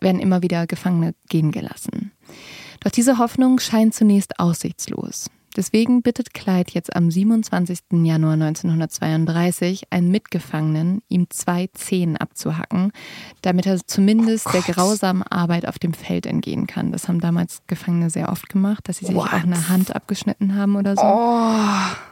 werden 0.00 0.20
immer 0.20 0.40
wieder 0.40 0.68
Gefangene 0.68 1.14
gehen 1.28 1.50
gelassen. 1.50 2.12
Doch 2.80 2.92
diese 2.92 3.18
Hoffnung 3.18 3.58
scheint 3.58 3.92
zunächst 3.92 4.38
aussichtslos. 4.38 5.28
Deswegen 5.56 6.02
bittet 6.02 6.34
Clyde 6.34 6.70
jetzt 6.72 6.94
am 6.94 7.10
27. 7.10 7.78
Januar 8.04 8.34
1932 8.34 9.84
einen 9.90 10.10
Mitgefangenen, 10.10 11.02
ihm 11.08 11.26
zwei 11.30 11.68
Zehen 11.74 12.16
abzuhacken, 12.16 12.92
damit 13.42 13.66
er 13.66 13.78
zumindest 13.86 14.52
der 14.52 14.62
grausamen 14.62 15.22
Arbeit 15.22 15.66
auf 15.66 15.78
dem 15.78 15.94
Feld 15.94 16.26
entgehen 16.26 16.66
kann. 16.66 16.92
Das 16.92 17.08
haben 17.08 17.20
damals 17.20 17.62
Gefangene 17.66 18.10
sehr 18.10 18.30
oft 18.30 18.48
gemacht, 18.48 18.88
dass 18.88 18.98
sie 18.98 19.06
sich 19.06 19.14
What? 19.14 19.28
auch 19.28 19.32
eine 19.32 19.68
Hand 19.68 19.94
abgeschnitten 19.94 20.54
haben 20.54 20.76
oder 20.76 20.94
so. 20.94 21.02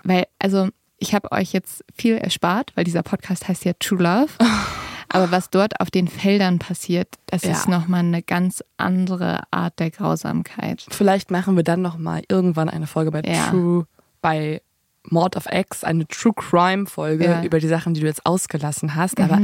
Weil, 0.05 0.26
also, 0.39 0.68
ich 0.99 1.14
habe 1.14 1.30
euch 1.32 1.53
jetzt 1.53 1.84
viel 1.95 2.16
erspart, 2.16 2.72
weil 2.74 2.84
dieser 2.84 3.03
Podcast 3.03 3.49
heißt 3.49 3.64
ja 3.64 3.72
True 3.78 4.03
Love. 4.03 4.28
Aber 5.09 5.30
was 5.30 5.50
dort 5.50 5.80
auf 5.80 5.90
den 5.90 6.09
Feldern 6.09 6.59
passiert, 6.59 7.09
das 7.26 7.42
Ja. 7.42 7.52
ist 7.52 7.68
nochmal 7.68 8.00
eine 8.00 8.22
ganz 8.22 8.62
andere 8.76 9.42
Art 9.50 9.78
der 9.78 9.90
Grausamkeit. 9.90 10.86
Vielleicht 10.90 11.30
machen 11.30 11.57
wir 11.57 11.62
dann 11.64 11.82
noch 11.82 11.96
mal 11.98 12.22
irgendwann 12.28 12.68
eine 12.68 12.86
Folge 12.86 13.11
bei 13.11 13.22
Ja. 13.22 13.50
True, 13.50 13.86
bei 14.20 14.61
Mord 15.11 15.36
of 15.36 15.46
X, 15.50 15.84
eine 15.84 16.07
True 16.09 16.32
Crime 16.34 16.86
Folge 16.86 17.24
Ja. 17.24 17.38
Mhm. 17.38 17.44
über 17.44 17.59
die 17.61 17.68
Sachen, 17.68 17.94
die 17.94 18.00
du 18.00 18.07
jetzt 18.07 18.24
ausgelassen 18.26 18.94
hast. 18.94 19.20
Aber 19.20 19.40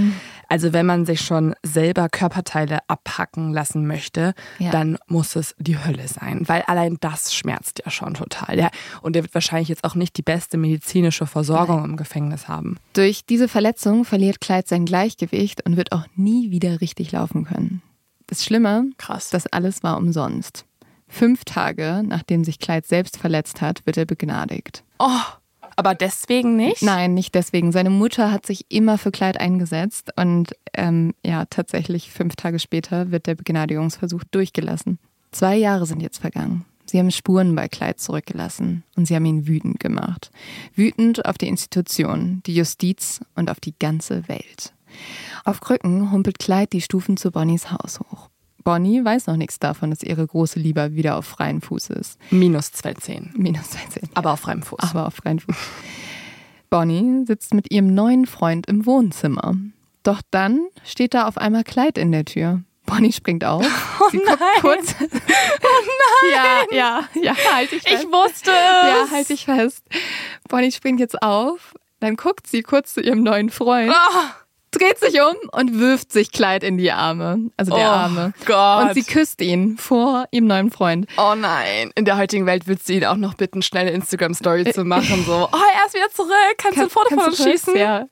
also 0.48 0.72
wenn 0.72 0.86
man 0.86 1.06
sich 1.06 1.20
schon 1.20 1.54
selber 1.62 2.08
Körperteile 2.08 2.78
abhacken 2.88 3.52
lassen 3.52 3.86
möchte, 3.86 4.34
Ja. 4.58 4.70
dann 4.70 4.98
muss 5.06 5.36
es 5.36 5.54
die 5.58 5.78
Hölle 5.78 6.06
sein, 6.08 6.42
weil 6.48 6.62
allein 6.62 6.96
das 7.00 7.34
schmerzt 7.34 7.82
ja 7.84 7.90
schon 7.90 8.14
total. 8.14 8.58
Ja. 8.58 8.70
Und 9.00 9.16
er 9.16 9.22
wird 9.22 9.34
wahrscheinlich 9.34 9.68
jetzt 9.68 9.84
auch 9.84 9.94
nicht 9.94 10.16
die 10.16 10.22
beste 10.22 10.56
medizinische 10.58 11.26
Versorgung 11.26 11.84
im 11.84 11.96
Gefängnis 11.96 12.48
haben. 12.48 12.76
Durch 12.92 13.24
diese 13.24 13.48
Verletzung 13.48 14.04
verliert 14.04 14.40
Clyde 14.40 14.66
sein 14.68 14.84
Gleichgewicht 14.84 15.64
und 15.66 15.76
wird 15.76 15.92
auch 15.92 16.06
nie 16.16 16.50
wieder 16.50 16.80
richtig 16.80 17.12
laufen 17.12 17.44
können. 17.44 17.82
Das 18.26 18.44
Schlimme, 18.44 18.86
Krass. 18.98 19.30
das 19.30 19.46
alles 19.46 19.82
war 19.82 19.96
umsonst. 19.98 20.64
Fünf 21.08 21.44
Tage, 21.44 22.02
nachdem 22.06 22.42
sich 22.44 22.58
Clyde 22.58 22.86
selbst 22.86 23.18
verletzt 23.18 23.60
hat, 23.60 23.84
wird 23.84 23.98
er 23.98 24.06
begnadigt. 24.06 24.82
Oh, 24.98 25.08
aber 25.76 25.94
deswegen 25.94 26.56
nicht? 26.56 26.82
Nein, 26.82 27.14
nicht 27.14 27.34
deswegen. 27.34 27.72
Seine 27.72 27.90
Mutter 27.90 28.30
hat 28.30 28.46
sich 28.46 28.66
immer 28.68 28.98
für 28.98 29.10
Clyde 29.10 29.40
eingesetzt 29.40 30.10
und 30.16 30.54
ähm, 30.74 31.14
ja, 31.24 31.44
tatsächlich 31.46 32.10
fünf 32.10 32.36
Tage 32.36 32.58
später 32.58 33.10
wird 33.10 33.26
der 33.26 33.34
Begnadigungsversuch 33.34 34.24
durchgelassen. 34.30 34.98
Zwei 35.30 35.56
Jahre 35.56 35.86
sind 35.86 36.02
jetzt 36.02 36.18
vergangen. 36.18 36.64
Sie 36.84 36.98
haben 36.98 37.10
Spuren 37.10 37.54
bei 37.54 37.68
Clyde 37.68 37.96
zurückgelassen 37.96 38.84
und 38.96 39.06
sie 39.06 39.14
haben 39.14 39.24
ihn 39.24 39.46
wütend 39.46 39.80
gemacht. 39.80 40.30
Wütend 40.74 41.24
auf 41.24 41.38
die 41.38 41.48
Institution, 41.48 42.42
die 42.44 42.54
Justiz 42.54 43.20
und 43.34 43.50
auf 43.50 43.60
die 43.60 43.74
ganze 43.78 44.28
Welt. 44.28 44.74
Auf 45.44 45.60
Krücken 45.60 46.12
humpelt 46.12 46.38
Clyde 46.38 46.68
die 46.72 46.80
Stufen 46.82 47.16
zu 47.16 47.30
Bonnies 47.30 47.70
Haus 47.70 48.00
hoch. 48.00 48.28
Bonnie 48.64 49.04
weiß 49.04 49.26
noch 49.26 49.36
nichts 49.36 49.58
davon, 49.58 49.90
dass 49.90 50.02
ihre 50.02 50.26
große 50.26 50.58
Liebe 50.58 50.94
wieder 50.94 51.16
auf 51.16 51.26
freien 51.26 51.60
Fuß 51.60 51.90
ist. 51.90 52.18
Minus 52.30 52.72
210. 52.72 53.32
Minus 53.36 53.70
13. 53.70 54.08
Aber 54.14 54.32
auf 54.32 54.40
freiem 54.40 54.62
Fuß. 54.62 54.78
Aber 54.80 55.06
auf 55.06 55.14
freien 55.14 55.40
Fuß. 55.40 55.56
Bonnie 56.70 57.24
sitzt 57.26 57.54
mit 57.54 57.70
ihrem 57.70 57.92
neuen 57.94 58.26
Freund 58.26 58.66
im 58.66 58.86
Wohnzimmer. 58.86 59.54
Doch 60.02 60.22
dann 60.30 60.60
steht 60.84 61.14
da 61.14 61.26
auf 61.28 61.36
einmal 61.38 61.64
Kleid 61.64 61.98
in 61.98 62.12
der 62.12 62.24
Tür. 62.24 62.62
Bonnie 62.86 63.12
springt 63.12 63.44
auf. 63.44 63.64
Sie 64.10 64.18
guckt 64.18 64.42
kurz. 64.60 64.94
Oh 65.00 65.06
nein! 65.10 66.32
Ja, 66.32 66.66
ja, 66.72 67.00
ja, 67.22 67.34
halt 67.54 67.70
dich 67.72 67.82
fest. 67.82 68.02
ich 68.04 68.08
wusste 68.12 68.50
Ja, 68.50 69.04
es. 69.04 69.10
halt 69.12 69.28
dich 69.28 69.44
fest. 69.44 69.84
Bonnie 70.48 70.72
springt 70.72 70.98
jetzt 71.00 71.22
auf. 71.22 71.74
Dann 72.00 72.16
guckt 72.16 72.48
sie 72.48 72.62
kurz 72.62 72.94
zu 72.94 73.00
ihrem 73.00 73.22
neuen 73.22 73.48
Freund, 73.50 73.92
Ah, 73.94 74.34
dreht 74.72 74.98
sich 74.98 75.14
um 75.20 75.36
und 75.52 75.78
wirft 75.78 76.10
sich 76.12 76.32
Kleid 76.32 76.64
in 76.64 76.76
die 76.78 76.90
Arme. 76.92 77.50
Also 77.56 77.74
der 77.74 77.84
Oh 77.88 77.90
Arme. 77.90 78.32
Gott. 78.44 78.82
Und 78.88 78.94
sie 78.94 79.04
küsst 79.04 79.40
ihn 79.40 79.76
vor 79.78 80.24
ihrem 80.32 80.46
neuen 80.48 80.70
Freund. 80.70 81.06
Oh 81.16 81.34
nein, 81.36 81.90
in 81.94 82.04
der 82.04 82.16
heutigen 82.16 82.46
Welt 82.46 82.66
würdest 82.66 82.88
du 82.88 82.94
ihn 82.94 83.04
auch 83.04 83.16
noch 83.16 83.34
bitten, 83.34 83.62
schnell 83.62 83.82
eine 83.86 83.92
Instagram-Story 83.92 84.72
zu 84.72 84.84
machen. 84.84 85.24
So, 85.24 85.32
oh, 85.52 85.56
er 85.80 85.86
ist 85.86 85.94
wieder 85.94 86.10
zurück, 86.10 86.32
kannst 86.58 86.78
du 86.78 86.82
ein 86.82 86.90
Foto 86.90 87.08
von 87.14 87.26
uns 87.28 87.42
schießen? 87.42 87.76
Ja. 87.76 88.06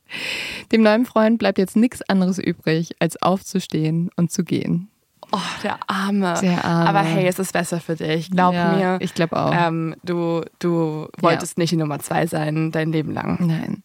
Dem 0.70 0.82
neuen 0.82 1.04
Freund 1.06 1.38
bleibt 1.38 1.58
jetzt 1.58 1.76
nichts 1.76 2.02
anderes 2.08 2.38
übrig, 2.38 2.94
als 3.00 3.20
aufzustehen 3.20 4.11
und 4.16 4.30
zu 4.30 4.44
gehen. 4.44 4.88
Oh, 5.32 5.38
der 5.62 5.78
Arme. 5.86 6.34
Der 6.42 6.64
Arme. 6.64 6.88
Aber 6.88 7.00
hey, 7.02 7.26
es 7.28 7.38
ist 7.38 7.52
besser 7.52 7.78
für 7.80 7.94
dich. 7.94 8.30
Glaub 8.32 8.52
Ja, 8.52 8.72
mir. 8.72 8.98
ich 9.00 9.14
glaub 9.14 9.32
auch. 9.32 9.52
Ähm, 9.54 9.94
du, 10.02 10.42
du 10.58 11.06
wolltest 11.20 11.56
nicht 11.56 11.70
die 11.70 11.76
Nummer 11.76 12.00
zwei 12.00 12.26
sein, 12.26 12.72
dein 12.72 12.90
Leben 12.90 13.12
lang. 13.12 13.38
Nein. 13.40 13.84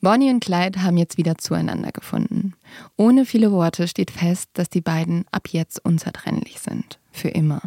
Bonnie 0.00 0.30
und 0.30 0.44
Clyde 0.44 0.82
haben 0.82 0.96
jetzt 0.96 1.16
wieder 1.16 1.38
zueinander 1.38 1.92
gefunden. 1.92 2.54
Ohne 2.96 3.24
viele 3.24 3.52
Worte 3.52 3.88
steht 3.88 4.10
fest, 4.10 4.50
dass 4.54 4.68
die 4.68 4.80
beiden 4.80 5.24
ab 5.30 5.48
jetzt 5.50 5.84
unzertrennlich 5.84 6.60
sind. 6.60 6.98
Für 7.12 7.28
immer. 7.28 7.60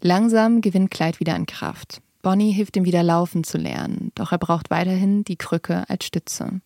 Langsam 0.00 0.60
gewinnt 0.60 0.90
Clyde 0.90 1.20
wieder 1.20 1.34
an 1.34 1.46
Kraft. 1.46 2.00
Bonnie 2.22 2.52
hilft 2.52 2.76
ihm 2.76 2.84
wieder 2.84 3.02
laufen 3.02 3.44
zu 3.44 3.58
lernen, 3.58 4.12
doch 4.14 4.32
er 4.32 4.38
braucht 4.38 4.70
weiterhin 4.70 5.24
die 5.24 5.36
Krücke 5.36 5.88
als 5.88 6.04
Stütze. 6.04 6.60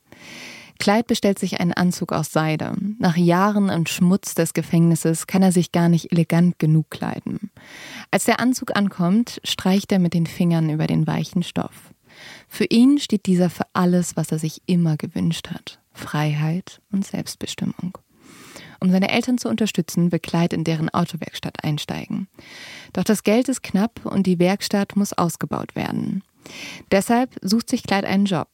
Clyde 0.78 1.04
bestellt 1.04 1.38
sich 1.38 1.60
einen 1.60 1.72
Anzug 1.72 2.12
aus 2.12 2.32
Seide. 2.32 2.74
Nach 2.98 3.16
Jahren 3.16 3.70
und 3.70 3.88
Schmutz 3.88 4.34
des 4.34 4.52
Gefängnisses 4.52 5.28
kann 5.28 5.42
er 5.42 5.52
sich 5.52 5.70
gar 5.70 5.88
nicht 5.88 6.10
elegant 6.10 6.58
genug 6.58 6.90
kleiden. 6.90 7.52
Als 8.10 8.24
der 8.24 8.40
Anzug 8.40 8.76
ankommt, 8.76 9.40
streicht 9.44 9.92
er 9.92 10.00
mit 10.00 10.12
den 10.14 10.26
Fingern 10.26 10.70
über 10.70 10.88
den 10.88 11.06
weichen 11.06 11.44
Stoff. 11.44 11.91
Für 12.52 12.66
ihn 12.66 12.98
steht 12.98 13.24
dieser 13.24 13.48
für 13.48 13.64
alles, 13.72 14.14
was 14.14 14.30
er 14.30 14.38
sich 14.38 14.60
immer 14.66 14.98
gewünscht 14.98 15.48
hat. 15.48 15.80
Freiheit 15.94 16.82
und 16.92 17.06
Selbstbestimmung. 17.06 17.96
Um 18.78 18.90
seine 18.90 19.10
Eltern 19.10 19.38
zu 19.38 19.48
unterstützen, 19.48 20.12
will 20.12 20.18
Clyde 20.18 20.54
in 20.56 20.62
deren 20.62 20.90
Autowerkstatt 20.90 21.64
einsteigen. 21.64 22.28
Doch 22.92 23.04
das 23.04 23.22
Geld 23.22 23.48
ist 23.48 23.62
knapp 23.62 24.04
und 24.04 24.26
die 24.26 24.38
Werkstatt 24.38 24.96
muss 24.96 25.14
ausgebaut 25.14 25.74
werden. 25.74 26.24
Deshalb 26.90 27.30
sucht 27.40 27.70
sich 27.70 27.84
Clyde 27.84 28.06
einen 28.06 28.26
Job. 28.26 28.48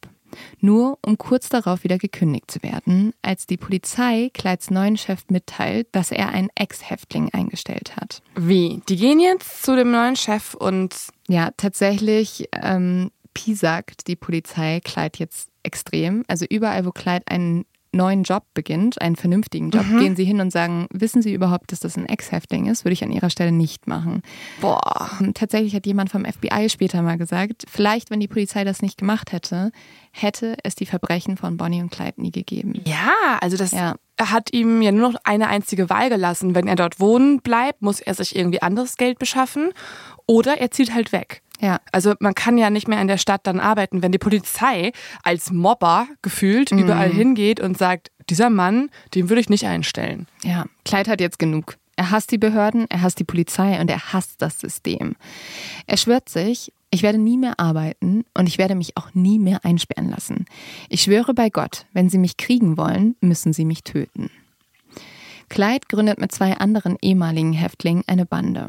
Nur 0.60 0.98
um 1.04 1.18
kurz 1.18 1.48
darauf 1.48 1.82
wieder 1.82 1.98
gekündigt 1.98 2.52
zu 2.52 2.62
werden, 2.62 3.14
als 3.22 3.46
die 3.46 3.56
Polizei 3.56 4.30
Clydes 4.32 4.70
neuen 4.70 4.96
Chef 4.96 5.24
mitteilt, 5.28 5.88
dass 5.90 6.12
er 6.12 6.28
einen 6.28 6.50
Ex-Häftling 6.54 7.30
eingestellt 7.32 7.96
hat. 7.96 8.22
Wie? 8.36 8.80
Die 8.88 8.96
gehen 8.96 9.18
jetzt 9.18 9.64
zu 9.64 9.74
dem 9.74 9.90
neuen 9.90 10.14
Chef 10.14 10.54
und 10.54 10.94
Ja, 11.28 11.50
tatsächlich 11.56 12.48
ähm, 12.52 13.10
piesackt 13.38 14.06
die 14.08 14.16
Polizei 14.16 14.80
Clyde 14.84 15.18
jetzt 15.18 15.48
extrem. 15.62 16.24
Also 16.26 16.44
überall, 16.50 16.84
wo 16.84 16.90
Clyde 16.90 17.24
einen 17.28 17.64
neuen 17.92 18.22
Job 18.22 18.44
beginnt, 18.52 19.00
einen 19.00 19.16
vernünftigen 19.16 19.70
Job, 19.70 19.86
Mhm. 19.86 19.98
gehen 20.00 20.16
sie 20.16 20.24
hin 20.24 20.40
und 20.40 20.50
sagen, 20.50 20.86
wissen 20.92 21.22
Sie 21.22 21.32
überhaupt, 21.32 21.72
dass 21.72 21.80
das 21.80 21.96
ein 21.96 22.04
Ex-Häftling 22.06 22.66
ist? 22.66 22.84
Würde 22.84 22.92
ich 22.92 23.02
an 23.02 23.10
Ihrer 23.10 23.30
Stelle 23.30 23.50
nicht 23.52 23.86
machen. 23.86 24.20
Boah. 24.60 25.10
Tatsächlich 25.34 25.74
hat 25.74 25.86
jemand 25.86 26.10
vom 26.10 26.24
FBI 26.26 26.68
später 26.68 27.00
mal 27.00 27.16
gesagt, 27.16 27.64
vielleicht, 27.68 28.10
wenn 28.10 28.20
die 28.20 28.28
Polizei 28.28 28.64
das 28.64 28.82
nicht 28.82 28.98
gemacht 28.98 29.32
hätte, 29.32 29.70
hätte 30.12 30.56
es 30.64 30.74
die 30.74 30.84
Verbrechen 30.86 31.36
von 31.38 31.56
Bonnie 31.56 31.80
und 31.80 31.90
Clyde 31.90 32.20
nie 32.20 32.30
gegeben. 32.32 32.74
Ja, 32.84 33.38
also 33.40 33.56
das 33.56 33.70
Ja. 33.70 33.94
Hat 34.18 34.52
ihm 34.52 34.82
ja 34.82 34.92
nur 34.92 35.12
noch 35.12 35.20
eine 35.24 35.48
einzige 35.48 35.88
Wahl 35.90 36.08
gelassen. 36.08 36.54
Wenn 36.54 36.66
er 36.68 36.76
dort 36.76 37.00
wohnen 37.00 37.40
bleibt, 37.40 37.82
muss 37.82 38.00
er 38.00 38.14
sich 38.14 38.34
irgendwie 38.36 38.62
anderes 38.62 38.96
Geld 38.96 39.18
beschaffen 39.18 39.70
oder 40.26 40.58
er 40.58 40.70
zieht 40.70 40.92
halt 40.94 41.12
weg. 41.12 41.42
Ja. 41.60 41.80
Also 41.90 42.14
man 42.20 42.34
kann 42.34 42.56
ja 42.58 42.70
nicht 42.70 42.86
mehr 42.88 43.00
in 43.00 43.08
der 43.08 43.18
Stadt 43.18 43.40
dann 43.46 43.58
arbeiten, 43.58 44.02
wenn 44.02 44.12
die 44.12 44.18
Polizei 44.18 44.92
als 45.24 45.50
Mobber 45.50 46.06
gefühlt 46.22 46.70
Mhm. 46.70 46.78
überall 46.78 47.10
hingeht 47.10 47.58
und 47.60 47.76
sagt, 47.76 48.10
dieser 48.30 48.50
Mann, 48.50 48.90
den 49.14 49.28
würde 49.28 49.40
ich 49.40 49.48
nicht 49.48 49.66
einstellen. 49.66 50.26
Ja, 50.44 50.66
Clyde 50.84 51.10
hat 51.10 51.20
jetzt 51.20 51.38
genug. 51.38 51.76
Er 51.96 52.12
hasst 52.12 52.30
die 52.30 52.38
Behörden, 52.38 52.86
er 52.90 53.02
hasst 53.02 53.18
die 53.18 53.24
Polizei 53.24 53.80
und 53.80 53.90
er 53.90 54.12
hasst 54.12 54.40
das 54.40 54.60
System. 54.60 55.16
Er 55.88 55.96
schwört 55.96 56.28
sich, 56.28 56.72
ich 56.90 57.02
werde 57.02 57.18
nie 57.18 57.36
mehr 57.36 57.58
arbeiten 57.58 58.24
und 58.34 58.46
ich 58.46 58.58
werde 58.58 58.74
mich 58.74 58.96
auch 58.96 59.14
nie 59.14 59.38
mehr 59.38 59.64
einsperren 59.64 60.10
lassen. 60.10 60.46
Ich 60.88 61.02
schwöre 61.02 61.34
bei 61.34 61.50
Gott, 61.50 61.86
wenn 61.92 62.08
Sie 62.08 62.18
mich 62.18 62.36
kriegen 62.36 62.76
wollen, 62.76 63.16
müssen 63.20 63.52
Sie 63.52 63.64
mich 63.64 63.84
töten. 63.84 64.30
Clyde 65.48 65.86
gründet 65.88 66.18
mit 66.20 66.32
zwei 66.32 66.56
anderen 66.56 66.96
ehemaligen 67.00 67.52
Häftlingen 67.52 68.04
eine 68.06 68.26
Bande. 68.26 68.68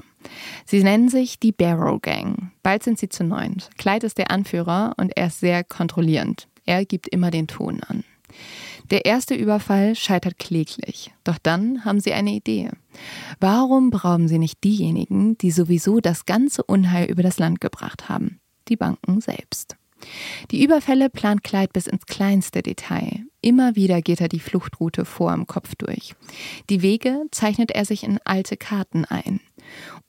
Sie 0.65 0.83
nennen 0.83 1.09
sich 1.09 1.39
die 1.39 1.51
Barrow 1.51 2.01
Gang. 2.01 2.51
Bald 2.63 2.83
sind 2.83 2.99
sie 2.99 3.09
zu 3.09 3.23
neunt. 3.23 3.69
Clyde 3.77 4.07
ist 4.07 4.17
der 4.17 4.31
Anführer 4.31 4.93
und 4.97 5.15
er 5.15 5.27
ist 5.27 5.39
sehr 5.39 5.63
kontrollierend. 5.63 6.47
Er 6.65 6.85
gibt 6.85 7.07
immer 7.07 7.31
den 7.31 7.47
Ton 7.47 7.81
an. 7.83 8.03
Der 8.91 9.05
erste 9.05 9.35
Überfall 9.35 9.95
scheitert 9.95 10.39
kläglich. 10.39 11.11
Doch 11.23 11.37
dann 11.37 11.85
haben 11.85 11.99
sie 11.99 12.13
eine 12.13 12.31
Idee. 12.31 12.71
Warum 13.39 13.91
berauben 13.91 14.27
sie 14.27 14.39
nicht 14.39 14.63
diejenigen, 14.63 15.37
die 15.37 15.51
sowieso 15.51 15.99
das 15.99 16.25
ganze 16.25 16.63
Unheil 16.63 17.09
über 17.09 17.21
das 17.21 17.37
Land 17.37 17.61
gebracht 17.61 18.09
haben? 18.09 18.39
Die 18.67 18.75
Banken 18.75 19.21
selbst. 19.21 19.75
Die 20.51 20.63
Überfälle 20.63 21.09
plant 21.09 21.43
Clyde 21.43 21.73
bis 21.73 21.87
ins 21.87 22.05
kleinste 22.05 22.61
Detail. 22.61 23.25
Immer 23.41 23.75
wieder 23.75 24.01
geht 24.01 24.21
er 24.21 24.29
die 24.29 24.39
Fluchtroute 24.39 25.05
vor 25.05 25.33
im 25.33 25.45
Kopf 25.45 25.75
durch. 25.75 26.15
Die 26.69 26.81
Wege 26.81 27.23
zeichnet 27.31 27.71
er 27.71 27.85
sich 27.85 28.03
in 28.03 28.19
alte 28.23 28.57
Karten 28.57 29.05
ein. 29.05 29.41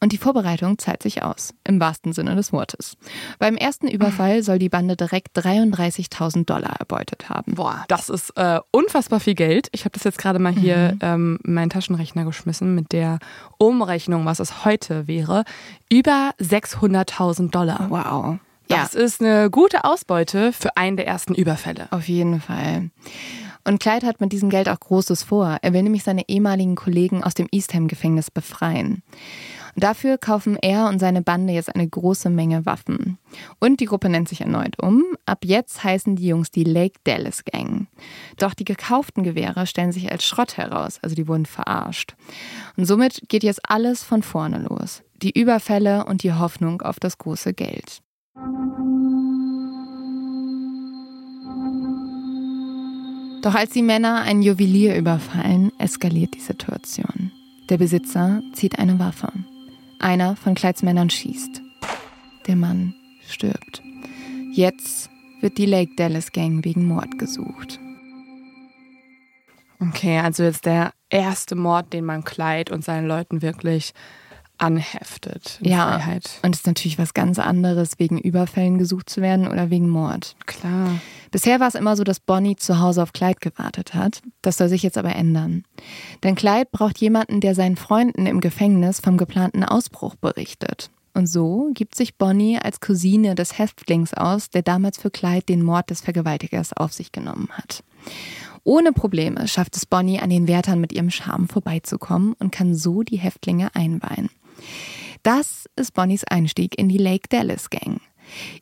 Und 0.03 0.13
die 0.13 0.19
Vorbereitung 0.19 0.79
zahlt 0.79 1.03
sich 1.03 1.23
aus, 1.23 1.53
im 1.63 1.79
wahrsten 1.79 2.15
Sinne 2.15 2.35
des 2.35 2.55
Wortes. 2.55 2.97
Beim 3.39 3.57
ersten 3.57 3.87
Überfall 3.87 4.43
soll 4.43 4.59
die 4.59 4.71
Bande 4.71 4.97
direkt 4.97 5.37
33.000 5.39 6.47
Dollar 6.47 6.77
erbeutet 6.79 7.29
haben. 7.29 7.55
Boah, 7.55 7.85
das 7.89 8.09
ist 8.09 8.31
äh, 8.37 8.61
unfassbar 8.71 9.21
viel 9.21 9.35
Geld. 9.35 9.69
Ich 9.73 9.83
habe 9.85 9.91
das 9.91 10.05
jetzt 10.05 10.17
gerade 10.17 10.39
mal 10.39 10.55
hier 10.55 10.97
ähm, 11.03 11.39
in 11.45 11.53
meinen 11.53 11.69
Taschenrechner 11.69 12.25
geschmissen 12.25 12.75
mit 12.75 12.93
der 12.93 13.19
Umrechnung, 13.59 14.25
was 14.25 14.41
es 14.41 14.65
heute 14.65 15.07
wäre. 15.07 15.45
Über 15.91 16.31
600.000 16.41 17.51
Dollar. 17.51 17.87
Wow. 17.91 18.39
Das 18.69 18.95
ist 18.95 19.21
eine 19.21 19.51
gute 19.51 19.85
Ausbeute 19.85 20.53
für 20.53 20.77
einen 20.77 20.97
der 20.97 21.07
ersten 21.07 21.35
Überfälle. 21.35 21.89
Auf 21.91 22.09
jeden 22.09 22.41
Fall. 22.41 22.91
Und 23.65 23.81
Clyde 23.81 24.07
hat 24.07 24.21
mit 24.21 24.33
diesem 24.33 24.49
Geld 24.49 24.69
auch 24.69 24.81
Großes 24.81 25.25
vor. 25.25 25.59
Er 25.61 25.73
will 25.73 25.83
nämlich 25.83 26.05
seine 26.05 26.29
ehemaligen 26.29 26.77
Kollegen 26.77 27.23
aus 27.23 27.35
dem 27.35 27.49
Eastham-Gefängnis 27.51 28.31
befreien. 28.31 29.03
Dafür 29.81 30.19
kaufen 30.19 30.59
er 30.61 30.89
und 30.89 30.99
seine 30.99 31.23
Bande 31.23 31.55
jetzt 31.55 31.75
eine 31.75 31.89
große 31.89 32.29
Menge 32.29 32.67
Waffen. 32.67 33.17
Und 33.61 33.81
die 33.81 33.87
Gruppe 33.87 34.11
nennt 34.11 34.29
sich 34.29 34.43
erneut 34.43 34.79
um. 34.79 35.03
Ab 35.25 35.39
jetzt 35.43 35.83
heißen 35.83 36.17
die 36.17 36.27
Jungs 36.27 36.51
die 36.51 36.65
Lake 36.65 37.01
Dallas 37.05 37.45
Gang. 37.45 37.87
Doch 38.37 38.53
die 38.53 38.65
gekauften 38.65 39.23
Gewehre 39.23 39.67
stellen 39.67 39.93
sich 39.93 40.13
als 40.13 40.25
Schrott 40.25 40.59
heraus, 40.59 40.99
also 41.01 41.15
die 41.15 41.27
wurden 41.27 41.47
verarscht. 41.47 42.15
Und 42.77 42.85
somit 42.85 43.23
geht 43.29 43.43
jetzt 43.43 43.71
alles 43.71 44.05
von 44.05 44.23
vorne 44.23 44.59
los. 44.69 45.03
Die 45.23 45.39
Überfälle 45.39 46.05
und 46.05 46.25
die 46.25 46.35
Hoffnung 46.35 46.83
auf 46.83 47.01
das 47.01 47.17
große 47.17 47.55
Geld. 47.55 48.03
Doch 53.41 53.55
als 53.55 53.71
die 53.71 53.83
Männer 53.83 54.21
ein 54.21 54.43
Juwelier 54.43 54.95
überfallen, 54.97 55.73
eskaliert 55.79 56.35
die 56.35 56.41
Situation. 56.41 57.33
Der 57.71 57.79
Besitzer 57.79 58.43
zieht 58.53 58.79
eine 58.79 58.99
Waffe. 58.99 59.33
Einer 60.01 60.35
von 60.35 60.55
Clydes 60.55 60.83
Männern 60.83 61.11
schießt. 61.11 61.61
Der 62.47 62.57
Mann 62.57 62.95
stirbt. 63.29 63.83
Jetzt 64.51 65.11
wird 65.43 65.59
die 65.59 65.67
Lake 65.67 65.93
Dallas 65.95 66.33
Gang 66.33 66.65
wegen 66.65 66.87
Mord 66.87 67.19
gesucht. 67.19 67.79
Okay, 69.79 70.19
also 70.19 70.43
jetzt 70.43 70.65
der 70.65 70.93
erste 71.11 71.55
Mord, 71.55 71.93
den 71.93 72.07
man 72.07 72.25
Clyde 72.25 72.73
und 72.73 72.83
seinen 72.83 73.07
Leuten 73.07 73.43
wirklich 73.43 73.93
anheftet. 74.61 75.59
Ja, 75.63 75.93
Freiheit. 75.93 76.39
und 76.43 76.55
es 76.55 76.61
ist 76.61 76.67
natürlich 76.67 76.99
was 76.99 77.15
ganz 77.15 77.39
anderes, 77.39 77.99
wegen 77.99 78.19
Überfällen 78.19 78.79
gesucht 78.79 79.09
zu 79.09 79.21
werden 79.21 79.49
oder 79.49 79.71
wegen 79.71 79.89
Mord. 79.89 80.37
Klar. 80.47 81.01
Bisher 81.31 81.61
war 81.61 81.69
es 81.69 81.75
immer 81.77 81.97
so, 81.97 82.05
dass 82.05 82.21
Bonnie 82.21 82.57
zu 82.57 82.81
Hause 82.81 83.03
auf 83.03 83.13
Clyde 83.13 83.39
gewartet 83.41 83.95
hat. 83.95 84.21
Das 84.43 84.59
soll 84.59 84.69
sich 84.69 84.83
jetzt 84.83 84.99
aber 84.99 85.15
ändern. 85.15 85.65
Denn 86.25 86.35
Clyde 86.35 86.69
braucht 86.71 86.99
jemanden, 86.99 87.41
der 87.41 87.55
seinen 87.55 87.77
Freunden 87.77 88.27
im 88.27 88.41
Gefängnis 88.41 89.01
vom 89.01 89.17
geplanten 89.17 89.65
Ausbruch 89.65 90.17
berichtet. 90.17 90.91
Und 91.15 91.27
so 91.27 91.71
gibt 91.75 91.95
sich 91.95 92.17
Bonnie 92.17 92.59
als 92.59 92.81
Cousine 92.81 93.35
des 93.35 93.59
Häftlings 93.59 94.15
aus, 94.15 94.51
der 94.51 94.63
damals 94.63 94.99
für 94.99 95.11
Clyde 95.11 95.47
den 95.47 95.63
Mord 95.63 95.91
des 95.91 96.01
Vergewaltigers 96.01 96.73
auf 96.73 96.93
sich 96.93 97.13
genommen 97.13 97.49
hat. 97.53 97.83
Ohne 98.63 98.93
Probleme 98.93 99.49
schafft 99.49 99.77
es 99.77 99.87
Bonnie, 99.87 100.21
an 100.21 100.31
den 100.31 100.47
Wärtern 100.47 100.81
mit 100.81 100.93
ihrem 100.93 101.11
Charme 101.11 101.49
vorbeizukommen 101.49 102.35
und 102.39 102.53
kann 102.53 102.75
so 102.75 103.03
die 103.03 103.17
Häftlinge 103.17 103.75
einweihen. 103.75 104.31
Das 105.23 105.67
ist 105.77 105.95
Bonnies 105.95 106.25
Einstieg 106.25 106.79
in 106.79 106.89
die 106.89 106.99
Lake 106.99 107.29
Dallas 107.29 107.69
Gang. 107.71 108.01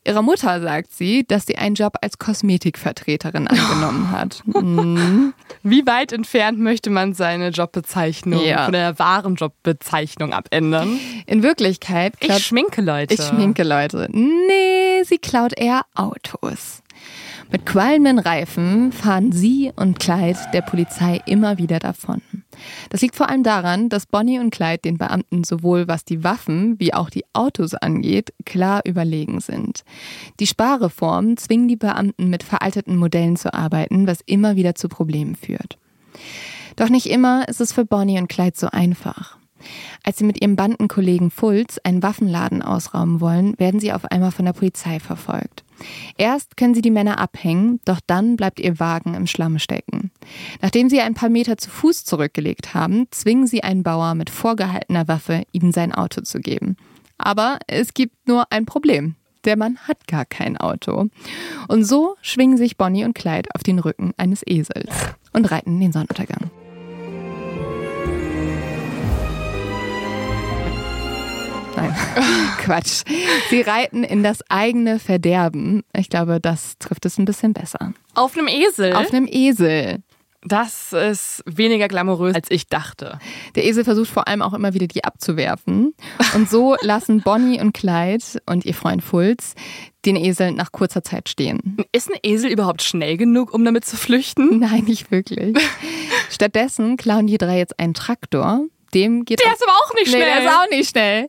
Ihrer 0.03 0.23
Mutter 0.23 0.59
sagt 0.61 0.91
sie, 0.93 1.23
dass 1.27 1.45
sie 1.45 1.57
einen 1.57 1.75
Job 1.75 1.93
als 2.01 2.17
Kosmetikvertreterin 2.17 3.47
angenommen 3.47 4.11
hat. 4.11 4.41
Mhm. 4.59 5.33
Wie 5.63 5.85
weit 5.85 6.11
entfernt 6.11 6.59
möchte 6.59 6.89
man 6.89 7.13
seine 7.13 7.49
Jobbezeichnung 7.49 8.43
Ja. 8.43 8.63
von 8.65 8.73
der 8.73 8.97
wahren 8.97 9.35
Jobbezeichnung 9.35 10.33
abändern? 10.33 10.99
In 11.27 11.43
Wirklichkeit 11.43 12.13
Ich 12.19 12.27
klaut, 12.27 12.41
schminke 12.41 12.81
Leute. 12.81 13.13
ich 13.13 13.21
schminke 13.21 13.63
Leute. 13.63 14.07
Nee, 14.11 15.03
sie 15.03 15.17
klaut 15.19 15.53
eher 15.57 15.83
Autos. 15.95 16.81
Mit 17.51 17.65
qualmenden 17.65 18.19
Reifen 18.19 18.91
fahren 18.91 19.31
sie 19.31 19.71
und 19.75 19.99
Clyde 19.99 20.37
der 20.53 20.61
Polizei 20.61 21.19
immer 21.25 21.57
wieder 21.57 21.79
davon. 21.79 22.21
Das 22.91 23.01
liegt 23.01 23.15
vor 23.15 23.27
allem 23.27 23.41
daran, 23.41 23.89
dass 23.89 24.05
Bonnie 24.05 24.37
und 24.37 24.51
Clyde 24.51 24.83
den 24.83 24.99
Beamten 24.99 25.43
sowohl 25.43 25.87
was 25.87 26.05
die 26.05 26.23
Waffen 26.23 26.79
wie 26.79 26.93
auch 26.93 27.09
die 27.09 27.23
Autos 27.33 27.73
angeht, 27.73 28.33
klar 28.45 28.81
überlegen 28.85 29.39
sind. 29.39 29.83
Die 30.39 30.45
Sparreformen 30.45 31.37
zwingen 31.37 31.67
die 31.67 31.75
Beamten 31.75 32.29
mit 32.29 32.43
veralteten 32.43 32.97
Modellen 32.97 33.35
zu 33.35 33.51
arbeiten, 33.51 34.05
was 34.05 34.19
immer 34.27 34.55
wieder 34.55 34.75
zu 34.75 34.87
Problemen 34.87 35.35
führt. 35.35 35.79
Doch 36.75 36.89
nicht 36.89 37.07
immer 37.07 37.47
ist 37.47 37.61
es 37.61 37.73
für 37.73 37.83
Bonnie 37.83 38.19
und 38.19 38.29
Clyde 38.29 38.57
so 38.57 38.67
einfach. 38.67 39.39
Als 40.03 40.19
sie 40.19 40.23
mit 40.23 40.39
ihrem 40.39 40.55
Bandenkollegen 40.55 41.31
Fultz 41.31 41.79
einen 41.83 42.03
Waffenladen 42.03 42.61
ausrauben 42.61 43.21
wollen, 43.21 43.57
werden 43.57 43.79
sie 43.79 43.91
auf 43.91 44.05
einmal 44.05 44.31
von 44.31 44.45
der 44.45 44.53
Polizei 44.53 44.99
verfolgt. 44.99 45.63
Erst 46.17 46.57
können 46.57 46.73
sie 46.73 46.81
die 46.81 46.91
Männer 46.91 47.19
abhängen, 47.19 47.79
doch 47.85 47.99
dann 48.05 48.35
bleibt 48.35 48.59
ihr 48.59 48.79
Wagen 48.79 49.13
im 49.13 49.27
Schlamm 49.27 49.59
stecken. 49.59 50.11
Nachdem 50.61 50.89
sie 50.89 51.01
ein 51.01 51.13
paar 51.13 51.29
Meter 51.29 51.57
zu 51.57 51.69
Fuß 51.69 52.05
zurückgelegt 52.05 52.73
haben, 52.73 53.07
zwingen 53.11 53.47
sie 53.47 53.63
einen 53.63 53.83
Bauer 53.83 54.15
mit 54.15 54.29
vorgehaltener 54.29 55.07
Waffe, 55.07 55.43
ihm 55.51 55.71
sein 55.71 55.93
Auto 55.93 56.21
zu 56.21 56.39
geben. 56.39 56.77
Aber 57.17 57.59
es 57.67 57.93
gibt 57.93 58.27
nur 58.27 58.51
ein 58.51 58.65
Problem. 58.65 59.15
Der 59.45 59.57
Mann 59.57 59.77
hat 59.87 60.07
gar 60.07 60.25
kein 60.25 60.57
Auto. 60.57 61.07
Und 61.67 61.83
so 61.83 62.15
schwingen 62.21 62.57
sich 62.57 62.77
Bonnie 62.77 63.05
und 63.05 63.15
Clyde 63.15 63.49
auf 63.53 63.63
den 63.63 63.79
Rücken 63.79 64.11
eines 64.17 64.41
Esels 64.45 64.93
und 65.31 65.49
reiten 65.49 65.79
den 65.79 65.93
Sonnenuntergang. 65.93 66.51
Nein, 71.75 71.95
Quatsch. 72.59 73.03
Sie 73.49 73.61
reiten 73.61 74.03
in 74.03 74.23
das 74.23 74.39
eigene 74.49 74.99
Verderben. 74.99 75.83
Ich 75.95 76.09
glaube, 76.09 76.39
das 76.39 76.77
trifft 76.79 77.05
es 77.05 77.17
ein 77.17 77.25
bisschen 77.25 77.53
besser. 77.53 77.93
Auf 78.15 78.37
einem 78.37 78.47
Esel? 78.47 78.93
Auf 78.93 79.11
einem 79.13 79.27
Esel. 79.29 79.99
das 80.43 80.93
ist 80.93 81.43
weniger 81.45 81.87
glamourös, 81.87 82.35
als 82.35 82.49
ich 82.51 82.67
dachte. 82.67 83.19
Der 83.55 83.65
Esel 83.65 83.83
versucht 83.83 84.09
vor 84.09 84.27
allem 84.27 84.41
auch 84.41 84.53
immer 84.53 84.73
wieder, 84.73 84.87
die 84.87 85.03
abzuwerfen. 85.03 85.93
Und 86.35 86.49
so 86.49 86.75
lassen 86.81 87.21
Bonnie 87.21 87.59
und 87.61 87.73
Clyde 87.73 88.23
und 88.45 88.65
ihr 88.65 88.73
Freund 88.73 89.03
Fulz 89.03 89.53
den 90.05 90.15
Esel 90.15 90.51
nach 90.53 90.71
kurzer 90.71 91.03
Zeit 91.03 91.29
stehen. 91.29 91.77
Ist 91.91 92.09
ein 92.09 92.19
Esel 92.23 92.51
überhaupt 92.51 92.81
schnell 92.81 93.17
genug, 93.17 93.53
um 93.53 93.63
damit 93.65 93.85
zu 93.85 93.97
flüchten? 93.97 94.59
Nein, 94.59 94.85
nicht 94.85 95.11
wirklich. 95.11 95.55
Stattdessen 96.29 96.95
klauen 96.97 97.27
die 97.27 97.37
drei 97.37 97.57
jetzt 97.57 97.79
einen 97.79 97.93
Traktor. 97.93 98.61
Dem 98.93 99.25
geht 99.25 99.39
Der 99.39 99.53
ist 99.53 99.63
aber 99.63 99.73
auch 99.83 99.93
nicht 99.93 100.11
Nee, 100.11 100.19
der 100.19 100.25
schnell. 100.33 100.45
ist 100.45 100.51
auch 100.51 100.69
nicht 100.69 100.89
schnell. 100.89 101.27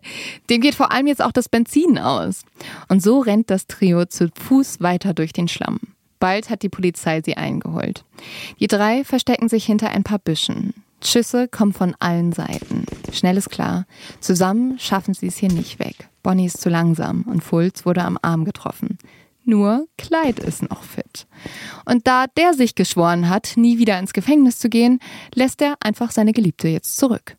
Dem 0.48 0.60
geht 0.60 0.74
vor 0.74 0.92
allem 0.92 1.06
jetzt 1.06 1.22
auch 1.22 1.32
das 1.32 1.48
Benzin 1.48 1.98
aus. 1.98 2.42
Und 2.88 3.02
so 3.02 3.20
rennt 3.20 3.50
das 3.50 3.66
Trio 3.66 4.04
zu 4.06 4.30
Fuß 4.34 4.80
weiter 4.80 5.14
durch 5.14 5.32
den 5.32 5.48
Schlamm. 5.48 5.78
Bald 6.18 6.50
hat 6.50 6.62
die 6.62 6.68
Polizei 6.68 7.22
sie 7.24 7.36
eingeholt. 7.36 8.04
Die 8.60 8.66
drei 8.66 9.04
verstecken 9.04 9.48
sich 9.48 9.64
hinter 9.64 9.90
ein 9.90 10.04
paar 10.04 10.18
Büschen. 10.18 10.74
Schüsse 11.02 11.48
kommen 11.48 11.72
von 11.72 11.94
allen 11.98 12.32
Seiten. 12.32 12.84
Schnell 13.10 13.38
ist 13.38 13.48
klar, 13.48 13.86
zusammen 14.20 14.78
schaffen 14.78 15.14
sie 15.14 15.28
es 15.28 15.38
hier 15.38 15.50
nicht 15.50 15.78
weg. 15.78 16.08
Bonnie 16.22 16.44
ist 16.44 16.60
zu 16.60 16.68
langsam 16.68 17.22
und 17.22 17.42
Fulz 17.42 17.86
wurde 17.86 18.02
am 18.04 18.18
Arm 18.20 18.44
getroffen. 18.44 18.98
Nur 19.46 19.86
Clyde 19.96 20.42
ist 20.42 20.68
noch 20.68 20.82
fit. 20.82 21.26
Und 21.86 22.06
da 22.06 22.26
der 22.36 22.52
sich 22.52 22.74
geschworen 22.74 23.30
hat, 23.30 23.54
nie 23.56 23.78
wieder 23.78 23.98
ins 23.98 24.12
Gefängnis 24.12 24.58
zu 24.58 24.68
gehen, 24.68 25.00
lässt 25.34 25.62
er 25.62 25.76
einfach 25.82 26.10
seine 26.10 26.34
Geliebte 26.34 26.68
jetzt 26.68 26.98
zurück. 26.98 27.36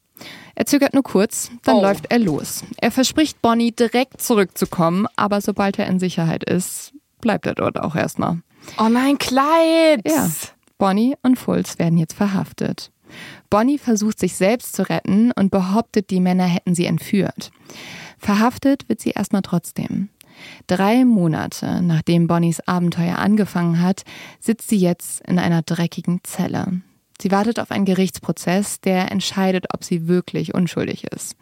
Er 0.62 0.68
zögert 0.68 0.94
nur 0.94 1.02
kurz, 1.02 1.50
dann 1.64 1.78
Oh. 1.78 1.82
läuft 1.82 2.12
er 2.12 2.20
los. 2.20 2.64
Er 2.78 2.92
verspricht 2.92 3.42
Bonnie, 3.42 3.72
direkt 3.72 4.22
zurückzukommen, 4.22 5.08
aber 5.16 5.42
sobald 5.42 5.80
er 5.80 5.88
in 5.88 6.00
Sicherheit 6.00 6.44
ist, 6.44 6.94
bleibt 7.20 7.48
er 7.48 7.56
dort 7.56 7.80
auch 7.80 7.96
erstmal. 7.96 8.42
Oh 8.78 8.88
nein, 8.88 9.18
Kleid! 9.18 10.02
Ja. 10.08 10.30
Bonnie 10.78 11.16
und 11.24 11.40
Fulz 11.40 11.80
werden 11.80 11.98
jetzt 11.98 12.14
verhaftet. 12.14 12.92
Bonnie 13.50 13.80
versucht 13.80 14.20
sich 14.20 14.36
selbst 14.36 14.76
zu 14.76 14.88
retten 14.88 15.32
und 15.32 15.50
behauptet, 15.50 16.12
die 16.12 16.20
Männer 16.20 16.46
hätten 16.46 16.76
sie 16.76 16.86
entführt. 16.86 17.50
Verhaftet 18.20 18.88
wird 18.88 19.00
sie 19.02 19.10
erstmal 19.10 19.42
trotzdem. 19.42 20.10
Drei 20.68 21.06
Monate 21.06 21.82
nachdem 21.82 22.28
Bonnies 22.28 22.60
Abenteuer 22.68 23.18
angefangen 23.18 23.82
hat, 23.82 24.04
sitzt 24.40 24.70
sie 24.70 24.78
jetzt 24.78 25.22
in 25.22 25.40
einer 25.40 25.64
dreckigen 25.64 26.20
Zelle. 26.24 26.82
Sie 27.22 27.30
wartet 27.30 27.60
auf 27.60 27.70
einen 27.70 27.86
Gerichtsprozess, 27.86 28.82
der 28.82 29.12
entscheidet, 29.12 29.68
ob 29.76 29.84
sie 29.84 30.08
wirklich 30.08 30.56
unschuldig 30.56 31.04
ist. 31.04 31.36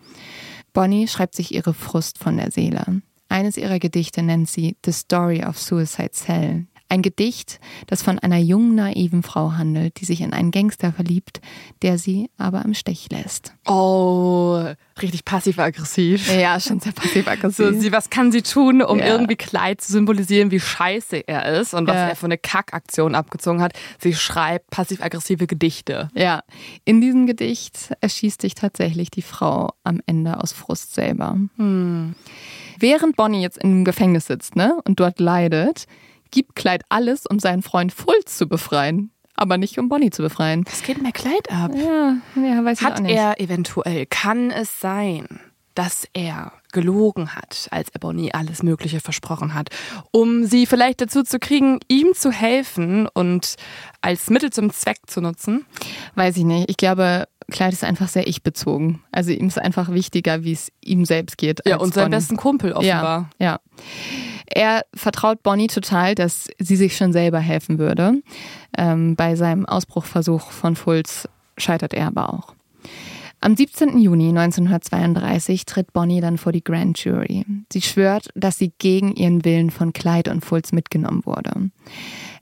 Bonnie 0.73 1.07
schreibt 1.07 1.35
sich 1.35 1.53
ihre 1.53 1.73
Frust 1.73 2.17
von 2.17 2.35
der 2.35 2.51
Seele. 2.51 3.01
Eines 3.29 3.55
ihrer 3.55 3.79
Gedichte 3.79 4.21
nennt 4.21 4.49
sie 4.49 4.75
The 4.85 4.91
Story 4.91 5.41
of 5.41 5.57
Suicide 5.57 6.11
Cell. 6.11 6.67
Ein 6.91 7.03
Gedicht, 7.03 7.59
das 7.85 8.01
von 8.01 8.17
einer 8.17 8.39
jungen, 8.39 8.73
naiven 8.73 9.21
Frau 9.21 9.51
handelt, 9.53 10.01
die 10.01 10.05
sich 10.05 10.21
in 10.21 10.33
einen 10.33 10.49
Gangster 10.49 10.91
verliebt, 10.91 11.39
der 11.83 11.99
sie 11.99 12.31
aber 12.39 12.65
im 12.65 12.73
Stich 12.73 13.09
lässt. 13.11 13.53
Oh, 13.67 14.63
richtig 14.99 15.23
passiv-aggressiv. 15.23 16.33
Ja, 16.35 16.59
schon 16.59 16.79
sehr 16.79 16.91
passiv-aggressiv. 16.93 17.73
So, 17.75 17.79
sie, 17.79 17.91
was 17.91 18.09
kann 18.09 18.31
sie 18.31 18.41
tun, 18.41 18.81
um 18.81 18.97
Ja. 18.97 19.05
irgendwie 19.05 19.35
Kleid 19.35 19.81
zu 19.81 19.91
symbolisieren, 19.91 20.49
wie 20.49 20.59
scheiße 20.59 21.27
er 21.27 21.45
ist 21.59 21.75
und 21.75 21.87
was 21.87 21.95
Ja. 21.95 22.07
er 22.09 22.15
für 22.15 22.25
eine 22.25 22.39
Kackaktion 22.39 23.13
abgezogen 23.13 23.61
hat? 23.61 23.73
Sie 23.99 24.15
schreibt 24.15 24.71
passiv-aggressive 24.71 25.45
Gedichte. 25.45 26.09
Ja, 26.15 26.41
in 26.85 27.01
diesem 27.01 27.27
Gedicht 27.27 27.93
erschießt 28.01 28.41
sich 28.41 28.55
tatsächlich 28.55 29.11
die 29.11 29.21
Frau 29.21 29.73
am 29.83 30.01
Ende 30.07 30.41
aus 30.41 30.53
Frust 30.53 30.95
selber. 30.95 31.37
Während 32.79 33.15
Bonnie 33.15 33.41
jetzt 33.41 33.59
im 33.59 33.85
Gefängnis 33.85 34.25
sitzt 34.25 34.55
ne, 34.55 34.75
und 34.85 34.99
dort 34.99 35.19
leidet, 35.19 35.85
gibt 36.31 36.55
Clyde 36.55 36.85
alles, 36.89 37.25
um 37.25 37.39
seinen 37.39 37.61
Freund 37.61 37.91
Fulz 37.91 38.37
zu 38.37 38.47
befreien. 38.47 39.11
Aber 39.35 39.57
nicht, 39.57 39.79
um 39.79 39.87
Bonnie 39.87 40.09
zu 40.09 40.21
befreien. 40.21 40.65
Was 40.69 40.83
geht 40.83 41.01
mir 41.01 41.13
Kleid 41.13 41.49
ab? 41.49 41.71
Ja, 41.73 42.17
ja 42.35 42.65
weiß 42.65 42.81
ich 42.81 42.85
auch 42.85 42.91
Hat 42.91 43.01
nicht. 43.01 43.15
er 43.15 43.39
eventuell, 43.39 44.05
kann 44.05 44.51
es 44.51 44.81
sein, 44.81 45.39
dass 45.75 46.05
er 46.11 46.51
gelogen 46.73 47.35
hat, 47.35 47.69
als 47.71 47.87
er 47.89 48.01
Bonnie 48.01 48.33
alles 48.33 48.63
Mögliche 48.63 48.99
versprochen 48.99 49.53
hat, 49.53 49.69
um 50.11 50.45
sie 50.45 50.65
vielleicht 50.65 50.99
dazu 50.99 51.23
zu 51.23 51.39
kriegen, 51.39 51.79
ihm 51.87 52.13
zu 52.13 52.31
helfen 52.31 53.07
und 53.07 53.55
als 54.01 54.29
Mittel 54.29 54.49
zum 54.49 54.71
Zweck 54.71 54.97
zu 55.07 55.21
nutzen? 55.21 55.65
Weiß 56.15 56.35
ich 56.35 56.43
nicht. 56.43 56.69
Ich 56.69 56.75
glaube, 56.75 57.27
Clyde 57.49 57.73
ist 57.73 57.83
einfach 57.83 58.07
sehr 58.07 58.27
ich-bezogen. 58.27 59.01
Also 59.11 59.31
ihm 59.31 59.47
ist 59.47 59.59
einfach 59.59 59.91
wichtiger, 59.91 60.43
wie 60.43 60.53
es 60.53 60.71
ihm 60.81 61.05
selbst 61.05 61.37
geht. 61.37 61.61
Ja, 61.65 61.75
als 61.75 61.83
und 61.83 61.93
Bonnie. 61.93 62.09
besten 62.09 62.37
Kumpel 62.37 62.73
offenbar. 62.73 63.29
Ja, 63.39 63.45
ja. 63.45 63.59
Er 64.47 64.85
vertraut 64.93 65.43
Bonnie 65.43 65.67
total, 65.67 66.15
dass 66.15 66.47
sie 66.57 66.75
sich 66.75 66.97
schon 66.97 67.13
selber 67.13 67.39
helfen 67.39 67.77
würde. 67.77 68.21
Ähm, 68.77 69.15
bei 69.15 69.35
seinem 69.35 69.65
Ausbruchversuch 69.65 70.51
von 70.51 70.75
Fulz 70.75 71.27
scheitert 71.57 71.93
er 71.93 72.07
aber 72.07 72.33
auch. 72.33 72.55
Am 73.41 73.55
17. 73.55 73.99
Juni 73.99 74.29
1932 74.29 75.65
tritt 75.65 75.93
Bonnie 75.93 76.19
dann 76.19 76.37
vor 76.37 76.51
die 76.51 76.63
Grand 76.63 77.01
Jury. 77.01 77.45
Sie 77.71 77.81
schwört, 77.81 78.29
dass 78.35 78.57
sie 78.57 78.73
gegen 78.79 79.15
ihren 79.15 79.45
Willen 79.45 79.71
von 79.71 79.93
Clyde 79.93 80.29
und 80.31 80.43
Fulz 80.43 80.73
mitgenommen 80.73 81.25
wurde. 81.25 81.69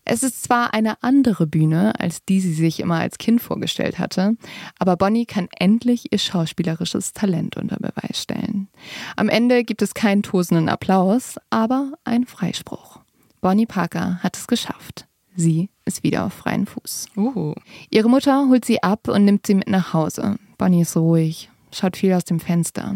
Es 0.10 0.24
ist 0.24 0.42
zwar 0.42 0.74
eine 0.74 1.04
andere 1.04 1.48
Bühne, 1.48 2.00
als 2.00 2.24
die 2.24 2.40
sie 2.40 2.54
sich 2.54 2.80
immer 2.80 2.96
als 2.96 3.18
Kind 3.18 3.42
vorgestellt 3.42 4.00
hatte, 4.00 4.38
aber 4.80 4.96
Bonnie 4.96 5.26
kann 5.26 5.50
endlich 5.60 6.14
ihr 6.14 6.18
schauspielerisches 6.18 7.12
Talent 7.12 7.58
unter 7.58 7.76
Beweis 7.76 8.22
stellen. 8.22 8.70
Am 9.18 9.28
Ende 9.28 9.66
gibt 9.66 9.82
es 9.82 9.94
keinen 9.94 10.24
tosenden 10.24 10.70
Applaus, 10.70 11.36
aber 11.50 11.92
einen 12.06 12.26
Freispruch. 12.26 13.02
Bonnie 13.42 13.66
Parker 13.66 14.20
hat 14.24 14.38
es 14.38 14.48
geschafft. 14.48 15.08
Sie 15.36 15.70
ist 15.84 16.04
wieder 16.04 16.26
auf 16.26 16.34
freien 16.34 16.68
Fuß. 16.68 17.08
Uh. 17.18 17.54
Ihre 17.90 18.10
Mutter 18.10 18.48
holt 18.48 18.64
sie 18.64 18.82
ab 18.82 19.10
und 19.10 19.26
nimmt 19.26 19.46
sie 19.46 19.56
mit 19.56 19.68
nach 19.68 19.92
Hause. 19.92 20.38
Bonnie 20.58 20.84
ist 20.84 20.96
ruhig, 20.96 21.50
schaut 21.74 21.98
viel 21.98 22.14
aus 22.14 22.24
dem 22.24 22.40
Fenster. 22.40 22.96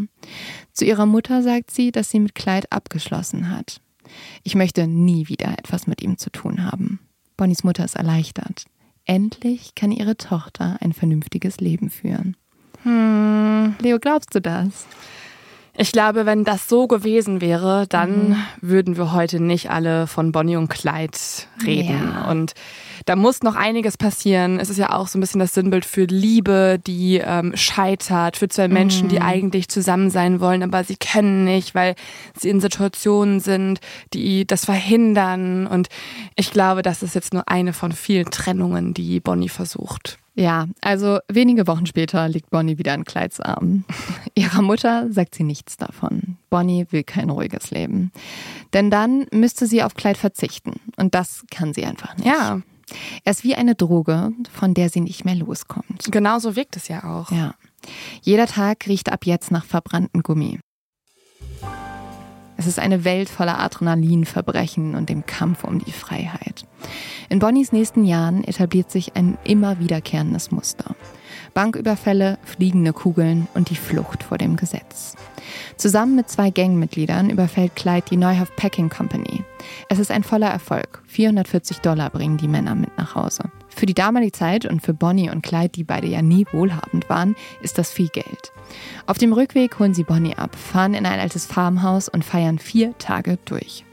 Zu 0.72 0.86
ihrer 0.86 1.06
Mutter 1.06 1.44
sagt 1.44 1.72
sie, 1.72 1.92
dass 1.92 2.10
sie 2.10 2.22
mit 2.22 2.36
Clyde 2.36 2.72
abgeschlossen 2.72 3.50
hat. 3.50 3.82
Ich 4.44 4.56
möchte 4.56 4.88
nie 4.88 5.28
wieder 5.28 5.58
etwas 5.58 5.88
mit 5.88 6.02
ihm 6.02 6.18
zu 6.18 6.30
tun 6.32 6.64
haben. 6.64 7.00
Bonnies 7.38 7.64
Mutter 7.64 7.86
ist 7.86 7.96
erleichtert. 7.96 8.66
Endlich 9.06 9.76
kann 9.76 9.92
ihre 9.92 10.18
Tochter 10.18 10.78
ein 10.82 10.94
vernünftiges 10.94 11.60
Leben 11.60 11.90
führen. 11.90 12.38
Hm. 12.84 13.76
Leo, 13.80 14.00
glaubst 14.00 14.34
du 14.36 14.42
das? 14.42 14.86
Ich 15.82 15.92
glaube, 15.92 16.28
wenn 16.28 16.44
das 16.44 16.70
so 16.70 16.86
gewesen 16.86 17.42
wäre, 17.42 17.88
dann 17.90 18.46
würden 18.62 18.98
wir 18.98 19.14
heute 19.14 19.40
nicht 19.40 19.72
alle 19.72 20.06
von 20.06 20.32
Bonnie 20.32 20.56
und 20.56 20.68
Clyde 20.68 21.18
reden. 21.66 22.12
Ja. 22.14 22.30
Und 22.30 22.54
da 23.08 23.16
muss 23.16 23.42
noch 23.42 23.56
einiges 23.56 23.98
passieren. 23.98 24.60
Es 24.60 24.70
ist 24.70 24.78
ja 24.78 24.92
auch 24.92 25.08
so 25.08 25.18
ein 25.18 25.22
bisschen 25.22 25.40
das 25.40 25.56
Sinnbild 25.56 25.84
für 25.84 26.04
Liebe, 26.04 26.80
die 26.86 27.18
ähm, 27.18 27.54
scheitert, 27.56 28.38
für 28.38 28.48
zwei 28.48 28.68
Menschen, 28.68 29.08
die 29.10 29.22
eigentlich 29.22 29.70
zusammen 29.70 30.12
sein 30.12 30.40
wollen, 30.40 30.62
aber 30.62 30.84
sie 30.84 30.98
können 30.98 31.46
nicht, 31.46 31.74
weil 31.74 31.96
sie 32.40 32.50
in 32.50 32.62
Situationen 32.62 33.40
sind, 33.40 33.80
die 34.14 34.46
das 34.46 34.66
verhindern. 34.66 35.66
Und 35.66 35.90
ich 36.36 36.52
glaube, 36.52 36.84
das 36.84 37.02
ist 37.02 37.16
jetzt 37.16 37.34
nur 37.34 37.50
eine 37.50 37.74
von 37.74 37.92
vielen 37.92 38.30
Trennungen, 38.30 38.94
die 38.94 39.20
Bonnie 39.20 39.50
versucht. 39.50 40.21
Ja, 40.34 40.68
also 40.82 41.20
wenige 41.28 41.68
Wochen 41.68 41.86
später 41.86 42.30
liegt 42.30 42.50
Bonnie 42.52 42.78
wieder 42.78 42.94
in 42.94 43.04
Clydes 43.04 43.42
Armen. 43.42 43.84
Ihrer 44.36 44.62
Mutter 44.62 45.12
sagt 45.12 45.36
sie 45.36 45.44
nichts 45.44 45.76
davon. 45.78 46.38
Bonnie 46.50 46.86
will 46.92 47.04
kein 47.04 47.30
ruhiges 47.30 47.70
Leben. 47.72 48.12
Denn 48.74 48.90
dann 48.90 49.26
müsste 49.34 49.68
sie 49.68 49.84
auf 49.84 49.94
Clyde 49.94 50.18
verzichten. 50.20 50.76
Und 50.98 51.16
das 51.16 51.44
kann 51.52 51.74
sie 51.74 51.86
einfach 51.86 52.16
nicht. 52.16 52.28
Ja, 52.28 52.62
Er 53.26 53.32
ist 53.32 53.44
wie 53.44 53.56
eine 53.56 53.76
Droge, 53.76 54.32
von 54.52 54.74
der 54.74 54.90
sie 54.90 55.02
nicht 55.02 55.26
mehr 55.26 55.36
loskommt. 55.36 56.08
genau 56.12 56.40
so 56.40 56.56
wirkt 56.56 56.78
es 56.78 56.88
ja 56.88 57.04
auch. 57.04 57.30
Ja. 57.32 57.56
Jeder 58.22 58.48
Tag 58.48 58.88
riecht 58.88 59.12
ab 59.12 59.26
jetzt 59.26 59.52
nach 59.52 59.66
verbranntem 59.66 60.24
Gummi. 60.24 60.60
Es 62.62 62.68
ist 62.68 62.78
eine 62.78 63.04
Welt 63.06 63.28
voller 63.28 63.60
Adrenalin, 63.60 64.24
Verbrechen 64.24 64.94
und 64.94 65.10
dem 65.10 65.26
Kampf 65.26 65.64
um 65.64 65.84
die 65.84 65.92
Freiheit. 65.92 66.64
In 67.28 67.40
Bonnies 67.40 67.72
nächsten 67.72 68.06
Jahren 68.06 68.44
etabliert 68.44 68.92
sich 68.92 69.16
ein 69.16 69.40
immer 69.44 69.80
wiederkehrendes 69.80 70.52
Muster. 70.52 70.96
Banküberfälle, 71.56 72.38
fliegende 72.44 72.94
Kugeln 72.94 73.48
und 73.56 73.72
die 73.72 73.76
Flucht 73.76 74.22
vor 74.22 74.38
dem 74.38 74.58
Gesetz. 74.58 75.16
Zusammen 75.76 76.16
mit 76.16 76.30
zwei 76.30 76.52
Gangmitgliedern 76.52 77.32
überfällt 77.32 77.76
Clyde 77.76 78.06
die 78.12 78.18
Neuhoff 78.18 78.56
Packing 78.56 78.90
Company. 78.90 79.44
Es 79.90 79.98
ist 79.98 80.12
ein 80.12 80.24
voller 80.24 80.50
Erfolg. 80.52 81.02
440 81.08 81.80
Dollar 81.80 82.12
bringen 82.12 82.38
die 82.38 82.48
Männer 82.48 82.76
mit 82.76 82.96
nach 82.96 83.16
Hause. 83.16 83.46
Für 83.76 83.86
die 83.86 83.94
damalige 83.94 84.32
Zeit 84.32 84.66
und 84.66 84.82
für 84.82 84.94
Bonnie 84.94 85.30
und 85.30 85.42
Clyde, 85.42 85.70
die 85.70 85.84
beide 85.84 86.08
ja 86.08 86.22
nie 86.22 86.46
wohlhabend 86.52 87.10
waren, 87.10 87.36
ist 87.62 87.78
das 87.78 87.92
viel 87.92 88.10
Geld. 88.10 88.52
Auf 89.08 89.18
dem 89.18 89.34
Rückweg 89.34 89.80
holen 89.80 89.94
sie 89.94 90.04
Bonnie 90.04 90.36
ab, 90.36 90.56
fahren 90.56 90.94
in 90.94 91.06
ein 91.06 91.20
altes 91.20 91.46
Farmhaus 91.46 92.10
und 92.10 92.24
feiern 92.24 92.60
vier 92.60 92.98
Tage 92.98 93.38
durch. 93.46 93.84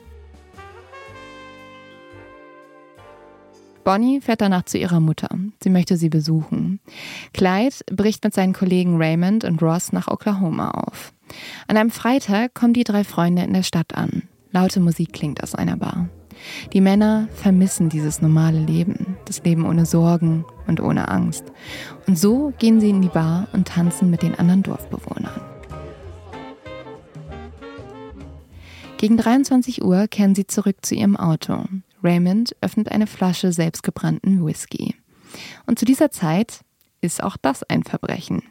Bonnie 3.85 4.21
fährt 4.21 4.43
danach 4.43 4.65
zu 4.65 4.77
ihrer 4.77 5.01
Mutter. 5.01 5.31
Sie 5.63 5.71
möchte 5.71 5.97
sie 5.97 6.11
besuchen. 6.11 6.79
Clyde 7.33 7.77
bricht 7.91 8.23
mit 8.23 8.35
seinen 8.35 8.53
Kollegen 8.53 8.99
Raymond 8.99 9.45
und 9.45 9.63
Ross 9.63 9.93
nach 9.93 10.09
Oklahoma 10.09 10.73
auf. 10.73 11.15
An 11.69 11.79
einem 11.79 11.91
Freitag 11.91 12.53
kommen 12.53 12.75
die 12.75 12.85
drei 12.85 13.03
Freunde 13.03 13.43
in 13.45 13.55
der 13.55 13.63
Stadt 13.63 13.95
an. 13.95 14.25
Laute 14.51 14.81
Musik 14.81 15.15
klingt 15.15 15.43
aus 15.43 15.55
einer 15.55 15.79
Bar. 15.79 16.11
Die 16.73 16.81
Männer 16.81 17.29
vermissen 17.35 17.89
dieses 17.89 18.21
normale 18.23 18.61
Leben, 18.61 19.17
das 19.25 19.43
Leben 19.45 19.67
ohne 19.67 19.87
Sorgen 19.87 20.45
und 20.67 20.81
ohne 20.81 21.09
Angst. 21.09 21.45
Und 22.07 22.19
so 22.19 22.53
gehen 22.59 22.81
sie 22.81 22.91
in 22.91 23.03
die 23.03 23.09
Bar 23.09 23.49
und 23.53 23.69
tanzen 23.69 24.11
mit 24.11 24.23
den 24.23 24.35
anderen 24.35 24.63
Dorfbewohnern. 24.63 25.41
Gegen 28.99 29.17
23 29.17 29.85
Uhr 29.85 30.09
kehren 30.09 30.35
sie 30.35 30.47
zurück 30.47 30.79
zu 30.83 30.95
ihrem 30.95 31.17
Auto. 31.17 31.65
Raymond 32.03 32.57
öffnet 32.61 32.91
eine 32.91 33.07
Flasche 33.07 33.53
selbstgebrannten 33.53 34.45
Whisky. 34.45 34.97
Und 35.67 35.79
zu 35.79 35.85
dieser 35.85 36.11
Zeit 36.11 36.61
ist 37.01 37.23
auch 37.23 37.37
das 37.37 37.63
ein 37.63 37.85
Verbrechen. 37.85 38.43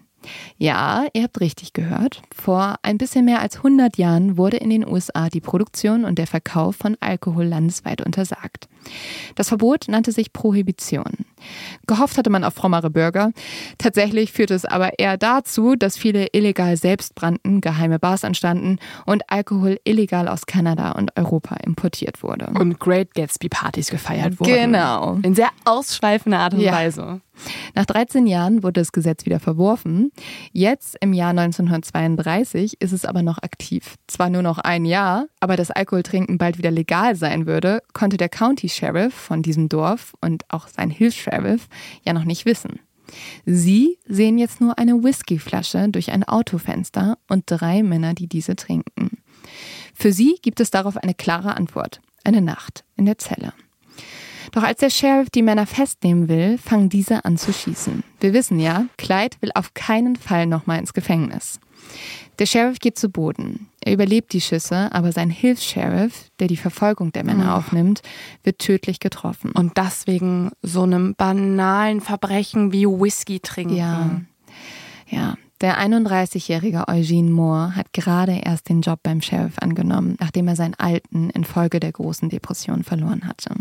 Ja, 0.58 1.06
ihr 1.14 1.24
habt 1.24 1.40
richtig 1.42 1.74
gehört. 1.74 2.22
Vor 2.34 2.76
ein 2.82 2.98
bisschen 2.98 3.26
mehr 3.26 3.42
als 3.42 3.58
100 3.58 3.98
Jahren 3.98 4.38
wurde 4.38 4.58
in 4.58 4.70
den 4.70 4.88
USA 4.88 5.30
die 5.30 5.42
Produktion 5.42 6.06
und 6.06 6.18
der 6.18 6.28
Verkauf 6.28 6.76
von 6.76 6.98
Alkohol 7.00 7.46
landesweit 7.46 8.06
untersagt. 8.06 8.68
Das 9.36 9.50
Verbot 9.50 9.86
nannte 9.88 10.12
sich 10.12 10.34
Prohibition. 10.34 11.26
Gehofft 11.88 12.18
hatte 12.18 12.30
man 12.30 12.44
auf 12.44 12.54
frommere 12.54 12.90
Bürger. 12.90 13.32
Tatsächlich 13.78 14.32
führte 14.32 14.54
es 14.54 14.66
aber 14.66 14.98
eher 15.00 15.18
dazu, 15.18 15.76
dass 15.76 15.98
viele 15.98 16.28
illegal 16.32 16.78
selbst 16.78 17.16
brannten, 17.16 17.62
geheime 17.62 18.00
Bars 18.00 18.24
entstanden 18.24 18.80
und 19.06 19.30
Alkohol 19.30 19.80
illegal 19.84 20.28
aus 20.28 20.46
Kanada 20.46 20.92
und 20.94 21.16
Europa 21.18 21.56
importiert 21.58 22.24
wurde. 22.24 22.48
Und 22.58 22.80
Great 22.80 23.14
Gatsby-Partys 23.14 23.90
gefeiert 23.90 24.40
wurden. 24.40 24.54
Genau. 24.54 25.20
In 25.22 25.36
sehr 25.36 25.50
ausschweifender 25.66 26.40
Art 26.40 26.54
und 26.54 26.62
Ja. 26.62 26.72
Weise. 26.74 27.22
Nach 27.76 27.86
13 27.86 28.28
Jahren 28.28 28.64
wurde 28.64 28.82
das 28.82 28.92
Gesetz 28.92 29.26
wieder 29.26 29.40
verworfen. 29.40 30.12
Jetzt 30.52 30.98
im 31.02 31.14
Jahr 31.14 31.30
1932 31.30 32.82
ist 32.82 32.92
es 32.92 33.06
aber 33.06 33.22
noch 33.22 33.38
aktiv. 33.40 33.96
Zwar 34.08 34.30
nur 34.30 34.42
noch 34.42 34.58
ein 34.58 34.86
Jahr, 34.86 35.28
aber 35.40 35.56
dass 35.56 35.72
Alkoholtrinken 35.72 36.38
bald 36.38 36.58
wieder 36.58 36.72
legal 36.72 37.16
sein 37.16 37.46
würde, 37.46 37.82
konnte 37.94 38.18
der 38.18 38.30
County 38.30 38.70
Sheriff 38.70 39.14
von 39.14 39.42
diesem 39.42 39.70
Dorf 39.70 40.14
und 40.22 40.44
auch 40.50 40.68
sein 40.68 40.90
Hilfs-Sheriff 40.90 41.68
ja 42.04 42.14
noch 42.14 42.26
nicht 42.26 42.46
wissen. 42.46 42.80
Sie 43.46 43.98
sehen 44.06 44.38
jetzt 44.38 44.60
nur 44.60 44.78
eine 44.78 45.04
Whiskyflasche 45.04 45.90
durch 45.90 46.12
ein 46.12 46.24
Autofenster 46.24 47.18
und 47.30 47.44
drei 47.48 47.84
Männer, 47.84 48.14
die 48.14 48.28
diese 48.28 48.56
trinken. 48.56 49.22
Für 49.94 50.12
sie 50.12 50.38
gibt 50.42 50.60
es 50.60 50.72
darauf 50.72 50.98
eine 50.98 51.14
klare 51.14 51.56
Antwort. 51.56 52.02
Eine 52.24 52.42
Nacht 52.42 52.84
in 52.98 53.06
der 53.06 53.18
Zelle. 53.18 53.54
Doch 54.52 54.64
als 54.64 54.80
der 54.80 54.90
Sheriff 54.90 55.30
die 55.30 55.42
Männer 55.42 55.66
festnehmen 55.66 56.28
will, 56.28 56.58
fangen 56.58 56.90
diese 56.90 57.26
an 57.26 57.38
zu 57.38 57.54
schießen. 57.54 58.04
Wir 58.20 58.34
wissen 58.34 58.60
ja, 58.60 58.86
Clyde 58.98 59.38
will 59.42 59.52
auf 59.56 59.74
keinen 59.74 60.16
Fall 60.16 60.46
nochmal 60.46 60.80
ins 60.80 60.94
Gefängnis. 60.94 61.60
Der 62.40 62.46
Sheriff 62.46 62.80
geht 62.80 63.00
zu 63.00 63.10
Boden. 63.10 63.70
Er 63.84 63.94
überlebt 63.94 64.34
die 64.34 64.42
Schüsse, 64.42 64.90
aber 64.92 65.12
sein 65.12 65.30
Hilfs-Sheriff, 65.30 66.30
der 66.40 66.48
die 66.48 66.58
Verfolgung 66.58 67.12
der 67.12 67.24
Männer 67.24 67.56
aufnimmt, 67.56 68.02
wird 68.44 68.60
tödlich 68.60 69.00
getroffen. 69.00 69.52
Und 69.54 69.78
das 69.78 70.06
wegen 70.06 70.52
so 70.62 70.84
einem 70.84 71.16
banalen 71.16 72.02
Verbrechen 72.02 72.72
wie 72.74 72.86
Whisky 72.86 73.40
trinken. 73.40 73.76
Ja. 73.76 74.22
Ja, 75.10 75.36
der 75.62 75.80
31-jährige 75.80 76.88
Eugene 76.88 77.32
Moore 77.32 77.76
hat 77.76 77.92
gerade 77.94 78.34
erst 78.44 78.70
den 78.70 78.82
Job 78.82 79.00
beim 79.04 79.22
Sheriff 79.22 79.58
angenommen, 79.60 80.16
nachdem 80.20 80.48
er 80.48 80.56
seinen 80.56 80.76
alten 80.76 81.30
infolge 81.32 81.80
der 81.80 81.92
großen 81.92 82.30
Depression 82.30 82.84
verloren 82.84 83.28
hatte. 83.28 83.56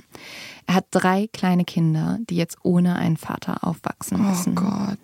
Er 0.67 0.75
hat 0.75 0.87
drei 0.91 1.29
kleine 1.33 1.65
Kinder, 1.65 2.19
die 2.29 2.37
jetzt 2.37 2.59
ohne 2.63 2.97
einen 2.97 3.17
Vater 3.17 3.65
aufwachsen 3.65 4.27
müssen. 4.27 4.59
Oh 4.59 4.63
Gott. 4.63 4.99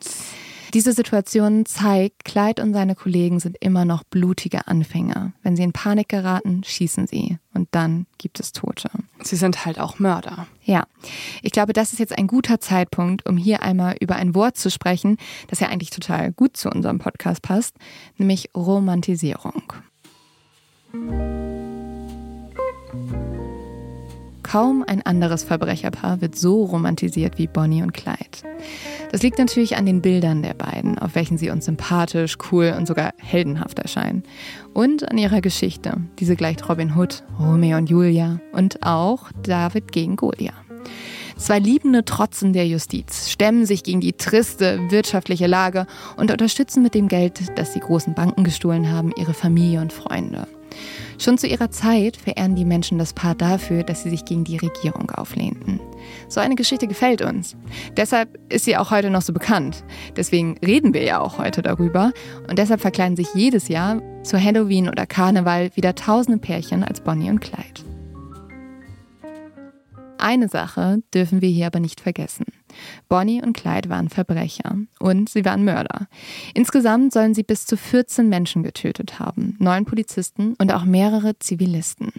Diese 0.75 0.95
Situation 0.95 1.67
zeigt, 1.67 2.25
Clyde 2.25 2.63
und 2.63 2.73
seine 2.73 2.95
Kollegen 2.95 3.41
sind 3.41 3.59
immer 3.61 3.85
noch 3.85 4.05
blutige 4.05 4.67
Anfänger. 4.69 5.33
Wenn 5.43 5.55
sie 5.55 5.65
in 5.65 5.73
Panik 5.73 6.09
geraten, 6.09 6.63
schießen 6.65 7.07
sie 7.07 7.37
und 7.53 7.69
dann 7.73 8.07
gibt 8.17 8.41
es 8.41 8.53
Tote. 8.53 8.89
Sie 9.23 9.37
sind 9.37 9.67
halt 9.67 9.79
auch 9.79 9.99
Mörder. 9.99 10.47
Ja, 10.65 10.85
ich 11.43 11.53
glaube, 11.53 11.75
das 11.75 11.93
ist 11.93 11.99
jetzt 11.99 12.17
ein 12.17 12.27
guter 12.27 12.59
Zeitpunkt, 12.59 13.29
um 13.29 13.37
hier 13.37 13.63
einmal 13.63 13.97
über 14.01 14.17
ein 14.17 14.35
Wort 14.35 14.57
zu 14.57 14.71
sprechen, 14.71 15.19
das 15.49 15.61
ja 15.61 15.69
eigentlich 15.69 15.91
total 15.91 16.33
gut 16.33 16.57
zu 16.57 16.71
unserem 16.71 16.99
Podcast 16.99 17.43
passt, 17.43 17.77
nämlich 18.17 18.49
Romantisierung. 18.57 19.75
Kaum 24.53 24.85
ein 24.87 25.01
anderes 25.01 25.45
Verbrecherpaar 25.45 26.21
wird 26.21 26.37
so 26.37 26.65
romantisiert 26.65 27.39
wie 27.39 27.47
Bonnie 27.47 27.83
und 27.83 27.95
Clyde. 27.95 28.47
Das 29.11 29.23
liegt 29.23 29.39
natürlich 29.39 29.79
an 29.79 29.87
den 29.87 30.03
Bildern 30.03 30.43
der 30.43 30.53
beiden, 30.53 30.99
auf 30.99 31.15
welchen 31.15 31.39
sie 31.39 31.49
uns 31.49 31.65
sympathisch, 31.65 32.37
cool 32.51 32.75
und 32.77 32.87
sogar 32.87 33.15
heldenhaft 33.17 33.79
erscheinen. 33.79 34.25
Und 34.75 35.11
an 35.11 35.17
ihrer 35.17 35.41
Geschichte. 35.41 36.03
Diese 36.19 36.37
gleicht 36.37 36.69
Robin 36.69 36.95
Hood, 36.95 37.23
Romeo 37.41 37.79
und 37.79 37.89
Julia 37.89 38.41
und 38.53 38.83
auch 38.83 39.31
David 39.43 39.91
gegen 39.91 40.17
Goliath. 40.17 40.53
Zwei 41.39 41.59
Liebende 41.59 42.05
trotzen 42.05 42.53
der 42.53 42.67
Justiz, 42.67 43.31
stemmen 43.31 43.65
sich 43.65 43.83
gegen 43.83 44.03
die 44.03 44.13
triste 44.13 44.79
wirtschaftliche 44.91 45.47
Lage 45.47 45.87
und 46.19 46.31
unterstützen 46.31 46.83
mit 46.83 46.95
dem 46.95 47.09
Geld, 47.09 47.41
das 47.57 47.73
die 47.73 47.81
großen 47.81 48.13
Banken 48.13 48.45
gestohlen 48.45 48.93
haben, 48.93 49.13
ihre 49.17 49.33
Familie 49.33 49.81
und 49.81 49.95
Freunde. 49.95 50.47
Schon 51.23 51.39
zu 51.39 51.47
ihrer 51.47 51.71
Zeit 51.71 52.17
verehren 52.17 52.57
die 52.57 52.65
Menschen 52.65 52.99
das 52.99 53.13
Paar 53.13 53.37
dafür, 53.37 53.85
dass 53.85 54.03
sie 54.03 54.11
sich 54.11 54.25
gegen 54.25 54.43
die 54.43 54.57
Regierung 54.57 55.09
auflehnten. 55.13 55.79
So 56.29 56.41
eine 56.41 56.57
Geschichte 56.57 56.89
gefällt 56.89 57.23
uns. 57.23 57.55
Deshalb 57.97 58.41
ist 58.53 58.65
sie 58.65 58.77
auch 58.77 58.91
heute 58.91 59.09
noch 59.09 59.23
so 59.23 59.33
bekannt. 59.33 59.85
Deswegen 60.17 60.59
reden 60.67 60.95
wir 60.95 61.05
ja 61.05 61.21
auch 61.21 61.39
heute 61.39 61.63
darüber. 61.63 62.13
Und 62.49 62.59
deshalb 62.59 62.81
verkleiden 62.81 63.15
sich 63.15 63.29
jedes 63.35 63.69
Jahr 63.69 64.03
zu 64.25 64.37
Halloween 64.43 64.89
oder 64.89 65.07
Karneval 65.07 65.71
wieder 65.77 65.95
tausende 65.95 66.39
Pärchen 66.39 66.83
als 66.83 67.01
Bonnie 67.01 67.31
und 67.31 67.41
Clyde. 67.41 67.92
Eine 70.23 70.47
Sache 70.49 71.03
dürfen 71.13 71.43
wir 71.43 71.49
hier 71.49 71.67
aber 71.67 71.81
nicht 71.81 72.01
vergessen. 72.01 72.45
Bonnie 73.09 73.43
und 73.43 73.57
Clyde 73.57 73.89
waren 73.89 74.09
Verbrecher 74.09 74.77
und 75.01 75.29
sie 75.29 75.45
waren 75.45 75.65
Mörder. 75.65 76.07
Insgesamt 76.55 77.13
sollen 77.13 77.35
sie 77.35 77.43
bis 77.43 77.67
zu 77.67 77.77
14 77.77 78.29
Menschen 78.29 78.63
getötet 78.63 79.19
haben, 79.19 79.57
neun 79.59 79.85
Polizisten 79.85 80.55
und 80.59 80.73
auch 80.73 80.85
mehrere 80.85 81.37
Zivilisten. 81.41 82.13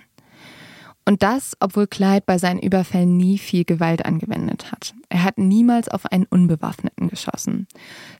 Und 1.05 1.23
das, 1.23 1.55
obwohl 1.61 1.88
Clyde 1.88 2.23
bei 2.25 2.38
seinen 2.38 2.59
Überfällen 2.59 3.15
nie 3.15 3.38
viel 3.38 3.63
Gewalt 3.63 4.05
angewendet 4.05 4.69
hat. 4.73 4.93
Er 5.07 5.23
hat 5.23 5.38
niemals 5.38 5.88
auf 5.88 6.05
einen 6.05 6.25
Unbewaffneten 6.25 7.07
geschossen. 7.07 7.67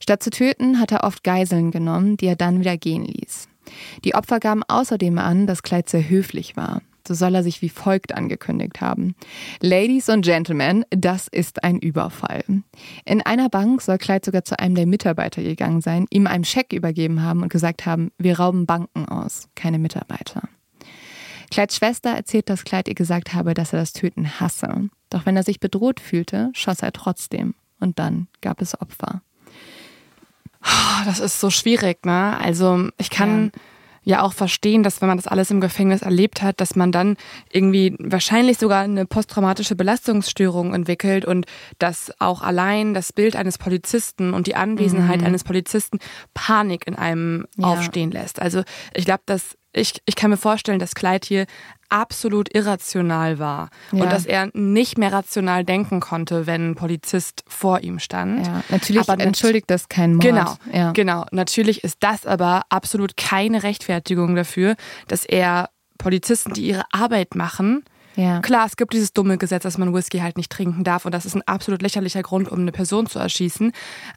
Statt 0.00 0.22
zu 0.22 0.30
töten, 0.30 0.80
hat 0.80 0.92
er 0.92 1.04
oft 1.04 1.22
Geiseln 1.24 1.70
genommen, 1.70 2.16
die 2.16 2.26
er 2.26 2.36
dann 2.36 2.60
wieder 2.60 2.78
gehen 2.78 3.04
ließ. 3.04 3.48
Die 4.02 4.14
Opfer 4.14 4.40
gaben 4.40 4.62
außerdem 4.66 5.18
an, 5.18 5.46
dass 5.46 5.62
Clyde 5.62 5.90
sehr 5.90 6.08
höflich 6.08 6.56
war. 6.56 6.80
So 7.06 7.14
soll 7.14 7.34
er 7.34 7.42
sich 7.42 7.60
wie 7.60 7.68
folgt 7.68 8.14
angekündigt 8.14 8.80
haben. 8.80 9.14
Ladies 9.60 10.08
und 10.08 10.24
Gentlemen, 10.24 10.84
das 10.90 11.28
ist 11.28 11.62
ein 11.62 11.78
Überfall. 11.78 12.44
In 13.04 13.20
einer 13.20 13.50
Bank 13.50 13.82
soll 13.82 13.98
Clyde 13.98 14.24
sogar 14.24 14.44
zu 14.44 14.58
einem 14.58 14.74
der 14.74 14.86
Mitarbeiter 14.86 15.42
gegangen 15.42 15.82
sein, 15.82 16.06
ihm 16.10 16.26
einen 16.26 16.44
Scheck 16.44 16.72
übergeben 16.72 17.22
haben 17.22 17.42
und 17.42 17.52
gesagt 17.52 17.84
haben, 17.84 18.10
wir 18.18 18.38
rauben 18.38 18.64
Banken 18.64 19.06
aus, 19.06 19.48
keine 19.54 19.78
Mitarbeiter. 19.78 20.48
Clydes 21.50 21.76
Schwester 21.76 22.10
erzählt, 22.10 22.48
dass 22.48 22.64
Clyde 22.64 22.90
ihr 22.90 22.94
gesagt 22.94 23.34
habe, 23.34 23.54
dass 23.54 23.72
er 23.72 23.80
das 23.80 23.92
Töten 23.92 24.40
hasse. 24.40 24.88
Doch 25.10 25.26
wenn 25.26 25.36
er 25.36 25.42
sich 25.42 25.60
bedroht 25.60 26.00
fühlte, 26.00 26.50
schoss 26.54 26.80
er 26.80 26.92
trotzdem. 26.92 27.54
Und 27.80 27.98
dann 27.98 28.28
gab 28.40 28.62
es 28.62 28.80
Opfer. 28.80 29.22
Oh, 30.64 31.04
das 31.04 31.20
ist 31.20 31.38
so 31.38 31.50
schwierig, 31.50 32.06
ne? 32.06 32.38
Also 32.38 32.88
ich 32.96 33.10
kann 33.10 33.52
ja. 33.54 33.60
Auch 34.24 34.32
verstehen, 34.32 34.82
dass 34.82 35.00
wenn 35.00 35.08
man 35.08 35.16
das 35.18 35.26
alles 35.26 35.50
im 35.50 35.60
Gefängnis 35.60 36.02
erlebt 36.02 36.42
hat, 36.42 36.60
dass 36.60 36.76
man 36.76 36.92
dann 36.92 37.16
irgendwie 37.50 37.96
wahrscheinlich 37.98 38.58
sogar 38.58 38.82
eine 38.82 39.06
posttraumatische 39.06 39.76
Belastungsstörung 39.76 40.74
entwickelt 40.74 41.24
und 41.24 41.46
dass 41.78 42.12
auch 42.20 42.42
allein 42.42 42.92
das 42.94 43.12
Bild 43.12 43.34
eines 43.34 43.58
Polizisten 43.58 44.34
und 44.34 44.46
die 44.46 44.56
Anwesenheit 44.56 45.22
eines 45.22 45.44
Polizisten 45.44 45.98
Panik 46.34 46.86
in 46.86 46.94
einem 46.94 47.46
Ja. 47.56 47.66
aufstehen 47.68 48.10
lässt. 48.10 48.40
Also 48.40 48.62
ich 48.92 49.04
glaube, 49.06 49.22
dass 49.26 49.56
ich, 49.76 50.00
ich 50.06 50.14
kann 50.14 50.30
mir 50.30 50.36
vorstellen, 50.36 50.78
dass 50.78 50.94
Clyde 50.94 51.26
hier 51.26 51.46
absolut 51.88 52.54
irrational 52.54 53.38
war 53.38 53.70
Ja. 53.92 54.02
und 54.04 54.12
dass 54.12 54.26
er 54.26 54.50
nicht 54.54 54.98
mehr 54.98 55.12
rational 55.12 55.64
denken 55.64 56.00
konnte, 56.00 56.46
wenn 56.46 56.70
ein 56.70 56.74
Polizist 56.74 57.42
vor 57.46 57.80
ihm 57.80 57.98
stand. 57.98 58.46
Ja, 58.46 58.62
natürlich 58.68 59.08
Aber 59.08 59.22
entschuldigt 59.22 59.70
das 59.70 59.88
keinen 59.88 60.14
Mord. 60.16 60.24
Genau, 60.24 60.54
Ja. 60.72 60.92
genau. 60.92 61.26
Natürlich 61.30 61.84
ist 61.84 61.96
das 62.00 62.26
aber 62.26 62.62
absolut 62.68 63.16
keine 63.16 63.62
Rechtfertigung 63.62 64.34
dafür, 64.34 64.74
dass 65.08 65.24
er 65.24 65.70
Polizisten, 65.98 66.52
die 66.54 66.66
ihre 66.68 66.84
Arbeit 66.92 67.34
machen, 67.34 67.84
Ja. 68.16 68.40
klar, 68.40 68.66
es 68.66 68.76
gibt 68.76 68.92
dieses 68.92 69.12
dumme 69.12 69.38
Gesetz, 69.38 69.62
dass 69.64 69.78
man 69.78 69.92
Whisky 69.94 70.18
halt 70.18 70.36
nicht 70.36 70.50
trinken 70.52 70.84
darf 70.84 71.04
und 71.04 71.12
das 71.12 71.24
ist 71.26 71.34
ein 71.34 71.42
absolut 71.46 71.82
lächerlicher 71.82 72.22
Grund, 72.22 72.48
um 72.48 72.60
eine 72.60 72.72
Person 72.72 73.06
zu 73.06 73.18
erschießen, 73.18 73.72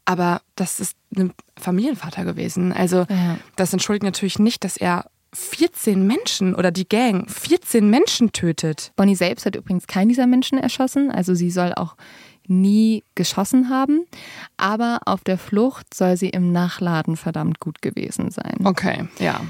aber 0.05 0.41
das 0.55 0.79
ist 0.79 0.95
ein 1.15 1.33
Familienvater 1.59 2.23
gewesen. 2.25 2.73
Also 2.73 3.05
Ja. 3.09 3.37
das 3.55 3.73
entschuldigt 3.73 4.03
natürlich 4.03 4.37
nicht, 4.39 4.63
dass 4.63 4.77
er 4.77 5.05
14 5.37 6.05
Menschen 6.05 6.55
oder 6.55 6.71
die 6.71 6.89
Gang 6.89 7.29
14 7.29 7.89
Menschen 7.89 8.31
tötet. 8.31 8.91
Bonnie 8.95 9.15
selbst 9.15 9.45
hat 9.45 9.55
übrigens 9.55 9.85
keinen 9.85 10.09
dieser 10.09 10.27
Menschen 10.27 10.57
erschossen, 10.57 11.11
also 11.11 11.35
sie 11.35 11.51
soll 11.51 11.73
auch 11.73 11.95
nie 12.47 13.03
geschossen 13.15 13.69
haben, 13.69 14.05
aber 14.55 14.99
auf 15.05 15.23
der 15.23 15.37
Flucht 15.37 15.93
soll 15.93 16.17
sie 16.17 16.29
im 16.29 16.51
Nachladen 16.51 17.17
verdammt 17.17 17.59
gut 17.59 17.81
gewesen 17.81 18.31
sein. 18.31 18.57
Okay, 18.63 19.07
ja. 19.19 19.41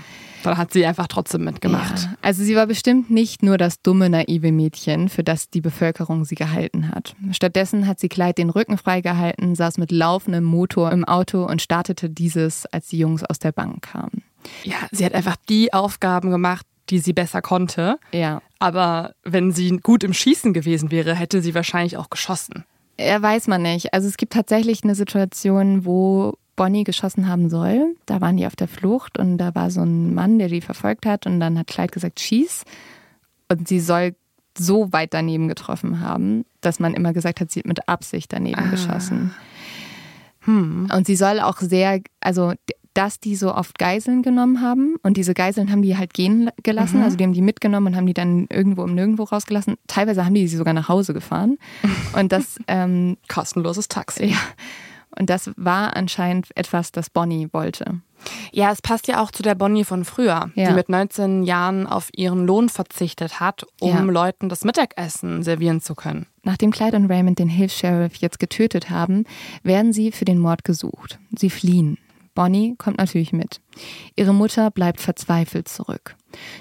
Dann 0.43 0.57
hat 0.57 0.71
sie 0.71 0.85
einfach 0.85 1.07
trotzdem 1.07 1.43
mitgemacht. 1.43 2.03
Ja, 2.03 2.15
also 2.21 2.43
sie 2.43 2.55
war 2.55 2.67
bestimmt 2.67 3.09
nicht 3.09 3.41
nur 3.41 3.57
das 3.57 3.81
dumme, 3.81 4.09
naive 4.09 4.51
Mädchen, 4.51 5.09
für 5.09 5.23
das 5.23 5.49
die 5.49 5.61
Bevölkerung 5.61 6.25
sie 6.25 6.35
gehalten 6.35 6.89
hat. 6.89 7.15
Stattdessen 7.31 7.87
hat 7.87 7.99
sie 7.99 8.07
Kleid 8.07 8.37
den 8.37 8.49
Rücken 8.49 8.77
freigehalten, 8.77 9.55
saß 9.55 9.77
mit 9.77 9.91
laufendem 9.91 10.43
Motor 10.43 10.91
im 10.91 11.05
Auto 11.05 11.45
und 11.45 11.61
startete 11.61 12.09
dieses, 12.09 12.65
als 12.67 12.87
die 12.87 12.99
Jungs 12.99 13.23
aus 13.23 13.39
der 13.39 13.51
Bank 13.51 13.81
kamen. 13.81 14.23
Ja, 14.63 14.75
sie 14.91 15.05
hat 15.05 15.13
einfach 15.13 15.35
die 15.49 15.73
Aufgaben 15.73 16.29
gemacht, 16.29 16.65
die 16.89 16.99
sie 16.99 17.13
besser 17.13 17.41
konnte. 17.41 17.99
Ja. 18.11 18.41
Aber 18.59 19.13
wenn 19.23 19.51
sie 19.51 19.77
gut 19.77 20.03
im 20.03 20.13
Schießen 20.13 20.53
gewesen 20.53 20.91
wäre, 20.91 21.15
hätte 21.15 21.41
sie 21.41 21.53
wahrscheinlich 21.53 21.97
auch 21.97 22.09
geschossen. 22.09 22.65
Ja, 22.99 23.21
weiß 23.21 23.47
man 23.47 23.61
nicht. 23.61 23.93
Also 23.93 24.07
es 24.07 24.17
gibt 24.17 24.33
tatsächlich 24.33 24.83
eine 24.83 24.95
Situation, 24.95 25.85
wo 25.85 26.33
Bonnie 26.55 26.83
geschossen 26.83 27.27
haben 27.27 27.49
soll. 27.49 27.95
Da 28.05 28.21
waren 28.21 28.37
die 28.37 28.47
auf 28.47 28.55
der 28.55 28.67
Flucht 28.67 29.19
und 29.19 29.37
da 29.37 29.53
war 29.55 29.69
so 29.69 29.81
ein 29.81 30.13
Mann, 30.13 30.39
der 30.39 30.47
die 30.47 30.61
verfolgt 30.61 31.05
hat 31.05 31.25
und 31.25 31.39
dann 31.39 31.57
hat 31.57 31.67
Clyde 31.67 31.91
gesagt, 31.91 32.19
schieß. 32.19 32.63
Und 33.49 33.67
sie 33.67 33.79
soll 33.79 34.15
so 34.57 34.91
weit 34.91 35.13
daneben 35.13 35.47
getroffen 35.47 36.01
haben, 36.01 36.45
dass 36.61 36.79
man 36.79 36.95
immer 36.95 37.13
gesagt 37.13 37.39
hat, 37.39 37.51
sie 37.51 37.59
hat 37.59 37.67
mit 37.67 37.87
Absicht 37.87 38.33
daneben 38.33 38.59
ah. 38.59 38.69
geschossen. 38.71 39.35
Hm. 40.41 40.89
Und 40.91 41.05
sie 41.05 41.15
soll 41.15 41.39
auch 41.39 41.57
sehr, 41.57 42.01
also 42.21 42.53
dass 42.97 43.19
die 43.19 43.35
so 43.35 43.53
oft 43.53 43.77
Geiseln 43.77 44.23
genommen 44.23 44.59
haben 44.61 44.95
und 45.03 45.17
diese 45.17 45.35
Geiseln 45.35 45.71
haben 45.71 45.83
die 45.83 45.97
halt 45.97 46.15
gehen 46.15 46.49
gelassen, 46.63 46.97
mhm. 46.97 47.03
also 47.03 47.15
die 47.15 47.23
haben 47.23 47.33
die 47.33 47.43
mitgenommen 47.43 47.87
und 47.87 47.95
haben 47.95 48.07
die 48.07 48.15
dann 48.15 48.47
irgendwo 48.49 48.83
im 48.83 48.95
Nirgendwo 48.95 49.23
rausgelassen. 49.23 49.75
Teilweise 49.85 50.25
haben 50.25 50.33
die 50.33 50.47
sie 50.47 50.57
sogar 50.57 50.73
nach 50.73 50.89
Hause 50.89 51.13
gefahren 51.13 51.59
und 52.17 52.31
das 52.31 52.57
ähm, 52.67 53.17
kostenloses 53.27 53.87
Taxi. 53.87 54.25
Ja. 54.25 54.37
Und 55.19 55.29
das 55.29 55.51
war 55.57 55.95
anscheinend 55.95 56.47
etwas, 56.55 56.91
das 56.91 57.09
Bonnie 57.09 57.49
wollte. 57.51 58.01
Ja, 58.51 58.71
es 58.71 58.81
passt 58.81 59.07
ja 59.07 59.21
auch 59.21 59.29
zu 59.29 59.43
der 59.43 59.55
Bonnie 59.55 59.83
von 59.83 60.03
früher, 60.03 60.49
ja. 60.55 60.69
die 60.69 60.73
mit 60.73 60.89
19 60.89 61.43
Jahren 61.43 61.85
auf 61.85 62.09
ihren 62.15 62.47
Lohn 62.47 62.67
verzichtet 62.67 63.39
hat, 63.39 63.63
um 63.79 63.89
ja. 63.89 64.01
Leuten 64.01 64.49
das 64.49 64.63
Mittagessen 64.63 65.43
servieren 65.43 65.81
zu 65.81 65.93
können. 65.93 66.25
Nachdem 66.43 66.71
Clyde 66.71 66.97
und 66.97 67.11
Raymond 67.11 67.37
den 67.37 67.49
Hilfs-Sheriff 67.49 68.15
jetzt 68.15 68.39
getötet 68.39 68.89
haben, 68.89 69.25
werden 69.63 69.93
sie 69.93 70.11
für 70.11 70.25
den 70.25 70.39
Mord 70.39 70.63
gesucht. 70.63 71.19
Sie 71.35 71.49
fliehen. 71.49 71.97
Bonnie 72.37 72.75
kommt 72.77 72.99
natürlich 72.99 73.33
mit. 73.33 73.61
Ihre 74.15 74.31
Mutter 74.31 74.69
bleibt 74.69 75.01
verzweifelt 75.01 75.67
zurück. 75.67 76.15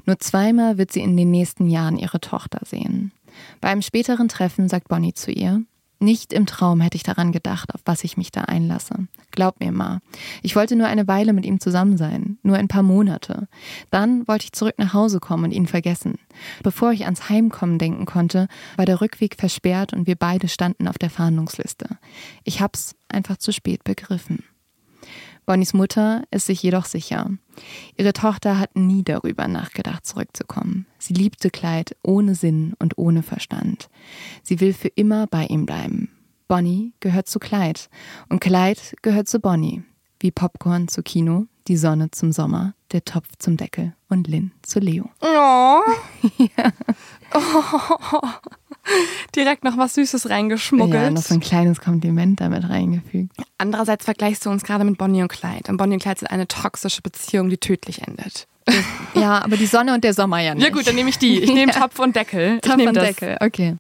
Nur 0.07 0.19
zweimal 0.19 0.78
wird 0.78 0.90
sie 0.90 1.03
in 1.03 1.19
den 1.19 1.31
nächsten 1.31 1.69
Jahren 1.69 1.98
ihre 1.98 2.19
Tochter 2.19 2.61
sehen. 2.65 3.12
Bei 3.61 3.69
einem 3.69 3.82
späteren 3.82 4.28
Treffen 4.28 4.70
sagt 4.70 4.89
Bonnie 4.89 5.12
zu 5.12 5.31
ihr, 5.31 5.65
nicht 5.98 6.32
im 6.32 6.47
Traum 6.47 6.81
hätte 6.81 6.97
ich 6.97 7.03
daran 7.03 7.31
gedacht, 7.31 7.74
auf 7.74 7.82
was 7.85 8.05
ich 8.05 8.16
mich 8.16 8.31
da 8.31 8.43
einlasse. 8.43 9.07
Glaub 9.32 9.61
mir 9.61 9.70
mal. 9.70 10.01
Ich 10.43 10.57
wollte 10.57 10.77
nur 10.77 10.86
eine 10.86 11.09
Weile 11.09 11.35
mit 11.35 11.44
ihm 11.44 11.61
zusammen 11.61 11.98
sein, 11.98 12.39
nur 12.43 12.57
ein 12.57 12.69
paar 12.69 12.82
Monate. 12.82 13.47
Dann 13.90 14.27
wollte 14.27 14.44
ich 14.44 14.53
zurück 14.53 14.77
nach 14.78 14.94
Hause 14.94 15.20
kommen 15.20 15.44
und 15.44 15.53
ihn 15.53 15.66
vergessen. 15.66 16.15
Bevor 16.62 16.93
ich 16.93 17.05
ans 17.05 17.28
Heimkommen 17.28 17.78
denken 17.78 18.07
konnte, 18.07 18.48
war 18.77 18.86
der 18.86 19.03
Rückweg 19.03 19.36
versperrt 19.39 19.93
und 19.93 20.07
wir 20.07 20.16
beide 20.16 20.48
standen 20.48 20.89
auf 20.89 20.97
der 20.97 21.11
Fahndungsliste. 21.11 21.98
Ich 22.44 22.62
hab's 22.62 22.94
einfach 23.09 23.36
zu 23.36 23.53
spät 23.53 23.85
begriffen. 23.85 24.43
Bonnies 25.47 25.74
Mutter 25.74 26.24
ist 26.32 26.47
sich 26.47 26.60
jedoch 26.60 26.85
sicher. 26.86 27.31
Ihre 27.97 28.12
Tochter 28.12 28.59
hat 28.59 28.74
nie 28.74 29.05
darüber 29.05 29.47
nachgedacht, 29.47 30.05
zurückzukommen. 30.05 30.86
Sie 30.98 31.14
liebte 31.14 31.51
Clyde 31.51 31.94
ohne 32.02 32.35
Sinn 32.35 32.74
und 32.81 32.98
ohne 32.98 33.23
Verstand. 33.23 33.89
Sie 34.43 34.59
will 34.59 34.73
für 34.73 34.89
immer 34.89 35.28
bei 35.28 35.47
ihm 35.47 35.64
bleiben. 35.64 36.10
Bonnie 36.48 36.93
gehört 36.98 37.28
zu 37.28 37.39
Clyde 37.39 37.81
und 38.28 38.40
Clyde 38.40 38.81
gehört 39.02 39.28
zu 39.28 39.39
Bonnie. 39.39 39.85
Wie 40.18 40.32
Popcorn 40.32 40.89
zu 40.89 41.02
Kino, 41.02 41.47
die 41.68 41.77
Sonne 41.77 42.10
zum 42.10 42.32
Sommer, 42.32 42.74
der 42.90 43.05
Topf 43.05 43.28
zum 43.39 43.56
Deckel 43.56 43.94
und 44.09 44.27
Lynn 44.27 44.51
zu 44.62 44.81
Leo. 44.81 45.10
Oh. 45.20 45.81
ja. 46.39 46.73
oh. 47.35 48.20
Direkt 49.36 49.64
noch 49.64 49.77
was 49.77 49.94
Süßes 49.94 50.28
reingeschmuggelt. 50.28 51.02
Ja, 51.02 51.10
noch 51.10 51.23
so 51.23 51.35
ein 51.35 51.40
kleines 51.40 51.81
Kompliment 51.81 52.40
damit 52.40 52.68
reingefügt. 52.68 53.32
Andererseits 53.59 54.05
vergleichst 54.05 54.45
du 54.45 54.51
uns 54.51 54.62
gerade 54.65 54.85
mit 54.85 54.99
Bonnie 54.99 55.23
und 55.23 55.28
Clyde. 55.28 55.70
Und 55.70 55.78
Bonnie 55.78 55.95
und 55.95 56.03
Clyde 56.03 56.20
sind 56.20 56.28
eine 56.31 56.47
toxische 56.47 57.01
Beziehung, 57.03 57.49
die 57.49 57.59
tödlich 57.59 58.03
endet. 58.03 58.47
Ja, 59.15 59.43
aber 59.43 59.57
die 59.57 59.66
Sonne 59.66 59.95
und 59.95 60.05
der 60.05 60.12
Sommer 60.12 60.41
ja 60.41 60.55
nicht. 60.55 60.65
Ja 60.65 60.70
gut, 60.70 60.87
dann 60.87 60.95
nehme 60.95 61.09
ich 61.09 61.19
die. 61.19 61.41
Ich 61.41 61.53
nehme 61.55 61.73
ja. 61.73 61.81
Topf 61.81 61.99
und 61.99 62.16
Deckel. 62.16 62.61
Topf 62.61 62.74
und 62.77 62.95
das. 62.95 63.05
Deckel, 63.05 63.37
okay. 63.41 63.77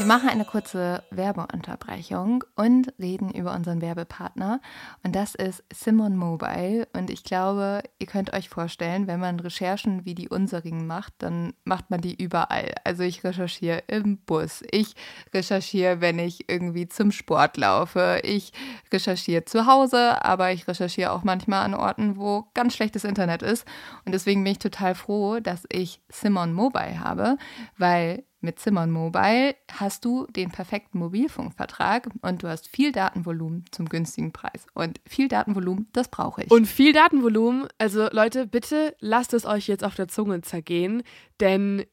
Wir 0.00 0.06
machen 0.06 0.30
eine 0.30 0.46
kurze 0.46 1.02
Werbeunterbrechung 1.10 2.42
und 2.56 2.94
reden 2.98 3.30
über 3.30 3.52
unseren 3.54 3.82
Werbepartner. 3.82 4.62
Und 5.02 5.14
das 5.14 5.34
ist 5.34 5.62
Simon 5.70 6.16
Mobile. 6.16 6.88
Und 6.94 7.10
ich 7.10 7.22
glaube, 7.22 7.82
ihr 7.98 8.06
könnt 8.06 8.32
euch 8.32 8.48
vorstellen, 8.48 9.06
wenn 9.06 9.20
man 9.20 9.38
Recherchen 9.40 10.06
wie 10.06 10.14
die 10.14 10.30
unserigen 10.30 10.86
macht, 10.86 11.12
dann 11.18 11.52
macht 11.64 11.90
man 11.90 12.00
die 12.00 12.14
überall. 12.14 12.72
Also 12.84 13.02
ich 13.02 13.22
recherchiere 13.24 13.82
im 13.88 14.16
Bus, 14.16 14.62
ich 14.70 14.94
recherchiere, 15.34 16.00
wenn 16.00 16.18
ich 16.18 16.48
irgendwie 16.48 16.88
zum 16.88 17.12
Sport 17.12 17.58
laufe, 17.58 18.20
ich 18.24 18.54
recherchiere 18.90 19.44
zu 19.44 19.66
Hause, 19.66 20.24
aber 20.24 20.50
ich 20.50 20.66
recherchiere 20.66 21.12
auch 21.12 21.24
manchmal 21.24 21.62
an 21.62 21.74
Orten, 21.74 22.16
wo 22.16 22.46
ganz 22.54 22.74
schlechtes 22.74 23.04
Internet 23.04 23.42
ist. 23.42 23.66
Und 24.06 24.12
deswegen 24.12 24.42
bin 24.44 24.52
ich 24.52 24.60
total 24.60 24.94
froh, 24.94 25.40
dass 25.40 25.66
ich 25.68 26.00
Simon 26.08 26.54
Mobile 26.54 27.00
habe, 27.00 27.36
weil 27.76 28.24
mit 28.40 28.58
Simon 28.58 28.90
Mobile 28.90 29.54
hast 29.72 30.04
du 30.04 30.26
den 30.26 30.50
perfekten 30.50 30.98
Mobilfunkvertrag 30.98 32.08
und 32.22 32.42
du 32.42 32.48
hast 32.48 32.68
viel 32.68 32.92
Datenvolumen 32.92 33.64
zum 33.70 33.88
günstigen 33.88 34.32
Preis. 34.32 34.66
Und 34.74 35.00
viel 35.06 35.28
Datenvolumen, 35.28 35.88
das 35.92 36.08
brauche 36.08 36.44
ich. 36.44 36.50
Und 36.50 36.66
viel 36.66 36.92
Datenvolumen, 36.92 37.68
also 37.78 38.08
Leute, 38.10 38.46
bitte 38.46 38.96
lasst 39.00 39.34
es 39.34 39.44
euch 39.44 39.68
jetzt 39.68 39.84
auf 39.84 39.94
der 39.94 40.08
Zunge 40.08 40.40
zergehen, 40.40 41.02
denn 41.40 41.84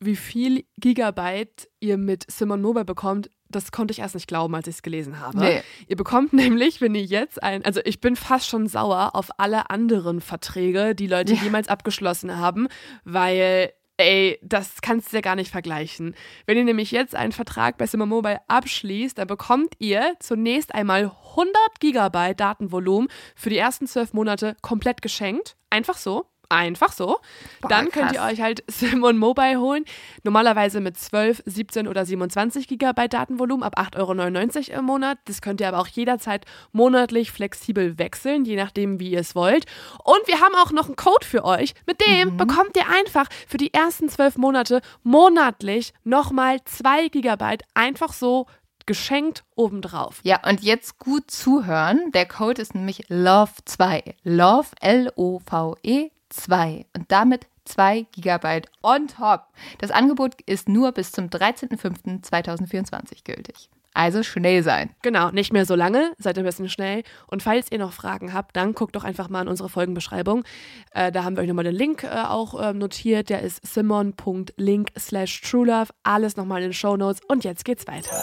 wie 0.00 0.16
viel 0.16 0.64
Gigabyte 0.76 1.68
ihr 1.80 1.98
mit 1.98 2.30
Simon 2.30 2.62
Mobile 2.62 2.84
bekommt, 2.84 3.30
das 3.48 3.72
konnte 3.72 3.92
ich 3.92 4.00
erst 4.00 4.14
nicht 4.14 4.28
glauben, 4.28 4.54
als 4.54 4.68
ich 4.68 4.76
es 4.76 4.82
gelesen 4.82 5.20
habe. 5.20 5.38
Nee. 5.38 5.62
Ihr 5.86 5.96
bekommt 5.96 6.32
nämlich, 6.34 6.80
wenn 6.80 6.94
ihr 6.94 7.04
jetzt 7.04 7.42
ein, 7.42 7.64
also 7.64 7.80
ich 7.84 8.00
bin 8.00 8.14
fast 8.14 8.46
schon 8.46 8.66
sauer 8.66 9.10
auf 9.14 9.30
alle 9.38 9.70
anderen 9.70 10.20
Verträge, 10.20 10.94
die 10.94 11.06
Leute 11.06 11.34
ja. 11.34 11.42
jemals 11.42 11.68
abgeschlossen 11.68 12.36
haben, 12.36 12.68
weil 13.04 13.72
Ey, 14.00 14.38
das 14.42 14.80
kannst 14.80 15.12
du 15.12 15.16
ja 15.16 15.20
gar 15.22 15.34
nicht 15.34 15.50
vergleichen. 15.50 16.14
Wenn 16.46 16.56
ihr 16.56 16.62
nämlich 16.62 16.92
jetzt 16.92 17.16
einen 17.16 17.32
Vertrag 17.32 17.78
bei 17.78 17.86
Simmer 17.86 18.06
Mobile 18.06 18.40
abschließt, 18.46 19.18
dann 19.18 19.26
bekommt 19.26 19.74
ihr 19.80 20.14
zunächst 20.20 20.72
einmal 20.72 21.10
100 21.30 21.52
Gigabyte 21.80 22.38
Datenvolumen 22.38 23.08
für 23.34 23.50
die 23.50 23.58
ersten 23.58 23.88
zwölf 23.88 24.12
Monate 24.12 24.56
komplett 24.62 25.02
geschenkt. 25.02 25.56
Einfach 25.68 25.96
so. 25.96 26.26
Einfach 26.50 26.92
so. 26.92 27.18
Boah, 27.60 27.68
dann 27.68 27.90
könnt 27.90 28.12
ihr 28.12 28.22
euch 28.22 28.40
halt 28.40 28.64
Simon 28.68 29.18
Mobile 29.18 29.60
holen. 29.60 29.84
Normalerweise 30.22 30.80
mit 30.80 30.96
12, 30.96 31.42
17 31.44 31.86
oder 31.86 32.06
27 32.06 32.66
Gigabyte 32.66 33.12
Datenvolumen 33.12 33.62
ab 33.62 33.78
8,99 33.78 34.70
Euro 34.70 34.78
im 34.78 34.84
Monat. 34.86 35.18
Das 35.26 35.42
könnt 35.42 35.60
ihr 35.60 35.68
aber 35.68 35.78
auch 35.78 35.88
jederzeit 35.88 36.46
monatlich 36.72 37.32
flexibel 37.32 37.98
wechseln, 37.98 38.46
je 38.46 38.56
nachdem, 38.56 38.98
wie 38.98 39.10
ihr 39.10 39.20
es 39.20 39.34
wollt. 39.34 39.66
Und 40.04 40.26
wir 40.26 40.40
haben 40.40 40.54
auch 40.54 40.72
noch 40.72 40.86
einen 40.86 40.96
Code 40.96 41.26
für 41.26 41.44
euch. 41.44 41.74
Mit 41.86 42.00
dem 42.06 42.30
mhm. 42.30 42.36
bekommt 42.38 42.76
ihr 42.76 42.88
einfach 42.88 43.26
für 43.46 43.58
die 43.58 43.74
ersten 43.74 44.08
zwölf 44.08 44.38
Monate 44.38 44.80
monatlich 45.02 45.92
nochmal 46.04 46.64
2 46.64 47.08
Gigabyte 47.08 47.64
einfach 47.74 48.14
so 48.14 48.46
geschenkt 48.86 49.44
obendrauf. 49.54 50.20
Ja, 50.22 50.40
und 50.48 50.62
jetzt 50.62 50.98
gut 50.98 51.30
zuhören. 51.30 52.10
Der 52.12 52.26
Code 52.26 52.62
ist 52.62 52.74
nämlich 52.74 53.08
LOVE2. 53.08 54.14
LOVE, 54.24 54.70
L-O-V-E 54.80 56.10
2 56.30 56.86
und 56.96 57.10
damit 57.10 57.46
2 57.64 58.06
GB 58.12 58.62
on 58.82 59.08
top. 59.08 59.46
Das 59.78 59.90
Angebot 59.90 60.40
ist 60.46 60.68
nur 60.68 60.92
bis 60.92 61.12
zum 61.12 61.26
13.05.2024 61.26 63.24
gültig. 63.24 63.70
Also 63.94 64.22
schnell 64.22 64.62
sein. 64.62 64.90
Genau, 65.02 65.30
nicht 65.30 65.52
mehr 65.52 65.66
so 65.66 65.74
lange, 65.74 66.12
seid 66.18 66.38
ein 66.38 66.44
bisschen 66.44 66.68
schnell. 66.68 67.02
Und 67.26 67.42
falls 67.42 67.72
ihr 67.72 67.78
noch 67.78 67.92
Fragen 67.92 68.32
habt, 68.32 68.54
dann 68.54 68.72
guckt 68.72 68.94
doch 68.94 69.02
einfach 69.02 69.28
mal 69.28 69.42
in 69.42 69.48
unsere 69.48 69.68
Folgenbeschreibung. 69.68 70.44
Äh, 70.92 71.10
da 71.10 71.24
haben 71.24 71.36
wir 71.36 71.42
euch 71.42 71.48
nochmal 71.48 71.64
den 71.64 71.74
Link 71.74 72.04
äh, 72.04 72.08
auch 72.08 72.60
äh, 72.60 72.72
notiert. 72.72 73.28
Der 73.28 73.42
ist 73.42 73.66
simon.link 73.66 74.90
slash 74.96 75.40
truelove. 75.40 75.92
Alles 76.04 76.36
nochmal 76.36 76.62
in 76.62 76.68
den 76.68 76.74
Show 76.74 76.96
Notes. 76.96 77.20
Und 77.26 77.42
jetzt 77.42 77.64
geht's 77.64 77.88
weiter. 77.88 78.14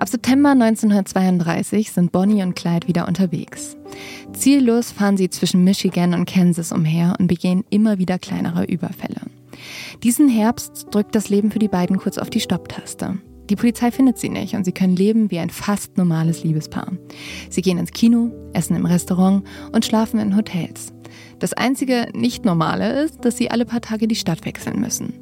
Ab 0.00 0.08
September 0.08 0.52
1932 0.52 1.92
sind 1.92 2.10
Bonnie 2.10 2.42
und 2.42 2.56
Clyde 2.56 2.88
wieder 2.88 3.06
unterwegs. 3.06 3.76
Ziellos 4.32 4.92
fahren 4.92 5.18
sie 5.18 5.28
zwischen 5.28 5.62
Michigan 5.62 6.14
und 6.14 6.24
Kansas 6.24 6.72
umher 6.72 7.14
und 7.18 7.26
begehen 7.26 7.64
immer 7.68 7.98
wieder 7.98 8.18
kleinere 8.18 8.64
Überfälle. 8.64 9.20
Diesen 10.02 10.30
Herbst 10.30 10.86
drückt 10.90 11.14
das 11.14 11.28
Leben 11.28 11.50
für 11.50 11.58
die 11.58 11.68
beiden 11.68 11.98
kurz 11.98 12.16
auf 12.16 12.30
die 12.30 12.40
Stopptaste. 12.40 13.18
Die 13.50 13.56
Polizei 13.56 13.90
findet 13.90 14.16
sie 14.16 14.30
nicht 14.30 14.54
und 14.54 14.64
sie 14.64 14.72
können 14.72 14.96
leben 14.96 15.30
wie 15.30 15.38
ein 15.38 15.50
fast 15.50 15.98
normales 15.98 16.44
Liebespaar. 16.44 16.92
Sie 17.50 17.60
gehen 17.60 17.76
ins 17.76 17.90
Kino, 17.90 18.30
essen 18.54 18.76
im 18.76 18.86
Restaurant 18.86 19.44
und 19.72 19.84
schlafen 19.84 20.18
in 20.18 20.34
Hotels. 20.34 20.94
Das 21.40 21.54
einzige 21.54 22.08
Nicht-Normale 22.12 23.02
ist, 23.02 23.24
dass 23.24 23.38
sie 23.38 23.50
alle 23.50 23.64
paar 23.64 23.80
Tage 23.80 24.06
die 24.06 24.14
Stadt 24.14 24.44
wechseln 24.44 24.78
müssen. 24.78 25.14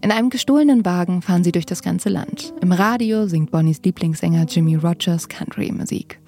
In 0.00 0.10
einem 0.10 0.30
gestohlenen 0.30 0.86
Wagen 0.86 1.20
fahren 1.20 1.44
sie 1.44 1.52
durch 1.52 1.66
das 1.66 1.82
ganze 1.82 2.08
Land. 2.08 2.54
Im 2.62 2.72
Radio 2.72 3.26
singt 3.26 3.50
Bonnies 3.50 3.82
Lieblingssänger 3.84 4.46
Jimmy 4.46 4.76
Rogers 4.76 5.28
Country-Musik. 5.28 6.18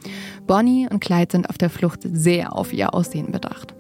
Bonnie 0.46 0.88
und 0.90 1.00
Clyde 1.00 1.32
sind 1.32 1.48
auf 1.48 1.56
der 1.56 1.70
Flucht 1.70 2.00
sehr 2.02 2.54
auf 2.54 2.74
ihr 2.74 2.92
Aussehen 2.92 3.32
bedacht. 3.32 3.74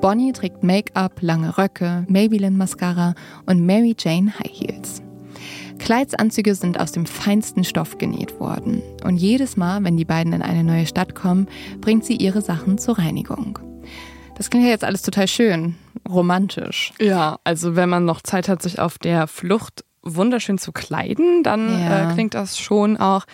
Bonnie 0.00 0.32
trägt 0.32 0.64
Make-up, 0.64 1.22
lange 1.22 1.56
Röcke, 1.58 2.04
Maybelline-Mascara 2.08 3.14
und 3.46 3.64
Mary 3.64 3.94
Jane 3.96 4.36
High 4.36 4.52
Heels. 4.52 5.00
Clydes 5.78 6.14
Anzüge 6.14 6.56
sind 6.56 6.80
aus 6.80 6.90
dem 6.90 7.06
feinsten 7.06 7.62
Stoff 7.62 7.98
genäht 7.98 8.40
worden. 8.40 8.82
Und 9.04 9.16
jedes 9.16 9.56
Mal, 9.56 9.84
wenn 9.84 9.96
die 9.96 10.04
beiden 10.04 10.32
in 10.32 10.42
eine 10.42 10.64
neue 10.64 10.86
Stadt 10.86 11.14
kommen, 11.14 11.46
bringt 11.80 12.04
sie 12.04 12.16
ihre 12.16 12.42
Sachen 12.42 12.78
zur 12.78 12.98
Reinigung. 12.98 13.60
Das 14.36 14.50
klingt 14.50 14.64
ja 14.64 14.70
jetzt 14.70 14.84
alles 14.84 15.02
total 15.02 15.28
schön, 15.28 15.76
romantisch. 16.08 16.92
Ja, 17.00 17.38
also 17.44 17.76
wenn 17.76 17.88
man 17.88 18.04
noch 18.04 18.20
Zeit 18.20 18.48
hat, 18.48 18.62
sich 18.62 18.78
auf 18.80 18.98
der 18.98 19.26
Flucht 19.28 19.84
wunderschön 20.02 20.58
zu 20.58 20.72
kleiden, 20.72 21.42
dann 21.42 21.80
Ja. 21.80 22.10
äh, 22.10 22.14
klingt 22.14 22.34
das 22.34 22.58
schon 22.58 22.96
auch 22.96 23.24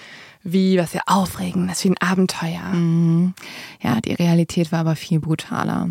wie 0.42 0.78
was 0.78 0.92
sehr 0.92 1.02
Aufregendes, 1.06 1.84
wie 1.84 1.90
ein 1.90 1.98
Abenteuer. 2.00 2.62
Mhm. 2.72 3.34
Ja, 3.82 4.00
die 4.00 4.14
Realität 4.14 4.72
war 4.72 4.80
aber 4.80 4.96
viel 4.96 5.20
brutaler. 5.20 5.90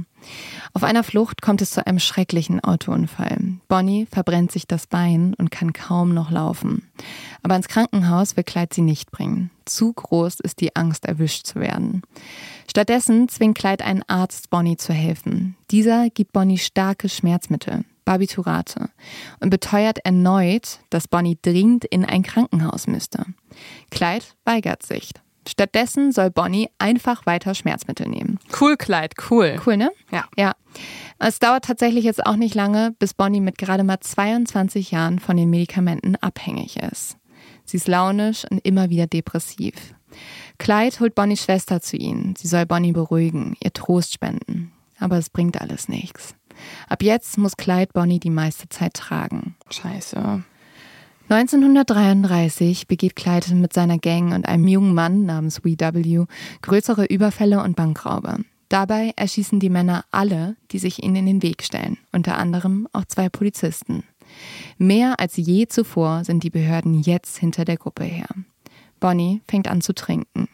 Auf 0.73 0.83
einer 0.83 1.03
Flucht 1.03 1.41
kommt 1.41 1.61
es 1.61 1.71
zu 1.71 1.85
einem 1.85 1.99
schrecklichen 1.99 2.59
Autounfall. 2.63 3.37
Bonnie 3.67 4.05
verbrennt 4.05 4.51
sich 4.51 4.67
das 4.67 4.87
Bein 4.87 5.33
und 5.35 5.51
kann 5.51 5.73
kaum 5.73 6.13
noch 6.13 6.31
laufen. 6.31 6.89
Aber 7.41 7.55
ins 7.55 7.67
Krankenhaus 7.67 8.37
will 8.37 8.43
Clyde 8.43 8.75
sie 8.75 8.81
nicht 8.81 9.11
bringen. 9.11 9.51
Zu 9.65 9.93
groß 9.93 10.39
ist 10.39 10.61
die 10.61 10.75
Angst, 10.75 11.05
erwischt 11.05 11.45
zu 11.45 11.59
werden. 11.59 12.01
Stattdessen 12.69 13.29
zwingt 13.29 13.57
Clyde 13.57 13.83
einen 13.83 14.03
Arzt, 14.07 14.49
Bonnie 14.49 14.77
zu 14.77 14.93
helfen. 14.93 15.55
Dieser 15.71 16.09
gibt 16.09 16.33
Bonnie 16.33 16.57
starke 16.57 17.09
Schmerzmittel, 17.09 17.83
Barbiturate, 18.05 18.89
und 19.39 19.49
beteuert 19.49 19.99
erneut, 20.03 20.79
dass 20.89 21.07
Bonnie 21.07 21.37
dringend 21.41 21.85
in 21.85 22.05
ein 22.05 22.23
Krankenhaus 22.23 22.87
müsste. 22.87 23.25
Clyde 23.89 24.25
weigert 24.45 24.83
sich. 24.83 25.11
Stattdessen 25.49 26.11
soll 26.11 26.29
Bonnie 26.29 26.69
einfach 26.77 27.25
weiter 27.25 27.55
Schmerzmittel 27.55 28.07
nehmen. 28.07 28.39
Cool, 28.59 28.77
Kleid, 28.77 29.15
cool. 29.29 29.59
Cool, 29.65 29.77
ne? 29.77 29.91
Ja. 30.11 30.25
Ja. 30.37 30.53
Es 31.17 31.39
dauert 31.39 31.65
tatsächlich 31.65 32.05
jetzt 32.05 32.25
auch 32.25 32.35
nicht 32.35 32.55
lange, 32.55 32.95
bis 32.99 33.13
Bonnie 33.13 33.41
mit 33.41 33.57
gerade 33.57 33.83
mal 33.83 33.99
22 33.99 34.91
Jahren 34.91 35.19
von 35.19 35.35
den 35.35 35.49
Medikamenten 35.49 36.15
abhängig 36.17 36.77
ist. 36.77 37.17
Sie 37.65 37.77
ist 37.77 37.87
launisch 37.87 38.45
und 38.49 38.65
immer 38.65 38.89
wieder 38.89 39.07
depressiv. 39.07 39.73
Clyde 40.57 40.99
holt 40.99 41.15
Bonnies 41.15 41.43
Schwester 41.43 41.81
zu 41.81 41.97
ihnen. 41.97 42.35
Sie 42.35 42.47
soll 42.47 42.65
Bonnie 42.65 42.91
beruhigen, 42.91 43.55
ihr 43.63 43.73
Trost 43.73 44.13
spenden. 44.13 44.71
Aber 44.99 45.17
es 45.17 45.29
bringt 45.29 45.61
alles 45.61 45.87
nichts. 45.87 46.35
Ab 46.87 47.03
jetzt 47.03 47.37
muss 47.37 47.57
Clyde 47.57 47.91
Bonnie 47.93 48.19
die 48.19 48.29
meiste 48.29 48.67
Zeit 48.69 48.93
tragen. 48.93 49.55
Scheiße. 49.69 50.43
1933 51.31 52.87
begeht 52.87 53.15
Clyde 53.15 53.53
mit 53.53 53.71
seiner 53.71 53.99
Gang 53.99 54.33
und 54.33 54.47
einem 54.47 54.67
jungen 54.67 54.95
Mann 54.95 55.25
namens 55.27 55.63
WW 55.63 56.25
größere 56.63 57.05
Überfälle 57.05 57.61
und 57.61 57.75
Bankraube. 57.75 58.37
Dabei 58.67 59.13
erschießen 59.15 59.59
die 59.59 59.69
Männer 59.69 60.05
alle, 60.09 60.55
die 60.71 60.79
sich 60.79 61.03
ihnen 61.03 61.17
in 61.17 61.25
den 61.27 61.43
Weg 61.43 61.61
stellen, 61.61 61.99
unter 62.11 62.39
anderem 62.39 62.87
auch 62.93 63.05
zwei 63.05 63.29
Polizisten. 63.29 64.03
Mehr 64.79 65.19
als 65.19 65.37
je 65.37 65.67
zuvor 65.67 66.23
sind 66.23 66.43
die 66.43 66.49
Behörden 66.49 66.99
jetzt 66.99 67.37
hinter 67.37 67.63
der 67.63 67.77
Gruppe 67.77 68.05
her. 68.05 68.29
Bonnie 68.99 69.41
fängt 69.47 69.67
an 69.67 69.81
zu 69.81 69.93
trinken. 69.93 70.47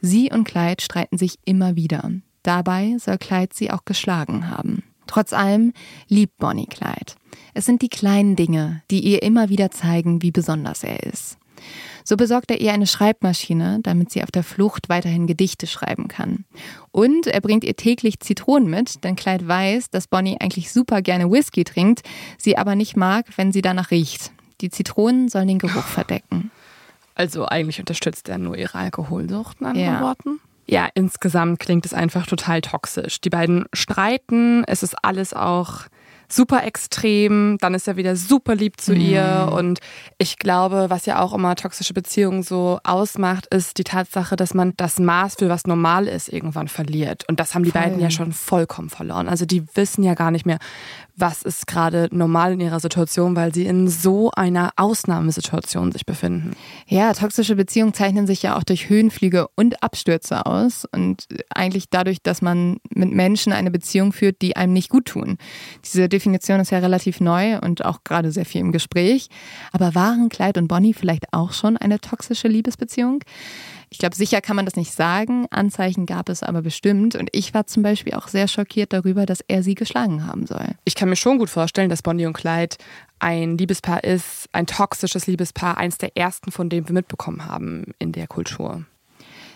Sie 0.00 0.30
und 0.32 0.44
Clyde 0.44 0.82
streiten 0.82 1.18
sich 1.18 1.38
immer 1.44 1.76
wieder. 1.76 2.10
Dabei 2.42 2.96
soll 2.98 3.18
Clyde 3.18 3.54
sie 3.54 3.70
auch 3.70 3.84
geschlagen 3.84 4.50
haben. 4.50 4.84
Trotz 5.06 5.32
allem 5.32 5.72
liebt 6.08 6.36
Bonnie 6.38 6.66
Clyde. 6.66 7.12
Es 7.54 7.66
sind 7.66 7.82
die 7.82 7.88
kleinen 7.88 8.36
Dinge, 8.36 8.82
die 8.90 9.00
ihr 9.00 9.22
immer 9.22 9.48
wieder 9.48 9.70
zeigen, 9.70 10.22
wie 10.22 10.30
besonders 10.30 10.82
er 10.82 11.02
ist. 11.02 11.38
So 12.04 12.16
besorgt 12.16 12.50
er 12.50 12.60
ihr 12.60 12.72
eine 12.72 12.86
Schreibmaschine, 12.86 13.78
damit 13.82 14.10
sie 14.10 14.22
auf 14.22 14.30
der 14.30 14.42
Flucht 14.42 14.88
weiterhin 14.90 15.26
Gedichte 15.26 15.66
schreiben 15.66 16.08
kann. 16.08 16.44
Und 16.90 17.26
er 17.26 17.40
bringt 17.40 17.64
ihr 17.64 17.76
täglich 17.76 18.20
Zitronen 18.20 18.68
mit, 18.68 19.02
denn 19.04 19.16
Clyde 19.16 19.48
weiß, 19.48 19.88
dass 19.90 20.06
Bonnie 20.08 20.36
eigentlich 20.40 20.70
super 20.70 21.00
gerne 21.00 21.30
Whisky 21.30 21.64
trinkt, 21.64 22.02
sie 22.36 22.58
aber 22.58 22.74
nicht 22.74 22.96
mag, 22.96 23.26
wenn 23.36 23.52
sie 23.52 23.62
danach 23.62 23.90
riecht. 23.90 24.32
Die 24.60 24.68
Zitronen 24.68 25.28
sollen 25.28 25.48
den 25.48 25.58
Geruch 25.58 25.84
verdecken. 25.84 26.50
Also 27.14 27.46
eigentlich 27.46 27.78
unterstützt 27.78 28.28
er 28.28 28.38
nur 28.38 28.56
ihre 28.58 28.76
Alkoholsucht, 28.76 29.60
in 29.60 29.66
anderen 29.66 29.86
Ja. 29.94 30.00
Worten. 30.00 30.40
Ja, 30.66 30.88
insgesamt 30.94 31.60
klingt 31.60 31.84
es 31.86 31.94
einfach 31.94 32.26
total 32.26 32.60
toxisch. 32.60 33.20
Die 33.20 33.30
beiden 33.30 33.66
streiten, 33.72 34.64
es 34.66 34.82
ist 34.82 34.96
alles 35.02 35.34
auch 35.34 35.86
super 36.28 36.64
extrem, 36.64 37.58
dann 37.60 37.74
ist 37.74 37.86
er 37.86 37.96
wieder 37.96 38.16
super 38.16 38.54
lieb 38.54 38.80
zu 38.80 38.94
ihr 38.94 39.52
und 39.54 39.80
ich 40.18 40.38
glaube, 40.38 40.86
was 40.88 41.06
ja 41.06 41.20
auch 41.20 41.34
immer 41.34 41.54
toxische 41.54 41.94
Beziehungen 41.94 42.42
so 42.42 42.80
ausmacht, 42.82 43.46
ist 43.54 43.78
die 43.78 43.84
Tatsache, 43.84 44.34
dass 44.36 44.54
man 44.54 44.72
das 44.76 44.98
Maß 44.98 45.36
für 45.36 45.48
was 45.48 45.66
normal 45.66 46.08
ist 46.08 46.32
irgendwann 46.32 46.68
verliert 46.68 47.28
und 47.28 47.40
das 47.40 47.54
haben 47.54 47.62
die 47.64 47.70
Voll. 47.70 47.82
beiden 47.82 48.00
ja 48.00 48.10
schon 48.10 48.32
vollkommen 48.32 48.90
verloren. 48.90 49.28
Also 49.28 49.44
die 49.44 49.64
wissen 49.74 50.02
ja 50.02 50.14
gar 50.14 50.30
nicht 50.30 50.46
mehr, 50.46 50.58
was 51.16 51.42
ist 51.42 51.66
gerade 51.66 52.08
normal 52.10 52.54
in 52.54 52.60
ihrer 52.60 52.80
Situation, 52.80 53.36
weil 53.36 53.54
sie 53.54 53.66
in 53.66 53.88
so 53.88 54.30
einer 54.32 54.70
Ausnahmesituation 54.76 55.92
sich 55.92 56.06
befinden. 56.06 56.56
Ja, 56.86 57.12
toxische 57.12 57.54
Beziehungen 57.54 57.94
zeichnen 57.94 58.26
sich 58.26 58.42
ja 58.42 58.56
auch 58.56 58.64
durch 58.64 58.88
Höhenflüge 58.88 59.46
und 59.54 59.82
Abstürze 59.82 60.44
aus 60.44 60.84
und 60.90 61.28
eigentlich 61.50 61.88
dadurch, 61.88 62.22
dass 62.22 62.42
man 62.42 62.78
mit 62.90 63.12
Menschen 63.12 63.52
eine 63.52 63.70
Beziehung 63.70 64.12
führt, 64.12 64.42
die 64.42 64.56
einem 64.56 64.72
nicht 64.72 64.88
gut 64.88 65.06
tun. 65.06 65.38
Diese 65.84 66.08
Definition 66.08 66.58
ist 66.58 66.72
ja 66.72 66.78
relativ 66.78 67.20
neu 67.20 67.58
und 67.60 67.84
auch 67.84 68.02
gerade 68.02 68.32
sehr 68.32 68.44
viel 68.44 68.60
im 68.60 68.72
Gespräch. 68.72 69.28
Aber 69.72 69.94
waren 69.94 70.28
Clyde 70.28 70.60
und 70.60 70.68
Bonnie 70.68 70.94
vielleicht 70.94 71.32
auch 71.32 71.52
schon 71.52 71.76
eine 71.76 72.00
toxische 72.00 72.48
Liebesbeziehung? 72.48 73.20
Ich 73.94 73.98
glaube, 73.98 74.16
sicher 74.16 74.40
kann 74.40 74.56
man 74.56 74.64
das 74.64 74.74
nicht 74.74 74.92
sagen. 74.92 75.46
Anzeichen 75.52 76.04
gab 76.04 76.28
es 76.28 76.42
aber 76.42 76.62
bestimmt. 76.62 77.14
Und 77.14 77.28
ich 77.30 77.54
war 77.54 77.68
zum 77.68 77.84
Beispiel 77.84 78.14
auch 78.14 78.26
sehr 78.26 78.48
schockiert 78.48 78.92
darüber, 78.92 79.24
dass 79.24 79.38
er 79.46 79.62
sie 79.62 79.76
geschlagen 79.76 80.26
haben 80.26 80.48
soll. 80.48 80.66
Ich 80.84 80.96
kann 80.96 81.08
mir 81.08 81.14
schon 81.14 81.38
gut 81.38 81.48
vorstellen, 81.48 81.90
dass 81.90 82.02
Bonnie 82.02 82.26
und 82.26 82.32
Clyde 82.32 82.76
ein 83.20 83.56
Liebespaar 83.56 84.02
ist, 84.02 84.48
ein 84.50 84.66
toxisches 84.66 85.28
Liebespaar, 85.28 85.78
eins 85.78 85.96
der 85.96 86.16
ersten, 86.16 86.50
von 86.50 86.68
dem 86.70 86.88
wir 86.88 86.92
mitbekommen 86.92 87.46
haben 87.46 87.94
in 88.00 88.10
der 88.10 88.26
Kultur. 88.26 88.84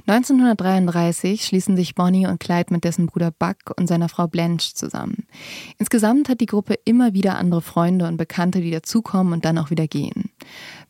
1933 0.06 1.44
schließen 1.44 1.76
sich 1.76 1.94
Bonnie 1.94 2.26
und 2.26 2.40
Clyde 2.40 2.72
mit 2.72 2.84
dessen 2.84 3.06
Bruder 3.06 3.30
Buck 3.30 3.74
und 3.76 3.88
seiner 3.88 4.08
Frau 4.08 4.26
Blanche 4.26 4.72
zusammen. 4.72 5.26
Insgesamt 5.76 6.30
hat 6.30 6.40
die 6.40 6.46
Gruppe 6.46 6.76
immer 6.86 7.12
wieder 7.12 7.36
andere 7.36 7.60
Freunde 7.60 8.06
und 8.06 8.16
Bekannte, 8.16 8.60
die 8.60 8.70
dazukommen 8.70 9.34
und 9.34 9.44
dann 9.44 9.58
auch 9.58 9.68
wieder 9.68 9.86
gehen. 9.86 10.30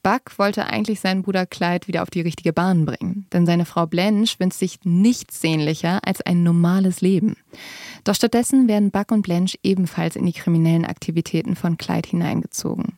Buck 0.03 0.39
wollte 0.39 0.67
eigentlich 0.67 1.01
seinen 1.01 1.23
Bruder 1.23 1.47
Clyde 1.47 1.87
wieder 1.89 2.03
auf 2.03 2.11
die 2.11 2.21
richtige 2.21 2.53
Bahn 2.53 2.85
bringen, 2.85 3.27
denn 3.33 3.47
seine 3.47 3.65
Frau 3.65 3.87
Blanche 3.87 4.39
wünscht 4.39 4.59
sich 4.59 4.79
nichts 4.85 5.41
sehnlicher 5.41 6.01
als 6.07 6.21
ein 6.21 6.43
normales 6.43 7.01
Leben. 7.01 7.37
Doch 8.05 8.15
stattdessen 8.15 8.69
werden 8.69 8.91
Buck 8.91 9.11
und 9.11 9.23
Blanche 9.23 9.59
ebenfalls 9.63 10.17
in 10.17 10.27
die 10.27 10.33
kriminellen 10.33 10.85
Aktivitäten 10.85 11.57
von 11.57 11.77
Clyde 11.77 12.09
hineingezogen. 12.11 12.97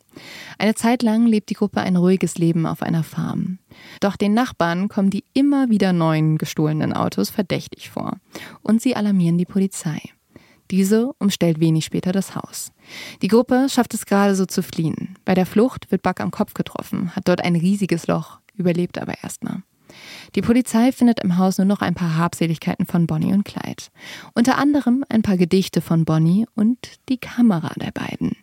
Eine 0.58 0.74
Zeit 0.74 1.02
lang 1.02 1.26
lebt 1.26 1.50
die 1.50 1.54
Gruppe 1.54 1.80
ein 1.80 1.96
ruhiges 1.96 2.38
Leben 2.38 2.66
auf 2.66 2.82
einer 2.82 3.02
Farm. 3.02 3.58
Doch 4.00 4.16
den 4.16 4.34
Nachbarn 4.34 4.88
kommen 4.88 5.10
die 5.10 5.24
immer 5.32 5.70
wieder 5.70 5.92
neuen 5.92 6.38
gestohlenen 6.38 6.92
Autos 6.92 7.30
verdächtig 7.30 7.90
vor 7.90 8.18
und 8.62 8.82
sie 8.82 8.96
alarmieren 8.96 9.38
die 9.38 9.46
Polizei. 9.46 10.00
Diese 10.70 11.12
umstellt 11.18 11.60
wenig 11.60 11.84
später 11.84 12.12
das 12.12 12.34
Haus. 12.34 12.72
Die 13.22 13.28
Gruppe 13.28 13.68
schafft 13.68 13.94
es 13.94 14.06
gerade 14.06 14.34
so 14.34 14.46
zu 14.46 14.62
fliehen. 14.62 15.16
Bei 15.24 15.34
der 15.34 15.46
Flucht 15.46 15.90
wird 15.90 16.02
Buck 16.02 16.20
am 16.20 16.30
Kopf 16.30 16.54
getroffen, 16.54 17.14
hat 17.16 17.28
dort 17.28 17.42
ein 17.42 17.56
riesiges 17.56 18.06
Loch, 18.06 18.38
überlebt 18.54 18.98
aber 18.98 19.14
erstmal. 19.22 19.62
Die 20.36 20.42
Polizei 20.42 20.92
findet 20.92 21.20
im 21.20 21.36
Haus 21.36 21.58
nur 21.58 21.64
noch 21.64 21.80
ein 21.80 21.94
paar 21.94 22.16
Habseligkeiten 22.16 22.86
von 22.86 23.08
Bonnie 23.08 23.32
und 23.32 23.44
Clyde. 23.44 23.84
Unter 24.34 24.58
anderem 24.58 25.04
ein 25.08 25.22
paar 25.22 25.36
Gedichte 25.36 25.80
von 25.80 26.04
Bonnie 26.04 26.46
und 26.54 26.78
die 27.08 27.18
Kamera 27.18 27.72
der 27.76 27.90
beiden. 27.90 28.36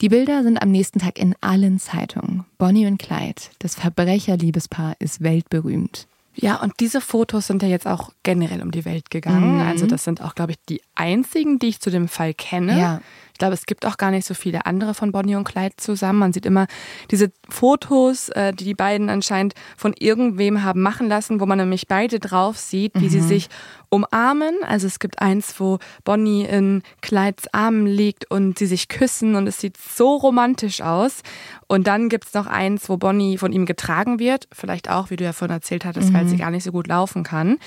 Die 0.00 0.08
Bilder 0.08 0.44
sind 0.44 0.62
am 0.62 0.70
nächsten 0.70 1.00
Tag 1.00 1.18
in 1.18 1.34
allen 1.40 1.80
Zeitungen. 1.80 2.44
Bonnie 2.58 2.86
und 2.86 2.98
Clyde, 2.98 3.42
das 3.58 3.74
Verbrecherliebespaar, 3.74 4.94
ist 5.00 5.22
weltberühmt. 5.22 6.06
Ja, 6.40 6.56
und 6.62 6.74
diese 6.78 7.00
Fotos 7.00 7.48
sind 7.48 7.62
ja 7.62 7.68
jetzt 7.68 7.86
auch 7.86 8.12
generell 8.22 8.62
um 8.62 8.70
die 8.70 8.84
Welt 8.84 9.10
gegangen. 9.10 9.56
Mhm. 9.56 9.60
Also 9.60 9.86
das 9.86 10.04
sind 10.04 10.22
auch, 10.22 10.36
glaube 10.36 10.52
ich, 10.52 10.58
die 10.68 10.80
einzigen, 10.94 11.58
die 11.58 11.66
ich 11.66 11.80
zu 11.80 11.90
dem 11.90 12.06
Fall 12.06 12.32
kenne. 12.32 12.78
Ja. 12.78 13.00
Ich 13.38 13.40
glaube, 13.40 13.54
es 13.54 13.66
gibt 13.66 13.86
auch 13.86 13.98
gar 13.98 14.10
nicht 14.10 14.26
so 14.26 14.34
viele 14.34 14.66
andere 14.66 14.94
von 14.94 15.12
Bonnie 15.12 15.36
und 15.36 15.44
Clyde 15.44 15.76
zusammen. 15.76 16.18
Man 16.18 16.32
sieht 16.32 16.44
immer 16.44 16.66
diese 17.12 17.30
Fotos, 17.48 18.30
äh, 18.30 18.52
die 18.52 18.64
die 18.64 18.74
beiden 18.74 19.08
anscheinend 19.10 19.54
von 19.76 19.94
irgendwem 19.96 20.64
haben 20.64 20.82
machen 20.82 21.06
lassen, 21.06 21.38
wo 21.38 21.46
man 21.46 21.58
nämlich 21.58 21.86
beide 21.86 22.18
drauf 22.18 22.58
sieht, 22.58 23.00
wie 23.00 23.08
sie 23.08 23.20
sich 23.20 23.48
umarmen. 23.90 24.56
Also 24.66 24.88
es 24.88 24.98
gibt 24.98 25.20
eins, 25.20 25.58
wo 25.60 25.78
Bonnie 26.04 26.44
in 26.46 26.82
Clydes 27.00 27.46
Armen 27.52 27.86
liegt 27.86 28.30
und 28.30 28.58
sie 28.58 28.66
sich 28.66 28.88
küssen 28.88 29.36
und 29.36 29.46
es 29.46 29.60
sieht 29.60 29.76
so 29.76 30.16
romantisch 30.16 30.80
aus. 30.80 31.22
Und 31.68 31.86
dann 31.86 32.08
gibt 32.08 32.26
es 32.26 32.34
noch 32.34 32.46
eins, 32.46 32.88
wo 32.88 32.96
Bonnie 32.96 33.38
von 33.38 33.52
ihm 33.52 33.66
getragen 33.66 34.18
wird. 34.18 34.48
Vielleicht 34.52 34.90
auch, 34.90 35.10
wie 35.10 35.16
du 35.16 35.24
ja 35.24 35.32
vorhin 35.32 35.54
erzählt 35.54 35.84
hattest, 35.84 36.12
weil 36.12 36.26
sie 36.26 36.36
gar 36.36 36.50
nicht 36.50 36.64
so 36.64 36.72
gut 36.72 36.86
laufen 36.86 37.22
kann. 37.22 37.58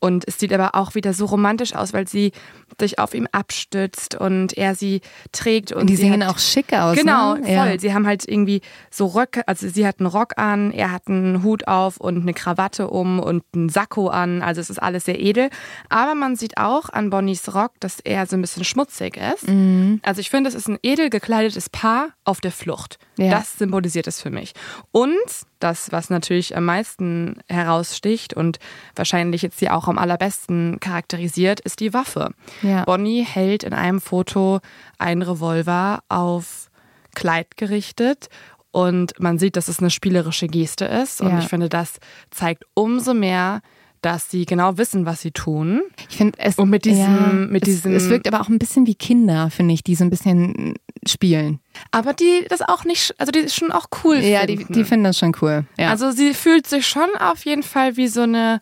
Und 0.00 0.26
es 0.26 0.38
sieht 0.38 0.52
aber 0.52 0.74
auch 0.74 0.94
wieder 0.94 1.12
so 1.12 1.24
romantisch 1.26 1.74
aus, 1.74 1.92
weil 1.92 2.06
sie 2.06 2.32
sich 2.80 2.98
auf 2.98 3.14
ihm 3.14 3.28
abstützt 3.32 4.14
und 4.14 4.56
er 4.56 4.74
sie 4.74 5.00
trägt. 5.32 5.72
Und 5.72 5.82
Und 5.82 5.90
die 5.90 5.96
sehen 5.96 6.24
hat, 6.24 6.34
auch 6.34 6.38
schick 6.38 6.72
aus. 6.72 6.96
Genau, 6.96 7.34
ne? 7.34 7.42
voll. 7.42 7.52
Ja. 7.52 7.78
Sie 7.78 7.92
haben 7.94 8.06
halt 8.06 8.26
irgendwie 8.26 8.60
so 8.90 9.06
Röcke, 9.06 9.46
also 9.46 9.68
sie 9.68 9.86
hat 9.86 10.00
einen 10.00 10.06
Rock 10.06 10.38
an, 10.38 10.72
er 10.72 10.90
hat 10.90 11.08
einen 11.08 11.42
Hut 11.42 11.68
auf 11.68 11.98
und 11.98 12.22
eine 12.22 12.34
Krawatte 12.34 12.88
um 12.88 13.20
und 13.20 13.44
einen 13.54 13.68
Sakko 13.68 14.08
an. 14.08 14.42
Also 14.42 14.60
es 14.60 14.70
ist 14.70 14.82
alles 14.82 15.04
sehr 15.04 15.20
edel. 15.20 15.50
Aber 15.88 16.14
man 16.14 16.36
sieht 16.36 16.56
auch 16.58 16.88
an 16.90 17.10
Bonnies 17.10 17.54
Rock, 17.54 17.72
dass 17.80 18.00
er 18.00 18.26
so 18.26 18.36
ein 18.36 18.40
bisschen 18.40 18.64
schmutzig 18.64 19.16
ist. 19.16 19.48
Mhm. 19.48 20.00
Also 20.02 20.20
ich 20.20 20.30
finde, 20.30 20.48
es 20.48 20.54
ist 20.54 20.68
ein 20.68 20.78
edel 20.82 21.10
gekleidetes 21.10 21.68
Paar 21.68 22.08
auf 22.24 22.40
der 22.40 22.52
Flucht. 22.52 22.98
Ja. 23.16 23.30
Das 23.30 23.58
symbolisiert 23.58 24.06
es 24.06 24.20
für 24.20 24.30
mich. 24.30 24.52
Und 24.90 25.14
das, 25.60 25.92
was 25.92 26.10
natürlich 26.10 26.56
am 26.56 26.64
meisten 26.64 27.38
heraussticht 27.48 28.34
und 28.34 28.58
wahrscheinlich 28.96 29.42
jetzt 29.42 29.58
sie 29.58 29.70
auch 29.70 29.88
am 29.88 29.98
allerbesten 29.98 30.80
charakterisiert, 30.80 31.60
ist 31.60 31.80
die 31.80 31.94
Waffe. 31.94 32.30
Ja. 32.62 32.84
Bonnie 32.84 33.24
hält 33.24 33.62
in 33.62 33.72
einem 33.72 34.00
Foto 34.00 34.60
einen 34.98 35.22
Revolver 35.22 36.02
auf 36.08 36.70
Kleid 37.14 37.56
gerichtet 37.56 38.28
und 38.74 39.20
man 39.20 39.38
sieht, 39.38 39.54
dass 39.54 39.68
es 39.68 39.78
eine 39.78 39.90
spielerische 39.90 40.48
Geste 40.48 40.84
ist. 40.86 41.20
Und 41.20 41.30
ja. 41.30 41.38
ich 41.38 41.46
finde, 41.46 41.68
das 41.68 42.00
zeigt 42.32 42.64
umso 42.74 43.14
mehr, 43.14 43.60
dass 44.04 44.30
sie 44.30 44.44
genau 44.44 44.76
wissen, 44.76 45.06
was 45.06 45.22
sie 45.22 45.30
tun. 45.30 45.82
Ich 46.10 46.18
finde 46.18 46.38
es 46.38 46.56
und 46.58 46.68
mit 46.68 46.84
diesem, 46.84 46.98
ja, 46.98 47.32
mit 47.32 47.66
diesem, 47.66 47.94
es, 47.94 48.04
es 48.04 48.10
wirkt 48.10 48.28
aber 48.28 48.40
auch 48.40 48.48
ein 48.48 48.58
bisschen 48.58 48.86
wie 48.86 48.94
Kinder, 48.94 49.50
finde 49.50 49.72
ich, 49.72 49.82
die 49.82 49.94
so 49.94 50.04
ein 50.04 50.10
bisschen 50.10 50.74
spielen. 51.06 51.60
Aber 51.90 52.12
die 52.12 52.44
das 52.48 52.60
auch 52.60 52.84
nicht, 52.84 53.14
also 53.18 53.32
die 53.32 53.48
schon 53.48 53.72
auch 53.72 53.86
cool 54.04 54.16
ja, 54.16 54.40
finden. 54.40 54.66
die, 54.68 54.72
die 54.72 54.84
finden 54.84 55.04
das 55.04 55.18
schon 55.18 55.34
cool. 55.40 55.64
Ja. 55.78 55.88
Also 55.88 56.10
sie 56.10 56.34
fühlt 56.34 56.66
sich 56.66 56.86
schon 56.86 57.08
auf 57.18 57.44
jeden 57.46 57.62
Fall 57.62 57.96
wie 57.96 58.08
so 58.08 58.22
eine 58.22 58.60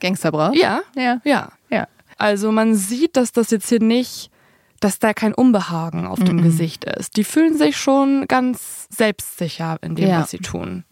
Gangsterbraut. 0.00 0.54
Ja, 0.54 0.82
ja, 0.94 1.20
ja, 1.24 1.50
ja. 1.70 1.88
Also 2.18 2.52
man 2.52 2.74
sieht, 2.74 3.16
dass 3.16 3.32
das 3.32 3.50
jetzt 3.50 3.68
hier 3.68 3.80
nicht, 3.80 4.30
dass 4.80 4.98
da 4.98 5.14
kein 5.14 5.34
Unbehagen 5.34 6.06
auf 6.06 6.22
dem 6.22 6.36
mhm. 6.36 6.42
Gesicht 6.42 6.84
ist. 6.84 7.16
Die 7.16 7.24
fühlen 7.24 7.58
sich 7.58 7.76
schon 7.76 8.26
ganz 8.28 8.86
selbstsicher 8.90 9.78
in 9.82 9.96
dem, 9.96 10.08
ja. 10.08 10.20
was 10.20 10.30
sie 10.30 10.38
tun. 10.38 10.84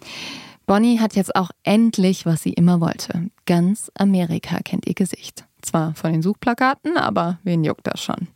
Bonnie 0.66 0.98
hat 0.98 1.14
jetzt 1.14 1.36
auch 1.36 1.50
endlich, 1.62 2.26
was 2.26 2.42
sie 2.42 2.52
immer 2.52 2.80
wollte. 2.80 3.30
Ganz 3.46 3.90
Amerika 3.94 4.60
kennt 4.64 4.86
ihr 4.86 4.94
Gesicht. 4.94 5.44
Zwar 5.60 5.94
von 5.94 6.12
den 6.12 6.22
Suchplakaten, 6.22 6.98
aber 6.98 7.38
wen 7.42 7.64
juckt 7.64 7.86
das 7.86 8.02
schon? 8.02 8.28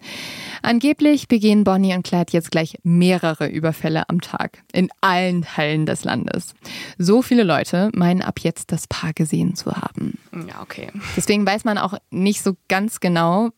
Angeblich 0.62 1.28
begehen 1.28 1.62
Bonnie 1.62 1.94
und 1.94 2.02
Clyde 2.02 2.32
jetzt 2.32 2.50
gleich 2.50 2.78
mehrere 2.84 3.48
Überfälle 3.48 4.08
am 4.08 4.22
Tag 4.22 4.62
in 4.72 4.88
allen 5.02 5.42
Teilen 5.42 5.84
des 5.84 6.04
Landes. 6.04 6.54
So 6.96 7.20
viele 7.20 7.44
Leute 7.44 7.90
meinen 7.94 8.22
ab 8.22 8.40
jetzt 8.40 8.72
das 8.72 8.86
Paar 8.86 9.12
gesehen 9.12 9.56
zu 9.56 9.72
haben. 9.72 10.18
Ja, 10.32 10.62
okay. 10.62 10.90
Deswegen 11.16 11.46
weiß 11.46 11.64
man 11.64 11.76
auch 11.76 11.94
nicht 12.10 12.42
so 12.42 12.56
ganz 12.68 12.98
genau, 13.00 13.50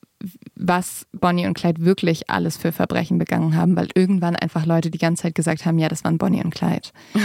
was 0.54 1.06
Bonnie 1.12 1.46
und 1.46 1.54
Clyde 1.54 1.84
wirklich 1.84 2.28
alles 2.28 2.56
für 2.56 2.72
Verbrechen 2.72 3.18
begangen 3.18 3.56
haben, 3.56 3.76
weil 3.76 3.88
irgendwann 3.94 4.36
einfach 4.36 4.66
Leute 4.66 4.90
die 4.90 4.98
ganze 4.98 5.22
Zeit 5.22 5.34
gesagt 5.34 5.64
haben, 5.64 5.78
ja, 5.78 5.88
das 5.88 6.04
waren 6.04 6.18
Bonnie 6.18 6.42
und 6.42 6.54
Clyde. 6.54 6.88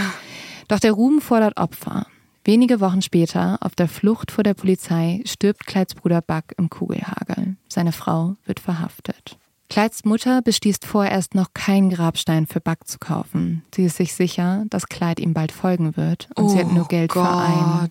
Doch 0.68 0.80
der 0.80 0.92
Ruhm 0.92 1.20
fordert 1.20 1.56
Opfer. 1.56 2.06
Wenige 2.44 2.80
Wochen 2.80 3.02
später, 3.02 3.58
auf 3.60 3.74
der 3.74 3.88
Flucht 3.88 4.30
vor 4.30 4.44
der 4.44 4.54
Polizei, 4.54 5.20
stirbt 5.24 5.66
Clydes 5.66 5.94
Bruder 5.96 6.22
Buck 6.22 6.44
im 6.56 6.70
Kugelhagel. 6.70 7.56
Seine 7.68 7.92
Frau 7.92 8.36
wird 8.44 8.60
verhaftet. 8.60 9.36
Clydes 9.68 10.04
Mutter 10.04 10.42
beschließt 10.42 10.84
vorerst 10.84 11.34
noch 11.34 11.52
keinen 11.52 11.90
Grabstein 11.90 12.46
für 12.46 12.60
Buck 12.60 12.86
zu 12.86 12.98
kaufen. 12.98 13.64
Sie 13.74 13.84
ist 13.84 13.96
sich 13.96 14.14
sicher, 14.14 14.64
dass 14.70 14.86
Clyde 14.86 15.22
ihm 15.22 15.34
bald 15.34 15.50
folgen 15.50 15.96
wird 15.96 16.28
und 16.36 16.44
oh 16.44 16.48
sie 16.48 16.60
hat 16.60 16.72
nur 16.72 16.86
Geld 16.86 17.10
Gott. 17.10 17.26
für 17.26 17.36
einen. 17.36 17.90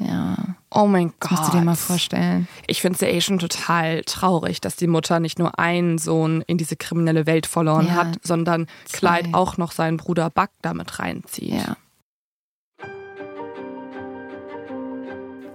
Ja. 0.00 0.36
Oh 0.70 0.86
mein 0.86 1.12
Gott. 1.20 1.32
Das 1.32 1.40
musst 1.40 1.52
du 1.52 1.58
dir 1.58 1.64
mal 1.64 1.76
vorstellen. 1.76 2.48
Ich 2.66 2.80
finde 2.80 2.94
es 2.94 3.00
ja 3.00 3.08
eh 3.08 3.20
schon 3.20 3.38
total 3.38 4.02
traurig, 4.02 4.60
dass 4.60 4.76
die 4.76 4.86
Mutter 4.86 5.20
nicht 5.20 5.38
nur 5.38 5.58
einen 5.58 5.98
Sohn 5.98 6.42
in 6.46 6.58
diese 6.58 6.76
kriminelle 6.76 7.26
Welt 7.26 7.46
verloren 7.46 7.86
ja. 7.86 7.94
hat, 7.94 8.18
sondern 8.22 8.66
Clyde 8.92 9.30
auch 9.32 9.56
noch 9.56 9.72
seinen 9.72 9.98
Bruder 9.98 10.30
Buck 10.30 10.50
damit 10.62 10.98
reinzieht. 10.98 11.52
Ja. 11.52 11.76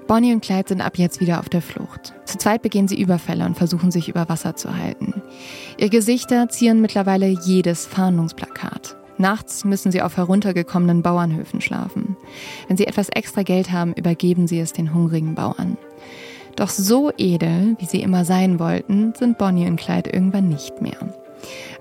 Bonnie 0.08 0.34
und 0.34 0.44
Clyde 0.44 0.70
sind 0.70 0.82
ab 0.82 1.00
jetzt 1.00 1.20
wieder 1.20 1.40
auf 1.40 1.50
der 1.50 1.64
Flucht. 1.64 2.14
Zu 2.26 2.38
zweit 2.38 2.62
begehen 2.62 2.88
sie 2.88 3.00
Überfälle 3.00 3.44
und 3.44 3.58
versuchen 3.58 3.90
sich 3.90 4.08
über 4.08 4.30
Wasser 4.30 4.56
zu 4.56 4.78
halten. 4.78 5.24
Ihre 5.78 5.90
Gesichter 5.90 6.48
zieren 6.50 6.80
mittlerweile 6.80 7.28
jedes 7.28 7.88
Fahndungsplakat. 7.88 8.98
Nachts 9.18 9.64
müssen 9.64 9.92
sie 9.92 10.02
auf 10.02 10.18
heruntergekommenen 10.18 11.02
Bauernhöfen 11.02 11.62
schlafen. 11.62 12.18
Wenn 12.68 12.78
sie 12.78 12.88
etwas 12.88 13.10
extra 13.10 13.44
Geld 13.44 13.72
haben, 13.72 13.94
übergeben 13.94 14.48
sie 14.48 14.60
es 14.60 14.74
den 14.74 14.94
hungrigen 14.94 15.36
Bauern. 15.36 15.78
Doch 16.56 16.70
so 16.70 17.12
edel, 17.18 17.76
wie 17.80 17.86
sie 17.86 18.02
immer 18.02 18.24
sein 18.26 18.60
wollten, 18.60 19.14
sind 19.16 19.38
Bonnie 19.38 19.68
und 19.68 19.78
Clyde 19.78 20.10
irgendwann 20.10 20.50
nicht 20.50 20.82
mehr. 20.82 20.98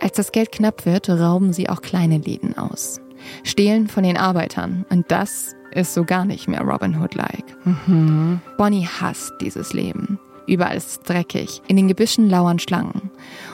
Als 0.01 0.17
das 0.17 0.33
Geld 0.33 0.53
knapp 0.53 0.85
wird, 0.85 1.09
rauben 1.09 1.53
sie 1.53 1.69
auch 1.69 1.81
kleine 1.81 2.19
Läden 2.19 2.59
aus. 2.59 3.01
Stehlen 3.43 3.89
von 3.89 4.03
den 4.05 4.17
Arbeitern. 4.17 4.85
Und 4.91 5.11
das 5.11 5.55
ist 5.71 5.95
so 5.95 6.05
gar 6.05 6.25
nicht 6.25 6.49
mehr 6.49 6.63
Robin 6.63 7.01
Hood-like. 7.01 7.45
Mhm. 7.65 8.41
Bonnie 8.59 8.87
hasst 8.87 9.33
dieses 9.41 9.73
Leben. 9.73 10.19
Überall 10.47 10.77
ist 10.77 10.89
es 10.89 11.01
dreckig. 11.01 11.63
In 11.69 11.77
den 11.77 11.89
Gebüschen 11.89 12.29
lauern 12.29 12.59
Schlangen. 12.59 13.11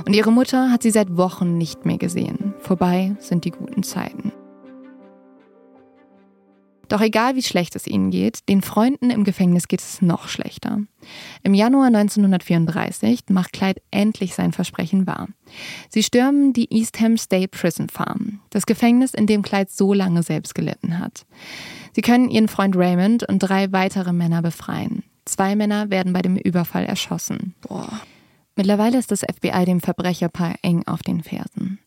Und 0.06 0.14
ihre 0.14 0.32
Mutter 0.32 0.70
hat 0.70 0.82
sie 0.82 0.90
seit 0.90 1.16
Wochen 1.16 1.56
nicht 1.56 1.86
mehr 1.86 1.98
gesehen. 1.98 2.54
Vorbei 2.60 3.14
sind 3.18 3.44
die 3.44 3.52
guten 3.52 3.82
Zeiten. 3.82 4.32
Doch 6.90 7.00
egal 7.00 7.36
wie 7.36 7.42
schlecht 7.42 7.76
es 7.76 7.86
ihnen 7.86 8.10
geht, 8.10 8.48
den 8.48 8.62
Freunden 8.62 9.10
im 9.10 9.22
Gefängnis 9.22 9.68
geht 9.68 9.80
es 9.80 10.02
noch 10.02 10.26
schlechter. 10.26 10.80
Im 11.44 11.54
Januar 11.54 11.86
1934 11.86 13.26
macht 13.28 13.52
Clyde 13.52 13.80
endlich 13.92 14.34
sein 14.34 14.50
Versprechen 14.50 15.06
wahr. 15.06 15.28
Sie 15.88 16.02
stürmen 16.02 16.52
die 16.52 16.66
Eastham 16.74 17.16
State 17.16 17.56
Prison 17.56 17.88
Farm, 17.88 18.40
das 18.50 18.66
Gefängnis, 18.66 19.14
in 19.14 19.28
dem 19.28 19.42
Clyde 19.42 19.70
so 19.70 19.94
lange 19.94 20.24
selbst 20.24 20.56
gelitten 20.56 20.98
hat. 20.98 21.26
Sie 21.92 22.02
können 22.02 22.28
ihren 22.28 22.48
Freund 22.48 22.76
Raymond 22.76 23.22
und 23.28 23.38
drei 23.38 23.70
weitere 23.70 24.12
Männer 24.12 24.42
befreien. 24.42 25.04
Zwei 25.30 25.54
Männer 25.54 25.90
werden 25.90 26.12
bei 26.12 26.22
dem 26.22 26.36
Überfall 26.36 26.84
erschossen. 26.84 27.54
Boah. 27.60 28.00
Mittlerweile 28.56 28.98
ist 28.98 29.12
das 29.12 29.20
FBI 29.20 29.64
dem 29.64 29.80
Verbrecherpaar 29.80 30.56
eng 30.62 30.82
auf 30.88 31.04
den 31.04 31.22
Fersen. 31.22 31.78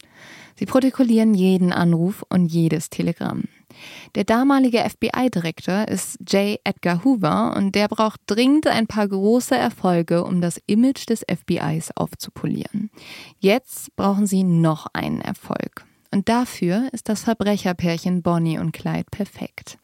Sie 0.56 0.66
protokollieren 0.66 1.34
jeden 1.34 1.74
Anruf 1.74 2.24
und 2.30 2.46
jedes 2.46 2.90
Telegramm. 2.90 3.44
Der 4.16 4.24
damalige 4.24 4.80
FBI-Direktor 4.80 5.90
ist 5.90 6.20
J. 6.32 6.58
Edgar 6.64 7.04
Hoover 7.04 7.54
und 7.58 7.76
der 7.76 7.90
braucht 7.90 8.22
dringend 8.28 8.66
ein 8.68 8.88
paar 8.88 9.10
große 9.10 9.56
Erfolge, 9.56 10.24
um 10.24 10.40
das 10.40 10.62
Image 10.66 11.10
des 11.10 11.26
FBIs 11.30 11.92
aufzupolieren. 11.98 12.92
Jetzt 13.40 13.94
brauchen 13.98 14.26
sie 14.26 14.44
noch 14.44 14.88
einen 14.94 15.20
Erfolg. 15.20 15.86
Und 16.12 16.30
dafür 16.30 16.88
ist 16.94 17.10
das 17.10 17.24
Verbrecherpärchen 17.24 18.22
Bonnie 18.22 18.58
und 18.58 18.72
Clyde 18.72 19.08
perfekt. 19.12 19.80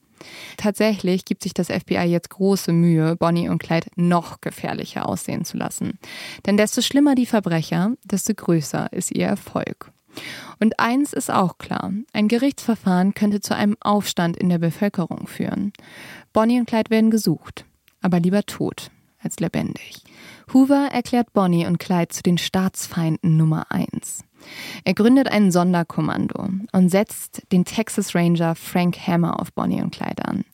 Tatsächlich 0.58 1.26
gibt 1.26 1.44
sich 1.44 1.54
das 1.54 1.68
FBI 1.68 2.04
jetzt 2.06 2.30
große 2.30 2.72
Mühe, 2.72 3.16
Bonnie 3.16 3.50
und 3.50 3.60
Clyde 3.60 3.88
noch 3.96 4.42
gefährlicher 4.42 5.08
aussehen 5.08 5.46
zu 5.46 5.58
lassen. 5.58 6.00
Denn 6.46 6.58
desto 6.58 6.82
schlimmer 6.82 7.16
die 7.16 7.26
Verbrecher, 7.26 7.94
desto 8.04 8.34
größer 8.34 8.92
ist 8.92 9.12
ihr 9.12 9.28
Erfolg. 9.28 9.92
Und 10.60 10.80
eins 10.80 11.14
ist 11.14 11.32
auch 11.32 11.58
klar, 11.58 11.94
ein 12.14 12.28
Gerichtsverfahren 12.28 13.14
könnte 13.14 13.42
zu 13.42 13.56
einem 13.56 13.78
Aufstand 13.80 14.38
in 14.38 14.50
der 14.50 14.58
Bevölkerung 14.58 15.28
führen. 15.28 15.72
Bonnie 16.34 16.60
und 16.60 16.68
Clyde 16.68 16.90
werden 16.90 17.12
gesucht, 17.12 17.66
aber 18.02 18.20
lieber 18.20 18.44
tot 18.44 18.92
als 19.22 19.40
lebendig. 19.40 20.04
Hoover 20.54 20.90
erklärt 20.92 21.34
Bonnie 21.34 21.66
und 21.66 21.78
Clyde 21.78 22.10
zu 22.10 22.24
den 22.24 22.38
Staatsfeinden 22.38 23.38
Nummer 23.38 23.70
eins. 23.70 24.24
Er 24.84 24.94
gründet 24.94 25.32
ein 25.32 25.52
Sonderkommando 25.52 26.50
und 26.72 26.90
setzt 26.90 27.44
den 27.52 27.66
Texas 27.66 28.16
Ranger 28.16 28.56
Frank 28.56 28.98
Hammer 29.08 29.40
auf 29.40 29.54
Bonnie 29.54 29.82
und 29.82 29.92
Clyde 29.92 30.26
an. 30.26 30.46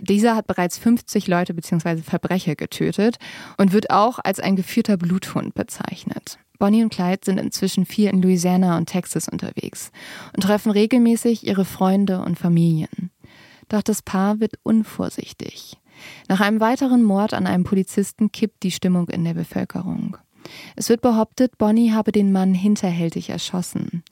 Dieser 0.00 0.36
hat 0.36 0.46
bereits 0.46 0.78
50 0.78 1.26
Leute 1.26 1.54
bzw. 1.54 1.98
Verbrecher 1.98 2.56
getötet 2.56 3.16
und 3.56 3.72
wird 3.72 3.90
auch 3.90 4.18
als 4.22 4.40
ein 4.40 4.56
geführter 4.56 4.96
Bluthund 4.96 5.54
bezeichnet. 5.54 6.38
Bonnie 6.58 6.82
und 6.82 6.92
Clyde 6.92 7.20
sind 7.24 7.38
inzwischen 7.38 7.86
viel 7.86 8.10
in 8.10 8.20
Louisiana 8.20 8.76
und 8.76 8.86
Texas 8.86 9.28
unterwegs 9.28 9.90
und 10.34 10.42
treffen 10.42 10.70
regelmäßig 10.70 11.46
ihre 11.46 11.64
Freunde 11.64 12.20
und 12.20 12.38
Familien. 12.38 13.10
Doch 13.68 13.82
das 13.82 14.02
Paar 14.02 14.40
wird 14.40 14.54
unvorsichtig. 14.62 15.78
Nach 16.28 16.40
einem 16.40 16.60
weiteren 16.60 17.02
Mord 17.02 17.34
an 17.34 17.46
einem 17.46 17.64
Polizisten 17.64 18.30
kippt 18.30 18.62
die 18.62 18.70
Stimmung 18.70 19.08
in 19.08 19.24
der 19.24 19.34
Bevölkerung. 19.34 20.18
Es 20.76 20.88
wird 20.88 21.00
behauptet, 21.00 21.58
Bonnie 21.58 21.92
habe 21.92 22.12
den 22.12 22.32
Mann 22.32 22.54
hinterhältig 22.54 23.30
erschossen. 23.30 24.02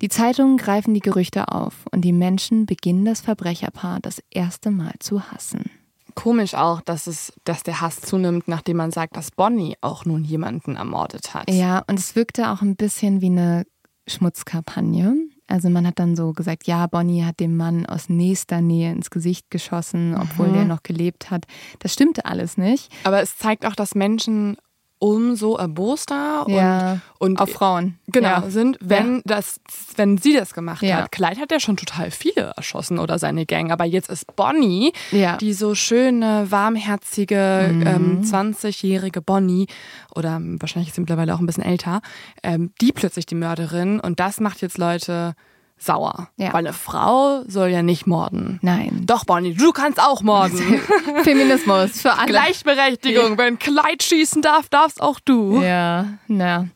Die 0.00 0.08
Zeitungen 0.08 0.56
greifen 0.56 0.94
die 0.94 1.00
Gerüchte 1.00 1.48
auf 1.48 1.86
und 1.90 2.02
die 2.02 2.12
Menschen 2.12 2.66
beginnen 2.66 3.04
das 3.04 3.20
Verbrecherpaar 3.20 4.00
das 4.00 4.22
erste 4.30 4.70
Mal 4.70 4.94
zu 5.00 5.30
hassen. 5.30 5.70
Komisch 6.14 6.54
auch, 6.54 6.80
dass, 6.80 7.06
es, 7.06 7.34
dass 7.44 7.62
der 7.62 7.82
Hass 7.82 8.00
zunimmt, 8.00 8.48
nachdem 8.48 8.78
man 8.78 8.90
sagt, 8.90 9.16
dass 9.16 9.30
Bonnie 9.30 9.76
auch 9.82 10.06
nun 10.06 10.24
jemanden 10.24 10.76
ermordet 10.76 11.34
hat. 11.34 11.50
Ja, 11.50 11.84
und 11.86 11.98
es 11.98 12.16
wirkte 12.16 12.50
auch 12.50 12.62
ein 12.62 12.74
bisschen 12.74 13.20
wie 13.20 13.26
eine 13.26 13.66
Schmutzkampagne. 14.08 15.14
Also 15.46 15.70
man 15.70 15.86
hat 15.86 15.98
dann 15.98 16.16
so 16.16 16.32
gesagt, 16.32 16.66
ja, 16.66 16.86
Bonnie 16.86 17.22
hat 17.22 17.38
dem 17.38 17.56
Mann 17.56 17.86
aus 17.86 18.08
nächster 18.08 18.60
Nähe 18.60 18.90
ins 18.90 19.10
Gesicht 19.10 19.50
geschossen, 19.50 20.16
obwohl 20.18 20.48
mhm. 20.48 20.54
der 20.54 20.64
noch 20.64 20.82
gelebt 20.82 21.30
hat. 21.30 21.44
Das 21.78 21.92
stimmte 21.92 22.24
alles 22.24 22.56
nicht. 22.56 22.90
Aber 23.04 23.20
es 23.20 23.36
zeigt 23.36 23.64
auch, 23.64 23.76
dass 23.76 23.94
Menschen 23.94 24.56
umso 24.98 25.56
erboster 25.56 26.46
ja, 26.48 27.00
und, 27.18 27.32
und 27.32 27.40
auf 27.40 27.50
Frauen 27.50 27.98
genau 28.06 28.28
ja. 28.28 28.50
sind, 28.50 28.78
wenn 28.80 29.16
ja. 29.16 29.22
das, 29.24 29.60
wenn 29.96 30.16
sie 30.16 30.32
das 30.34 30.54
gemacht 30.54 30.82
hat. 30.82 31.12
Clyde 31.12 31.40
hat 31.40 31.52
ja 31.52 31.60
schon 31.60 31.76
total 31.76 32.10
viele 32.10 32.52
erschossen 32.56 32.98
oder 32.98 33.18
seine 33.18 33.44
Gang, 33.44 33.70
aber 33.70 33.84
jetzt 33.84 34.08
ist 34.08 34.34
Bonnie, 34.36 34.92
die 35.40 35.52
so 35.52 35.74
schöne, 35.74 36.46
warmherzige 36.50 37.70
mhm. 37.72 37.86
ähm, 37.86 38.22
20-jährige 38.22 39.20
Bonnie 39.20 39.66
oder 40.14 40.40
wahrscheinlich 40.40 40.88
ist 40.88 40.94
sie 40.94 41.02
mittlerweile 41.02 41.34
auch 41.34 41.40
ein 41.40 41.46
bisschen 41.46 41.64
älter, 41.64 42.00
ähm, 42.42 42.72
die 42.80 42.92
plötzlich 42.92 43.26
die 43.26 43.34
Mörderin 43.34 44.00
und 44.00 44.18
das 44.18 44.40
macht 44.40 44.62
jetzt 44.62 44.78
Leute 44.78 45.34
sauer. 45.78 46.28
Ja. 46.36 46.52
Weil 46.52 46.66
eine 46.66 46.72
Frau 46.72 47.42
soll 47.46 47.68
ja 47.68 47.82
nicht 47.82 48.06
morden. 48.06 48.58
Nein. 48.62 49.02
Doch, 49.04 49.24
Bonnie, 49.24 49.54
du 49.54 49.72
kannst 49.72 50.00
auch 50.00 50.22
morden. 50.22 50.58
Feminismus 51.22 52.00
für 52.00 52.14
alle. 52.14 52.26
Gleichberechtigung. 52.26 53.38
Wenn 53.38 53.58
Kleid 53.58 54.02
schießen 54.02 54.42
darf, 54.42 54.68
darfst 54.68 55.00
auch 55.02 55.20
du. 55.20 55.62
Ja, 55.62 56.06
na. 56.28 56.68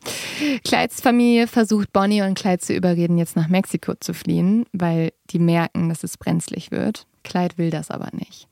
Clydes 0.63 1.01
Familie 1.01 1.47
versucht 1.47 1.91
Bonnie 1.93 2.21
und 2.21 2.37
Clyde 2.37 2.59
zu 2.59 2.73
überreden, 2.73 3.17
jetzt 3.17 3.35
nach 3.35 3.47
Mexiko 3.47 3.95
zu 3.99 4.13
fliehen, 4.13 4.65
weil 4.73 5.11
die 5.29 5.39
merken, 5.39 5.89
dass 5.89 6.03
es 6.03 6.17
brenzlig 6.17 6.71
wird. 6.71 7.05
Clyde 7.23 7.57
will 7.57 7.69
das 7.69 7.91
aber 7.91 8.09
nicht. 8.13 8.47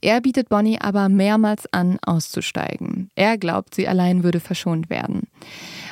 Er 0.00 0.20
bietet 0.20 0.48
Bonnie 0.48 0.78
aber 0.80 1.08
mehrmals 1.08 1.72
an, 1.72 1.98
auszusteigen. 2.02 3.10
Er 3.14 3.38
glaubt, 3.38 3.74
sie 3.74 3.88
allein 3.88 4.22
würde 4.22 4.40
verschont 4.40 4.90
werden. 4.90 5.28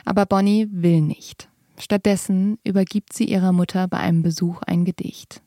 Aber 0.04 0.26
Bonnie 0.26 0.68
will 0.70 1.00
nicht. 1.00 1.48
Stattdessen 1.78 2.58
übergibt 2.64 3.12
sie 3.12 3.24
ihrer 3.24 3.52
Mutter 3.52 3.86
bei 3.88 3.98
einem 3.98 4.22
Besuch 4.22 4.62
ein 4.62 4.84
Gedicht. 4.84 5.42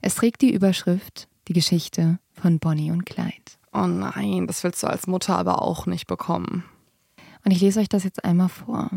Es 0.00 0.14
trägt 0.14 0.40
die 0.42 0.52
Überschrift 0.52 1.28
Die 1.48 1.52
Geschichte 1.52 2.18
von 2.34 2.60
Bonnie 2.60 2.92
und 2.92 3.04
Clyde. 3.04 3.32
Oh 3.72 3.86
nein, 3.86 4.46
das 4.46 4.62
willst 4.62 4.82
du 4.82 4.86
als 4.86 5.06
Mutter 5.06 5.36
aber 5.36 5.62
auch 5.62 5.86
nicht 5.86 6.06
bekommen. 6.06 6.64
Und 7.44 7.50
ich 7.50 7.60
lese 7.60 7.80
euch 7.80 7.88
das 7.88 8.04
jetzt 8.04 8.24
einmal 8.24 8.48
vor. 8.48 8.90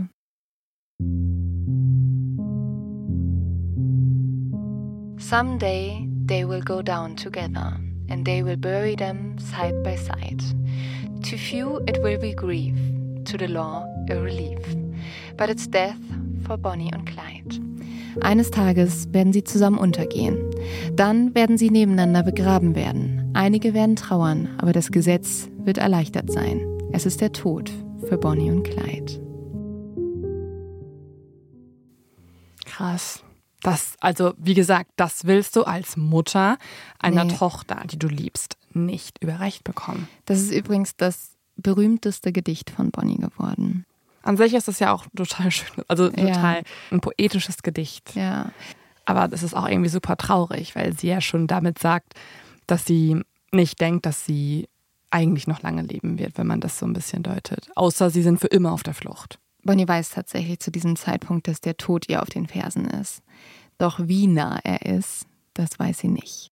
Someday 5.17 6.07
they 6.27 6.47
will 6.47 6.61
go 6.61 6.83
down 6.83 7.15
together, 7.15 7.79
and 8.09 8.25
they 8.25 8.43
will 8.43 8.57
bury 8.57 8.95
them 8.95 9.37
side 9.39 9.81
by 9.81 9.97
side. 9.97 10.43
To 11.23 11.37
few 11.37 11.79
it 11.87 11.97
will 12.03 12.19
be 12.19 12.35
grief, 12.35 12.75
to 13.25 13.37
the 13.37 13.47
law 13.47 13.85
a 14.11 14.15
relief. 14.21 14.84
But 15.37 15.49
it's 15.49 15.69
death 15.69 15.95
for 16.45 16.57
Bonnie 16.57 16.91
und 16.93 17.05
Clyde. 17.05 17.61
Eines 18.21 18.49
Tages 18.49 19.11
werden 19.13 19.33
sie 19.33 19.43
zusammen 19.43 19.77
untergehen. 19.77 20.37
Dann 20.93 21.35
werden 21.35 21.57
sie 21.57 21.69
nebeneinander 21.69 22.23
begraben 22.23 22.75
werden. 22.75 23.29
Einige 23.33 23.73
werden 23.73 23.95
trauern, 23.97 24.49
aber 24.57 24.71
das 24.71 24.91
Gesetz 24.91 25.49
wird 25.57 25.77
erleichtert 25.77 26.31
sein. 26.31 26.61
Es 26.93 27.05
ist 27.05 27.19
der 27.19 27.33
Tod 27.33 27.71
für 28.07 28.17
Bonnie 28.17 28.51
und 28.51 28.63
Clyde. 28.63 29.21
Krass. 32.65 33.21
Das, 33.61 33.95
also, 33.99 34.33
wie 34.37 34.53
gesagt, 34.53 34.91
das 34.95 35.25
willst 35.25 35.55
du 35.55 35.63
als 35.63 35.97
Mutter 35.97 36.57
einer 36.99 37.23
Nee. 37.23 37.33
Tochter, 37.33 37.81
die 37.89 37.97
du 37.97 38.07
liebst, 38.07 38.57
nicht 38.73 39.23
überreicht 39.23 39.63
bekommen. 39.63 40.07
Das 40.25 40.39
ist 40.39 40.51
übrigens 40.51 40.95
das 40.95 41.31
berühmteste 41.55 42.31
Gedicht 42.31 42.69
von 42.69 42.91
Bonnie 42.91 43.17
geworden. 43.17 43.85
An 44.25 44.37
sich 44.37 44.53
ist 44.53 44.67
das 44.67 44.79
ja 44.79 44.91
auch 44.93 45.05
total 45.15 45.51
schön, 45.51 45.83
also 45.87 46.05
Ja. 46.09 46.27
total 46.33 46.63
ein 46.91 46.99
poetisches 46.99 47.63
Gedicht. 47.63 48.15
Ja. 48.15 48.51
Aber 49.05 49.27
das 49.27 49.43
ist 49.43 49.53
auch 49.55 49.67
irgendwie 49.69 49.89
super 49.89 50.17
traurig, 50.17 50.75
weil 50.75 50.97
sie 50.97 51.07
ja 51.07 51.21
schon 51.21 51.47
damit 51.47 51.79
sagt, 51.79 52.13
dass 52.67 52.85
sie 52.85 53.21
nicht 53.51 53.79
denkt, 53.79 54.05
dass 54.05 54.25
sie 54.25 54.67
eigentlich 55.11 55.47
noch 55.47 55.61
lange 55.61 55.83
leben 55.83 56.17
wird, 56.17 56.37
wenn 56.37 56.47
man 56.47 56.59
das 56.59 56.79
so 56.79 56.85
ein 56.85 56.93
bisschen 56.93 57.23
deutet. 57.23 57.69
Außer 57.75 58.09
sie 58.09 58.23
sind 58.23 58.39
für 58.39 58.47
immer 58.47 58.73
auf 58.73 58.83
der 58.83 58.95
Flucht. 58.95 59.39
Bonnie 59.63 59.87
weiß 59.87 60.09
tatsächlich 60.09 60.59
zu 60.59 60.71
diesem 60.71 60.95
Zeitpunkt, 60.95 61.47
dass 61.47 61.61
der 61.61 61.77
Tod 61.77 62.09
ihr 62.09 62.21
auf 62.21 62.29
den 62.29 62.47
Fersen 62.47 62.85
ist. 62.85 63.21
Doch 63.77 63.99
wie 64.03 64.27
nah 64.27 64.59
er 64.63 64.81
ist, 64.85 65.25
das 65.53 65.77
weiß 65.79 65.99
sie 65.99 66.07
nicht. 66.07 66.51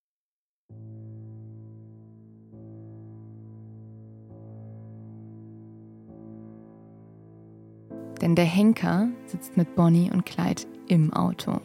Denn 8.23 8.35
der 8.35 8.45
Henker 8.45 9.09
sitzt 9.25 9.57
mit 9.57 9.75
Bonnie 9.75 10.09
und 10.09 10.25
Clyde 10.25 10.63
im 10.87 11.11
Auto. 11.11 11.59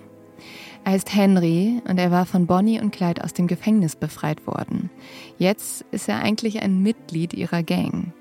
Er 0.83 0.93
heißt 0.93 1.15
Henry 1.15 1.81
und 1.89 1.99
er 1.99 2.11
war 2.11 2.27
von 2.27 2.49
Bonnie 2.49 2.81
und 2.81 2.91
Clyde 2.91 3.23
aus 3.23 3.33
dem 3.33 3.47
Gefängnis 3.47 3.95
befreit 3.95 4.45
worden. 4.45 4.91
Jetzt 5.39 5.85
ist 5.93 6.09
er 6.09 6.21
eigentlich 6.21 6.61
ein 6.61 6.83
Mitglied 6.83 7.33
ihrer 7.33 7.63
Gang. 7.63 8.13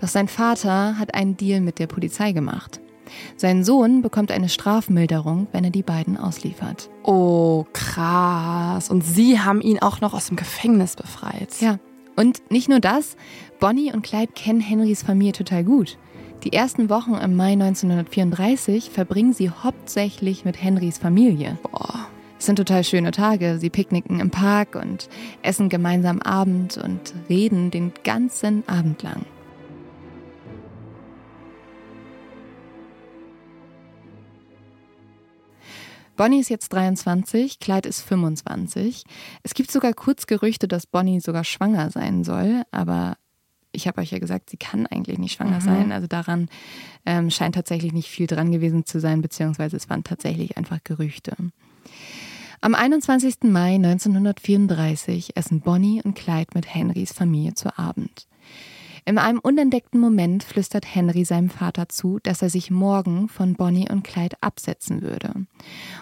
Doch 0.00 0.08
sein 0.08 0.28
Vater 0.28 0.98
hat 0.98 1.14
einen 1.14 1.36
Deal 1.36 1.60
mit 1.60 1.78
der 1.78 1.86
Polizei 1.86 2.32
gemacht. 2.32 2.80
Sein 3.36 3.64
Sohn 3.64 4.00
bekommt 4.00 4.32
eine 4.32 4.48
Strafmilderung, 4.48 5.48
wenn 5.52 5.64
er 5.64 5.70
die 5.70 5.82
beiden 5.82 6.16
ausliefert. 6.16 6.88
Oh, 7.02 7.66
krass. 7.74 8.88
Und 8.88 9.02
sie 9.02 9.40
haben 9.40 9.60
ihn 9.60 9.80
auch 9.80 10.00
noch 10.00 10.14
aus 10.14 10.28
dem 10.28 10.36
Gefängnis 10.36 10.96
befreit. 10.96 11.60
Ja, 11.60 11.78
und 12.16 12.50
nicht 12.50 12.70
nur 12.70 12.80
das, 12.80 13.16
Bonnie 13.60 13.92
und 13.92 14.00
Clyde 14.02 14.32
kennen 14.34 14.60
Henrys 14.60 15.02
Familie 15.02 15.32
total 15.32 15.64
gut. 15.64 15.98
Die 16.44 16.52
ersten 16.52 16.90
Wochen 16.90 17.14
im 17.14 17.36
Mai 17.36 17.52
1934 17.52 18.90
verbringen 18.90 19.32
sie 19.32 19.48
hauptsächlich 19.48 20.44
mit 20.44 20.62
Henrys 20.62 20.98
Familie. 20.98 21.56
Boah. 21.62 22.06
Es 22.38 22.44
sind 22.44 22.56
total 22.56 22.84
schöne 22.84 23.12
Tage. 23.12 23.56
Sie 23.58 23.70
picknicken 23.70 24.20
im 24.20 24.30
Park 24.30 24.74
und 24.74 25.08
essen 25.40 25.70
gemeinsam 25.70 26.20
Abend 26.20 26.76
und 26.76 27.14
reden 27.30 27.70
den 27.70 27.94
ganzen 28.04 28.62
Abend 28.68 29.02
lang. 29.02 29.24
Bonnie 36.16 36.40
ist 36.40 36.50
jetzt 36.50 36.68
23, 36.68 37.58
Clyde 37.58 37.88
ist 37.88 38.02
25. 38.02 39.04
Es 39.42 39.54
gibt 39.54 39.70
sogar 39.70 39.94
kurz 39.94 40.26
Gerüchte, 40.26 40.68
dass 40.68 40.86
Bonnie 40.86 41.20
sogar 41.20 41.42
schwanger 41.42 41.90
sein 41.90 42.22
soll, 42.22 42.64
aber 42.70 43.16
ich 43.74 43.86
habe 43.86 44.00
euch 44.00 44.10
ja 44.10 44.18
gesagt, 44.18 44.50
sie 44.50 44.56
kann 44.56 44.86
eigentlich 44.86 45.18
nicht 45.18 45.32
schwanger 45.32 45.60
sein. 45.60 45.92
Also 45.92 46.06
daran 46.06 46.48
ähm, 47.06 47.30
scheint 47.30 47.54
tatsächlich 47.54 47.92
nicht 47.92 48.08
viel 48.08 48.26
dran 48.26 48.52
gewesen 48.52 48.84
zu 48.84 49.00
sein, 49.00 49.22
beziehungsweise 49.22 49.76
es 49.76 49.90
waren 49.90 50.04
tatsächlich 50.04 50.56
einfach 50.56 50.78
Gerüchte. 50.84 51.36
Am 52.60 52.74
21. 52.74 53.42
Mai 53.42 53.74
1934 53.74 55.36
essen 55.36 55.60
Bonnie 55.60 56.00
und 56.02 56.14
Clyde 56.14 56.52
mit 56.54 56.74
Henrys 56.74 57.12
Familie 57.12 57.54
zu 57.54 57.78
Abend. 57.78 58.26
In 59.06 59.18
einem 59.18 59.38
unentdeckten 59.38 60.00
Moment 60.00 60.42
flüstert 60.44 60.86
Henry 60.94 61.26
seinem 61.26 61.50
Vater 61.50 61.90
zu, 61.90 62.20
dass 62.22 62.40
er 62.40 62.48
sich 62.48 62.70
morgen 62.70 63.28
von 63.28 63.54
Bonnie 63.54 63.90
und 63.90 64.02
Clyde 64.02 64.36
absetzen 64.40 65.02
würde 65.02 65.46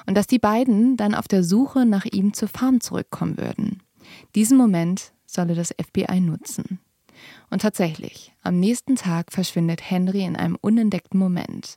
und 0.06 0.16
dass 0.16 0.28
die 0.28 0.38
beiden 0.38 0.96
dann 0.96 1.16
auf 1.16 1.26
der 1.26 1.42
Suche 1.42 1.84
nach 1.84 2.04
ihm 2.04 2.32
zur 2.32 2.46
Farm 2.46 2.80
zurückkommen 2.80 3.38
würden. 3.38 3.82
Diesen 4.36 4.56
Moment 4.56 5.12
solle 5.26 5.56
das 5.56 5.74
FBI 5.82 6.20
nutzen. 6.20 6.78
Und 7.52 7.60
tatsächlich, 7.60 8.32
am 8.42 8.58
nächsten 8.58 8.96
Tag 8.96 9.30
verschwindet 9.30 9.82
Henry 9.90 10.22
in 10.22 10.36
einem 10.36 10.56
unentdeckten 10.58 11.20
Moment. 11.20 11.76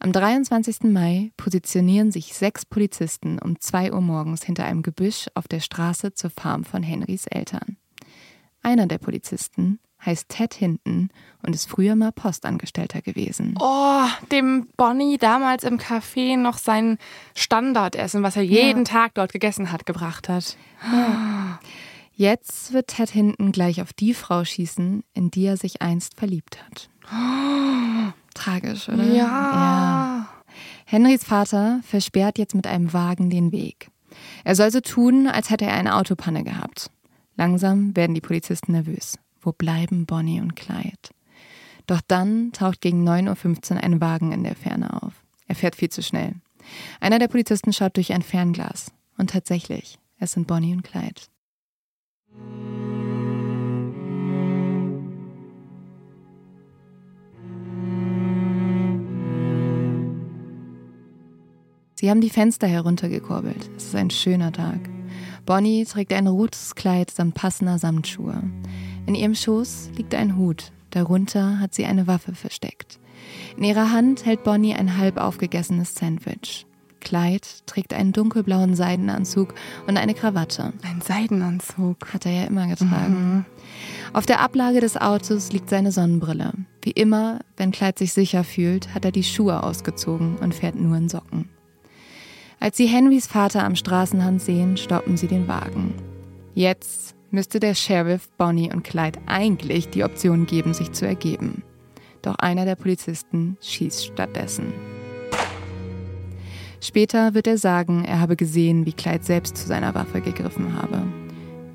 Am 0.00 0.10
23. 0.10 0.90
Mai 0.90 1.30
positionieren 1.36 2.10
sich 2.10 2.34
sechs 2.34 2.66
Polizisten 2.66 3.38
um 3.38 3.60
2 3.60 3.92
Uhr 3.92 4.00
morgens 4.00 4.42
hinter 4.42 4.64
einem 4.64 4.82
Gebüsch 4.82 5.28
auf 5.34 5.46
der 5.46 5.60
Straße 5.60 6.12
zur 6.14 6.30
Farm 6.30 6.64
von 6.64 6.82
Henrys 6.82 7.28
Eltern. 7.28 7.76
Einer 8.64 8.88
der 8.88 8.98
Polizisten 8.98 9.78
heißt 10.04 10.28
Ted 10.28 10.54
Hinton 10.54 11.10
und 11.46 11.54
ist 11.54 11.70
früher 11.70 11.94
mal 11.94 12.10
Postangestellter 12.10 13.00
gewesen. 13.00 13.54
Oh, 13.60 14.06
dem 14.32 14.66
Bonnie 14.76 15.18
damals 15.18 15.62
im 15.62 15.78
Café 15.78 16.36
noch 16.36 16.58
sein 16.58 16.98
Standardessen, 17.36 18.24
was 18.24 18.34
er 18.34 18.42
jeden 18.42 18.84
Tag 18.84 19.14
dort 19.14 19.32
gegessen 19.32 19.70
hat, 19.70 19.86
gebracht 19.86 20.28
hat. 20.28 20.56
Jetzt 22.14 22.72
wird 22.72 22.88
Ted 22.88 23.10
Hinton 23.10 23.52
gleich 23.52 23.80
auf 23.80 23.92
die 23.92 24.14
Frau 24.14 24.44
schießen, 24.44 25.02
in 25.14 25.30
die 25.30 25.44
er 25.44 25.56
sich 25.56 25.80
einst 25.82 26.16
verliebt 26.16 26.58
hat. 26.62 26.90
Tragisch, 28.34 28.88
oder? 28.88 29.04
ja. 29.04 30.28
Henrys 30.84 31.24
Vater 31.24 31.80
versperrt 31.84 32.38
jetzt 32.38 32.54
mit 32.54 32.66
einem 32.66 32.92
Wagen 32.92 33.30
den 33.30 33.50
Weg. 33.52 33.90
Er 34.44 34.54
soll 34.54 34.70
so 34.70 34.80
tun, 34.80 35.26
als 35.26 35.50
hätte 35.50 35.64
er 35.64 35.74
eine 35.74 35.96
Autopanne 35.96 36.44
gehabt. 36.44 36.90
Langsam 37.36 37.96
werden 37.96 38.14
die 38.14 38.20
Polizisten 38.20 38.72
nervös. 38.72 39.18
Wo 39.40 39.52
bleiben 39.52 40.06
Bonnie 40.06 40.40
und 40.40 40.54
Clyde? 40.54 41.10
Doch 41.86 42.00
dann 42.06 42.52
taucht 42.52 42.80
gegen 42.80 43.08
9.15 43.08 43.72
Uhr 43.74 43.82
ein 43.82 44.00
Wagen 44.00 44.32
in 44.32 44.44
der 44.44 44.54
Ferne 44.54 45.02
auf. 45.02 45.12
Er 45.48 45.54
fährt 45.54 45.76
viel 45.76 45.88
zu 45.88 46.02
schnell. 46.02 46.34
Einer 47.00 47.18
der 47.18 47.28
Polizisten 47.28 47.72
schaut 47.72 47.96
durch 47.96 48.12
ein 48.12 48.22
Fernglas. 48.22 48.92
Und 49.18 49.30
tatsächlich, 49.30 49.98
es 50.18 50.32
sind 50.32 50.46
Bonnie 50.46 50.74
und 50.74 50.84
Clyde. 50.84 51.22
Sie 62.02 62.10
haben 62.10 62.20
die 62.20 62.30
Fenster 62.30 62.66
heruntergekurbelt. 62.66 63.70
Es 63.76 63.84
ist 63.84 63.94
ein 63.94 64.10
schöner 64.10 64.50
Tag. 64.50 64.80
Bonnie 65.46 65.84
trägt 65.84 66.12
ein 66.12 66.26
rotes 66.26 66.74
Kleid 66.74 67.12
samt 67.12 67.36
passender 67.36 67.78
Samtschuhe. 67.78 68.42
In 69.06 69.14
ihrem 69.14 69.36
Schoß 69.36 69.90
liegt 69.96 70.12
ein 70.16 70.36
Hut. 70.36 70.72
Darunter 70.90 71.60
hat 71.60 71.74
sie 71.74 71.84
eine 71.84 72.08
Waffe 72.08 72.34
versteckt. 72.34 72.98
In 73.56 73.62
ihrer 73.62 73.92
Hand 73.92 74.26
hält 74.26 74.42
Bonnie 74.42 74.74
ein 74.74 74.98
halb 74.98 75.16
aufgegessenes 75.16 75.94
Sandwich. 75.94 76.66
Clyde 77.02 77.46
trägt 77.66 77.92
einen 77.92 78.12
dunkelblauen 78.12 78.74
Seidenanzug 78.74 79.54
und 79.86 79.96
eine 79.96 80.14
Krawatte. 80.14 80.72
Ein 80.82 81.02
Seidenanzug. 81.02 82.14
Hat 82.14 82.24
er 82.24 82.32
ja 82.32 82.44
immer 82.44 82.66
getragen. 82.68 83.44
Auf 84.12 84.24
der 84.24 84.40
Ablage 84.40 84.80
des 84.80 84.96
Autos 84.96 85.52
liegt 85.52 85.68
seine 85.68 85.92
Sonnenbrille. 85.92 86.52
Wie 86.80 86.92
immer, 86.92 87.40
wenn 87.56 87.72
Clyde 87.72 87.98
sich 87.98 88.12
sicher 88.12 88.44
fühlt, 88.44 88.94
hat 88.94 89.04
er 89.04 89.12
die 89.12 89.24
Schuhe 89.24 89.62
ausgezogen 89.62 90.36
und 90.36 90.54
fährt 90.54 90.76
nur 90.76 90.96
in 90.96 91.08
Socken. 91.08 91.48
Als 92.60 92.76
sie 92.76 92.86
Henrys 92.86 93.26
Vater 93.26 93.64
am 93.64 93.74
Straßenrand 93.76 94.40
sehen, 94.40 94.76
stoppen 94.76 95.16
sie 95.16 95.26
den 95.26 95.48
Wagen. 95.48 95.94
Jetzt 96.54 97.14
müsste 97.30 97.58
der 97.58 97.74
Sheriff 97.74 98.28
Bonnie 98.38 98.72
und 98.72 98.84
Clyde 98.84 99.18
eigentlich 99.26 99.88
die 99.88 100.04
Option 100.04 100.46
geben, 100.46 100.72
sich 100.72 100.92
zu 100.92 101.06
ergeben. 101.06 101.62
Doch 102.22 102.36
einer 102.36 102.64
der 102.64 102.76
Polizisten 102.76 103.56
schießt 103.60 104.06
stattdessen. 104.06 104.72
Später 106.82 107.32
wird 107.34 107.46
er 107.46 107.58
sagen, 107.58 108.04
er 108.04 108.18
habe 108.18 108.34
gesehen, 108.34 108.86
wie 108.86 108.92
Clyde 108.92 109.22
selbst 109.22 109.56
zu 109.56 109.68
seiner 109.68 109.94
Waffe 109.94 110.20
gegriffen 110.20 110.74
habe. 110.74 111.04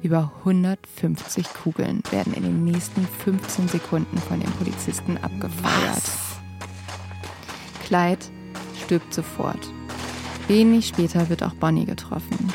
Über 0.04 0.34
150 0.40 1.46
Kugeln 1.64 2.04
werden 2.12 2.34
in 2.34 2.44
den 2.44 2.66
nächsten 2.66 3.08
15 3.24 3.70
Sekunden 3.70 4.18
von 4.18 4.42
den 4.42 4.52
Polizisten 4.52 5.18
abgefeuert. 5.18 5.96
Was? 5.96 6.40
Clyde 7.86 8.26
stirbt 8.84 9.14
sofort. 9.14 9.70
Wenig 10.50 10.90
später 10.90 11.30
wird 11.30 11.42
auch 11.42 11.54
Bonnie 11.54 11.86
getroffen. 11.86 12.54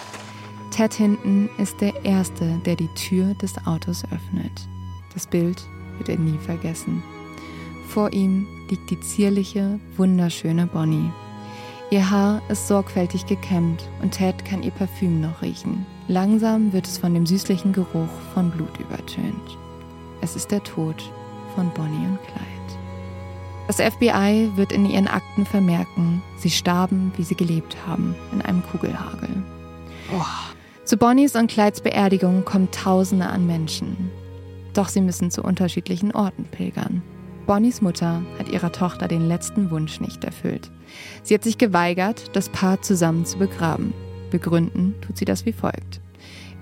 Ted 0.71 0.93
Hinton 0.93 1.49
ist 1.57 1.81
der 1.81 2.05
Erste, 2.05 2.61
der 2.67 2.77
die 2.77 2.93
Tür 2.95 3.33
des 3.41 3.57
Autos 3.67 4.05
öffnet. 4.05 4.69
Das 5.15 5.27
Bild 5.27 5.63
wird 5.97 6.11
er 6.11 6.19
nie 6.19 6.39
vergessen. 6.39 7.03
Vor 7.89 8.13
ihm 8.13 8.47
liegt 8.69 8.91
die 8.91 9.01
zierliche, 9.01 9.81
wunderschöne 9.97 10.67
Bonnie. 10.67 11.11
Ihr 11.93 12.09
Haar 12.09 12.41
ist 12.49 12.69
sorgfältig 12.69 13.27
gekämmt 13.27 13.87
und 14.01 14.13
Ted 14.13 14.47
kann 14.47 14.63
ihr 14.63 14.71
Parfüm 14.71 15.21
noch 15.21 15.43
riechen. 15.43 15.85
Langsam 16.09 16.73
wird 16.73 16.87
es 16.87 16.97
von 16.97 17.13
dem 17.13 17.27
süßlichen 17.27 17.75
Geruch 17.75 18.09
von 18.33 18.51
Blut 18.51 18.81
übertönt. 18.81 19.59
Es 20.23 20.35
ist 20.35 20.51
der 20.51 20.63
Tod 20.63 20.97
von 21.55 21.69
Bonnie 21.75 22.07
und 22.07 22.19
Clyde. 22.23 22.49
Das 23.67 23.77
FBI 23.77 24.53
wird 24.57 24.73
in 24.73 24.87
ihren 24.87 25.07
Akten 25.07 25.45
vermerken, 25.45 26.23
sie 26.39 26.49
starben, 26.49 27.13
wie 27.19 27.25
sie 27.25 27.35
gelebt 27.35 27.77
haben, 27.87 28.15
in 28.33 28.41
einem 28.41 28.63
Kugelhagel. 28.63 29.43
Zu 30.87 30.97
Bonnies 30.97 31.37
und 31.37 31.51
Clydes 31.51 31.83
Beerdigung 31.83 32.47
kommen 32.47 32.71
Tausende 32.71 33.27
an 33.27 33.47
Menschen. 33.47 34.11
Doch 34.73 34.89
sie 34.89 35.03
müssen 35.03 35.31
zu 35.31 35.43
unterschiedlichen 35.43 36.15
Orten 36.15 36.45
pilgern. 36.45 37.03
Bonnies 37.47 37.83
Mutter 37.83 38.23
hat 38.39 38.49
ihrer 38.49 38.71
Tochter 38.71 39.09
den 39.09 39.27
letzten 39.27 39.71
Wunsch 39.71 40.01
nicht 40.01 40.25
erfüllt. 40.25 40.71
Sie 41.23 41.35
hat 41.35 41.43
sich 41.43 41.59
geweigert, 41.59 42.37
das 42.37 42.49
Paar 42.49 42.81
zusammen 42.83 43.27
zu 43.27 43.39
begraben. 43.39 43.93
Begründen 44.31 44.95
tut 45.01 45.19
sie 45.19 45.25
das 45.25 45.45
wie 45.45 45.53
folgt. 45.53 46.01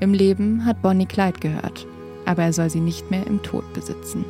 Im 0.01 0.15
Leben 0.15 0.65
hat 0.65 0.81
Bonnie 0.81 1.07
Clyde 1.07 1.39
gehört, 1.39 1.86
aber 2.24 2.44
er 2.44 2.52
soll 2.55 2.70
sie 2.70 2.81
nicht 2.81 3.11
mehr 3.11 3.27
im 3.27 3.43
Tod 3.43 3.70
besitzen. 3.74 4.24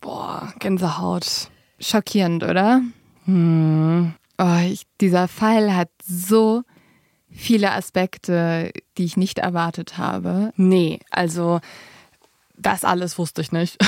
Boah, 0.00 0.52
Gänsehaut. 0.58 1.50
Schockierend, 1.78 2.42
oder? 2.42 2.82
Hm. 3.26 4.14
Oh, 4.38 4.58
ich, 4.66 4.82
dieser 5.00 5.28
Fall 5.28 5.74
hat 5.76 5.90
so 6.04 6.62
viele 7.34 7.72
Aspekte, 7.72 8.72
die 8.98 9.04
ich 9.04 9.16
nicht 9.16 9.38
erwartet 9.38 9.98
habe. 9.98 10.52
Nee, 10.56 11.00
also 11.10 11.60
das 12.56 12.84
alles 12.84 13.18
wusste 13.18 13.40
ich 13.42 13.52
nicht. 13.52 13.76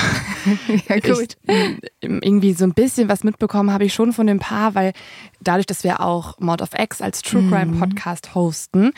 Ja, 0.87 0.99
gut. 0.99 1.37
Ich, 1.47 1.79
irgendwie 2.01 2.53
so 2.53 2.65
ein 2.65 2.75
bisschen 2.75 3.09
was 3.09 3.23
mitbekommen 3.23 3.71
habe 3.71 3.85
ich 3.85 3.95
schon 3.95 4.13
von 4.13 4.27
dem 4.27 4.37
Paar, 4.37 4.75
weil 4.75 4.93
dadurch, 5.41 5.65
dass 5.65 5.83
wir 5.83 6.01
auch 6.01 6.37
Mod 6.39 6.61
of 6.61 6.69
X 6.77 7.01
als 7.01 7.23
True 7.23 7.41
Mhm. 7.41 7.49
Crime 7.49 7.77
Podcast 7.79 8.35
hosten, 8.35 8.91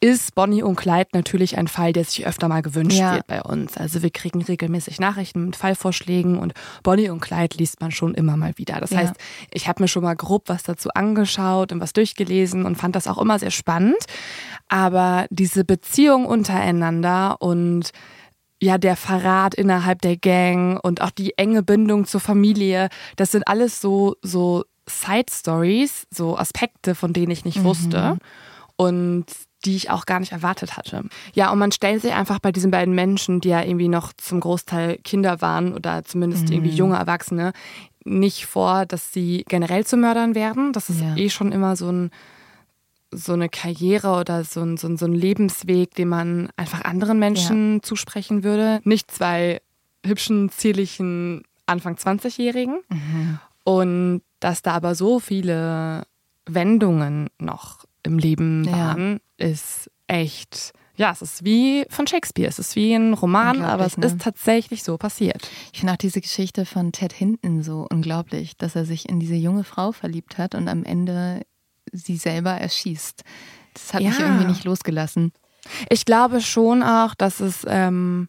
ist 0.00 0.34
Bonnie 0.34 0.62
und 0.62 0.76
Clyde 0.76 1.10
natürlich 1.12 1.58
ein 1.58 1.68
Fall, 1.68 1.92
der 1.92 2.04
sich 2.04 2.26
öfter 2.26 2.48
mal 2.48 2.62
gewünscht 2.62 2.96
Ja. 2.98 3.12
wird 3.16 3.26
bei 3.26 3.42
uns. 3.42 3.76
Also 3.76 4.02
wir 4.02 4.08
kriegen 4.08 4.40
regelmäßig 4.40 4.98
Nachrichten 4.98 5.44
mit 5.44 5.56
Fallvorschlägen 5.56 6.38
und 6.38 6.54
Bonnie 6.82 7.10
und 7.10 7.20
Clyde 7.20 7.58
liest 7.58 7.82
man 7.82 7.90
schon 7.90 8.14
immer 8.14 8.38
mal 8.38 8.54
wieder. 8.56 8.80
Das 8.80 8.90
Ja. 8.92 9.00
heißt, 9.00 9.14
ich 9.52 9.68
habe 9.68 9.82
mir 9.82 9.88
schon 9.88 10.04
mal 10.04 10.16
grob 10.16 10.44
was 10.46 10.62
dazu 10.62 10.88
angeschaut 10.94 11.70
und 11.70 11.80
was 11.80 11.92
durchgelesen 11.92 12.64
und 12.64 12.76
fand 12.76 12.96
das 12.96 13.06
auch 13.06 13.18
immer 13.18 13.38
sehr 13.38 13.50
spannend. 13.50 13.98
Aber 14.68 15.26
diese 15.28 15.64
Beziehung 15.66 16.24
untereinander 16.24 17.42
und 17.42 17.90
ja, 18.64 18.78
der 18.78 18.96
Verrat 18.96 19.54
innerhalb 19.54 20.00
der 20.02 20.16
Gang 20.16 20.82
und 20.82 21.00
auch 21.02 21.10
die 21.10 21.36
enge 21.36 21.62
Bindung 21.62 22.06
zur 22.06 22.20
Familie, 22.20 22.88
das 23.16 23.30
sind 23.30 23.46
alles 23.46 23.80
so, 23.80 24.16
so 24.22 24.64
Side 24.88 25.26
Stories, 25.30 26.06
so 26.10 26.36
Aspekte, 26.36 26.94
von 26.94 27.12
denen 27.12 27.30
ich 27.30 27.44
nicht 27.44 27.62
wusste 27.64 28.18
und 28.76 29.26
die 29.64 29.76
ich 29.76 29.90
auch 29.90 30.04
gar 30.04 30.20
nicht 30.20 30.32
erwartet 30.32 30.76
hatte. 30.76 31.04
Ja, 31.32 31.50
und 31.50 31.58
man 31.58 31.72
stellt 31.72 32.02
sich 32.02 32.12
einfach 32.12 32.38
bei 32.38 32.52
diesen 32.52 32.70
beiden 32.70 32.94
Menschen, 32.94 33.40
die 33.40 33.48
ja 33.48 33.62
irgendwie 33.62 33.88
noch 33.88 34.12
zum 34.14 34.40
Großteil 34.40 34.98
Kinder 34.98 35.40
waren 35.40 35.72
oder 35.74 36.04
zumindest 36.04 36.50
irgendwie 36.50 36.70
junge 36.70 36.96
Erwachsene, 36.96 37.52
nicht 38.04 38.44
vor, 38.44 38.84
dass 38.84 39.12
sie 39.12 39.44
generell 39.48 39.86
zu 39.86 39.96
Mördern 39.96 40.34
werden. 40.34 40.72
Das 40.74 40.90
ist 40.90 41.00
Ja. 41.00 41.16
eh 41.16 41.30
schon 41.30 41.52
immer 41.52 41.76
so 41.76 41.90
ein 41.90 42.10
so 43.16 43.32
eine 43.32 43.48
Karriere 43.48 44.18
oder 44.18 44.44
so 44.44 44.60
ein, 44.62 44.76
so, 44.76 44.86
ein, 44.88 44.96
so 44.96 45.06
ein 45.06 45.14
Lebensweg, 45.14 45.94
den 45.94 46.08
man 46.08 46.50
einfach 46.56 46.82
anderen 46.84 47.18
Menschen 47.18 47.82
zusprechen 47.82 48.44
würde. 48.44 48.80
Nicht 48.84 49.10
zwei 49.10 49.60
hübschen, 50.04 50.50
zierlichen 50.50 51.42
Anfang 51.66 51.94
20-Jährigen. 51.94 52.80
Und 53.64 54.22
dass 54.40 54.62
da 54.62 54.72
aber 54.72 54.94
so 54.94 55.20
viele 55.20 56.04
Wendungen 56.46 57.28
noch 57.38 57.84
im 58.02 58.18
Leben 58.18 58.64
Ja. 58.64 58.72
waren, 58.72 59.20
ist 59.38 59.90
echt, 60.06 60.72
ja, 60.96 61.10
es 61.10 61.22
ist 61.22 61.44
wie 61.44 61.86
von 61.88 62.06
Shakespeare. 62.06 62.48
Es 62.48 62.58
ist 62.58 62.76
wie 62.76 62.92
ein 62.94 63.14
Roman, 63.14 63.62
aber 63.62 63.86
es 63.86 63.96
ne? 63.96 64.06
ist 64.06 64.20
tatsächlich 64.20 64.82
so 64.82 64.98
passiert. 64.98 65.50
Ich 65.72 65.80
finde 65.80 65.94
auch 65.94 65.98
diese 65.98 66.20
Geschichte 66.20 66.66
von 66.66 66.92
Ted 66.92 67.14
Hinton 67.14 67.62
so 67.62 67.86
unglaublich, 67.90 68.56
dass 68.58 68.76
er 68.76 68.84
sich 68.84 69.08
in 69.08 69.20
diese 69.20 69.34
junge 69.36 69.64
Frau 69.64 69.92
verliebt 69.92 70.36
hat 70.36 70.54
und 70.54 70.68
am 70.68 70.84
Ende 70.84 71.40
sie 71.94 72.16
selber 72.16 72.50
erschießt. 72.52 73.22
Das 73.74 73.94
hat 73.94 74.02
mich 74.02 74.18
Ja. 74.18 74.26
irgendwie 74.26 74.44
nicht 74.46 74.64
losgelassen. 74.64 75.32
Ich 75.88 76.04
glaube 76.04 76.40
schon 76.40 76.82
auch, 76.82 77.14
dass 77.14 77.40
es, 77.40 77.64
ähm, 77.66 78.28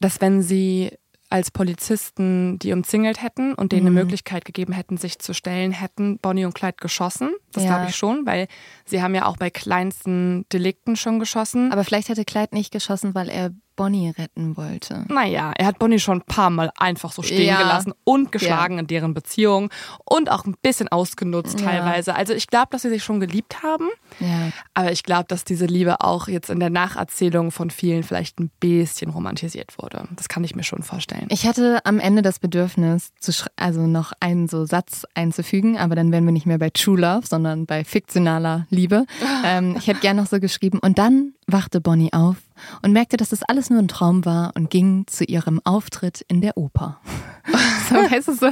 dass 0.00 0.20
wenn 0.20 0.42
sie 0.42 0.92
als 1.30 1.50
Polizisten 1.50 2.58
die 2.60 2.72
umzingelt 2.72 3.20
hätten 3.20 3.54
und 3.54 3.72
denen 3.72 3.82
Mhm. 3.82 3.88
eine 3.88 4.00
Möglichkeit 4.04 4.44
gegeben 4.44 4.72
hätten, 4.72 4.96
sich 4.98 5.18
zu 5.18 5.32
stellen, 5.34 5.72
hätten 5.72 6.18
Bonnie 6.20 6.44
und 6.44 6.54
Clyde 6.54 6.76
geschossen. 6.80 7.30
Das 7.52 7.64
Ja. 7.64 7.70
glaube 7.70 7.86
ich 7.90 7.96
schon, 7.96 8.24
weil 8.24 8.46
sie 8.84 9.02
haben 9.02 9.14
ja 9.16 9.26
auch 9.26 9.36
bei 9.36 9.50
kleinsten 9.50 10.46
Delikten 10.52 10.94
schon 10.94 11.18
geschossen. 11.18 11.72
Aber 11.72 11.82
vielleicht 11.82 12.08
hätte 12.08 12.24
Clyde 12.24 12.54
nicht 12.54 12.70
geschossen, 12.72 13.14
weil 13.16 13.28
er 13.30 13.50
Bonnie 13.76 14.10
retten 14.10 14.56
wollte. 14.56 15.04
naja, 15.08 15.52
er 15.56 15.66
hat 15.66 15.78
Bonnie 15.78 15.98
schon 15.98 16.18
ein 16.18 16.22
paar 16.26 16.50
Mal 16.50 16.70
einfach 16.78 17.12
so 17.12 17.22
stehen 17.22 17.46
Ja. 17.48 17.58
gelassen 17.58 17.92
und 18.04 18.32
geschlagen 18.32 18.78
in 18.78 18.86
deren 18.86 19.14
Beziehung 19.14 19.70
und 20.04 20.30
auch 20.30 20.44
ein 20.44 20.54
bisschen 20.62 20.88
ausgenutzt 20.88 21.60
Ja. 21.60 21.66
teilweise. 21.66 22.14
Also 22.14 22.32
ich 22.34 22.46
glaube, 22.46 22.68
dass 22.70 22.82
sie 22.82 22.90
sich 22.90 23.02
schon 23.04 23.20
geliebt 23.20 23.62
haben. 23.62 23.88
Ja. 24.20 24.50
Aber 24.74 24.92
ich 24.92 25.02
glaube, 25.02 25.24
dass 25.28 25.44
diese 25.44 25.66
Liebe 25.66 26.00
auch 26.00 26.28
jetzt 26.28 26.50
in 26.50 26.60
der 26.60 26.70
Nacherzählung 26.70 27.50
von 27.50 27.70
vielen 27.70 28.02
vielleicht 28.02 28.38
ein 28.40 28.50
bisschen 28.60 29.10
romantisiert 29.10 29.74
wurde. 29.78 30.06
Das 30.16 30.28
kann 30.28 30.44
ich 30.44 30.54
mir 30.54 30.64
schon 30.64 30.82
vorstellen. 30.82 31.26
Ich 31.30 31.46
hatte 31.46 31.80
am 31.84 31.98
Ende 31.98 32.22
das 32.22 32.38
Bedürfnis, 32.38 33.12
also 33.56 33.86
noch 33.86 34.12
einen 34.20 34.48
so 34.48 34.64
Satz 34.64 35.04
einzufügen, 35.14 35.76
aber 35.78 35.94
dann 35.96 36.12
wären 36.12 36.24
wir 36.24 36.32
nicht 36.32 36.46
mehr 36.46 36.58
bei 36.58 36.70
True 36.70 36.98
Love, 37.00 37.26
sondern 37.26 37.66
bei 37.66 37.84
fiktionaler 37.84 38.66
Liebe. 38.70 39.06
Ähm, 39.46 39.74
ich 39.78 39.88
hätte 39.88 40.00
gern 40.00 40.16
noch 40.16 40.26
so 40.26 40.40
geschrieben. 40.40 40.78
Und 40.78 40.96
dann 40.98 41.34
wachte 41.46 41.80
Bonnie 41.82 42.12
auf 42.14 42.36
und 42.82 42.92
merkte, 42.92 43.16
dass 43.16 43.30
das 43.30 43.42
alles 43.42 43.70
nur 43.70 43.78
ein 43.78 43.88
Traum 43.88 44.24
war 44.24 44.52
und 44.54 44.70
ging 44.70 45.06
zu 45.06 45.24
ihrem 45.24 45.60
Auftritt 45.64 46.24
in 46.28 46.40
der 46.40 46.56
Oper. 46.56 47.00
so, 47.88 47.94
weißt 47.94 48.28
du 48.28 48.34
so? 48.34 48.50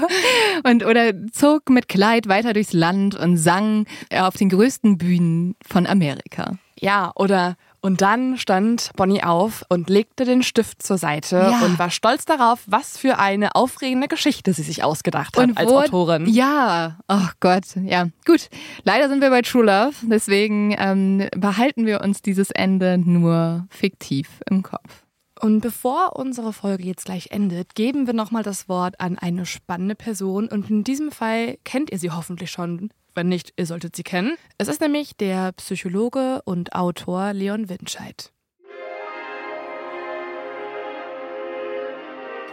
Und, 0.65 0.85
oder 0.85 1.13
zog 1.33 1.71
mit 1.71 1.89
Kleid 1.89 2.29
weiter 2.29 2.53
durchs 2.53 2.73
Land 2.73 3.15
und 3.15 3.37
sang 3.37 3.87
auf 4.15 4.37
den 4.37 4.49
größten 4.49 4.99
Bühnen 4.99 5.57
von 5.67 5.87
Amerika. 5.87 6.57
Ja, 6.79 7.13
oder 7.15 7.57
und 7.83 8.01
dann 8.01 8.39
stand 8.39 8.91
Bonnie 8.97 9.23
auf 9.23 9.65
und 9.69 9.91
legte 9.91 10.25
den 10.25 10.43
Stift 10.43 10.83
zur 10.83 10.97
Seite 10.97 11.37
Ja. 11.37 11.61
und 11.67 11.79
war 11.79 11.91
stolz 11.91 12.25
darauf, 12.25 12.61
was 12.67 12.97
für 12.97 13.19
eine 13.19 13.55
aufregende 13.55 14.09
Geschichte 14.09 14.53
sie 14.55 14.63
sich 14.63 14.83
ausgedacht 14.83 15.37
hat 15.37 15.57
als 15.57 15.69
wurde- 15.71 15.89
Autorin. 15.89 16.27
Ja, 16.27 16.99
oh 17.09 17.29
Gott, 17.41 17.65
ja. 17.85 18.07
Gut, 18.25 18.49
leider 18.85 19.09
sind 19.11 19.21
wir 19.21 19.29
bei 19.31 19.43
True 19.43 19.65
Love, 19.65 19.95
deswegen 20.03 20.75
ähm, 20.79 21.29
behalten 21.37 21.85
wir 21.85 22.01
uns 22.01 22.23
dieses 22.23 22.51
Ende 22.51 22.97
nur 22.99 23.67
fiktiv 23.69 24.29
im 24.49 24.63
Kopf. 24.63 25.03
Und 25.41 25.61
bevor 25.61 26.15
unsere 26.15 26.53
Folge 26.53 26.85
jetzt 26.85 27.07
gleich 27.07 27.33
endet, 27.33 27.75
geben 27.75 28.07
wir 28.07 28.15
nochmal 28.15 28.45
das 28.45 28.69
Wort 28.69 29.01
an 29.01 29.19
eine 29.19 29.45
spannende 29.45 29.97
Person. 29.97 30.47
Und 30.47 30.71
in 30.71 30.85
diesem 30.85 31.11
Fall 31.11 31.57
kennt 31.65 31.91
ihr 31.91 31.99
sie 31.99 32.13
hoffentlich 32.13 32.53
schon. 32.53 32.91
Wenn 33.15 33.29
nicht, 33.29 33.53
ihr 33.57 33.67
solltet 33.67 33.95
sie 33.95 34.03
kennen. 34.03 34.37
Es 34.59 34.69
ist 34.69 34.81
nämlich 34.81 35.17
der 35.17 35.53
Psychologe 35.53 36.41
und 36.45 36.75
Autor 36.75 37.33
Leon 37.33 37.69
Winscheid. 37.69 38.33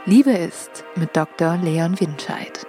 Liebe 0.06 0.32
ist 0.32 0.84
mit 0.96 1.16
Dr. 1.16 1.58
Leon 1.58 2.00
Winscheid. 2.00 2.66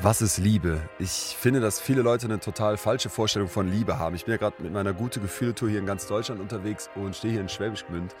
Was 0.00 0.20
ist 0.20 0.36
Liebe? 0.36 0.82
Ich 0.98 1.34
finde, 1.38 1.60
dass 1.60 1.80
viele 1.80 2.02
Leute 2.02 2.26
eine 2.26 2.38
total 2.38 2.76
falsche 2.76 3.08
Vorstellung 3.08 3.48
von 3.48 3.70
Liebe 3.70 3.98
haben. 3.98 4.14
Ich 4.14 4.26
bin 4.26 4.32
ja 4.32 4.38
gerade 4.38 4.62
mit 4.62 4.70
meiner 4.70 4.92
gute 4.92 5.18
Gefühle-Tour 5.18 5.70
hier 5.70 5.78
in 5.78 5.86
ganz 5.86 6.06
Deutschland 6.06 6.42
unterwegs 6.42 6.90
und 6.94 7.16
stehe 7.16 7.32
hier 7.32 7.40
in 7.40 7.48
Schwäbisch 7.48 7.86
Gmünd. 7.86 8.14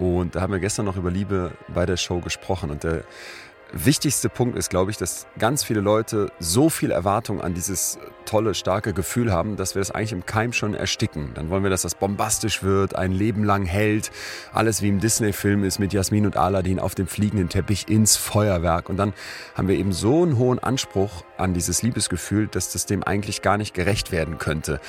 Und 0.00 0.34
da 0.34 0.40
haben 0.40 0.52
wir 0.52 0.58
gestern 0.58 0.86
noch 0.86 0.96
über 0.96 1.10
Liebe 1.10 1.52
bei 1.68 1.86
der 1.86 1.96
Show 1.96 2.18
gesprochen. 2.18 2.70
Und 2.70 2.82
der 2.82 3.04
wichtigste 3.72 4.28
Punkt 4.28 4.56
ist, 4.56 4.70
glaube 4.70 4.90
ich, 4.90 4.96
dass 4.96 5.26
ganz 5.38 5.64
viele 5.64 5.80
Leute 5.80 6.30
so 6.38 6.70
viel 6.70 6.90
Erwartung 6.90 7.40
an 7.40 7.54
dieses 7.54 7.98
tolle, 8.24 8.54
starke 8.54 8.92
Gefühl 8.92 9.32
haben, 9.32 9.56
dass 9.56 9.74
wir 9.74 9.82
es 9.82 9.90
eigentlich 9.90 10.12
im 10.12 10.26
Keim 10.26 10.52
schon 10.52 10.74
ersticken. 10.74 11.30
Dann 11.34 11.50
wollen 11.50 11.62
wir, 11.62 11.70
dass 11.70 11.82
das 11.82 11.94
bombastisch 11.94 12.62
wird, 12.62 12.94
ein 12.94 13.12
Leben 13.12 13.44
lang 13.44 13.64
hält, 13.64 14.10
alles 14.52 14.82
wie 14.82 14.88
im 14.88 15.00
Disney-Film 15.00 15.64
ist 15.64 15.78
mit 15.78 15.92
Jasmin 15.92 16.26
und 16.26 16.36
Aladdin 16.36 16.78
auf 16.78 16.94
dem 16.94 17.06
fliegenden 17.06 17.48
Teppich 17.48 17.88
ins 17.88 18.16
Feuerwerk. 18.16 18.88
Und 18.88 18.96
dann 18.96 19.12
haben 19.54 19.68
wir 19.68 19.76
eben 19.76 19.92
so 19.92 20.22
einen 20.22 20.36
hohen 20.36 20.58
Anspruch 20.58 21.24
an 21.38 21.54
dieses 21.54 21.82
Liebesgefühl, 21.82 22.46
dass 22.46 22.72
das 22.72 22.86
dem 22.86 23.02
eigentlich 23.02 23.42
gar 23.42 23.56
nicht 23.56 23.74
gerecht 23.74 24.12
werden 24.12 24.38
könnte. 24.38 24.80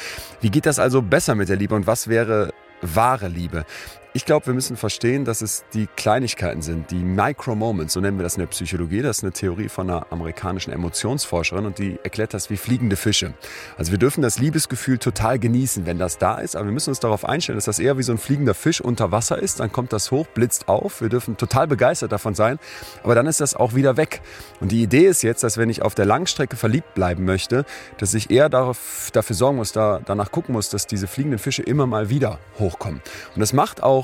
Wie 0.42 0.50
geht 0.50 0.66
das 0.66 0.80
also 0.80 1.02
besser 1.02 1.36
mit 1.36 1.50
der 1.50 1.58
Liebe 1.58 1.76
und 1.76 1.88
was 1.88 2.08
wäre 2.08 2.54
wahre 2.82 3.28
Liebe? 3.28 3.66
Ich 4.14 4.26
glaube, 4.26 4.48
wir 4.48 4.54
müssen 4.54 4.76
verstehen, 4.76 5.24
dass 5.24 5.42
es 5.42 5.64
die 5.74 5.88
Kleinigkeiten 5.88 6.62
sind, 6.62 6.92
die 6.92 7.02
Micro-Moments, 7.02 7.94
so 7.94 8.02
nennen 8.02 8.20
wir 8.20 8.24
das 8.24 8.36
in 8.36 8.42
der 8.42 8.48
Psychologie. 8.48 9.02
Das 9.02 9.20
ist 9.20 9.24
eine 9.24 9.32
Theorie 9.32 9.70
von 9.70 9.90
einer 9.90 10.08
amerikanischen 10.10 10.74
Emotionsforscherin 10.74 11.66
und 11.66 11.80
die 11.80 11.98
erklärt 12.04 12.34
das 12.34 12.50
wie 12.50 12.58
fliegende 12.58 12.98
Fische. 12.98 13.34
Also 13.78 13.94
wir 13.94 14.00
dürfen 14.00 14.22
das 14.22 14.38
Liebesgefühl 14.38 14.98
total 14.98 15.40
genießen, 15.40 15.86
wenn 15.86 15.98
das 15.98 16.18
da 16.18 16.40
ist, 16.40 16.58
aber 16.58 16.66
wir 16.66 16.74
müssen 16.74 16.90
uns 16.90 17.00
darauf 17.00 17.24
einstellen, 17.24 17.56
dass 17.56 17.64
das 17.64 17.80
eher 17.80 17.98
wie 17.98 18.04
so 18.04 18.12
ein 18.12 18.18
fliegender 18.18 18.54
Fisch 18.54 18.82
unter 18.82 19.14
Wasser 19.14 19.40
ist. 19.40 19.62
Dann 19.62 19.72
kommt 19.72 19.94
das 19.94 20.12
hoch, 20.12 20.28
blitzt 20.28 20.68
auf. 20.68 21.00
Wir 21.00 21.08
dürfen 21.08 21.38
total 21.38 21.68
begeistert 21.68 22.12
davon 22.12 22.36
sein, 22.36 22.60
aber 23.04 23.16
dann 23.16 23.28
ist 23.28 23.40
das 23.40 23.56
auch 23.56 23.76
wieder 23.76 23.96
weg. 23.96 24.20
Und 24.60 24.74
die 24.74 24.84
Idee 24.84 25.06
ist 25.06 25.22
jetzt, 25.22 25.42
dass 25.42 25.58
wenn 25.58 25.70
ich 25.70 25.84
auf 25.84 25.96
der 25.96 26.06
Langstrecke 26.06 26.58
verliebt 26.58 26.96
bleiben 26.96 27.24
möchte, 27.24 27.64
dass 27.98 28.14
ich 28.14 28.30
eher 28.30 28.50
darauf, 28.50 29.08
dafür 29.14 29.38
sorgen 29.38 29.56
muss, 29.56 29.72
da, 29.72 30.02
danach 30.04 30.32
gucken 30.32 30.52
muss, 30.52 30.68
dass 30.68 30.86
diese 30.86 31.08
fliegenden 31.08 31.40
Fische 31.40 31.64
immer 31.64 31.88
mal 31.88 32.10
wieder 32.10 32.40
hochkommen. 32.60 33.02
Und 33.36 33.40
das 33.40 33.54
macht 33.54 33.82
auch 33.82 34.01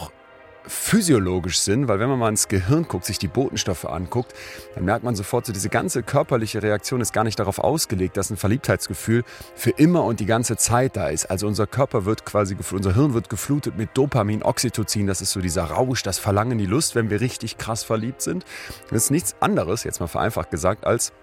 physiologisch 0.67 1.59
sind, 1.59 1.87
weil 1.87 1.99
wenn 1.99 2.09
man 2.09 2.19
mal 2.19 2.29
ins 2.29 2.47
Gehirn 2.47 2.87
guckt, 2.87 3.05
sich 3.05 3.19
die 3.19 3.27
Botenstoffe 3.27 3.85
anguckt, 3.85 4.33
dann 4.75 4.85
merkt 4.85 5.03
man 5.03 5.15
sofort, 5.15 5.45
so 5.45 5.53
diese 5.53 5.69
ganze 5.69 6.03
körperliche 6.03 6.61
Reaktion 6.61 7.01
ist 7.01 7.13
gar 7.13 7.23
nicht 7.23 7.39
darauf 7.39 7.59
ausgelegt, 7.59 8.17
dass 8.17 8.29
ein 8.29 8.37
Verliebtheitsgefühl 8.37 9.23
für 9.55 9.71
immer 9.71 10.03
und 10.03 10.19
die 10.19 10.25
ganze 10.25 10.57
Zeit 10.57 10.95
da 10.95 11.09
ist. 11.09 11.25
Also 11.25 11.47
unser 11.47 11.67
Körper 11.67 12.05
wird 12.05 12.25
quasi, 12.25 12.55
unser 12.71 12.93
Hirn 12.93 13.13
wird 13.13 13.29
geflutet 13.29 13.77
mit 13.77 13.89
Dopamin, 13.95 14.43
Oxytocin, 14.43 15.07
das 15.07 15.21
ist 15.21 15.31
so 15.31 15.41
dieser 15.41 15.65
Rausch, 15.65 16.03
das 16.03 16.19
Verlangen, 16.19 16.57
die 16.57 16.65
Lust, 16.65 16.95
wenn 16.95 17.09
wir 17.09 17.21
richtig 17.21 17.57
krass 17.57 17.83
verliebt 17.83 18.21
sind. 18.21 18.45
Das 18.89 19.03
ist 19.03 19.11
nichts 19.11 19.35
anderes, 19.39 19.83
jetzt 19.83 19.99
mal 19.99 20.07
vereinfacht 20.07 20.51
gesagt, 20.51 20.85
als 20.85 21.13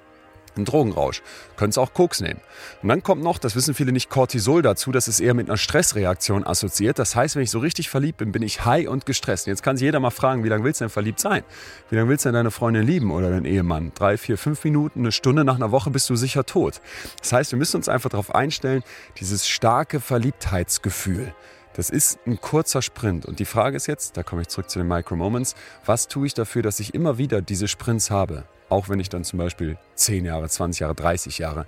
ein 0.57 0.65
Drogenrausch. 0.65 1.23
Könntest 1.57 1.79
auch 1.79 1.95
Koks 1.95 2.21
nehmen. 2.21 2.41
Und 2.83 2.89
dann 2.89 3.03
kommt 3.03 3.23
noch, 3.23 3.39
das 3.39 3.57
wissen 3.57 3.75
viele 3.75 3.93
nicht, 3.93 4.11
Cortisol 4.11 4.63
dazu. 4.63 4.93
Das 4.93 5.09
ist 5.09 5.21
eher 5.21 5.35
mit 5.35 5.49
einer 5.49 5.57
Stressreaktion 5.57 6.47
assoziiert. 6.47 6.99
Das 6.99 7.17
heißt, 7.17 7.37
wenn 7.37 7.43
ich 7.43 7.51
so 7.51 7.59
richtig 7.59 7.91
verliebt 7.91 8.19
bin, 8.19 8.33
bin 8.33 8.43
ich 8.43 8.65
high 8.65 8.89
und 8.89 9.07
gestresst. 9.07 9.47
Und 9.47 9.53
jetzt 9.53 9.63
kann 9.63 9.77
sich 9.77 9.85
jeder 9.85 10.01
mal 10.01 10.11
fragen, 10.11 10.45
wie 10.45 10.49
lange 10.49 10.65
willst 10.65 10.81
du 10.81 10.85
denn 10.85 10.91
verliebt 10.91 11.21
sein? 11.21 11.43
Wie 11.91 11.97
lange 11.97 12.09
willst 12.09 12.25
du 12.25 12.29
denn 12.29 12.35
deine 12.35 12.51
Freundin 12.51 12.87
lieben 12.87 13.11
oder 13.11 13.31
deinen 13.31 13.47
Ehemann? 13.47 13.93
Drei, 13.95 14.17
vier, 14.17 14.39
fünf 14.39 14.65
Minuten, 14.65 15.01
eine 15.01 15.13
Stunde 15.13 15.45
nach 15.45 15.57
einer 15.57 15.71
Woche 15.71 15.91
bist 15.91 16.09
du 16.11 16.17
sicher 16.17 16.45
tot. 16.45 16.81
Das 17.21 17.33
heißt, 17.33 17.53
wir 17.53 17.59
müssen 17.59 17.77
uns 17.77 17.89
einfach 17.89 18.11
darauf 18.11 18.35
einstellen, 18.35 18.83
dieses 19.19 19.49
starke 19.49 20.01
Verliebtheitsgefühl. 20.01 21.35
Das 21.75 21.91
ist 21.91 22.19
ein 22.27 22.41
kurzer 22.41 22.83
Sprint. 22.83 23.27
Und 23.27 23.41
die 23.41 23.45
Frage 23.45 23.77
ist 23.77 23.87
jetzt, 23.87 24.17
da 24.17 24.23
komme 24.23 24.43
ich 24.43 24.49
zurück 24.49 24.71
zu 24.71 24.79
den 24.79 24.89
Micro-Moments, 24.89 25.55
was 25.85 26.09
tue 26.09 26.27
ich 26.27 26.35
dafür, 26.35 26.63
dass 26.63 26.81
ich 26.81 26.95
immer 26.95 27.19
wieder 27.19 27.43
diese 27.43 27.69
Sprints 27.69 28.11
habe? 28.11 28.45
Auch 28.69 28.89
wenn 28.89 29.01
ich 29.01 29.09
dann 29.09 29.25
zum 29.25 29.39
Beispiel 29.41 29.77
10 29.97 30.25
Jahre, 30.25 30.49
20 30.49 30.81
Jahre, 30.81 30.95
30 30.95 31.39
Jahre 31.39 31.67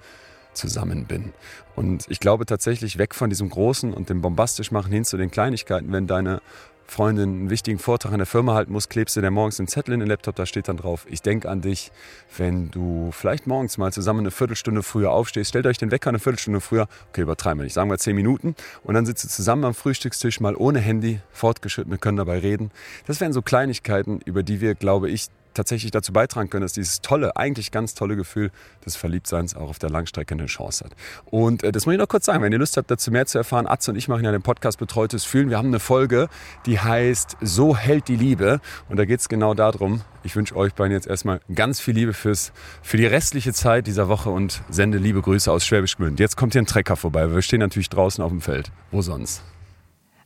zusammen 0.54 1.06
bin. 1.06 1.32
Und 1.74 2.06
ich 2.08 2.20
glaube 2.20 2.46
tatsächlich 2.46 2.98
weg 2.98 3.14
von 3.14 3.30
diesem 3.30 3.50
Großen 3.50 3.92
und 3.92 4.08
dem 4.08 4.22
bombastisch 4.22 4.70
machen 4.70 4.92
hin 4.92 5.04
zu 5.04 5.16
den 5.16 5.30
Kleinigkeiten. 5.30 5.92
Wenn 5.92 6.06
deine 6.06 6.40
Freundin 6.86 7.30
einen 7.30 7.50
wichtigen 7.50 7.78
Vortrag 7.78 8.12
in 8.12 8.18
der 8.18 8.26
Firma 8.26 8.54
halten 8.54 8.72
muss, 8.72 8.88
klebst 8.88 9.16
du 9.16 9.20
dir 9.20 9.30
morgens 9.30 9.58
einen 9.58 9.68
Zettel 9.68 9.94
in 9.94 10.00
den 10.00 10.08
Laptop, 10.08 10.36
da 10.36 10.46
steht 10.46 10.68
dann 10.68 10.76
drauf, 10.76 11.06
ich 11.10 11.20
denke 11.22 11.48
an 11.48 11.60
dich. 11.60 11.90
Wenn 12.36 12.70
du 12.70 13.10
vielleicht 13.12 13.46
morgens 13.46 13.76
mal 13.78 13.92
zusammen 13.92 14.20
eine 14.20 14.30
Viertelstunde 14.30 14.82
früher 14.82 15.10
aufstehst, 15.10 15.50
stellt 15.50 15.66
euch 15.66 15.78
den 15.78 15.90
Wecker 15.90 16.10
eine 16.10 16.18
Viertelstunde 16.18 16.60
früher, 16.60 16.88
okay, 17.10 17.22
übertreiben 17.22 17.58
wir 17.58 17.64
nicht, 17.64 17.74
sagen 17.74 17.90
wir 17.90 17.98
zehn 17.98 18.16
Minuten 18.16 18.54
und 18.84 18.94
dann 18.94 19.04
sitzt 19.06 19.24
ihr 19.24 19.30
zusammen 19.30 19.64
am 19.64 19.74
Frühstückstisch 19.74 20.40
mal 20.40 20.54
ohne 20.56 20.78
Handy, 20.78 21.20
fortgeschritten, 21.32 21.90
wir 21.90 21.98
können 21.98 22.18
dabei 22.18 22.38
reden. 22.38 22.70
Das 23.06 23.20
wären 23.20 23.32
so 23.32 23.42
Kleinigkeiten, 23.42 24.20
über 24.24 24.42
die 24.42 24.60
wir, 24.60 24.74
glaube 24.74 25.10
ich, 25.10 25.28
tatsächlich 25.56 25.90
dazu 25.90 26.12
beitragen 26.12 26.50
können, 26.50 26.62
dass 26.62 26.72
dieses 26.72 27.00
tolle, 27.00 27.36
eigentlich 27.36 27.70
ganz 27.70 27.94
tolle 27.94 28.16
Gefühl 28.16 28.50
des 28.84 28.96
Verliebtseins 28.96 29.56
auch 29.56 29.68
auf 29.68 29.78
der 29.78 29.90
Langstrecke 29.90 30.34
eine 30.34 30.46
Chance 30.46 30.84
hat. 30.84 30.92
Und 31.24 31.64
äh, 31.64 31.72
das 31.72 31.86
muss 31.86 31.94
ich 31.94 31.98
noch 31.98 32.08
kurz 32.08 32.26
sagen, 32.26 32.42
wenn 32.42 32.52
ihr 32.52 32.58
Lust 32.58 32.76
habt, 32.76 32.90
dazu 32.90 33.10
mehr 33.10 33.26
zu 33.26 33.38
erfahren, 33.38 33.66
Atze 33.66 33.90
und 33.90 33.96
ich 33.96 34.08
machen 34.08 34.24
ja 34.24 34.32
den 34.32 34.42
Podcast 34.42 34.78
Betreutes 34.78 35.24
Fühlen. 35.24 35.50
Wir 35.50 35.58
haben 35.58 35.68
eine 35.68 35.80
Folge, 35.80 36.28
die 36.66 36.78
heißt 36.78 37.36
So 37.40 37.76
hält 37.76 38.08
die 38.08 38.16
Liebe. 38.16 38.60
Und 38.88 38.98
da 38.98 39.04
geht 39.04 39.20
es 39.20 39.28
genau 39.28 39.54
darum. 39.54 40.02
Ich 40.22 40.36
wünsche 40.36 40.56
euch 40.56 40.74
beiden 40.74 40.92
jetzt 40.92 41.06
erstmal 41.06 41.40
ganz 41.54 41.80
viel 41.80 41.94
Liebe 41.94 42.12
fürs, 42.12 42.52
für 42.82 42.96
die 42.96 43.06
restliche 43.06 43.52
Zeit 43.52 43.86
dieser 43.86 44.08
Woche 44.08 44.30
und 44.30 44.62
sende 44.68 44.98
liebe 44.98 45.22
Grüße 45.22 45.50
aus 45.50 45.64
Schwäbisch 45.64 45.96
Gmünd. 45.96 46.20
Jetzt 46.20 46.36
kommt 46.36 46.52
hier 46.52 46.62
ein 46.62 46.66
Trecker 46.66 46.96
vorbei. 46.96 47.32
Wir 47.32 47.42
stehen 47.42 47.60
natürlich 47.60 47.88
draußen 47.88 48.22
auf 48.22 48.30
dem 48.30 48.40
Feld. 48.40 48.70
Wo 48.90 49.02
sonst? 49.02 49.42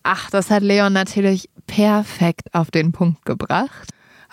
Ach, 0.03 0.31
das 0.31 0.51
hat 0.51 0.63
Leon 0.63 0.93
natürlich 0.93 1.51
perfekt 1.67 2.55
auf 2.55 2.71
den 2.71 2.93
Punkt 2.93 3.25
gebracht. 3.25 3.91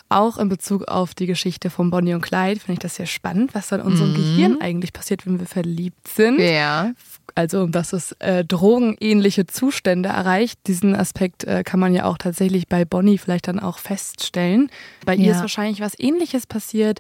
Auch 0.10 0.38
in 0.38 0.48
Bezug 0.48 0.88
auf 0.88 1.14
die 1.14 1.26
Geschichte 1.26 1.70
von 1.70 1.90
Bonnie 1.90 2.14
und 2.14 2.22
Clyde 2.22 2.60
finde 2.62 2.74
ich 2.74 2.80
das 2.80 2.96
sehr 2.96 3.06
spannend, 3.06 3.54
was 3.54 3.68
dann 3.68 3.82
in 3.82 3.88
unserem 3.88 4.12
mhm. 4.12 4.16
Gehirn 4.16 4.62
eigentlich 4.62 4.94
passiert, 4.94 5.26
wenn 5.26 5.40
wir 5.40 5.48
verliebt 5.48 6.08
sind. 6.08 6.40
Ja. 6.40 6.94
Also, 7.36 7.68
dass 7.68 7.94
es 7.94 8.14
äh, 8.14 8.46
drogenähnliche 8.46 9.48
Zustände 9.48 10.10
erreicht. 10.10 10.60
Diesen 10.68 10.96
Aspekt 10.96 11.44
äh, 11.44 11.64
kann 11.64 11.80
man 11.80 11.94
ja 11.94 12.06
auch 12.06 12.18
tatsächlich 12.18 12.68
bei 12.68 12.86
Bonnie 12.86 13.18
vielleicht 13.18 13.48
dann 13.48 13.60
auch 13.60 13.80
feststellen. 13.80 14.72
Bei 15.06 15.14
ja. 15.14 15.26
ihr 15.26 15.32
ist 15.34 15.42
wahrscheinlich 15.42 15.82
was 15.82 16.00
Ähnliches 16.00 16.48
passiert 16.48 17.00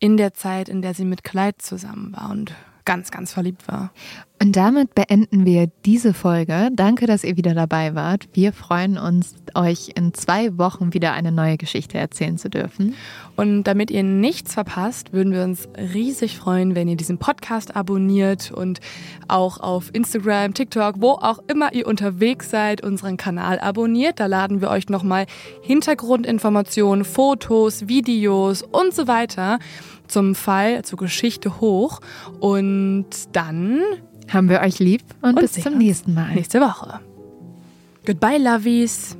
in 0.00 0.16
der 0.16 0.34
Zeit, 0.34 0.68
in 0.68 0.82
der 0.82 0.94
sie 0.94 1.04
mit 1.04 1.24
Clyde 1.24 1.58
zusammen 1.58 2.12
war. 2.12 2.30
Und 2.30 2.52
ganz, 2.88 3.10
ganz 3.10 3.34
verliebt 3.34 3.68
war. 3.68 3.90
Und 4.40 4.56
damit 4.56 4.94
beenden 4.94 5.44
wir 5.44 5.68
diese 5.84 6.14
Folge. 6.14 6.70
Danke, 6.72 7.06
dass 7.06 7.22
ihr 7.22 7.36
wieder 7.36 7.52
dabei 7.52 7.94
wart. 7.94 8.28
Wir 8.32 8.54
freuen 8.54 8.96
uns, 8.96 9.34
euch 9.54 9.90
in 9.94 10.14
zwei 10.14 10.56
Wochen 10.56 10.94
wieder 10.94 11.12
eine 11.12 11.30
neue 11.30 11.58
Geschichte 11.58 11.98
erzählen 11.98 12.38
zu 12.38 12.48
dürfen. 12.48 12.94
Und 13.36 13.64
damit 13.64 13.90
ihr 13.90 14.02
nichts 14.04 14.54
verpasst, 14.54 15.12
würden 15.12 15.34
wir 15.34 15.42
uns 15.42 15.68
riesig 15.76 16.38
freuen, 16.38 16.74
wenn 16.74 16.88
ihr 16.88 16.96
diesen 16.96 17.18
Podcast 17.18 17.76
abonniert 17.76 18.50
und 18.52 18.80
auch 19.26 19.60
auf 19.60 19.90
Instagram, 19.92 20.54
TikTok, 20.54 20.94
wo 20.98 21.10
auch 21.10 21.40
immer 21.46 21.74
ihr 21.74 21.86
unterwegs 21.86 22.48
seid, 22.48 22.82
unseren 22.82 23.18
Kanal 23.18 23.60
abonniert. 23.60 24.18
Da 24.18 24.26
laden 24.26 24.62
wir 24.62 24.70
euch 24.70 24.88
nochmal 24.88 25.26
Hintergrundinformationen, 25.60 27.04
Fotos, 27.04 27.86
Videos 27.88 28.62
und 28.62 28.94
so 28.94 29.08
weiter 29.08 29.58
zum 30.08 30.34
Fall, 30.34 30.84
zur 30.84 30.98
Geschichte 30.98 31.60
hoch. 31.60 32.00
Und 32.40 33.06
dann 33.32 33.80
haben 34.28 34.48
wir 34.48 34.60
euch 34.60 34.78
lieb 34.78 35.02
und, 35.22 35.30
und 35.30 35.40
bis 35.40 35.52
zum 35.52 35.78
nächsten 35.78 36.14
Mal. 36.14 36.34
Nächste 36.34 36.60
Woche. 36.60 37.00
Goodbye, 38.04 38.38
Lovies. 38.38 39.16